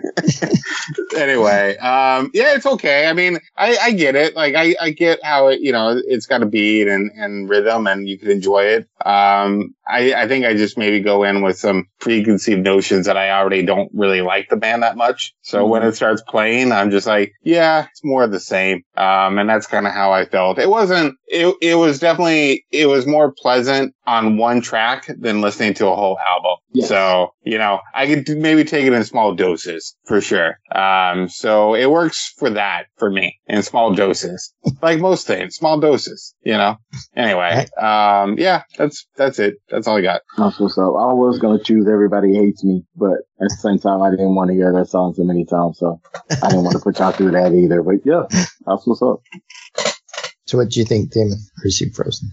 anyway, 1.16 1.76
um, 1.78 2.30
yeah, 2.34 2.54
it's 2.54 2.66
okay. 2.66 3.06
I 3.06 3.12
mean, 3.12 3.38
I, 3.56 3.76
I 3.76 3.92
get 3.92 4.14
it. 4.16 4.34
Like, 4.34 4.54
I, 4.54 4.74
I 4.80 4.90
get 4.90 5.22
how 5.22 5.48
it, 5.48 5.60
you 5.60 5.72
know, 5.72 6.00
it's 6.04 6.26
got 6.26 6.42
a 6.42 6.46
beat 6.46 6.88
and, 6.88 7.10
and 7.14 7.48
rhythm 7.48 7.86
and 7.86 8.08
you 8.08 8.18
can 8.18 8.30
enjoy 8.30 8.64
it. 8.64 8.88
Um, 9.04 9.74
I, 9.88 10.14
I 10.14 10.28
think 10.28 10.44
I 10.44 10.54
just 10.54 10.78
maybe 10.78 11.00
go 11.00 11.24
in 11.24 11.42
with 11.42 11.58
some 11.58 11.86
preconceived 12.00 12.62
notions 12.62 13.06
that 13.06 13.16
I 13.16 13.30
already 13.30 13.62
don't 13.64 13.90
really 13.94 14.20
like 14.20 14.48
the 14.48 14.56
band 14.56 14.82
that 14.82 14.96
much. 14.96 15.34
So 15.42 15.66
when 15.66 15.82
it 15.82 15.94
starts 15.94 16.22
playing, 16.22 16.72
I'm 16.72 16.90
just 16.90 17.06
like, 17.06 17.32
yeah, 17.42 17.86
it's 17.90 18.04
more 18.04 18.22
of 18.22 18.30
the 18.30 18.40
same. 18.40 18.82
Um, 18.96 19.38
and 19.38 19.48
that's 19.48 19.66
kind 19.66 19.86
of 19.86 19.92
how 19.92 20.12
I 20.12 20.26
felt. 20.26 20.58
It 20.58 20.68
wasn't, 20.68 21.16
it, 21.26 21.54
it 21.60 21.74
was 21.74 21.98
definitely, 21.98 22.66
it 22.70 22.86
was 22.86 23.06
more 23.06 23.32
pleasant 23.32 23.94
on 24.06 24.36
one 24.36 24.60
track 24.60 25.06
than 25.18 25.40
listening 25.40 25.74
to 25.74 25.86
a 25.86 25.96
whole 25.96 26.18
album. 26.28 26.56
Yes. 26.72 26.88
So, 26.88 27.34
you 27.50 27.58
know, 27.58 27.80
I 27.92 28.06
could 28.06 28.28
maybe 28.38 28.62
take 28.62 28.86
it 28.86 28.92
in 28.92 29.02
small 29.02 29.34
doses 29.34 29.96
for 30.06 30.20
sure. 30.20 30.60
Um, 30.72 31.28
so 31.28 31.74
it 31.74 31.90
works 31.90 32.32
for 32.38 32.48
that 32.50 32.84
for 32.96 33.10
me 33.10 33.40
in 33.48 33.64
small 33.64 33.92
doses, 33.92 34.54
like 34.82 35.00
most 35.00 35.26
things, 35.26 35.56
small 35.56 35.80
doses, 35.80 36.32
you 36.42 36.52
know? 36.52 36.76
Anyway, 37.16 37.66
um, 37.76 38.36
yeah, 38.38 38.62
that's, 38.78 39.04
that's 39.16 39.40
it. 39.40 39.56
That's 39.68 39.88
all 39.88 39.98
I 39.98 40.00
got. 40.00 40.20
That's 40.38 40.60
what's 40.60 40.78
up. 40.78 40.94
I 40.94 41.12
was 41.12 41.40
gonna 41.40 41.60
choose 41.60 41.88
Everybody 41.88 42.36
Hates 42.36 42.62
Me, 42.62 42.84
but 42.94 43.18
at 43.42 43.48
the 43.48 43.58
same 43.58 43.80
time, 43.80 44.00
I 44.00 44.10
didn't 44.10 44.36
want 44.36 44.50
to 44.50 44.54
hear 44.54 44.72
that 44.72 44.86
song 44.86 45.12
so 45.16 45.24
many 45.24 45.44
times, 45.44 45.78
so 45.80 46.00
I 46.30 46.50
didn't 46.50 46.62
want 46.62 46.76
to 46.76 46.82
put 46.82 47.00
y'all 47.00 47.10
through 47.10 47.32
that 47.32 47.52
either. 47.52 47.82
But 47.82 47.96
yeah, 48.04 48.26
that's 48.30 48.86
what's 48.86 49.02
up. 49.02 49.22
so 50.46 50.58
what 50.58 50.68
do 50.68 50.78
you 50.78 50.86
think, 50.86 51.10
Damon? 51.10 51.38
Or 51.64 51.66
is 51.66 51.78
he 51.78 51.90
frozen? 51.90 52.30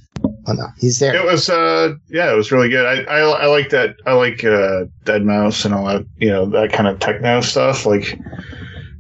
Oh 0.48 0.54
no, 0.54 0.68
he's 0.78 1.00
there. 1.00 1.16
It 1.16 1.26
was, 1.26 1.50
uh, 1.50 1.95
yeah, 2.08 2.32
it 2.32 2.36
was 2.36 2.52
really 2.52 2.70
good. 2.70 2.86
I, 2.86 3.04
I, 3.04 3.20
I 3.20 3.45
like 3.48 3.70
that. 3.72 3.95
I 4.06 4.14
like 4.14 4.43
uh, 4.45 4.86
Deadmau5 5.04 5.66
and 5.66 5.74
all 5.74 5.86
that, 5.88 6.06
you 6.18 6.30
know, 6.30 6.45
that 6.45 6.72
kind 6.72 6.88
of 6.88 7.00
techno 7.00 7.41
stuff. 7.41 7.86
Like, 7.86 8.18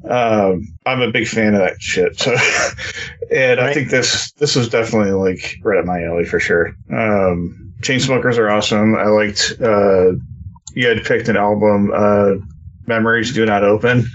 um, 0.09 0.67
I'm 0.85 1.01
a 1.01 1.11
big 1.11 1.27
fan 1.27 1.53
of 1.53 1.61
that 1.61 1.81
shit. 1.81 2.19
So, 2.19 2.35
and 3.31 3.59
I 3.59 3.73
think 3.73 3.89
this 3.89 4.31
this 4.33 4.55
was 4.55 4.69
definitely 4.69 5.11
like 5.11 5.57
right 5.63 5.79
up 5.79 5.85
my 5.85 6.03
alley 6.03 6.25
for 6.25 6.39
sure. 6.39 6.75
Um, 6.91 7.73
Chainsmokers 7.81 8.37
are 8.37 8.49
awesome. 8.49 8.95
I 8.95 9.05
liked. 9.05 9.53
Uh, 9.61 10.13
you 10.73 10.87
had 10.87 11.03
picked 11.03 11.27
an 11.29 11.37
album, 11.37 11.91
uh, 11.93 12.35
"Memories 12.87 13.33
Do 13.33 13.45
Not 13.45 13.63
Open," 13.63 14.05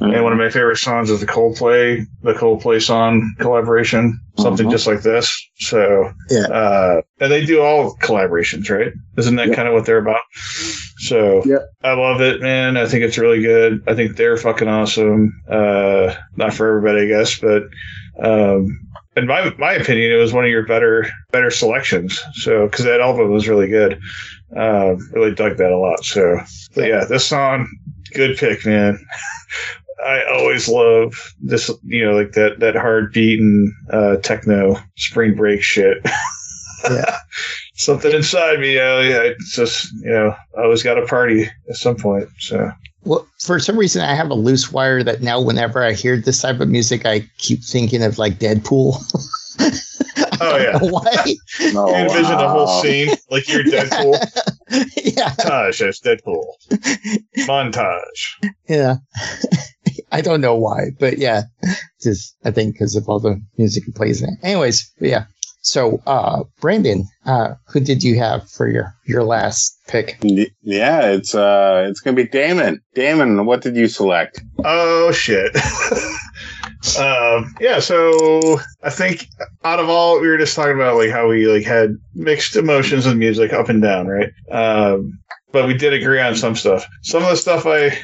and 0.00 0.22
one 0.24 0.32
of 0.32 0.38
my 0.38 0.50
favorite 0.50 0.76
songs 0.76 1.10
is 1.10 1.20
the 1.20 1.26
Coldplay, 1.26 2.04
the 2.22 2.34
Coldplay 2.34 2.80
song 2.82 3.34
collaboration, 3.38 4.20
something 4.38 4.66
Mhm. 4.68 4.70
just 4.70 4.86
like 4.86 5.02
this. 5.02 5.30
So, 5.56 6.10
Yeah. 6.30 6.46
uh, 6.46 7.00
and 7.20 7.30
they 7.32 7.44
do 7.44 7.60
all 7.60 7.96
collaborations, 8.02 8.70
right? 8.70 8.92
Isn't 9.16 9.36
that 9.36 9.52
kind 9.52 9.68
of 9.68 9.74
what 9.74 9.84
they're 9.86 9.98
about? 9.98 10.20
So, 10.98 11.42
Yeah. 11.44 11.58
I 11.82 11.92
love 11.94 12.20
it, 12.20 12.40
man. 12.40 12.76
I 12.76 12.86
think 12.86 13.04
it's 13.04 13.18
really 13.18 13.42
good. 13.42 13.80
I 13.86 13.94
think 13.94 14.16
they're 14.16 14.36
fucking 14.36 14.68
awesome. 14.68 15.32
Uh, 15.50 16.14
not 16.36 16.54
for 16.54 16.68
everybody, 16.68 17.02
I 17.02 17.06
guess, 17.18 17.38
but 17.38 17.64
um, 18.20 18.66
in 19.16 19.26
my 19.26 19.52
my 19.58 19.72
opinion, 19.74 20.10
it 20.12 20.16
was 20.16 20.32
one 20.32 20.44
of 20.44 20.50
your 20.50 20.66
better 20.66 21.08
better 21.32 21.50
selections. 21.50 22.20
So, 22.34 22.66
because 22.66 22.84
that 22.84 23.00
album 23.00 23.30
was 23.32 23.48
really 23.48 23.68
good. 23.68 23.98
Uh, 24.56 24.94
really 25.12 25.34
dug 25.34 25.56
that 25.58 25.70
a 25.72 25.78
lot. 25.78 26.04
So, 26.04 26.38
but 26.74 26.86
yeah, 26.88 27.04
this 27.04 27.24
song, 27.26 27.68
good 28.14 28.36
pick, 28.36 28.64
man. 28.66 28.98
I 30.04 30.22
always 30.32 30.68
love 30.68 31.14
this, 31.40 31.70
you 31.84 32.04
know, 32.04 32.16
like 32.16 32.32
that 32.32 32.60
that 32.60 32.76
hard 32.76 33.12
beating 33.12 33.72
uh, 33.92 34.16
techno 34.16 34.76
spring 34.96 35.34
break 35.34 35.62
shit. 35.62 35.98
Yeah. 36.88 37.16
Something 37.74 38.12
inside 38.12 38.60
me, 38.60 38.74
you 38.74 38.78
know, 38.78 39.00
yeah, 39.00 39.22
it's 39.22 39.52
just 39.56 39.92
you 40.00 40.10
know, 40.10 40.34
I 40.56 40.62
always 40.62 40.84
got 40.84 40.96
a 40.96 41.04
party 41.06 41.50
at 41.68 41.74
some 41.74 41.96
point. 41.96 42.28
So 42.38 42.70
Well, 43.02 43.26
for 43.40 43.58
some 43.58 43.76
reason, 43.76 44.00
I 44.02 44.14
have 44.14 44.30
a 44.30 44.34
loose 44.34 44.70
wire 44.70 45.02
that 45.02 45.20
now, 45.20 45.40
whenever 45.40 45.82
I 45.82 45.92
hear 45.92 46.16
this 46.16 46.40
type 46.40 46.60
of 46.60 46.68
music, 46.68 47.04
I 47.04 47.28
keep 47.38 47.64
thinking 47.64 48.04
of 48.04 48.16
like 48.18 48.38
Deadpool. 48.38 48.94
Oh, 50.40 50.56
yeah. 50.56 50.78
Why? 50.78 51.34
No, 51.72 51.88
you 51.90 51.96
envision 51.96 52.38
the 52.38 52.48
whole 52.48 52.80
scene 52.80 53.08
like 53.30 53.48
you're 53.48 53.64
Deadpool. 53.64 54.14
yeah, 54.96 55.30
Montage 55.30 55.88
as 55.88 56.00
Deadpool. 56.00 56.44
Montage. 57.38 58.52
yeah. 58.68 58.96
I 60.12 60.20
don't 60.20 60.40
know 60.40 60.54
why, 60.54 60.90
but 60.98 61.18
yeah, 61.18 61.42
just 62.00 62.36
I 62.44 62.50
think 62.50 62.74
because 62.74 62.96
of 62.96 63.08
all 63.08 63.20
the 63.20 63.40
music 63.56 63.84
he 63.84 63.92
plays 63.92 64.22
in. 64.22 64.30
it. 64.30 64.38
Anyways, 64.42 64.90
but 64.98 65.08
yeah. 65.08 65.24
So, 65.60 66.00
uh, 66.06 66.44
Brandon, 66.60 67.06
uh, 67.26 67.54
who 67.66 67.80
did 67.80 68.02
you 68.02 68.16
have 68.18 68.48
for 68.48 68.68
your 68.68 68.94
your 69.06 69.24
last 69.24 69.76
pick? 69.88 70.16
Yeah, 70.22 71.10
it's, 71.10 71.34
uh, 71.34 71.84
it's 71.88 72.00
going 72.00 72.16
to 72.16 72.22
be 72.22 72.28
Damon. 72.28 72.80
Damon, 72.94 73.44
what 73.44 73.60
did 73.60 73.76
you 73.76 73.88
select? 73.88 74.40
Oh 74.64 75.12
shit. 75.12 75.54
um, 76.98 77.54
yeah, 77.60 77.80
so 77.80 78.60
I 78.82 78.90
think 78.90 79.28
out 79.64 79.80
of 79.80 79.88
all 79.88 80.20
we 80.20 80.28
were 80.28 80.38
just 80.38 80.54
talking 80.54 80.76
about 80.76 80.96
like 80.96 81.10
how 81.10 81.28
we 81.28 81.46
like 81.48 81.64
had 81.64 81.96
mixed 82.14 82.56
emotions 82.56 83.04
with 83.04 83.16
music 83.16 83.52
up 83.52 83.68
and 83.68 83.82
down, 83.82 84.06
right? 84.06 84.30
Um, 84.50 85.18
but 85.52 85.66
we 85.66 85.74
did 85.74 85.92
agree 85.92 86.20
on 86.20 86.34
some 86.34 86.54
stuff. 86.54 86.86
Some 87.02 87.22
of 87.22 87.30
the 87.30 87.36
stuff 87.36 87.64
I 87.66 87.98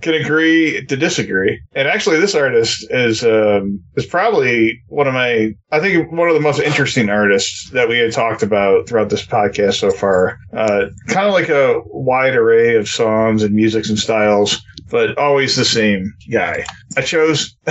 can 0.00 0.14
agree 0.14 0.84
to 0.86 0.96
disagree. 0.96 1.60
And 1.74 1.86
actually, 1.86 2.18
this 2.18 2.34
artist 2.34 2.86
is 2.90 3.22
um, 3.24 3.82
is 3.96 4.06
probably 4.06 4.80
one 4.88 5.06
of 5.06 5.14
my 5.14 5.54
I 5.70 5.80
think 5.80 6.10
one 6.10 6.28
of 6.28 6.34
the 6.34 6.40
most 6.40 6.60
interesting 6.60 7.10
artists 7.10 7.70
that 7.70 7.88
we 7.88 7.98
had 7.98 8.12
talked 8.12 8.42
about 8.42 8.88
throughout 8.88 9.10
this 9.10 9.26
podcast 9.26 9.74
so 9.74 9.90
far. 9.90 10.38
Uh, 10.52 10.86
kind 11.08 11.26
of 11.26 11.34
like 11.34 11.48
a 11.48 11.80
wide 11.86 12.34
array 12.34 12.76
of 12.76 12.88
songs 12.88 13.42
and 13.42 13.54
musics 13.54 13.88
and 13.88 13.98
styles, 13.98 14.62
but 14.90 15.16
always 15.18 15.56
the 15.56 15.64
same 15.64 16.14
guy. 16.30 16.64
I 16.96 17.02
chose. 17.02 17.54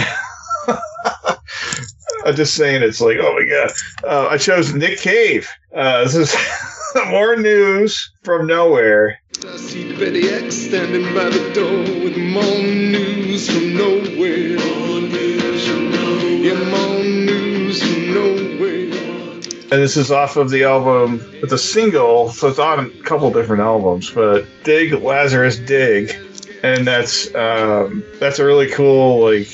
I'm 2.26 2.36
just 2.36 2.56
saying, 2.56 2.84
it's 2.84 3.00
like, 3.00 3.18
oh 3.22 3.34
my 3.34 3.46
god! 3.46 3.72
Uh, 4.04 4.28
I 4.28 4.38
chose 4.38 4.74
Nick 4.74 5.00
Cave. 5.00 5.48
Uh, 5.74 6.04
this 6.04 6.16
is 6.16 6.36
more 7.10 7.36
news 7.36 8.12
from 8.24 8.48
nowhere. 8.48 9.20
I 9.46 9.58
see 9.58 9.98
Betty 9.98 10.30
X 10.30 10.56
standing 10.56 11.14
by 11.14 11.30
the 11.30 11.52
door 11.54 11.82
with 12.04 12.18
more 12.18 12.44
news 12.44 13.50
from 13.50 13.76
nowhere. 13.76 14.58
More 14.58 15.02
news 15.02 15.68
from 15.68 15.92
nowhere. 15.92 16.30
Yeah, 16.30 16.64
more 16.70 17.04
news 17.04 17.82
from 17.82 18.14
nowhere. 18.14 19.34
and 19.70 19.82
this 19.84 19.98
is 19.98 20.12
off 20.12 20.38
of 20.38 20.50
the 20.50 20.64
album. 20.64 21.22
It's 21.34 21.52
a 21.52 21.58
single, 21.58 22.30
so 22.30 22.48
it's 22.48 22.60
on 22.60 22.86
a 22.86 22.90
couple 23.04 23.32
different 23.32 23.62
albums. 23.62 24.10
But 24.10 24.46
Dig 24.64 24.94
Lazarus 24.94 25.58
Dig, 25.58 26.16
and 26.64 26.88
that's 26.88 27.34
um, 27.36 28.04
that's 28.20 28.40
a 28.40 28.46
really 28.46 28.70
cool 28.70 29.30
like 29.32 29.50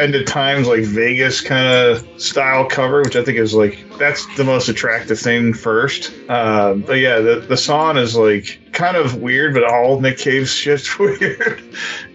end 0.00 0.14
of 0.14 0.26
times 0.26 0.66
like 0.66 0.82
Vegas 0.82 1.40
kind 1.40 1.66
of 1.66 2.06
style 2.20 2.66
cover, 2.66 3.02
which 3.02 3.16
I 3.16 3.24
think 3.24 3.38
is 3.38 3.54
like 3.54 3.84
that's 3.98 4.24
the 4.36 4.44
most 4.44 4.68
attractive 4.68 5.18
thing 5.18 5.52
first. 5.52 6.12
Um, 6.28 6.80
but 6.80 6.94
yeah, 6.94 7.20
the 7.20 7.40
the 7.40 7.56
song 7.56 7.96
is 7.96 8.16
like 8.16 8.60
kind 8.72 8.96
of 8.96 9.16
weird, 9.16 9.54
but 9.54 9.64
all 9.64 10.00
Nick 10.00 10.18
Cave's 10.18 10.52
shit's 10.52 10.98
weird, 10.98 11.62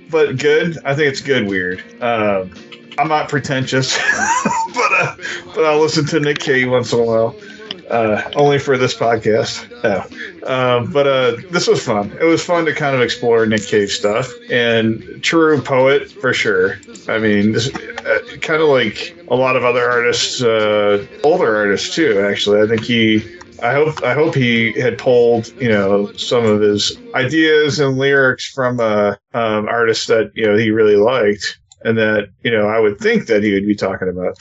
but 0.09 0.37
good. 0.37 0.77
I 0.85 0.95
think 0.95 1.11
it's 1.11 1.21
good 1.21 1.47
weird. 1.47 1.83
Um, 2.01 2.53
I'm 2.97 3.07
not 3.07 3.29
pretentious, 3.29 3.97
but 4.73 4.91
uh, 4.91 5.15
but 5.53 5.65
I'll 5.65 5.79
listen 5.79 6.05
to 6.07 6.19
Nick 6.19 6.39
Cave 6.39 6.69
once 6.69 6.91
in 6.91 6.99
a 6.99 7.03
while. 7.03 7.35
Uh, 7.89 8.31
only 8.35 8.57
for 8.57 8.77
this 8.77 8.95
podcast. 8.95 9.69
No. 9.83 10.01
Um, 10.47 10.91
but 10.91 11.07
uh, 11.07 11.35
this 11.51 11.67
was 11.67 11.83
fun. 11.83 12.11
It 12.19 12.23
was 12.23 12.43
fun 12.43 12.65
to 12.65 12.73
kind 12.73 12.95
of 12.95 13.01
explore 13.01 13.45
Nick 13.45 13.67
Cave 13.67 13.91
stuff 13.91 14.31
and 14.49 15.21
true 15.21 15.61
poet 15.61 16.09
for 16.09 16.33
sure. 16.33 16.79
I 17.07 17.19
mean, 17.19 17.51
this, 17.51 17.73
uh, 17.75 18.19
kind 18.41 18.61
of 18.61 18.69
like 18.69 19.15
a 19.27 19.35
lot 19.35 19.55
of 19.55 19.63
other 19.63 19.87
artists, 19.87 20.41
uh, 20.41 21.05
older 21.23 21.55
artists 21.55 21.93
too. 21.93 22.19
Actually, 22.21 22.61
I 22.61 22.67
think 22.67 22.83
he 22.83 23.23
I 23.61 23.73
hope 23.73 24.03
I 24.03 24.13
hope 24.13 24.35
he 24.35 24.73
had 24.79 24.97
pulled 24.97 25.53
you 25.61 25.69
know 25.69 26.11
some 26.13 26.45
of 26.45 26.61
his 26.61 26.97
ideas 27.13 27.79
and 27.79 27.97
lyrics 27.97 28.49
from 28.49 28.79
uh, 28.79 29.15
um, 29.33 29.67
artists 29.67 30.07
that 30.07 30.31
you 30.35 30.45
know 30.45 30.57
he 30.57 30.71
really 30.71 30.97
liked, 30.97 31.59
and 31.83 31.97
that 31.97 32.29
you 32.43 32.51
know 32.51 32.67
I 32.67 32.79
would 32.79 32.99
think 32.99 33.27
that 33.27 33.43
he 33.43 33.53
would 33.53 33.65
be 33.65 33.75
talking 33.75 34.09
about, 34.09 34.37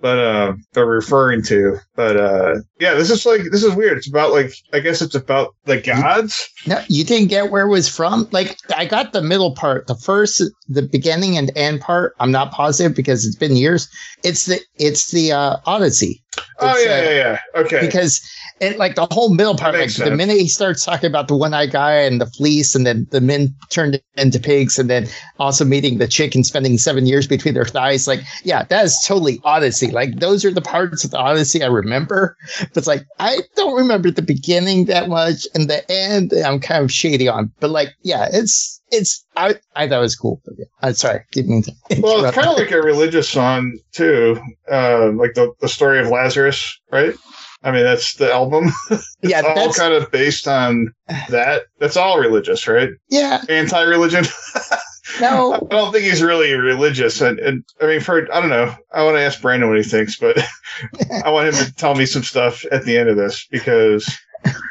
but 0.00 0.18
uh, 0.18 0.52
or 0.76 0.86
referring 0.86 1.42
to. 1.44 1.76
But 1.94 2.16
uh, 2.16 2.56
yeah, 2.78 2.94
this 2.94 3.10
is 3.10 3.26
like 3.26 3.42
this 3.50 3.62
is 3.62 3.74
weird. 3.74 3.98
It's 3.98 4.08
about 4.08 4.32
like 4.32 4.52
I 4.72 4.80
guess 4.80 5.02
it's 5.02 5.14
about 5.14 5.54
the 5.64 5.80
gods. 5.80 6.48
No, 6.66 6.82
you 6.88 7.04
didn't 7.04 7.28
get 7.28 7.50
where 7.50 7.66
it 7.66 7.70
was 7.70 7.88
from. 7.88 8.28
Like 8.32 8.56
I 8.76 8.86
got 8.86 9.12
the 9.12 9.22
middle 9.22 9.54
part, 9.54 9.86
the 9.86 9.94
first, 9.94 10.42
the 10.68 10.82
beginning 10.82 11.36
and 11.36 11.50
end 11.56 11.80
part. 11.80 12.14
I'm 12.20 12.30
not 12.30 12.52
positive 12.52 12.94
because 12.96 13.26
it's 13.26 13.36
been 13.36 13.56
years. 13.56 13.88
It's 14.24 14.46
the 14.46 14.60
it's 14.76 15.10
the 15.10 15.32
uh, 15.32 15.56
Odyssey. 15.66 16.22
Oh 16.60 16.76
yeah, 16.78 16.90
uh, 16.90 17.02
yeah, 17.02 17.10
yeah. 17.10 17.38
Okay. 17.56 17.80
because 17.80 18.20
it 18.60 18.78
like 18.78 18.94
the 18.94 19.06
whole 19.10 19.34
middle 19.34 19.56
part, 19.56 19.74
like 19.74 19.80
makes 19.80 19.96
the 19.96 20.10
minute 20.10 20.36
he 20.36 20.48
starts 20.48 20.84
talking 20.84 21.08
about 21.08 21.28
the 21.28 21.36
one 21.36 21.54
eyed 21.54 21.72
guy 21.72 21.94
and 21.94 22.20
the 22.20 22.26
fleece, 22.26 22.74
and 22.74 22.86
then 22.86 23.06
the 23.10 23.20
men 23.20 23.54
turned 23.70 24.00
into 24.16 24.38
pigs, 24.38 24.78
and 24.78 24.88
then 24.90 25.08
also 25.38 25.64
meeting 25.64 25.98
the 25.98 26.06
chick 26.06 26.34
and 26.34 26.46
spending 26.46 26.78
seven 26.78 27.06
years 27.06 27.26
between 27.26 27.54
their 27.54 27.64
thighs, 27.64 28.06
like 28.06 28.20
yeah, 28.44 28.64
that 28.64 28.84
is 28.84 29.02
totally 29.06 29.40
Odyssey. 29.44 29.89
Like 29.92 30.16
those 30.20 30.44
are 30.44 30.50
the 30.52 30.60
parts 30.60 31.04
of 31.04 31.10
the 31.10 31.18
Odyssey 31.18 31.62
I 31.62 31.66
remember. 31.66 32.36
But 32.60 32.76
it's 32.76 32.86
like 32.86 33.04
I 33.18 33.38
don't 33.56 33.76
remember 33.76 34.10
the 34.10 34.22
beginning 34.22 34.86
that 34.86 35.08
much, 35.08 35.46
and 35.54 35.68
the 35.68 35.84
end 35.90 36.32
I'm 36.44 36.60
kind 36.60 36.84
of 36.84 36.92
shady 36.92 37.28
on. 37.28 37.52
But 37.60 37.70
like 37.70 37.90
yeah, 38.02 38.28
it's 38.32 38.80
it's 38.90 39.24
I 39.36 39.54
I 39.76 39.88
thought 39.88 39.98
it 39.98 40.00
was 40.00 40.16
cool. 40.16 40.40
But 40.44 40.54
yeah, 40.58 40.64
I'm 40.82 40.94
sorry, 40.94 41.20
didn't 41.32 41.50
mean 41.50 41.62
to. 41.62 41.72
Well, 42.00 42.24
it's 42.24 42.34
kind 42.36 42.48
of 42.48 42.56
like 42.56 42.70
a 42.72 42.82
religious 42.82 43.28
song 43.28 43.78
too, 43.92 44.40
uh, 44.70 45.10
like 45.12 45.34
the 45.34 45.52
the 45.60 45.68
story 45.68 46.00
of 46.00 46.08
Lazarus, 46.08 46.78
right? 46.90 47.14
I 47.62 47.72
mean, 47.72 47.82
that's 47.84 48.14
the 48.14 48.32
album. 48.32 48.70
it's 48.90 49.16
Yeah, 49.22 49.42
all 49.42 49.54
that's- 49.54 49.78
kind 49.78 49.92
of 49.92 50.10
based 50.10 50.48
on 50.48 50.94
that. 51.28 51.64
That's 51.78 51.96
all 51.96 52.18
religious, 52.18 52.66
right? 52.66 52.88
yeah, 53.10 53.42
Anti-religion. 53.50 54.24
no, 55.20 55.54
I 55.54 55.58
don't 55.74 55.92
think 55.92 56.04
he's 56.04 56.22
really 56.22 56.52
religious, 56.54 57.20
and, 57.20 57.38
and 57.38 57.64
I 57.80 57.86
mean, 57.86 58.00
for 58.00 58.32
I 58.32 58.40
don't 58.40 58.50
know. 58.50 58.74
I 58.92 59.02
want 59.04 59.16
to 59.16 59.22
ask 59.22 59.40
Brandon 59.40 59.68
what 59.68 59.78
he 59.78 59.84
thinks, 59.84 60.18
but 60.18 60.38
I 61.24 61.30
want 61.30 61.48
him 61.48 61.64
to 61.64 61.72
tell 61.74 61.94
me 61.94 62.06
some 62.06 62.22
stuff 62.22 62.64
at 62.70 62.84
the 62.84 62.96
end 62.96 63.08
of 63.08 63.16
this 63.16 63.46
because 63.50 64.08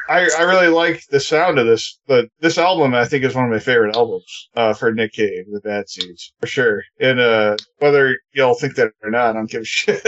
I 0.08 0.28
I 0.38 0.42
really 0.42 0.68
like 0.68 1.02
the 1.10 1.20
sound 1.20 1.58
of 1.58 1.66
this. 1.66 1.98
But 2.06 2.28
this 2.40 2.58
album, 2.58 2.94
I 2.94 3.04
think, 3.04 3.24
is 3.24 3.34
one 3.34 3.44
of 3.44 3.50
my 3.50 3.58
favorite 3.58 3.96
albums 3.96 4.48
uh, 4.56 4.72
for 4.74 4.92
Nick 4.92 5.12
Cave, 5.12 5.44
The 5.52 5.60
Bad 5.60 5.88
Seeds, 5.88 6.32
for 6.40 6.46
sure. 6.46 6.82
And 7.00 7.20
uh, 7.20 7.56
whether 7.78 8.16
y'all 8.32 8.54
think 8.54 8.74
that 8.76 8.92
or 9.02 9.10
not, 9.10 9.30
I 9.30 9.32
don't 9.34 9.50
give 9.50 9.62
a 9.62 9.64
shit. 9.66 10.04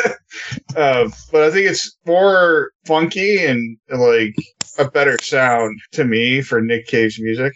uh, 0.76 1.08
but 1.30 1.42
I 1.42 1.50
think 1.50 1.70
it's 1.70 1.96
more 2.06 2.72
funky 2.86 3.44
and 3.44 3.76
like 3.88 4.34
a 4.78 4.90
better 4.90 5.16
sound 5.22 5.78
to 5.92 6.04
me 6.04 6.42
for 6.42 6.60
Nick 6.60 6.86
Cave's 6.86 7.20
music 7.20 7.54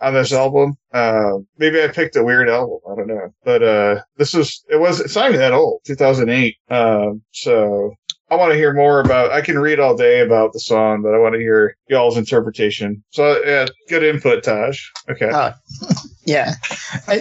on 0.00 0.14
this 0.14 0.32
album. 0.32 0.74
Uh, 0.92 1.38
maybe 1.58 1.82
I 1.82 1.88
picked 1.88 2.16
a 2.16 2.24
weird 2.24 2.48
album. 2.48 2.78
I 2.90 2.94
don't 2.94 3.08
know, 3.08 3.34
but 3.44 3.62
uh, 3.62 4.00
this 4.16 4.34
is 4.34 4.64
it 4.68 4.76
was 4.80 5.00
it's 5.00 5.16
not 5.16 5.28
even 5.28 5.40
that 5.40 5.52
old, 5.52 5.80
2008. 5.84 6.56
Um, 6.70 7.22
so 7.32 7.92
I 8.30 8.36
want 8.36 8.52
to 8.52 8.56
hear 8.56 8.72
more 8.72 9.00
about. 9.00 9.30
I 9.30 9.40
can 9.40 9.58
read 9.58 9.78
all 9.78 9.96
day 9.96 10.20
about 10.20 10.52
the 10.52 10.60
song, 10.60 11.02
but 11.02 11.14
I 11.14 11.18
want 11.18 11.34
to 11.34 11.40
hear 11.40 11.76
y'all's 11.88 12.16
interpretation. 12.16 13.02
So 13.10 13.42
yeah, 13.44 13.66
good 13.88 14.02
input, 14.02 14.42
Taj. 14.42 14.80
Okay. 15.10 15.28
Uh, 15.28 15.52
Yeah. 16.24 16.54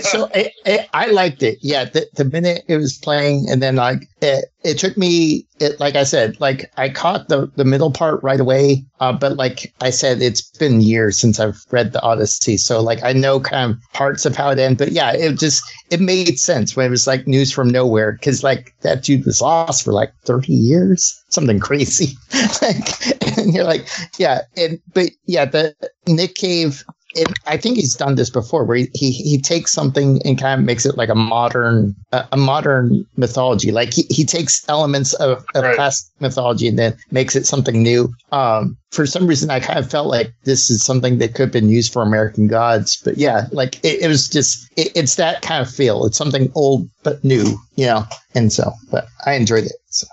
So 0.01 0.29
I, 0.93 1.07
liked 1.07 1.41
it. 1.43 1.57
Yeah. 1.61 1.85
The, 1.85 2.07
the 2.15 2.25
minute 2.25 2.63
it 2.67 2.77
was 2.77 2.97
playing, 2.97 3.47
and 3.49 3.61
then 3.61 3.75
like 3.75 4.07
it, 4.21 4.45
it 4.63 4.77
took 4.77 4.97
me. 4.97 5.47
It 5.59 5.79
like 5.79 5.95
I 5.95 6.03
said, 6.03 6.39
like 6.39 6.71
I 6.77 6.89
caught 6.89 7.27
the 7.27 7.51
the 7.55 7.65
middle 7.65 7.91
part 7.91 8.21
right 8.23 8.39
away. 8.39 8.85
Uh, 8.99 9.13
but 9.13 9.37
like 9.37 9.73
I 9.81 9.89
said, 9.89 10.21
it's 10.21 10.41
been 10.57 10.81
years 10.81 11.17
since 11.17 11.39
I've 11.39 11.65
read 11.71 11.93
the 11.93 12.01
Odyssey, 12.01 12.57
so 12.57 12.81
like 12.81 13.03
I 13.03 13.13
know 13.13 13.39
kind 13.39 13.71
of 13.71 13.93
parts 13.93 14.25
of 14.25 14.35
how 14.35 14.51
it 14.51 14.59
ends. 14.59 14.77
But 14.77 14.91
yeah, 14.91 15.11
it 15.13 15.39
just 15.39 15.63
it 15.89 15.99
made 15.99 16.37
sense 16.39 16.75
when 16.75 16.85
it 16.85 16.89
was 16.89 17.07
like 17.07 17.27
news 17.27 17.51
from 17.51 17.69
nowhere 17.69 18.11
because 18.11 18.43
like 18.43 18.75
that 18.81 19.03
dude 19.03 19.25
was 19.25 19.41
lost 19.41 19.83
for 19.83 19.93
like 19.93 20.13
thirty 20.25 20.53
years, 20.53 21.23
something 21.29 21.59
crazy. 21.59 22.15
like, 22.61 23.37
and 23.37 23.53
you're 23.53 23.63
like, 23.63 23.87
yeah, 24.19 24.41
and 24.55 24.79
but 24.93 25.09
yeah, 25.25 25.45
the 25.45 25.75
Nick 26.07 26.35
Cave 26.35 26.83
it, 27.13 27.27
I 27.45 27.57
think 27.57 27.75
he's 27.77 27.95
done 27.95 28.15
this 28.15 28.29
before, 28.29 28.63
where 28.63 28.77
he, 28.77 28.89
he 28.93 29.11
he 29.11 29.37
takes 29.41 29.71
something 29.71 30.21
and 30.25 30.39
kind 30.39 30.59
of 30.59 30.65
makes 30.65 30.85
it 30.85 30.97
like 30.97 31.09
a 31.09 31.15
modern 31.15 31.95
uh, 32.11 32.23
a 32.31 32.37
modern 32.37 33.05
mythology. 33.17 33.71
Like 33.71 33.93
he, 33.93 34.03
he 34.09 34.25
takes 34.25 34.67
elements 34.69 35.13
of, 35.15 35.45
of 35.55 35.63
Right. 35.63 35.77
past 35.77 36.11
mythology 36.19 36.67
and 36.67 36.77
then 36.79 36.95
makes 37.11 37.35
it 37.35 37.45
something 37.45 37.83
new. 37.83 38.13
Um, 38.31 38.77
for 38.91 39.05
some 39.05 39.27
reason, 39.27 39.49
I 39.49 39.59
kind 39.59 39.79
of 39.79 39.89
felt 39.89 40.07
like 40.07 40.33
this 40.43 40.69
is 40.69 40.83
something 40.83 41.17
that 41.19 41.33
could 41.35 41.43
have 41.43 41.51
been 41.51 41.69
used 41.69 41.93
for 41.93 42.01
American 42.01 42.47
Gods. 42.47 43.01
But 43.03 43.17
yeah, 43.17 43.47
like 43.51 43.75
it, 43.83 44.01
it 44.01 44.07
was 44.07 44.29
just 44.29 44.71
it, 44.77 44.91
it's 44.95 45.15
that 45.15 45.41
kind 45.41 45.61
of 45.65 45.73
feel. 45.73 46.05
It's 46.05 46.17
something 46.17 46.51
old 46.55 46.89
but 47.03 47.23
new, 47.23 47.57
you 47.75 47.85
know. 47.85 48.05
And 48.35 48.51
so, 48.53 48.71
but 48.91 49.05
I 49.25 49.33
enjoyed 49.33 49.65
it. 49.65 49.73
So. 49.89 50.07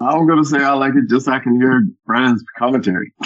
I'm 0.00 0.26
gonna 0.28 0.44
say 0.44 0.58
I 0.62 0.74
like 0.74 0.94
it 0.94 1.08
just 1.10 1.26
so 1.26 1.32
I 1.32 1.40
can 1.40 1.56
hear 1.60 1.82
Brian's 2.06 2.44
commentary. 2.56 3.12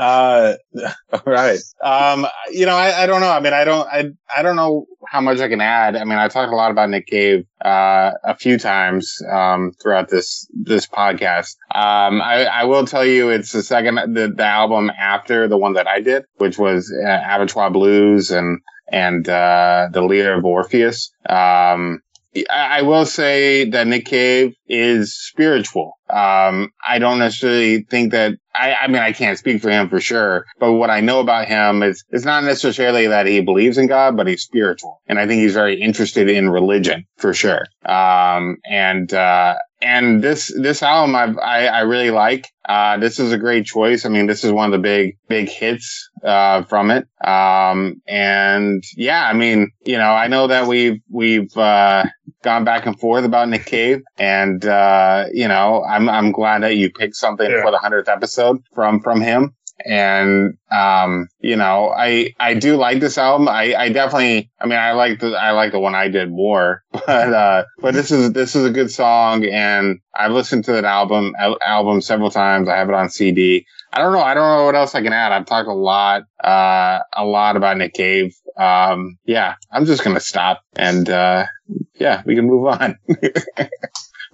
Uh, 0.00 0.54
all 1.12 1.22
right. 1.26 1.58
Um, 1.84 2.26
you 2.50 2.64
know, 2.64 2.74
I, 2.74 3.02
I 3.02 3.06
don't 3.06 3.20
know. 3.20 3.28
I 3.28 3.40
mean, 3.40 3.52
I 3.52 3.64
don't, 3.64 3.86
I, 3.86 4.04
I 4.34 4.42
don't 4.42 4.56
know 4.56 4.86
how 5.06 5.20
much 5.20 5.40
I 5.40 5.48
can 5.48 5.60
add. 5.60 5.94
I 5.94 6.04
mean, 6.04 6.16
I 6.16 6.28
talked 6.28 6.52
a 6.52 6.56
lot 6.56 6.70
about 6.70 6.88
Nick 6.88 7.06
Cave, 7.06 7.44
uh, 7.62 8.12
a 8.24 8.34
few 8.34 8.58
times, 8.58 9.14
um, 9.30 9.72
throughout 9.82 10.08
this, 10.08 10.48
this 10.54 10.86
podcast. 10.86 11.54
Um, 11.74 12.22
I, 12.22 12.46
I 12.46 12.64
will 12.64 12.86
tell 12.86 13.04
you 13.04 13.28
it's 13.28 13.52
the 13.52 13.62
second, 13.62 14.14
the, 14.14 14.32
the 14.34 14.44
album 14.44 14.90
after 14.98 15.46
the 15.46 15.58
one 15.58 15.74
that 15.74 15.86
I 15.86 16.00
did, 16.00 16.24
which 16.38 16.58
was 16.58 16.90
uh, 17.06 17.20
Abattoir 17.22 17.70
Blues 17.70 18.30
and, 18.30 18.58
and, 18.90 19.28
uh, 19.28 19.88
the 19.92 20.00
Lyre 20.00 20.38
of 20.38 20.46
Orpheus. 20.46 21.12
Um, 21.28 22.00
I 22.34 22.78
I 22.78 22.82
will 22.82 23.06
say 23.06 23.68
that 23.70 23.86
Nick 23.86 24.04
Cave 24.06 24.54
is 24.68 25.14
spiritual. 25.14 25.98
Um, 26.08 26.70
I 26.86 26.98
don't 27.00 27.18
necessarily 27.18 27.82
think 27.90 28.12
that 28.12 28.34
I, 28.60 28.76
I 28.82 28.86
mean, 28.88 29.02
I 29.02 29.12
can't 29.12 29.38
speak 29.38 29.62
for 29.62 29.70
him 29.70 29.88
for 29.88 30.00
sure, 30.00 30.44
but 30.58 30.72
what 30.72 30.90
I 30.90 31.00
know 31.00 31.20
about 31.20 31.48
him 31.48 31.82
is 31.82 32.04
it's 32.10 32.24
not 32.24 32.44
necessarily 32.44 33.06
that 33.06 33.26
he 33.26 33.40
believes 33.40 33.78
in 33.78 33.86
God, 33.86 34.16
but 34.16 34.26
he's 34.26 34.42
spiritual. 34.42 35.00
And 35.06 35.18
I 35.18 35.26
think 35.26 35.40
he's 35.42 35.54
very 35.54 35.80
interested 35.80 36.28
in 36.28 36.50
religion 36.50 37.06
for 37.16 37.32
sure. 37.32 37.66
Um, 37.86 38.58
and, 38.68 39.12
uh, 39.12 39.56
and 39.82 40.22
this, 40.22 40.52
this 40.60 40.82
album 40.82 41.16
I've, 41.16 41.38
I, 41.38 41.66
I 41.66 41.80
really 41.80 42.10
like. 42.10 42.46
Uh, 42.68 42.98
this 42.98 43.18
is 43.18 43.32
a 43.32 43.38
great 43.38 43.64
choice. 43.66 44.04
I 44.04 44.08
mean, 44.10 44.26
this 44.26 44.44
is 44.44 44.52
one 44.52 44.66
of 44.66 44.72
the 44.72 44.78
big, 44.82 45.16
big 45.28 45.48
hits, 45.48 46.08
uh, 46.24 46.62
from 46.64 46.90
it. 46.90 47.06
Um, 47.26 48.00
and 48.06 48.82
yeah, 48.96 49.26
I 49.26 49.32
mean, 49.32 49.72
you 49.84 49.98
know, 49.98 50.10
I 50.12 50.28
know 50.28 50.46
that 50.46 50.66
we've, 50.66 51.00
we've, 51.10 51.56
uh, 51.56 52.04
gone 52.42 52.64
back 52.64 52.86
and 52.86 52.98
forth 52.98 53.24
about 53.24 53.48
Nick 53.48 53.66
Cave 53.66 54.00
and, 54.18 54.64
uh, 54.64 55.26
you 55.32 55.46
know, 55.46 55.84
I'm, 55.84 56.08
I'm 56.08 56.32
glad 56.32 56.62
that 56.62 56.76
you 56.76 56.90
picked 56.90 57.16
something 57.16 57.50
Yeah. 57.50 57.62
for 57.62 57.70
the 57.70 57.78
hundredth 57.78 58.08
episode 58.08 58.58
from, 58.74 59.00
from 59.00 59.20
him. 59.20 59.54
And, 59.84 60.54
um, 60.70 61.28
you 61.40 61.56
know, 61.56 61.92
I, 61.96 62.34
I 62.38 62.54
do 62.54 62.76
like 62.76 63.00
this 63.00 63.18
album. 63.18 63.48
I, 63.48 63.74
I 63.74 63.88
definitely, 63.90 64.50
I 64.60 64.66
mean, 64.66 64.78
I 64.78 64.92
like 64.92 65.20
the, 65.20 65.32
I 65.32 65.52
like 65.52 65.72
the 65.72 65.80
one 65.80 65.94
I 65.94 66.08
did 66.08 66.30
more, 66.30 66.82
but, 66.92 67.32
uh, 67.32 67.64
but 67.78 67.94
this 67.94 68.10
is, 68.10 68.32
this 68.32 68.54
is 68.54 68.64
a 68.64 68.70
good 68.70 68.90
song 68.90 69.44
and 69.44 69.98
I've 70.14 70.32
listened 70.32 70.64
to 70.66 70.72
that 70.72 70.84
album, 70.84 71.34
al- 71.38 71.58
album 71.64 72.00
several 72.00 72.30
times. 72.30 72.68
I 72.68 72.76
have 72.76 72.88
it 72.88 72.94
on 72.94 73.10
CD. 73.10 73.66
I 73.92 73.98
don't 73.98 74.12
know. 74.12 74.20
I 74.20 74.34
don't 74.34 74.58
know 74.58 74.64
what 74.66 74.76
else 74.76 74.94
I 74.94 75.02
can 75.02 75.12
add. 75.12 75.32
I've 75.32 75.46
talked 75.46 75.68
a 75.68 75.72
lot, 75.72 76.22
uh, 76.42 77.00
a 77.14 77.24
lot 77.24 77.56
about 77.56 77.76
Nick 77.76 77.94
Cave. 77.94 78.34
Um, 78.56 79.16
yeah, 79.24 79.54
I'm 79.72 79.86
just 79.86 80.02
to 80.02 80.20
stop 80.20 80.62
and, 80.76 81.08
uh, 81.08 81.46
yeah, 81.94 82.22
we 82.26 82.34
can 82.34 82.46
move 82.46 82.66
on. 82.66 82.98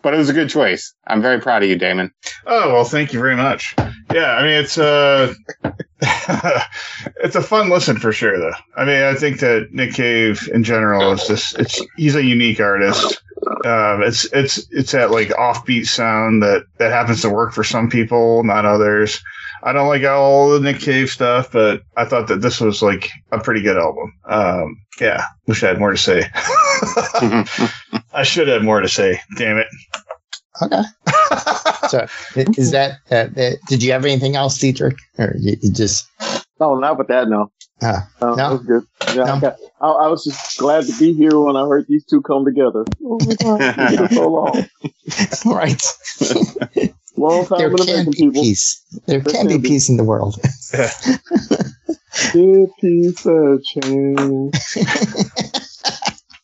but 0.07 0.15
it 0.15 0.19
was 0.19 0.29
a 0.29 0.33
good 0.33 0.49
choice. 0.49 0.95
I'm 1.09 1.21
very 1.21 1.41
proud 1.41 1.65
of 1.65 1.69
you, 1.69 1.77
Damon. 1.77 2.13
Oh 2.47 2.73
well, 2.73 2.85
thank 2.85 3.13
you 3.13 3.19
very 3.19 3.35
much. 3.35 3.75
Yeah, 4.15 4.37
I 4.37 4.43
mean 4.45 4.53
it's 4.53 4.79
uh 4.79 5.35
it's 7.25 7.35
a 7.35 7.43
fun 7.43 7.71
listen 7.71 7.99
for 7.99 8.13
sure 8.13 8.39
though. 8.39 8.55
I 8.77 8.85
mean 8.85 9.03
I 9.03 9.15
think 9.15 9.41
that 9.41 9.73
Nick 9.73 9.95
Cave 9.95 10.49
in 10.55 10.63
general 10.63 11.11
is 11.11 11.27
just 11.27 11.59
it's 11.59 11.85
he's 11.97 12.15
a 12.15 12.23
unique 12.23 12.61
artist. 12.61 13.21
Um 13.65 14.05
it's 14.05 14.33
it's 14.33 14.69
it's 14.71 14.93
that 14.93 15.11
like 15.11 15.31
offbeat 15.31 15.87
sound 15.87 16.41
that 16.41 16.67
that 16.79 16.93
happens 16.93 17.23
to 17.23 17.29
work 17.29 17.53
for 17.53 17.65
some 17.65 17.91
people, 17.91 18.45
not 18.45 18.65
others. 18.65 19.21
I 19.63 19.73
don't 19.73 19.89
like 19.89 20.05
all 20.05 20.51
the 20.51 20.61
Nick 20.61 20.81
Cave 20.81 21.11
stuff, 21.11 21.51
but 21.53 21.83
I 21.97 22.05
thought 22.05 22.29
that 22.29 22.41
this 22.41 22.61
was 22.61 22.83
like 22.83 23.09
a 23.33 23.39
pretty 23.39 23.63
good 23.63 23.77
album. 23.77 24.13
Um 24.29 24.77
yeah, 25.01 25.25
wish 25.47 25.63
I 25.63 25.69
had 25.69 25.79
more 25.79 25.93
to 25.93 25.99
say. 25.99 26.25
I 28.13 28.23
should 28.23 28.49
have 28.49 28.63
more 28.63 28.81
to 28.81 28.89
say. 28.89 29.21
Damn 29.37 29.59
it. 29.59 29.69
Okay. 30.63 30.83
So 31.89 32.05
is 32.35 32.73
that, 32.73 32.99
uh, 33.13 33.29
uh, 33.41 33.53
did 33.69 33.81
you 33.81 33.93
have 33.93 34.05
anything 34.05 34.35
else, 34.35 34.59
Dietrich? 34.59 34.97
Or 35.19 35.37
you, 35.39 35.57
you 35.63 35.71
just, 35.71 36.09
No, 36.59 36.75
not 36.75 36.99
with 36.99 37.07
that. 37.09 37.29
No, 37.29 37.53
Ah, 37.81 38.09
no, 38.21 38.31
no? 38.31 38.37
that 38.37 38.51
was 38.51 38.63
good. 38.63 38.83
Yeah, 39.15 39.39
No? 39.41 39.57
I 39.81 39.87
I, 39.87 39.91
I 40.07 40.09
was 40.09 40.25
just 40.25 40.59
glad 40.59 40.85
to 40.87 40.99
be 40.99 41.13
here 41.13 41.39
when 41.39 41.55
I 41.57 41.61
heard 41.67 41.87
these 41.89 42.05
two 42.05 42.23
come 42.23 42.45
together. 42.45 42.85
Oh 43.05 43.19
my 43.25 43.35
god, 43.35 43.61
it's 43.79 43.97
been 43.97 44.09
so 44.09 44.29
long. 44.29 44.67
right. 45.45 45.83
Long 47.17 47.47
time 47.47 47.59
There 47.59 47.71
can 47.71 47.87
making, 47.87 48.05
be 48.13 48.17
people. 48.19 48.43
peace. 48.43 48.85
There 49.07 49.21
There 49.21 49.33
can 49.33 49.47
be 49.47 49.55
can 49.55 49.63
be. 49.63 49.69
peace 49.69 49.89
in 49.89 49.97
the 49.97 50.05
world. 50.05 50.37
Good 52.33 52.69
piece 52.81 53.27
of 53.27 53.63
change. 53.65 54.55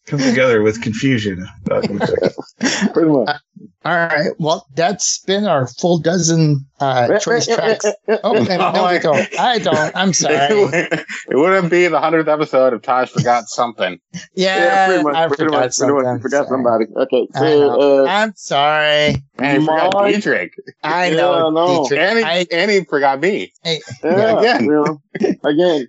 Come 0.06 0.20
together 0.20 0.62
with 0.62 0.82
confusion. 0.82 1.46
Pretty 1.66 3.08
much. 3.10 3.36
All 3.84 3.92
right. 3.96 4.30
Well, 4.38 4.66
that's 4.74 5.18
been 5.26 5.44
our 5.46 5.66
full 5.66 5.98
dozen 5.98 6.66
uh, 6.80 7.18
choice 7.20 7.46
tracks. 7.46 7.84
Oh, 8.08 8.32
no, 8.32 8.42
no, 8.44 8.84
I 8.84 8.98
don't. 8.98 9.40
I 9.40 9.58
don't. 9.58 9.92
I'm 9.96 10.12
sorry. 10.12 10.36
it 10.38 11.04
wouldn't 11.30 11.70
be 11.70 11.88
the 11.88 12.00
hundredth 12.00 12.28
episode 12.28 12.74
if 12.74 12.82
Taj 12.82 13.10
forgot 13.10 13.48
something. 13.48 13.98
Yeah, 14.34 14.86
pretty 14.86 15.02
much. 15.04 15.14
I 15.14 15.26
pretty 15.28 15.44
forgot 15.44 15.60
much. 15.60 15.76
Pretty 15.78 15.92
much. 15.92 16.04
something. 16.04 16.22
Forgot 16.22 16.46
Sorry. 16.46 16.48
somebody. 16.48 16.84
Okay. 16.96 17.28
I 17.34 17.38
So, 17.38 17.60
know. 17.60 18.04
uh, 18.04 18.08
I'm 18.08 18.32
sorry. 18.36 19.16
And 19.38 19.60
he 19.62 19.66
forgot 19.66 19.92
Dietrich. 19.92 20.52
I 20.82 21.06
Yeah, 21.10 21.16
know. 21.16 21.32
I 21.48 21.50
know. 21.50 21.82
Dietrich. 21.88 21.98
And 22.00 22.18
he, 22.18 22.24
I- 22.24 22.46
and 22.52 22.70
he 22.70 22.84
forgot 22.84 23.20
me. 23.20 23.52
hey, 23.64 23.80
yeah, 24.04 24.38
again. 24.38 24.64
You 24.64 24.70
know, 24.70 25.00
again. 25.44 25.86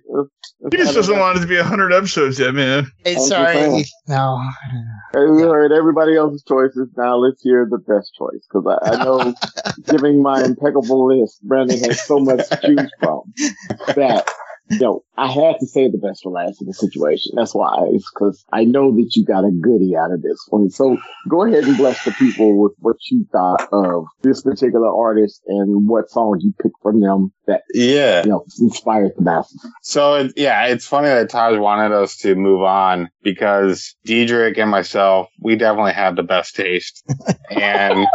He 0.70 0.78
just 0.78 0.94
doesn't 0.94 1.18
want 1.18 1.36
it 1.36 1.40
to 1.42 1.46
be 1.46 1.56
100 1.56 1.92
episodes 1.92 2.38
yet, 2.40 2.54
man. 2.54 2.86
hey, 3.04 3.16
sorry. 3.16 3.84
No. 4.08 4.40
Hey, 5.12 5.26
we 5.26 5.42
heard 5.42 5.72
everybody 5.72 6.16
else's 6.16 6.42
choices. 6.48 6.88
Now 6.96 7.16
let's 7.16 7.42
hear 7.42 7.63
the 7.70 7.78
best 7.78 8.14
choice 8.14 8.46
because 8.48 8.66
I, 8.66 8.92
I 8.92 9.04
know, 9.04 9.34
giving 9.86 10.22
my 10.22 10.42
impeccable 10.44 11.06
list, 11.08 11.42
Brandon 11.42 11.78
has 11.84 12.04
so 12.06 12.18
much 12.18 12.48
to 12.48 12.60
choose 12.62 12.90
from 12.98 13.32
that 13.96 14.28
you 14.74 14.80
know 14.80 15.04
I 15.16 15.30
had 15.30 15.56
to 15.60 15.66
say 15.66 15.88
the 15.88 15.98
best 15.98 16.22
for 16.22 16.32
last 16.32 16.60
in 16.60 16.66
the 16.66 16.74
situation. 16.74 17.32
That's 17.36 17.54
why, 17.54 17.86
it's 17.92 18.10
because 18.12 18.44
I 18.52 18.64
know 18.64 18.90
that 18.96 19.12
you 19.14 19.24
got 19.24 19.44
a 19.44 19.50
goodie 19.50 19.94
out 19.96 20.12
of 20.12 20.22
this 20.22 20.38
one. 20.48 20.70
So 20.70 20.96
go 21.28 21.44
ahead 21.44 21.64
and 21.64 21.76
bless 21.76 22.04
the 22.04 22.10
people 22.12 22.60
with 22.60 22.72
what 22.80 22.96
you 23.10 23.24
thought 23.30 23.68
of 23.72 24.06
this 24.22 24.42
particular 24.42 24.88
artist 24.88 25.40
and 25.46 25.88
what 25.88 26.10
songs 26.10 26.42
you 26.42 26.52
picked 26.60 26.76
from 26.82 27.00
them 27.00 27.32
that 27.46 27.62
Yeah. 27.72 28.24
you 28.24 28.30
know 28.30 28.44
inspired 28.60 29.12
the 29.16 29.22
masses. 29.22 29.64
So 29.82 30.14
it, 30.14 30.32
yeah, 30.36 30.66
it's 30.66 30.86
funny 30.86 31.08
that 31.08 31.30
Taj 31.30 31.58
wanted 31.58 31.92
us 31.92 32.16
to 32.18 32.34
move 32.34 32.62
on 32.62 33.08
because 33.22 33.94
Dietrich 34.04 34.58
and 34.58 34.70
myself, 34.70 35.28
we 35.40 35.54
definitely 35.56 35.92
have 35.92 36.16
the 36.16 36.22
best 36.24 36.56
taste, 36.56 37.04
and 37.50 38.06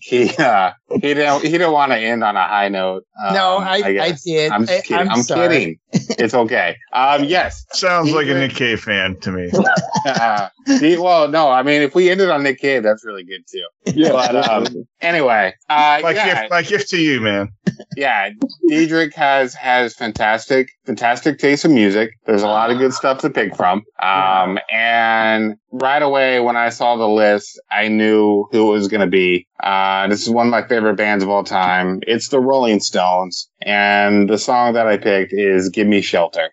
he 0.00 0.28
uh, 0.36 0.72
he 0.90 0.98
didn't 1.00 1.42
he 1.42 1.50
didn't 1.52 1.72
want 1.72 1.92
to 1.92 1.98
end 1.98 2.22
on 2.22 2.36
a 2.36 2.46
high 2.46 2.68
note. 2.68 3.04
um, 3.24 3.34
no, 3.34 3.56
I, 3.58 3.74
I, 3.74 3.92
guess. 3.92 4.22
did. 4.22 4.52
I'm 4.52 4.66
just 4.66 4.84
kidding. 4.84 5.08
I'm, 5.08 5.18
I'm, 5.18 5.24
kidding. 5.24 5.78
It's 5.92 6.34
okay. 6.34 6.76
Um, 6.92 7.24
yes. 7.24 7.64
Sounds 7.72 8.10
like 8.12 8.26
a 8.26 8.34
Dietrich. 8.34 8.48
Nick 8.50 8.56
Cave 8.56 8.80
fan 8.80 9.16
to 9.20 9.32
me. 9.32 9.50
Uh, 10.06 10.48
Di- 10.78 10.96
well, 10.96 11.28
no, 11.28 11.50
I 11.50 11.62
mean, 11.64 11.82
if 11.82 11.94
we 11.94 12.08
ended 12.08 12.30
on 12.30 12.42
Nick 12.44 12.60
Cave, 12.60 12.82
that's 12.84 13.04
really 13.04 13.24
good 13.24 13.42
too. 13.50 13.66
Yeah, 13.94 14.12
But, 14.12 14.48
um, 14.48 14.66
Anyway, 15.00 15.52
uh, 15.68 16.00
My 16.02 16.12
yeah, 16.12 16.40
gift, 16.40 16.50
my 16.50 16.62
gift 16.62 16.88
to 16.90 16.96
you, 16.98 17.20
man. 17.20 17.48
yeah, 17.96 18.30
Dietrich 18.68 19.14
has 19.14 19.54
has 19.54 19.94
fantastic 19.94 20.70
fantastic 20.86 21.38
taste 21.38 21.64
in 21.64 21.74
music. 21.74 22.12
There's 22.26 22.42
a 22.42 22.46
lot 22.46 22.70
of 22.70 22.78
good 22.78 22.92
stuff 22.94 23.18
to 23.22 23.30
pick 23.30 23.54
from. 23.56 23.82
Um, 24.02 24.58
and 24.72 25.56
right 25.72 26.02
away 26.02 26.40
when 26.40 26.56
I 26.56 26.70
saw 26.70 26.96
the 26.96 27.08
list, 27.08 27.60
I 27.70 27.88
knew 27.88 28.46
who 28.52 28.68
it 28.68 28.72
was 28.72 28.88
going 28.88 29.00
to 29.02 29.06
be. 29.06 29.46
Uh, 29.62 30.06
this 30.08 30.22
is 30.22 30.30
one 30.30 30.46
of 30.46 30.50
my 30.50 30.66
favorite 30.66 30.94
bands 30.96 31.22
of 31.24 31.28
all 31.30 31.44
time. 31.44 32.00
It's 32.06 32.28
the 32.28 32.40
Rolling 32.40 32.80
Stones, 32.80 33.50
and 33.62 34.28
the 34.28 34.38
song 34.38 34.74
that 34.74 34.86
I 34.86 34.96
picked 34.96 35.32
is 35.32 35.68
"Gimme 35.70 36.00
Shelter." 36.00 36.50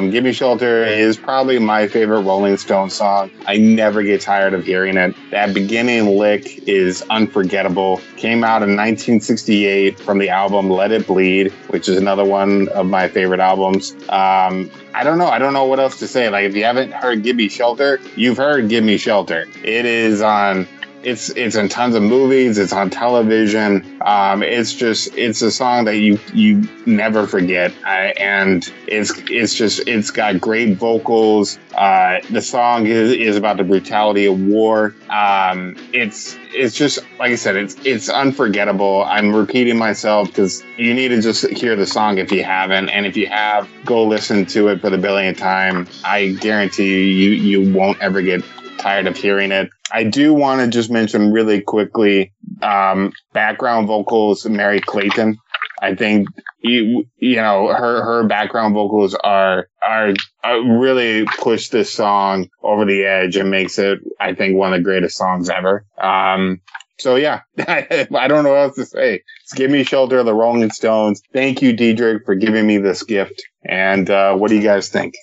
Um, 0.00 0.10
Gimme 0.10 0.32
Shelter 0.32 0.82
is 0.82 1.18
probably 1.18 1.58
my 1.58 1.86
favorite 1.86 2.22
Rolling 2.22 2.56
Stones 2.56 2.94
song. 2.94 3.30
I 3.46 3.58
never 3.58 4.02
get 4.02 4.22
tired 4.22 4.54
of 4.54 4.64
hearing 4.64 4.96
it. 4.96 5.14
That 5.30 5.52
beginning 5.52 6.16
lick 6.16 6.66
is 6.66 7.02
unforgettable. 7.10 8.00
Came 8.16 8.42
out 8.42 8.62
in 8.62 8.70
1968 8.76 10.00
from 10.00 10.16
the 10.16 10.30
album 10.30 10.70
Let 10.70 10.90
It 10.90 11.06
Bleed, 11.06 11.52
which 11.68 11.86
is 11.86 11.98
another 11.98 12.24
one 12.24 12.68
of 12.68 12.86
my 12.86 13.08
favorite 13.08 13.40
albums. 13.40 13.92
Um, 14.08 14.70
I 14.94 15.04
don't 15.04 15.18
know. 15.18 15.28
I 15.28 15.38
don't 15.38 15.52
know 15.52 15.66
what 15.66 15.78
else 15.78 15.98
to 15.98 16.08
say. 16.08 16.30
Like, 16.30 16.46
if 16.46 16.56
you 16.56 16.64
haven't 16.64 16.92
heard 16.92 17.22
Gimme 17.22 17.50
Shelter, 17.50 18.00
you've 18.16 18.38
heard 18.38 18.70
Gimme 18.70 18.96
Shelter. 18.96 19.44
It 19.62 19.84
is 19.84 20.22
on 20.22 20.66
it's 21.02 21.30
it's 21.30 21.56
in 21.56 21.68
tons 21.68 21.94
of 21.94 22.02
movies. 22.02 22.58
It's 22.58 22.72
on 22.72 22.90
television. 22.90 24.00
Um, 24.02 24.42
it's 24.42 24.72
just 24.74 25.16
it's 25.16 25.42
a 25.42 25.50
song 25.50 25.84
that 25.86 25.96
you 25.96 26.18
you 26.34 26.68
never 26.86 27.26
forget, 27.26 27.72
I, 27.84 28.12
and 28.18 28.70
it's 28.86 29.12
it's 29.30 29.54
just 29.54 29.86
it's 29.86 30.10
got 30.10 30.40
great 30.40 30.76
vocals. 30.76 31.58
Uh, 31.74 32.20
the 32.30 32.42
song 32.42 32.86
is, 32.86 33.12
is 33.12 33.36
about 33.36 33.56
the 33.56 33.64
brutality 33.64 34.26
of 34.26 34.40
war. 34.40 34.94
Um, 35.08 35.76
it's 35.92 36.36
it's 36.52 36.74
just 36.74 36.98
like 37.18 37.32
I 37.32 37.36
said, 37.36 37.56
it's 37.56 37.76
it's 37.84 38.08
unforgettable. 38.08 39.04
I'm 39.04 39.34
repeating 39.34 39.78
myself 39.78 40.28
because 40.28 40.62
you 40.76 40.92
need 40.92 41.08
to 41.08 41.20
just 41.20 41.48
hear 41.48 41.76
the 41.76 41.86
song 41.86 42.18
if 42.18 42.30
you 42.30 42.44
haven't, 42.44 42.90
and 42.90 43.06
if 43.06 43.16
you 43.16 43.26
have, 43.28 43.68
go 43.84 44.04
listen 44.04 44.44
to 44.46 44.68
it 44.68 44.80
for 44.80 44.90
the 44.90 44.98
billionth 44.98 45.38
time. 45.38 45.88
I 46.04 46.32
guarantee 46.32 46.88
you, 46.88 47.30
you 47.30 47.60
you 47.60 47.74
won't 47.74 48.00
ever 48.00 48.20
get 48.20 48.42
tired 48.80 49.06
of 49.06 49.16
hearing 49.16 49.52
it. 49.52 49.70
I 49.92 50.04
do 50.04 50.32
want 50.34 50.60
to 50.60 50.68
just 50.68 50.90
mention 50.90 51.32
really 51.32 51.60
quickly 51.60 52.32
um, 52.62 53.12
background 53.32 53.86
vocals, 53.86 54.46
Merry 54.46 54.80
Clayton. 54.80 55.36
I 55.82 55.94
think 55.94 56.28
you 56.62 57.06
you 57.16 57.36
know 57.36 57.68
her 57.68 58.04
her 58.04 58.26
background 58.26 58.74
vocals 58.74 59.14
are 59.14 59.66
are, 59.86 60.12
are 60.44 60.78
really 60.78 61.24
push 61.38 61.68
this 61.68 61.92
song 61.92 62.48
over 62.62 62.84
the 62.84 63.04
edge 63.04 63.36
and 63.36 63.50
makes 63.50 63.78
it 63.78 63.98
I 64.20 64.34
think 64.34 64.56
one 64.56 64.72
of 64.72 64.78
the 64.78 64.84
greatest 64.84 65.16
songs 65.16 65.48
ever. 65.48 65.86
Um, 66.00 66.60
so 66.98 67.16
yeah, 67.16 67.40
I 67.58 68.06
don't 68.28 68.44
know 68.44 68.50
what 68.50 68.58
else 68.58 68.74
to 68.76 68.84
say. 68.84 69.22
It's 69.42 69.54
"Gimme 69.54 69.84
Shelter" 69.84 70.18
of 70.18 70.26
the 70.26 70.34
Rolling 70.34 70.70
Stones. 70.70 71.22
Thank 71.32 71.62
you, 71.62 71.72
Dietrich, 71.72 72.24
for 72.26 72.34
giving 72.34 72.66
me 72.66 72.76
this 72.76 73.02
gift. 73.02 73.42
And 73.64 74.08
uh, 74.10 74.34
what 74.36 74.50
do 74.50 74.56
you 74.56 74.62
guys 74.62 74.90
think? 74.90 75.14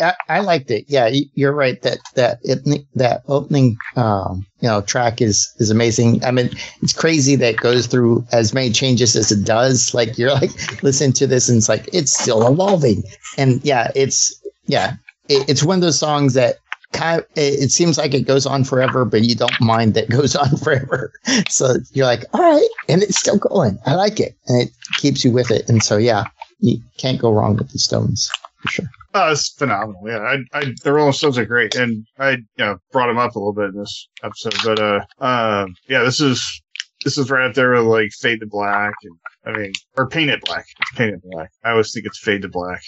I, 0.00 0.14
I 0.28 0.40
liked 0.40 0.70
it. 0.70 0.84
Yeah, 0.88 1.10
you're 1.34 1.52
right. 1.52 1.80
That 1.82 1.98
that 2.14 2.38
it, 2.42 2.86
that 2.94 3.22
opening, 3.28 3.76
um, 3.96 4.46
you 4.60 4.68
know, 4.68 4.80
track 4.80 5.20
is 5.20 5.52
is 5.58 5.70
amazing. 5.70 6.24
I 6.24 6.30
mean, 6.30 6.50
it's 6.82 6.92
crazy 6.92 7.36
that 7.36 7.54
it 7.54 7.60
goes 7.60 7.86
through 7.86 8.26
as 8.32 8.54
many 8.54 8.70
changes 8.70 9.16
as 9.16 9.30
it 9.30 9.44
does. 9.44 9.94
Like 9.94 10.18
you're 10.18 10.32
like 10.32 10.82
listen 10.82 11.12
to 11.14 11.26
this 11.26 11.48
and 11.48 11.58
it's 11.58 11.68
like 11.68 11.88
it's 11.92 12.12
still 12.12 12.46
evolving. 12.46 13.02
And 13.38 13.64
yeah, 13.64 13.90
it's 13.94 14.34
yeah, 14.66 14.94
it, 15.28 15.48
it's 15.48 15.62
one 15.62 15.76
of 15.76 15.82
those 15.82 15.98
songs 15.98 16.34
that 16.34 16.56
kind 16.92 17.20
of, 17.20 17.26
it, 17.36 17.64
it 17.64 17.70
seems 17.70 17.98
like 17.98 18.14
it 18.14 18.22
goes 18.22 18.46
on 18.46 18.64
forever, 18.64 19.04
but 19.04 19.22
you 19.22 19.34
don't 19.34 19.60
mind 19.60 19.94
that 19.94 20.08
goes 20.08 20.34
on 20.36 20.56
forever. 20.56 21.12
So 21.48 21.76
you're 21.92 22.06
like, 22.06 22.24
all 22.32 22.40
right, 22.40 22.68
and 22.88 23.02
it's 23.02 23.18
still 23.18 23.38
going. 23.38 23.78
I 23.86 23.94
like 23.94 24.20
it, 24.20 24.36
and 24.46 24.62
it 24.62 24.70
keeps 24.98 25.24
you 25.24 25.32
with 25.32 25.50
it. 25.50 25.68
And 25.68 25.82
so 25.82 25.96
yeah, 25.96 26.24
you 26.60 26.78
can't 26.98 27.20
go 27.20 27.32
wrong 27.32 27.56
with 27.56 27.70
the 27.70 27.78
Stones 27.78 28.30
for 28.60 28.68
sure. 28.68 28.86
Oh, 29.16 29.30
it's 29.30 29.50
phenomenal. 29.50 30.02
Yeah, 30.04 30.18
I, 30.18 30.38
I, 30.52 30.74
the 30.82 30.92
Rolling 30.92 31.12
Stones 31.12 31.38
are 31.38 31.46
great, 31.46 31.76
and 31.76 32.04
I, 32.18 32.30
you 32.32 32.44
know, 32.58 32.78
brought 32.90 33.06
them 33.06 33.18
up 33.18 33.36
a 33.36 33.38
little 33.38 33.52
bit 33.52 33.66
in 33.66 33.78
this 33.78 34.08
episode. 34.24 34.54
But 34.64 34.80
uh, 34.80 35.00
uh, 35.20 35.66
yeah, 35.88 36.02
this 36.02 36.20
is 36.20 36.62
this 37.04 37.16
is 37.16 37.30
right 37.30 37.46
up 37.48 37.54
there 37.54 37.70
with 37.72 37.84
like 37.84 38.10
Fade 38.20 38.40
to 38.40 38.46
Black, 38.46 38.92
and 39.04 39.16
I 39.46 39.56
mean, 39.56 39.72
or 39.96 40.08
Painted 40.08 40.40
Black. 40.44 40.66
It's 40.80 40.90
Painted 40.96 41.22
Black. 41.30 41.50
I 41.64 41.70
always 41.70 41.92
think 41.92 42.06
it's 42.06 42.18
Fade 42.18 42.42
to 42.42 42.48
Black. 42.48 42.82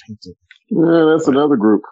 Yeah, 0.70 1.12
that's 1.12 1.28
another 1.28 1.56
group. 1.56 1.82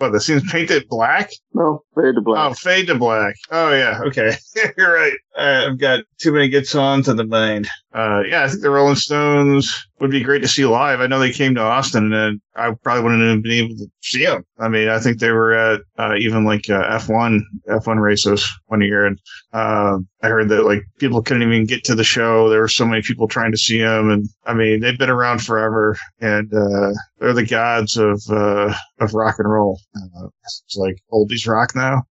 What 0.00 0.12
the 0.12 0.20
scene's 0.20 0.50
Painted 0.50 0.88
Black? 0.88 1.30
No, 1.52 1.82
fade 1.94 2.14
to 2.14 2.20
black. 2.20 2.50
Oh, 2.50 2.54
Fade 2.54 2.86
to 2.86 2.94
Black. 2.94 3.34
Oh 3.50 3.72
yeah, 3.72 4.00
okay, 4.06 4.36
you're 4.78 4.94
right. 4.94 5.12
Uh, 5.36 5.66
I've 5.68 5.78
got 5.78 6.04
too 6.18 6.32
many 6.32 6.48
good 6.48 6.66
songs 6.66 7.08
on 7.08 7.16
the 7.16 7.24
mind. 7.24 7.68
Uh, 7.92 8.22
yeah, 8.26 8.44
I 8.44 8.48
think 8.48 8.62
the 8.62 8.70
Rolling 8.70 8.94
Stones 8.94 9.88
would 9.98 10.12
be 10.12 10.22
great 10.22 10.42
to 10.42 10.48
see 10.48 10.64
live. 10.64 11.00
I 11.00 11.06
know 11.08 11.18
they 11.18 11.32
came 11.32 11.56
to 11.56 11.60
Austin, 11.60 12.12
and 12.12 12.40
I 12.54 12.70
probably 12.82 13.02
wouldn't 13.02 13.22
have 13.22 13.42
been 13.42 13.64
able 13.64 13.76
to 13.76 13.86
see 14.00 14.24
them. 14.24 14.44
I 14.58 14.68
mean, 14.68 14.88
I 14.88 15.00
think 15.00 15.18
they 15.18 15.32
were 15.32 15.52
at 15.52 15.80
uh, 15.98 16.14
even 16.18 16.44
like 16.44 16.70
uh, 16.70 16.98
F1 16.98 17.40
F1 17.68 18.00
races 18.00 18.48
one 18.66 18.80
year, 18.80 19.06
and 19.06 19.18
uh, 19.52 19.98
I 20.22 20.28
heard 20.28 20.48
that 20.50 20.64
like 20.64 20.82
people 20.98 21.20
couldn't 21.22 21.42
even 21.42 21.66
get 21.66 21.82
to 21.84 21.96
the 21.96 22.04
show. 22.04 22.48
There 22.48 22.60
were 22.60 22.68
so 22.68 22.86
many 22.86 23.02
people 23.02 23.26
trying 23.26 23.50
to 23.50 23.58
see 23.58 23.80
them, 23.80 24.08
and 24.08 24.28
I 24.46 24.54
mean, 24.54 24.80
they've 24.80 24.98
been 24.98 25.10
around 25.10 25.42
forever, 25.42 25.96
and 26.20 26.52
uh, 26.54 26.92
they're 27.18 27.32
the 27.32 27.44
gods 27.44 27.96
of 27.96 28.22
uh, 28.30 28.72
of 29.00 29.14
rock 29.14 29.36
and 29.38 29.50
roll. 29.50 29.80
Uh, 29.94 30.28
it's 30.66 30.76
like 30.76 30.96
oldies 31.12 31.46
rock 31.46 31.74
now 31.74 32.02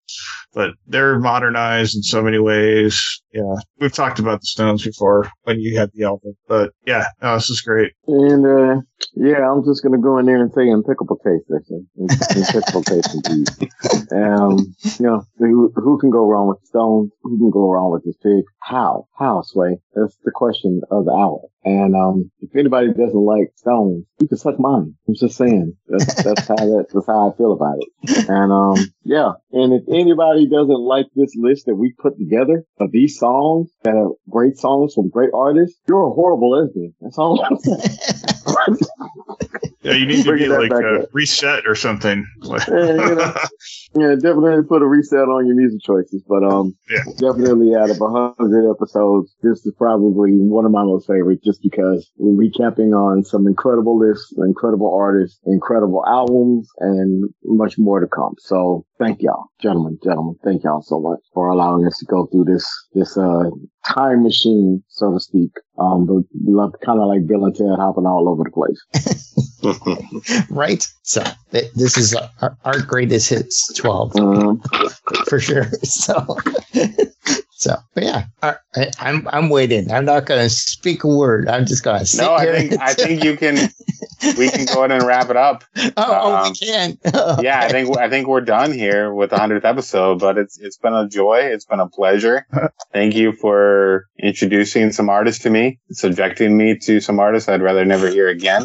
but 0.54 0.70
they're 0.86 1.18
modernized 1.18 1.96
in 1.96 2.02
so 2.02 2.22
many 2.22 2.38
ways. 2.38 3.20
Yeah, 3.32 3.54
we've 3.78 3.92
talked 3.92 4.18
about 4.18 4.40
the 4.40 4.46
Stones 4.46 4.84
before 4.84 5.30
when 5.42 5.60
you 5.60 5.78
had 5.78 5.90
the 5.94 6.04
album, 6.04 6.34
but 6.48 6.72
yeah, 6.86 7.06
no, 7.22 7.34
this 7.34 7.50
is 7.50 7.60
great. 7.60 7.92
And 8.06 8.46
uh, 8.46 8.80
Yeah, 9.14 9.50
I'm 9.50 9.64
just 9.64 9.82
gonna 9.82 9.98
go 9.98 10.18
in 10.18 10.26
there 10.26 10.40
and 10.40 10.52
say 10.52 10.68
impeccable 10.68 11.18
taste, 11.18 11.44
listen. 11.48 11.86
Impeccable 11.96 12.82
taste 12.82 13.14
indeed. 13.14 13.48
Um, 14.10 14.74
you 14.98 15.06
know, 15.06 15.22
who, 15.38 15.70
who 15.74 15.98
can 15.98 16.10
go 16.10 16.26
wrong 16.26 16.48
with 16.48 16.64
Stones? 16.64 17.12
Who 17.22 17.36
can 17.36 17.50
go 17.50 17.70
wrong 17.70 17.92
with 17.92 18.04
this 18.04 18.16
pig? 18.22 18.44
How? 18.60 19.06
How, 19.18 19.42
Sway? 19.42 19.78
That's 19.94 20.16
the 20.24 20.32
question 20.34 20.80
of 20.90 21.04
the 21.04 21.12
hour. 21.12 21.40
And 21.64 21.94
um, 21.94 22.30
if 22.40 22.56
anybody 22.56 22.88
doesn't 22.88 23.14
like 23.14 23.52
Stones, 23.56 24.06
you 24.20 24.28
can 24.28 24.38
suck 24.38 24.58
mine. 24.58 24.94
I'm 25.06 25.14
just 25.14 25.36
saying. 25.36 25.76
That's 25.88 26.22
that's 26.22 26.48
how 26.48 26.56
that, 26.56 26.86
that's 26.92 27.06
how 27.06 27.30
I 27.30 27.36
feel 27.36 27.52
about 27.52 27.76
it. 27.78 28.27
And 28.28 28.52
um, 28.52 28.76
yeah. 29.04 29.32
And 29.52 29.72
if 29.72 29.82
anybody 29.88 30.46
doesn't 30.48 30.80
like 30.80 31.06
this 31.16 31.34
list 31.34 31.66
that 31.66 31.74
we 31.74 31.94
put 31.98 32.18
together 32.18 32.64
of 32.78 32.92
these 32.92 33.18
songs 33.18 33.70
that 33.82 33.94
are 33.94 34.10
great 34.28 34.58
songs 34.58 34.94
from 34.94 35.08
great 35.08 35.30
artists, 35.34 35.80
you're 35.88 36.06
a 36.06 36.12
horrible 36.12 36.50
lesbian. 36.50 36.94
That's 37.00 37.18
all 37.18 37.42
I'm 37.42 37.56
saying. 37.58 38.78
Yeah, 39.82 39.92
you 39.92 40.06
need 40.06 40.24
to 40.24 40.36
be 40.36 40.48
like 40.48 40.70
back 40.70 40.82
uh, 40.82 41.02
up. 41.02 41.08
reset 41.12 41.66
or 41.66 41.74
something. 41.74 42.26
Yeah, 42.42 42.58
you 42.68 43.14
know, 43.14 43.34
yeah, 44.00 44.14
definitely 44.14 44.62
put 44.68 44.82
a 44.82 44.86
reset 44.86 45.28
on 45.28 45.46
your 45.46 45.56
music 45.56 45.80
choices. 45.82 46.22
But 46.28 46.42
um, 46.44 46.76
Yeah. 46.90 47.04
definitely 47.18 47.74
out 47.74 47.90
of 47.90 48.00
a 48.00 48.08
hundred 48.38 48.70
episodes, 48.70 49.34
this 49.42 49.64
is 49.66 49.74
probably 49.76 50.32
one 50.38 50.64
of 50.64 50.72
my 50.72 50.82
most 50.84 51.06
favorite, 51.06 51.42
just 51.44 51.60
because 51.62 52.10
we're 52.16 52.48
recapping 52.48 52.92
on 52.96 53.24
some 53.24 53.46
incredible 53.46 53.98
lists, 53.98 54.32
incredible 54.38 54.92
artists, 54.94 55.38
incredible 55.46 56.02
albums, 56.06 56.68
and 56.78 57.28
much 57.44 57.78
more 57.78 58.00
to 58.00 58.06
come. 58.06 58.34
So 58.38 58.84
thank 58.98 59.22
y'all, 59.22 59.46
gentlemen, 59.60 59.98
gentlemen, 60.02 60.36
thank 60.44 60.64
y'all 60.64 60.82
so 60.82 61.00
much 61.00 61.20
for 61.34 61.48
allowing 61.48 61.86
us 61.86 61.98
to 61.98 62.06
go 62.06 62.26
through 62.26 62.44
this 62.44 62.66
this 62.94 63.16
uh 63.16 63.44
time 63.86 64.22
machine, 64.22 64.82
so 64.88 65.12
to 65.12 65.20
speak. 65.20 65.50
Um, 65.78 66.06
but 66.06 66.24
love 66.44 66.74
kind 66.84 67.00
of 67.00 67.06
like 67.08 67.26
Bill 67.26 67.44
and 67.44 67.54
Ted 67.54 67.66
hopping 67.76 68.06
all 68.06 68.28
over 68.28 68.42
the 68.44 68.50
place. 68.50 68.80
right? 70.50 70.86
So 71.02 71.22
th- 71.52 71.72
this 71.74 71.96
is 71.96 72.14
our, 72.14 72.56
our 72.64 72.80
greatest 72.80 73.30
hits 73.30 73.72
12 73.88 74.16
Um, 74.16 74.62
for 75.28 75.40
sure. 75.40 75.66
So, 75.82 76.36
so, 77.58 77.74
but 77.92 78.04
yeah, 78.04 78.26
I, 78.40 78.54
I, 78.76 78.90
I'm 79.00 79.26
I'm 79.32 79.48
waiting. 79.48 79.90
I'm 79.90 80.04
not 80.04 80.26
going 80.26 80.40
to 80.40 80.48
speak 80.48 81.02
a 81.02 81.08
word. 81.08 81.48
I'm 81.48 81.66
just 81.66 81.82
going 81.82 81.98
to 81.98 82.06
sit 82.06 82.22
no, 82.22 82.32
I 82.34 82.46
think 82.46 82.70
and- 82.72 82.80
I 82.80 82.94
think 82.94 83.24
you 83.24 83.36
can. 83.36 83.68
We 84.36 84.50
can 84.50 84.66
go 84.66 84.84
ahead 84.84 84.90
and 84.90 85.06
wrap 85.06 85.30
it 85.30 85.36
up. 85.36 85.62
oh, 85.76 85.92
oh, 85.96 86.42
we 86.42 86.48
um, 86.48 86.54
can. 86.54 86.98
Yeah, 87.44 87.60
I 87.60 87.68
think 87.68 87.96
I 87.98 88.08
think 88.08 88.26
we're 88.28 88.40
done 88.40 88.72
here 88.72 89.12
with 89.12 89.30
the 89.30 89.38
hundredth 89.38 89.64
episode. 89.64 90.20
But 90.20 90.38
it's 90.38 90.58
it's 90.58 90.76
been 90.76 90.94
a 90.94 91.08
joy. 91.08 91.38
It's 91.38 91.64
been 91.64 91.80
a 91.80 91.88
pleasure. 91.88 92.46
Thank 92.92 93.14
you 93.16 93.32
for 93.32 94.06
introducing 94.18 94.92
some 94.92 95.08
artists 95.08 95.42
to 95.42 95.50
me, 95.50 95.80
subjecting 95.90 96.56
me 96.56 96.78
to 96.78 97.00
some 97.00 97.18
artists 97.18 97.48
I'd 97.48 97.62
rather 97.62 97.84
never 97.84 98.08
hear 98.08 98.28
again. 98.28 98.62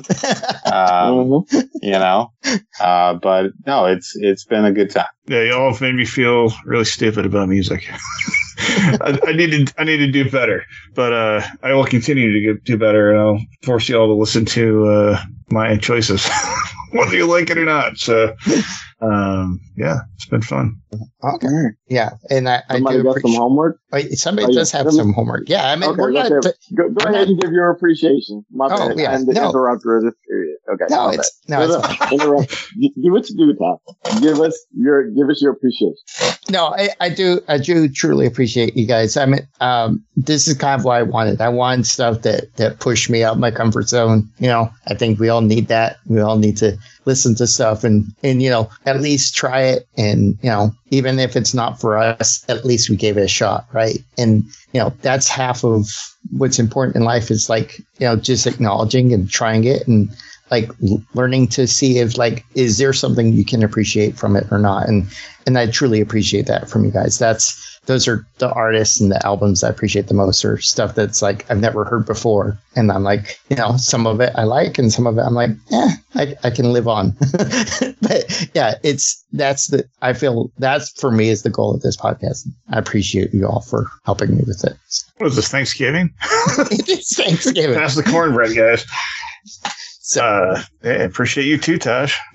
Um, 0.65 1.45
mhm. 1.45 1.69
you 1.81 1.91
know, 1.91 2.31
uh, 2.79 3.13
but 3.15 3.51
no, 3.65 3.85
it's 3.85 4.15
it's 4.15 4.45
been 4.45 4.65
a 4.65 4.71
good 4.71 4.91
time. 4.91 5.05
Yeah, 5.27 5.43
y'all 5.43 5.71
have 5.71 5.81
made 5.81 5.95
me 5.95 6.05
feel 6.05 6.51
really 6.65 6.85
stupid 6.85 7.25
about 7.25 7.47
music. 7.47 7.89
I, 9.01 9.19
I 9.27 9.31
need 9.33 9.67
to 9.67 9.73
I 9.77 9.83
need 9.83 9.97
to 9.97 10.11
do 10.11 10.29
better, 10.29 10.65
but 10.93 11.13
uh, 11.13 11.41
I 11.61 11.73
will 11.73 11.85
continue 11.85 12.31
to 12.31 12.39
get, 12.39 12.63
do 12.63 12.77
better, 12.77 13.11
and 13.11 13.19
I'll 13.19 13.39
force 13.63 13.89
you 13.89 13.97
all 13.97 14.07
to 14.07 14.13
listen 14.13 14.45
to 14.45 14.87
uh, 14.87 15.23
my 15.51 15.77
choices, 15.77 16.27
whether 16.91 17.15
you 17.15 17.25
like 17.27 17.49
it 17.49 17.57
or 17.57 17.65
not. 17.65 17.97
So, 17.97 18.35
um, 19.01 19.59
yeah, 19.77 19.97
it's 20.15 20.25
been 20.25 20.41
fun. 20.41 20.75
okay. 21.23 21.47
Yeah, 21.89 22.11
and 22.29 22.47
I, 22.47 22.63
I 22.69 22.75
Somebody 22.75 22.97
do 22.97 23.03
got 23.03 23.19
some 23.21 23.33
homework. 23.33 23.79
Wait, 23.91 24.11
somebody 24.13 24.47
Oh, 24.49 24.53
does 24.55 24.71
have 24.71 24.85
Let 24.85 24.93
me- 24.93 24.99
some 24.99 25.13
homework. 25.13 25.49
Yeah, 25.49 25.69
I 25.69 25.75
mean, 25.75 25.89
Okay, 25.91 26.01
we're 26.01 26.11
not. 26.11 26.31
okay. 26.31 26.51
t- 26.51 26.75
Go, 26.75 26.89
go 26.89 27.03
ahead 27.03 27.13
not- 27.13 27.27
and 27.27 27.41
give 27.41 27.51
your 27.51 27.69
appreciation. 27.71 28.45
My 28.51 28.67
Oh, 28.71 28.89
bad. 28.89 28.99
yeah, 28.99 29.15
And 29.15 29.27
no. 29.27 29.49
interrupt 29.49 29.83
her 29.85 30.01
this 30.01 30.13
period. 30.27 30.57
Okay. 30.73 30.85
no, 30.89 31.09
it's 31.09 31.41
bad. 31.47 31.59
no, 31.59 31.63
it's 31.63 31.99
No, 31.99 32.07
no, 32.07 32.23
interrupt. 32.23 32.49
Give 32.79 33.15
it 33.15 33.23
to 33.25 33.33
do 33.35 33.53
time. 33.55 34.21
Give 34.21 34.39
us 34.39 34.57
your 34.75 35.09
give 35.11 35.29
us 35.29 35.41
your 35.41 35.51
appreciation. 35.53 35.95
no, 36.49 36.67
I, 36.67 36.89
I 37.01 37.09
do, 37.09 37.41
I 37.49 37.57
do 37.57 37.89
truly 37.89 38.25
appreciate 38.25 38.75
you 38.77 38.85
guys. 38.87 39.17
I 39.17 39.25
mean, 39.25 39.47
um, 39.59 40.03
this 40.15 40.47
is 40.47 40.55
kind 40.55 40.79
of 40.79 40.85
what 40.85 40.97
I 40.97 41.03
wanted. 41.03 41.41
I 41.41 41.49
wanted 41.49 41.87
stuff 41.87 42.21
that 42.21 42.55
that 42.57 42.79
pushed 42.79 43.09
me 43.09 43.23
out 43.23 43.39
my 43.39 43.51
comfort 43.51 43.89
zone. 43.89 44.29
You 44.39 44.47
know, 44.47 44.71
I 44.87 44.93
think 44.93 45.19
we 45.19 45.29
all 45.29 45.41
need 45.41 45.67
that. 45.67 45.97
We 46.05 46.19
all 46.19 46.37
need 46.37 46.57
to 46.57 46.77
listen 47.05 47.35
to 47.35 47.47
stuff 47.47 47.83
and 47.83 48.13
and 48.23 48.41
you 48.41 48.49
know 48.49 48.69
at 48.85 49.01
least 49.01 49.35
try 49.35 49.61
it. 49.61 49.87
And 49.97 50.37
you 50.41 50.49
know, 50.49 50.73
even 50.91 51.19
if 51.19 51.35
it's 51.35 51.53
not 51.53 51.81
for 51.81 51.97
us, 51.97 52.45
at 52.47 52.65
least 52.65 52.89
we 52.89 52.95
gave 52.95 53.17
it 53.17 53.23
a 53.23 53.27
shot, 53.27 53.65
right? 53.73 54.03
And 54.17 54.43
you 54.71 54.79
know, 54.79 54.93
that's 55.01 55.27
half 55.27 55.63
of 55.63 55.87
what's 56.31 56.59
important 56.59 56.95
in 56.95 57.03
life 57.03 57.31
is 57.31 57.49
like 57.49 57.79
you 57.97 58.07
know 58.07 58.15
just 58.15 58.45
acknowledging 58.45 59.13
and 59.13 59.29
trying 59.29 59.63
it 59.63 59.87
and 59.87 60.09
like 60.53 60.69
learning 61.15 61.47
to 61.47 61.65
see 61.65 61.97
if 61.97 62.15
like 62.15 62.45
is 62.53 62.77
there 62.77 62.93
something 62.93 63.33
you 63.33 63.43
can 63.43 63.63
appreciate 63.63 64.15
from 64.15 64.35
it 64.35 64.45
or 64.51 64.59
not? 64.59 64.87
And 64.87 65.07
and 65.47 65.57
i 65.57 65.65
truly 65.65 65.99
appreciate 65.99 66.45
that 66.45 66.69
from 66.69 66.85
you 66.85 66.91
guys. 66.91 67.17
That's 67.17 67.79
those 67.87 68.07
are 68.07 68.25
the 68.37 68.49
artists 68.53 69.01
and 69.01 69.11
the 69.11 69.25
albums 69.25 69.61
i 69.61 69.67
appreciate 69.67 70.07
the 70.07 70.13
most 70.13 70.45
or 70.45 70.57
stuff 70.57 70.95
that's 70.95 71.21
like 71.21 71.39
i've 71.49 71.59
never 71.59 71.83
heard 71.83 72.05
before. 72.05 72.57
And 72.75 72.91
i'm 72.91 73.03
like 73.03 73.39
you 73.49 73.55
know 73.55 73.77
some 73.77 74.05
of 74.05 74.21
it 74.21 74.31
i 74.35 74.43
like 74.43 74.77
and 74.77 74.93
some 74.93 75.07
of 75.07 75.17
it 75.17 75.21
i'm 75.21 75.33
like 75.33 75.49
yeah 75.71 75.89
i, 76.15 76.35
I 76.43 76.49
can 76.51 76.71
live 76.71 76.87
on. 76.87 77.17
But 78.03 78.49
yeah 78.53 78.75
it's 78.83 79.23
that's 79.31 79.67
the 79.67 79.85
i 80.01 80.13
feel 80.13 80.51
that's 80.59 80.91
for 81.01 81.09
me 81.09 81.29
is 81.29 81.41
the 81.41 81.49
goal 81.49 81.73
of 81.73 81.81
this 81.81 81.97
podcast. 81.97 82.47
I 82.69 82.77
appreciate 82.77 83.33
you 83.33 83.47
all 83.47 83.61
for 83.61 83.87
helping 84.05 84.35
me 84.35 84.43
with 84.45 84.63
it. 84.65 84.77
What 85.17 85.27
is 85.27 85.35
this 85.35 85.47
Thanksgiving? 85.47 86.13
it 86.77 86.89
is 86.89 87.15
thanksgiving. 87.15 87.77
That's 87.77 87.95
the 87.95 88.03
cornbread, 88.03 88.55
guys. 88.55 88.85
So 90.13 90.23
Uh, 90.23 90.61
yeah, 90.83 90.91
appreciate 91.03 91.45
you 91.45 91.57
too, 91.57 91.77
Tosh. 91.77 92.19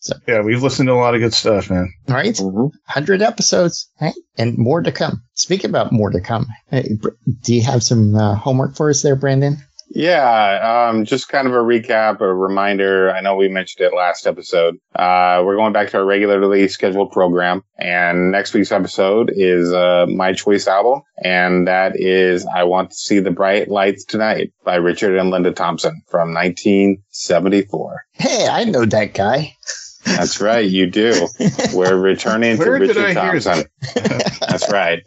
So- 0.00 0.16
yeah, 0.26 0.40
we've 0.42 0.60
listened 0.64 0.88
to 0.88 0.92
a 0.94 0.98
lot 0.98 1.14
of 1.14 1.20
good 1.20 1.32
stuff, 1.32 1.70
man. 1.70 1.88
all 2.08 2.16
right 2.16 2.34
Mm-hmm. 2.34 2.56
100 2.56 3.22
episodes 3.22 3.88
right? 4.00 4.12
and 4.36 4.58
more 4.58 4.82
to 4.82 4.90
come 4.90 5.22
speaking 5.34 5.70
about 5.70 5.92
more 5.92 6.10
to 6.10 6.20
come 6.20 6.46
hey, 6.70 6.98
do 7.42 7.54
you 7.54 7.62
have 7.62 7.84
some 7.84 8.16
uh, 8.16 8.34
homework 8.34 8.74
for 8.74 8.90
us 8.90 9.02
there 9.02 9.14
brandon 9.14 9.58
Yeah, 9.94 10.88
um, 10.90 11.04
just 11.04 11.28
kind 11.28 11.46
of 11.46 11.52
a 11.52 11.58
recap, 11.58 12.20
a 12.20 12.34
reminder. 12.34 13.12
I 13.12 13.20
know 13.20 13.36
we 13.36 13.48
mentioned 13.48 13.86
it 13.86 13.94
last 13.94 14.26
episode. 14.26 14.76
Uh, 14.94 15.42
we're 15.44 15.56
going 15.56 15.72
back 15.72 15.90
to 15.90 15.98
our 15.98 16.04
regularly 16.04 16.66
scheduled 16.68 17.12
program, 17.12 17.62
and 17.78 18.32
next 18.32 18.54
week's 18.54 18.72
episode 18.72 19.30
is 19.34 19.72
uh, 19.72 20.06
my 20.08 20.32
choice 20.32 20.66
album, 20.66 21.02
and 21.22 21.68
that 21.68 21.92
is 22.00 22.46
"I 22.46 22.64
Want 22.64 22.90
to 22.90 22.96
See 22.96 23.20
the 23.20 23.30
Bright 23.30 23.68
Lights 23.68 24.04
Tonight" 24.04 24.52
by 24.64 24.76
Richard 24.76 25.18
and 25.18 25.30
Linda 25.30 25.52
Thompson 25.52 26.00
from 26.08 26.32
1974. 26.32 28.04
hey 28.14 28.46
i 28.50 28.64
know 28.64 28.84
that 28.84 29.14
guy 29.14 29.54
That's 30.04 30.40
right, 30.40 30.68
you 30.68 30.86
do. 30.86 31.28
We're 31.72 31.96
returning 31.96 32.56
to 32.58 32.70
Richard 32.70 33.14
Thompson. 33.14 33.64
That's 33.94 34.70
right. 34.70 35.02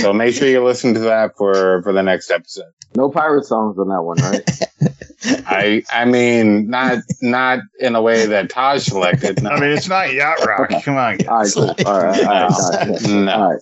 So 0.00 0.12
make 0.12 0.34
sure 0.34 0.48
you 0.48 0.64
listen 0.64 0.94
to 0.94 1.00
that 1.00 1.32
for 1.36 1.82
for 1.82 1.92
the 1.92 2.02
next 2.02 2.30
episode. 2.30 2.70
No 2.96 3.10
pirate 3.10 3.44
songs 3.44 3.78
on 3.78 3.88
that 3.88 4.02
one, 4.02 4.16
right? 4.18 4.42
I 5.46 5.82
I 5.92 6.04
mean 6.04 6.70
not 6.70 6.98
not 7.20 7.60
in 7.80 7.94
a 7.96 8.02
way 8.02 8.26
that 8.26 8.48
Taj 8.50 8.84
selected. 8.84 9.42
No. 9.42 9.50
I 9.50 9.60
mean, 9.60 9.70
it's 9.70 9.88
not 9.88 10.12
yacht 10.14 10.38
rock. 10.46 10.70
Come 10.84 10.96
on, 10.96 11.18
guys. 11.18 11.56
All 11.56 11.66
right, 11.66 11.76
cool. 11.76 11.86
All 11.92 12.02
right, 12.02 12.24
all 12.24 12.48
right, 12.48 12.52
all 12.52 12.78
right. 12.86 13.02
No. 13.08 13.32
All 13.32 13.50
right. 13.52 13.60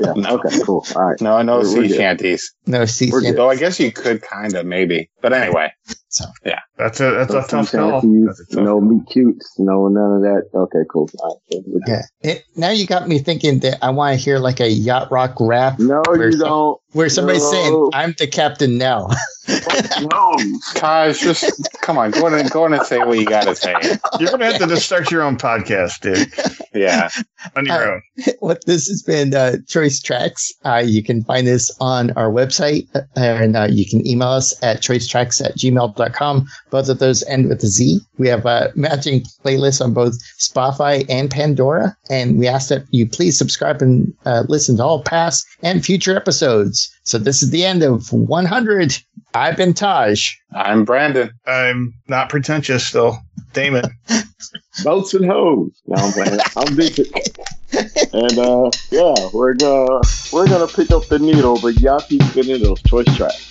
Yeah. 0.00 0.12
No. 0.14 0.34
Okay. 0.38 0.60
Cool. 0.64 0.86
All 0.94 1.02
right. 1.02 1.20
no, 1.20 1.42
no 1.42 1.58
We're- 1.60 1.74
we're 1.74 1.88
sea 1.88 1.96
shanties. 1.96 2.54
no 2.66 2.84
see 2.84 3.10
We're. 3.10 3.32
Though 3.32 3.50
I 3.50 3.56
guess 3.56 3.80
you 3.80 3.90
could 3.90 4.22
kind 4.22 4.54
of 4.54 4.64
maybe. 4.66 5.10
But 5.20 5.32
anyway, 5.32 5.72
That's 6.76 6.98
a 7.00 7.10
that's 7.12 7.32
No 7.32 7.38
a 7.38 7.46
tough 7.46 7.70
call. 7.72 8.00
shanties, 8.00 8.26
That's 8.26 8.40
a 8.40 8.46
tough 8.56 8.64
no 8.64 8.72
call. 8.72 8.80
meat 8.80 9.02
cutes. 9.10 9.54
No 9.58 9.88
none 9.88 10.16
of 10.16 10.22
that. 10.22 10.42
Okay. 10.54 10.84
Cool. 10.90 11.08
All 11.22 11.40
right. 11.52 11.62
yeah 11.86 12.02
it, 12.22 12.44
now 12.56 12.70
you 12.70 12.86
got 12.86 13.08
me 13.08 13.18
thinking 13.18 13.60
that 13.60 13.78
i 13.82 13.90
want 13.90 14.18
to 14.18 14.22
hear 14.24 14.38
like 14.38 14.60
a 14.60 14.68
yacht 14.68 15.10
rock 15.10 15.34
rap 15.40 15.78
No, 15.78 16.02
Where's 16.08 16.34
you 16.34 16.38
the- 16.40 16.44
don't. 16.46 16.80
where 16.92 17.08
somebody's 17.08 17.42
No. 17.42 17.50
saying 17.50 17.90
i'm 17.94 18.14
the 18.18 18.26
captain 18.26 18.76
now 18.78 19.08
No. 20.00 20.36
Taj, 20.74 21.18
just 21.20 21.68
come 21.82 21.98
on, 21.98 22.12
go 22.12 22.26
on 22.26 22.34
and 22.34 22.48
go 22.50 22.64
on 22.64 22.72
and 22.72 22.86
say 22.86 22.98
what 22.98 23.18
you 23.18 23.24
got 23.26 23.44
to 23.44 23.56
say. 23.56 23.74
You're 24.20 24.30
gonna 24.30 24.44
have 24.46 24.58
to 24.58 24.66
just 24.68 24.86
start 24.86 25.10
your 25.10 25.22
own 25.22 25.36
podcast, 25.38 26.00
dude, 26.00 26.32
Yeah, 26.74 27.08
on 27.56 27.66
your 27.66 27.74
Uh, 27.74 27.94
own. 27.94 28.02
What 28.38 28.64
this 28.66 28.86
has 28.86 29.02
been 29.02 29.34
uh, 29.34 29.56
Choice 29.66 30.00
Trackz. 30.00 30.52
Uh, 30.64 30.82
you 30.84 31.02
can 31.02 31.24
find 31.24 31.46
this 31.48 31.70
on 31.80 32.12
our 32.12 32.30
website 32.30 32.86
uh, 32.94 33.00
and 33.16 33.56
uh, 33.56 33.66
you 33.68 33.84
can 33.90 34.06
email 34.06 34.28
us 34.28 34.54
at 34.62 34.82
choicetrackz 34.82 35.44
at 35.44 35.56
gmail.com. 35.80 36.46
Both 36.70 36.88
of 36.88 36.98
those 36.98 37.22
end 37.24 37.48
with 37.48 37.62
a 37.62 37.66
Z. 37.66 38.00
We 38.18 38.28
have 38.28 38.46
a 38.46 38.72
matching 38.74 39.22
playlist 39.44 39.82
on 39.84 39.94
both 39.94 40.14
Spotify 40.38 41.04
and 41.08 41.30
Pandora. 41.30 41.96
And 42.08 42.38
we 42.38 42.48
ask 42.48 42.68
that 42.68 42.84
you 42.90 43.08
please 43.08 43.38
subscribe 43.38 43.82
and 43.82 44.12
uh, 44.26 44.44
listen 44.48 44.76
to 44.76 44.84
all 44.84 45.02
past 45.02 45.46
and 45.62 45.84
future 45.84 46.16
episodes. 46.16 46.90
So 47.04 47.18
this 47.18 47.42
is 47.42 47.50
the 47.50 47.64
end 47.64 47.82
of 47.82 48.12
100. 48.12 48.96
I've 49.34 49.56
been 49.56 49.74
Taj. 49.74 50.34
I'm 50.54 50.84
Brandon. 50.84 51.30
I'm 51.46 51.94
not 52.08 52.30
pretentious 52.30 52.86
still. 52.86 53.18
Damon. 53.52 53.84
Boats 54.84 55.14
and 55.14 55.24
hoes. 55.24 55.70
No, 55.86 55.96
I'm 55.96 56.12
playing. 56.12 56.40
I'm 56.56 56.76
decent. 56.76 57.08
And 58.12 58.38
uh, 58.38 58.70
yeah, 58.90 59.14
we're 59.32 59.54
gonna 59.54 60.00
we're 60.32 60.46
gonna 60.48 60.66
pick 60.66 60.90
up 60.90 61.06
the 61.06 61.18
needle, 61.20 61.58
but 61.60 61.80
y'all 61.80 62.00
keep 62.00 62.22
spinning 62.24 62.62
those 62.62 62.82
choice 62.82 63.06
tracks. 63.16 63.50